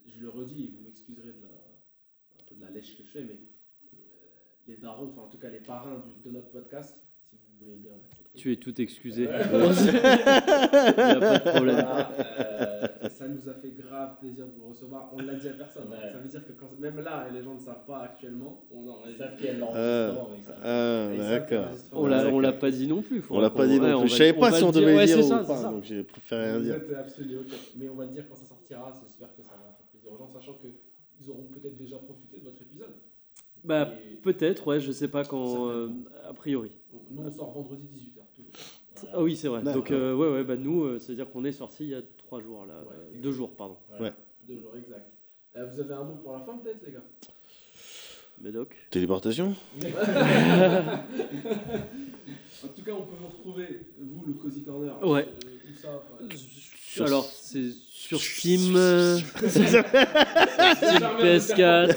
[0.06, 3.38] je le redis, et vous m'excuserez de la, de la lèche que je fais, mais
[4.66, 6.96] les darons, enfin en tout cas les parrains du- de notre podcast,
[7.30, 7.92] si vous voulez bien.
[8.34, 9.28] Tu es tout excusé.
[9.28, 9.34] Ouais.
[9.44, 11.76] Il y a pas de problème.
[11.76, 15.10] Voilà, euh, ça nous a fait grave plaisir de vous recevoir.
[15.12, 15.88] On ne l'a dit à personne.
[15.88, 16.10] Ouais.
[16.12, 18.64] Ça veut dire que quand, même là, les gens ne savent pas actuellement.
[18.72, 20.56] On en Ils savent qu'il y a Ah, l'enregistrement avec ça.
[20.64, 21.66] ah, d'accord.
[21.92, 22.40] On l'a, on D'accord.
[22.40, 23.22] l'a pas dit non plus.
[23.30, 24.08] On l'a pas dit Ouais, non on plus.
[24.08, 24.80] Je va- savais pas si on le dire.
[24.82, 25.70] devait Ouais, le dire c'est ou ça, pas, ça.
[25.70, 26.80] donc j'ai préféré rien dire.
[26.98, 27.52] absolument ok.
[27.76, 28.92] Mais on va le dire quand ça sortira.
[29.00, 32.44] J'espère que ça va faire plaisir aux gens, sachant qu'ils auront peut-être déjà profité de
[32.44, 32.94] votre épisode.
[33.64, 35.68] Bah, Et peut-être, ouais, je sais pas quand.
[35.68, 35.88] euh,
[36.28, 36.70] a priori.
[37.10, 38.22] nous, on sort vendredi 18h.
[38.36, 39.10] Toujours.
[39.12, 39.62] Ah oui, c'est vrai.
[39.62, 42.40] Donc, euh, ouais, ouais, bah nous, euh, c'est-à-dire qu'on est sorti il y a trois
[42.40, 42.74] jours, là.
[42.82, 42.94] Ouais.
[43.16, 43.76] euh, deux jours, pardon.
[44.00, 44.12] Ouais.
[44.46, 45.10] Deux jours exact.
[45.56, 47.04] Euh, vous avez un mot pour la fin, peut-être, les gars?
[48.40, 48.76] Médoc.
[48.90, 49.54] Téléportation?
[52.64, 55.06] En tout cas, on peut vous retrouver, vous, le Cozy Corner.
[55.06, 55.26] Ouais.
[55.44, 56.02] euh, Où ça
[56.94, 59.24] Sur- Alors, c'est sur Steam, euh, sur
[61.20, 61.96] PS4,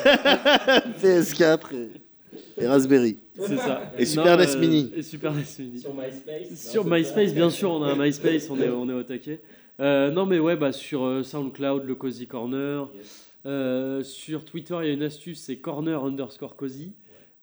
[1.02, 3.18] PS4 et, et Raspberry.
[3.38, 3.92] c'est ça.
[3.98, 4.92] Et Super Non, NES euh, Mini.
[4.96, 5.80] Et Super NES Mini.
[5.80, 6.72] Sur MySpace.
[6.72, 9.04] Sur non, c'est MySpace, bien sûr, on a un MySpace, on est, on est au
[9.04, 9.42] taquet.
[9.80, 12.90] Euh, non, mais ouais, bah, sur euh, SoundCloud, le Cozy Corner.
[12.96, 13.26] Yes.
[13.46, 16.94] Euh, sur Twitter, il y a une astuce, c'est corner underscore cozy.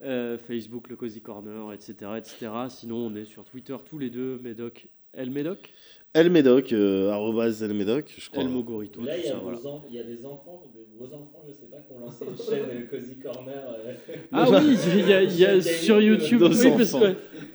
[0.03, 2.51] Euh, Facebook, le Cozy Corner, etc., etc.
[2.69, 5.71] Sinon, on est sur Twitter tous les deux, Médoc, El Médoc,
[6.15, 8.43] Elmedoc, euh, arrobase Elmedoc, je crois.
[8.45, 9.59] El Mogorito, Là, il y, a ça, voilà.
[9.59, 11.99] vos en- il y a des enfants, des- vos enfants, je sais pas, qui ont
[12.05, 13.65] lancé une chaîne euh, Cozy Corner.
[13.85, 13.93] euh,
[14.31, 15.13] Ah oui, il y
[15.45, 17.07] a, y sur YouTube, nos oui, parce enfants.
[17.07, 17.15] que-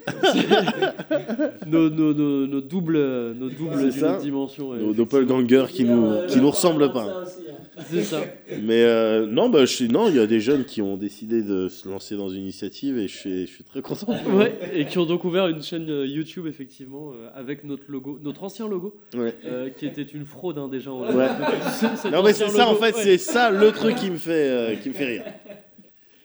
[1.67, 2.97] nos, nos, nos, nos doubles,
[3.33, 4.17] nos doubles ça.
[4.17, 4.69] dimensions.
[4.71, 7.05] ouais, Nos doppelgangers qui nous, euh, qui nous ressemblent pas.
[7.05, 7.55] comme ça aussi, hein.
[7.89, 8.21] C'est ça.
[8.61, 11.41] Mais euh, non, bah, je suis, non, il y a des jeunes qui ont décidé
[11.43, 14.07] de se lancer dans une initiative et je suis, je suis très content.
[14.35, 18.19] Ouais, et qui ont donc ouvert une chaîne euh, YouTube, effectivement, euh, avec notre logo,
[18.21, 19.33] notre ancien logo, Ouais.
[19.45, 20.91] euh, qui était une fraude hein, déjà.
[20.91, 21.07] Ouais.
[22.11, 23.01] Non, mais c'est ça, en fait, ouais.
[23.03, 25.23] c'est ça le truc qui me fait, euh, qui me fait rire.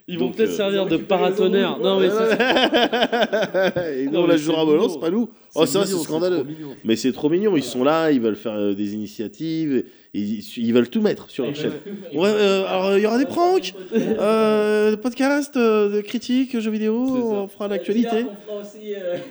[0.06, 1.78] Ils vont peut-être euh, servir de paratonnerre.
[1.78, 5.28] Non, mais c'est et nous, Non, on la jouera à volant, c'est pas nous.
[5.54, 6.36] Oh, ça, c'est scandaleux.
[6.36, 6.68] trop mignon.
[6.84, 10.40] Mais c'est trop mignon, ils sont là, ils veulent faire euh, des initiatives, et ils,
[10.58, 11.72] ils veulent tout mettre sur leur chaîne.
[12.14, 16.70] Ouais, euh, alors il y aura des pranks, euh, des podcasts, euh, des critiques, jeux
[16.70, 18.16] vidéo, C'est on fera l'actualité.
[18.16, 18.24] Euh,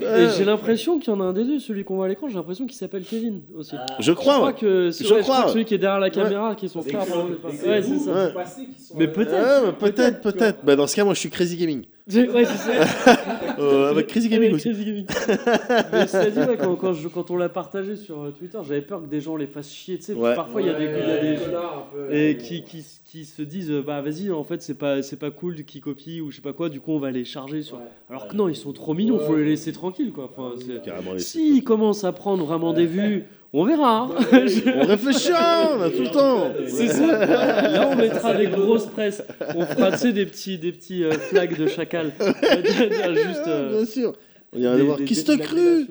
[0.02, 0.24] Ouais.
[0.26, 2.28] Et j'ai l'impression qu'il y en a un des deux, celui qu'on voit à l'écran,
[2.28, 3.76] j'ai l'impression qu'il s'appelle Kevin aussi.
[3.78, 3.86] Ah.
[4.00, 4.54] Je crois, crois ouais.
[4.54, 5.52] que c'est Je ouais, crois, que ouais.
[5.54, 7.02] celui qui est derrière la caméra, qui est son frère.
[7.02, 8.34] Ouais, c'est ça.
[8.34, 9.66] Sont Mais euh, peut-être.
[9.66, 10.60] Ouais, peut-être, peut-être.
[10.66, 11.84] Bah, dans ce cas, moi, je suis Crazy Gaming.
[12.08, 13.18] J'ai- Ouais, c'est ça.
[13.60, 14.70] Euh, avec Crazy Gaming Avec aussi.
[14.70, 15.06] Crazy Gaming.
[15.94, 18.82] Mais cela dit, ouais, quand, quand, je- quand on l'a partagé sur euh, Twitter, j'avais
[18.82, 19.98] peur que des gens les fassent chier.
[19.98, 20.34] Tu sais, Ouais.
[20.36, 22.38] parfois il y a des, il y a Ouais, des connards un peu, et ouais.
[22.38, 25.64] qui, qui, qui se disent euh, bah vas-y, en fait c'est pas c'est pas cool
[25.66, 26.70] qui copie ou je sais pas quoi.
[26.70, 27.80] Du coup on va les charger sur.
[28.10, 29.20] Alors que non, ils sont trop mignons.
[29.20, 30.32] Faut les laisser tranquilles quoi.
[30.36, 31.38] Enfin, c'est- Carrément laisser.
[31.38, 34.10] S'ils commencent à prendre vraiment des vues, on verra.
[34.10, 34.16] hein.
[34.82, 36.52] On réfléchira, on a tout le temps.
[36.68, 37.26] C'est ça.
[37.68, 39.24] Là, on mettra des grosses presses.
[39.56, 42.12] On fera, tu sais, des petits, des petits euh, flags de chacal.
[42.20, 43.48] Juste.
[43.48, 44.14] euh, Bien sûr.
[44.56, 45.88] On ira aller voir qui se cru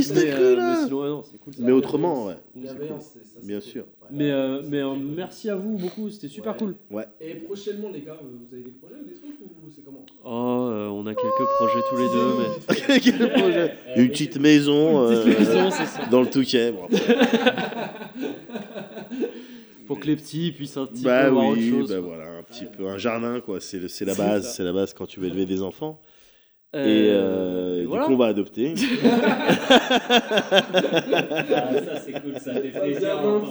[0.00, 1.62] se te Mais, cru euh, là mais sinon, ouais, non, c'est cool, ça.
[1.62, 2.34] Mais autrement, ouais.
[2.34, 2.62] C'est cool.
[2.62, 3.68] Bienveillance, c'est- ça, Bien cool.
[3.68, 3.84] sûr.
[4.10, 6.58] Mais, euh, mais euh, merci à vous beaucoup, c'était super Ouais.
[6.58, 6.74] cool.
[6.90, 7.04] Ouais.
[7.20, 10.04] Et prochainement, les gars, vous avez des projets ou des trucs ou c'est comment?
[10.24, 13.00] Oh, euh, on a quelques projets tous les deux, mais.
[13.00, 16.06] Quel projet Une petite maison, Une petite euh, maison, c'est ça.
[16.10, 16.72] dans le Touquet.
[16.72, 17.16] Bon, après.
[19.86, 21.88] Pour que les petits puissent un petit bah peu voir autre oui, chose.
[21.90, 22.06] bah quoi.
[22.16, 23.60] voilà, un petit peu un jardin quoi.
[23.60, 24.50] C'est le- c'est la C'est base, ça.
[24.50, 26.00] c'est la base quand tu veux élever des enfants.
[26.74, 28.06] Euh, Et euh, du voilà.
[28.06, 28.74] coup, on va adopter.
[30.44, 33.20] Ah, ça c'est cool, ça fait plaisir.
[33.22, 33.42] Non,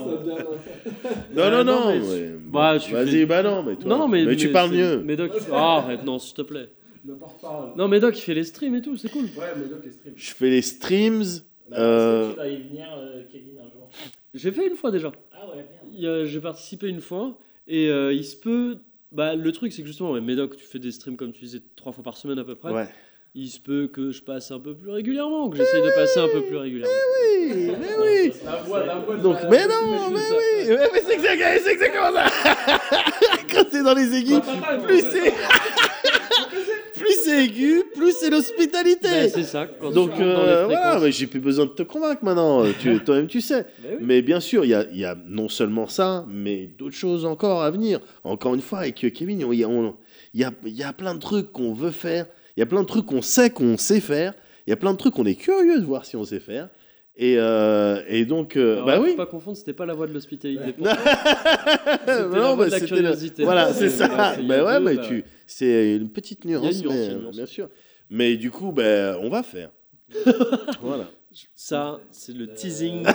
[1.36, 2.28] Euh, non, non, mais-.
[2.50, 3.88] Bah, Vas-y, fais- bah non, mais toi.
[3.90, 4.98] Non, non, mais, tu parles mieux.
[5.04, 6.68] Médoc, il- ah, arrête, non, s'il te plaît.
[7.06, 7.70] Le porte-parole.
[7.76, 9.24] Non, Médoc, il fait les streams et tout, c'est cool.
[9.24, 10.14] Ouais, mais donc les streams.
[10.16, 11.22] Je fais les streams.
[11.70, 13.88] Bah, euh, Est-ce que tu vas y venir, euh, Kevin, un jour
[14.34, 15.10] J'ai fait une fois déjà.
[15.32, 16.24] Ah ouais, merde.
[16.26, 17.36] J'ai participé une fois
[17.66, 18.76] et euh, il se peut.
[19.10, 21.60] Bah, le truc, c'est que justement, ouais, Médoc, tu fais des streams comme tu disais
[21.76, 22.72] trois fois par semaine à peu près.
[22.72, 22.86] Ouais.
[23.34, 26.28] Il se peut que je passe un peu plus régulièrement, que j'essaye de passer un
[26.28, 26.92] peu plus régulièrement.
[27.22, 28.32] Oui, mais oui.
[28.44, 30.88] La voix, la voix de Donc, la- mais de- non, de- mais de- oui.
[30.92, 32.26] Mais c'est exactement, c'est exactement ça.
[33.54, 34.40] Quand t'es dans les aigus,
[34.84, 35.32] plus c'est.
[36.94, 39.08] plus c'est aigu, plus c'est l'hospitalité.
[39.08, 39.66] Bah, c'est ça.
[39.80, 42.62] Quand Donc euh, voilà, mais j'ai plus besoin de te convaincre maintenant.
[42.66, 43.62] Euh, Tu, toi-même, tu sais.
[43.78, 43.96] Bah oui.
[44.02, 47.70] Mais bien sûr, il y y a non seulement ça, mais d'autres choses encore à
[47.70, 48.00] venir.
[48.24, 51.50] Encore une fois, avec Kevin, il y y a, il y a plein de trucs
[51.50, 52.26] qu'on veut faire.
[52.56, 54.34] Il y a plein de trucs qu'on sait qu'on sait faire.
[54.66, 56.68] Il y a plein de trucs qu'on est curieux de voir si on sait faire.
[57.16, 59.16] Et, euh, et donc, euh, Alors bah là, faut oui.
[59.16, 60.74] pas confondre, c'était pas la voix de l'hospitalité.
[60.78, 63.44] Non, la bah, de la curiosité.
[63.44, 64.08] Voilà, c'est ça.
[64.08, 67.04] Bah a ouais, deux, mais bah tu, c'est une petite nuance, une nuance, mais, il
[67.04, 67.36] y a une nuance.
[67.36, 67.68] bien sûr.
[68.08, 69.70] Mais du coup, ben, on va faire.
[70.80, 71.08] voilà.
[71.54, 73.06] Ça, c'est le teasing.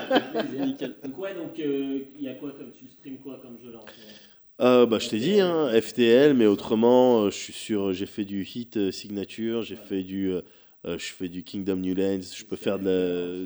[0.58, 0.94] Nickel.
[1.04, 3.78] Donc ouais, donc euh, il y a quoi comme tu stream quoi comme jeu là
[3.78, 4.25] en ce moment?
[4.62, 8.24] Euh, bah, je t'ai dit, hein, FTL, mais autrement, euh, je suis sur, j'ai fait
[8.24, 10.40] du hit euh, signature, j'ai fait du, euh,
[10.86, 12.84] euh, je fais du Kingdom New Lands, je peux faire de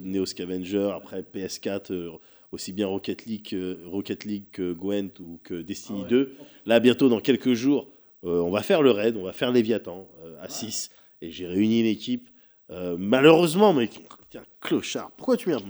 [0.03, 2.11] la Neo Scavenger, après PS4, euh,
[2.53, 6.33] aussi bien Rocket League, que- Rocket League que Gwent ou que Destiny 2.
[6.65, 7.91] Là, bientôt, dans quelques jours,
[8.25, 10.91] euh, on va faire le raid, on va faire Léviathan euh, à 6,
[11.23, 12.31] et j'ai réuni une équipe.
[12.71, 13.91] euh, malheureusement, mais
[14.31, 15.67] tiens, clochard, pourquoi tu m'énerves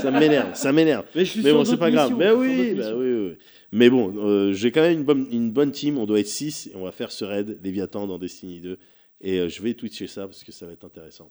[0.00, 1.06] Ça m'énerve, ça m'énerve.
[1.14, 2.12] Mais bon, c'est pas grave.
[2.12, 3.36] missions, Mais suis sur oui, bah oui, oui.
[3.72, 5.98] Mais bon, euh, j'ai quand même une bonne, une bonne team.
[5.98, 8.78] On doit être 6 et on va faire ce raid Léviathan dans Destiny 2.
[9.22, 11.30] Et euh, je vais twitcher ça parce que ça va être intéressant.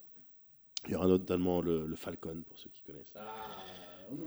[0.88, 3.14] Il y aura notamment le, le Falcon pour ceux qui connaissent.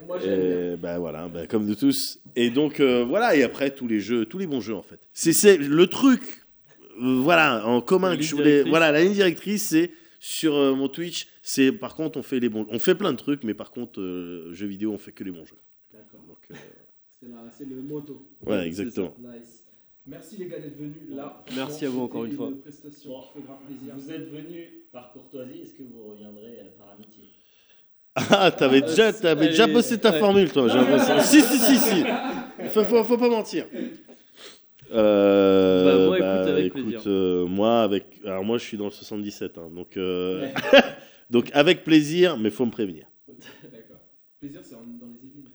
[0.07, 0.33] Moi, bien.
[0.33, 2.19] Et bah voilà, bah, comme de tous.
[2.35, 5.01] Et donc euh, voilà, et après tous les jeux, tous les bons jeux en fait.
[5.13, 6.43] C'est c'est le truc,
[7.03, 8.45] euh, voilà, en commun que je voulais.
[8.45, 8.71] directrice.
[8.71, 11.29] Voilà, la ligne directrice, c'est sur euh, mon Twitch.
[11.49, 14.01] C'est par contre, on fait les bons, on fait plein de trucs, mais par contre,
[14.01, 15.57] euh, jeux vidéo, on fait que les bons jeux.
[15.93, 16.19] D'accord.
[16.51, 16.55] Euh,
[17.21, 18.27] C'est la- c'est le moto.
[18.45, 19.15] ouais, exactement.
[19.21, 19.63] Nice.
[20.09, 21.45] Merci les gars d'être venus là.
[21.55, 22.49] Merci à vous encore une fois.
[22.49, 23.95] Une prestation Bon, qui fait grave plaisir.
[23.97, 27.25] Vous êtes venu par courtoisie, est-ce que vous reviendrez euh, par amitié?
[28.31, 30.19] Ah, t'avais déjà, t'avais déjà bossé ta ouais.
[30.19, 31.21] formule, toi, j'ai l'impression.
[31.21, 32.05] si, si, si, si.
[32.71, 33.67] Faut, faut, faut pas mentir.
[34.93, 37.03] Euh, Bah, moi, écoute, avec plaisir.
[37.07, 38.21] euh, moi, avec.
[38.25, 40.49] Alors, moi, je suis dans le 77, hein, donc, euh,
[41.31, 43.07] donc avec plaisir, mais faut me prévenir.
[43.29, 44.01] D'accord.
[44.41, 45.49] Plaisir, c'est dans les Yvelines.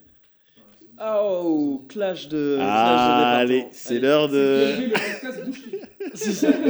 [0.77, 2.58] C'est- Oh, clash de.
[2.59, 4.66] Ah, clash de allez, c'est l'heure de.
[4.67, 5.80] Bienvenue, le podcast bouge plus.
[6.14, 6.50] C'est ça.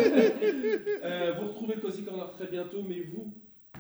[1.03, 3.33] Euh, vous retrouvez Cozy Corner très bientôt, mais vous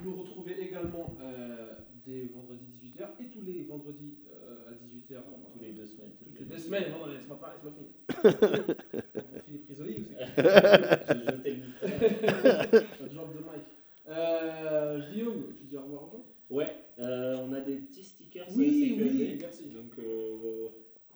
[0.03, 1.67] nous retrouvez également euh,
[2.05, 5.21] des vendredis 18h et tous les vendredis euh, à 18h.
[5.53, 6.09] Tous les deux semaines.
[6.17, 8.75] Toutes les deux semaines, non, laisse-moi pas, laisse-moi finir.
[9.35, 11.87] On finit prisonnier ou c'est J'ai jeté le micro.
[11.87, 13.63] Pas de genre de mic.
[14.11, 18.45] Euh, Guillaume, tu dis au revoir aux gens Ouais, euh, on a des petits stickers
[18.55, 19.69] Oui, oui, merci.
[19.69, 20.67] Donc, euh,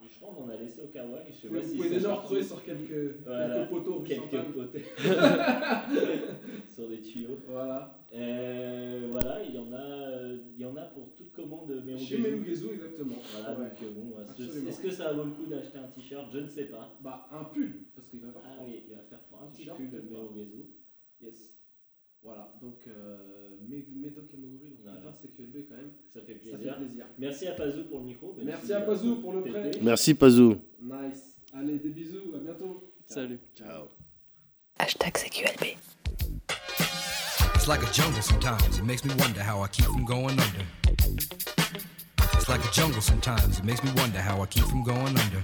[0.07, 1.25] je crois qu'on en a laissé au kawaii.
[1.30, 3.99] Je sais Vous pas pouvez, déjà retrouver sur quelques, Voilà, quelques poteaux.
[3.99, 4.53] quelques Sainte-Anne.
[4.53, 4.83] potés.
[6.74, 7.38] sur des tuyaux.
[7.49, 7.99] Voilà.
[8.14, 10.22] Euh, voilà, il y en a,
[10.56, 13.15] il y en a pour toute commande mais Chez Melugezu, exactement.
[13.33, 13.65] Voilà, Ouais.
[13.93, 14.22] donc bon,
[14.69, 16.27] est-ce que- ça vaut le coup d'acheter un t-shirt?
[16.32, 16.95] Je ne sais pas.
[17.01, 19.41] Bah, un pull, parce qu'il va pas Ah oui, il va faire froid.
[19.45, 19.99] Un petit T-shirt, pull de.
[19.99, 20.65] Merugezu.
[21.22, 21.55] Yes.
[22.26, 24.98] Voilà, donc euh, Médoc et Moguri, donc Voilà.
[25.00, 25.92] putain, c'est QLB quand même.
[26.10, 26.74] Ça fait Ça plaisir.
[26.74, 27.06] fait plaisir.
[27.20, 28.36] Merci à Pazou pour le micro.
[28.44, 29.72] Merci à un Pazou pour le prêt.
[29.84, 30.58] Merci, Pazou.
[30.82, 31.38] Nice.
[31.54, 32.92] Allez, des bisous, à bientôt.
[33.06, 33.38] Salut.
[33.56, 33.88] Ciao.
[34.80, 35.78] Hashtag CQLB.
[37.56, 38.78] It's like a jungle sometimes.
[38.80, 40.66] It makes me wonder how I keep from going under.
[42.34, 43.60] It's like a jungle sometimes.
[43.60, 45.44] It makes me wonder how I keep from going under.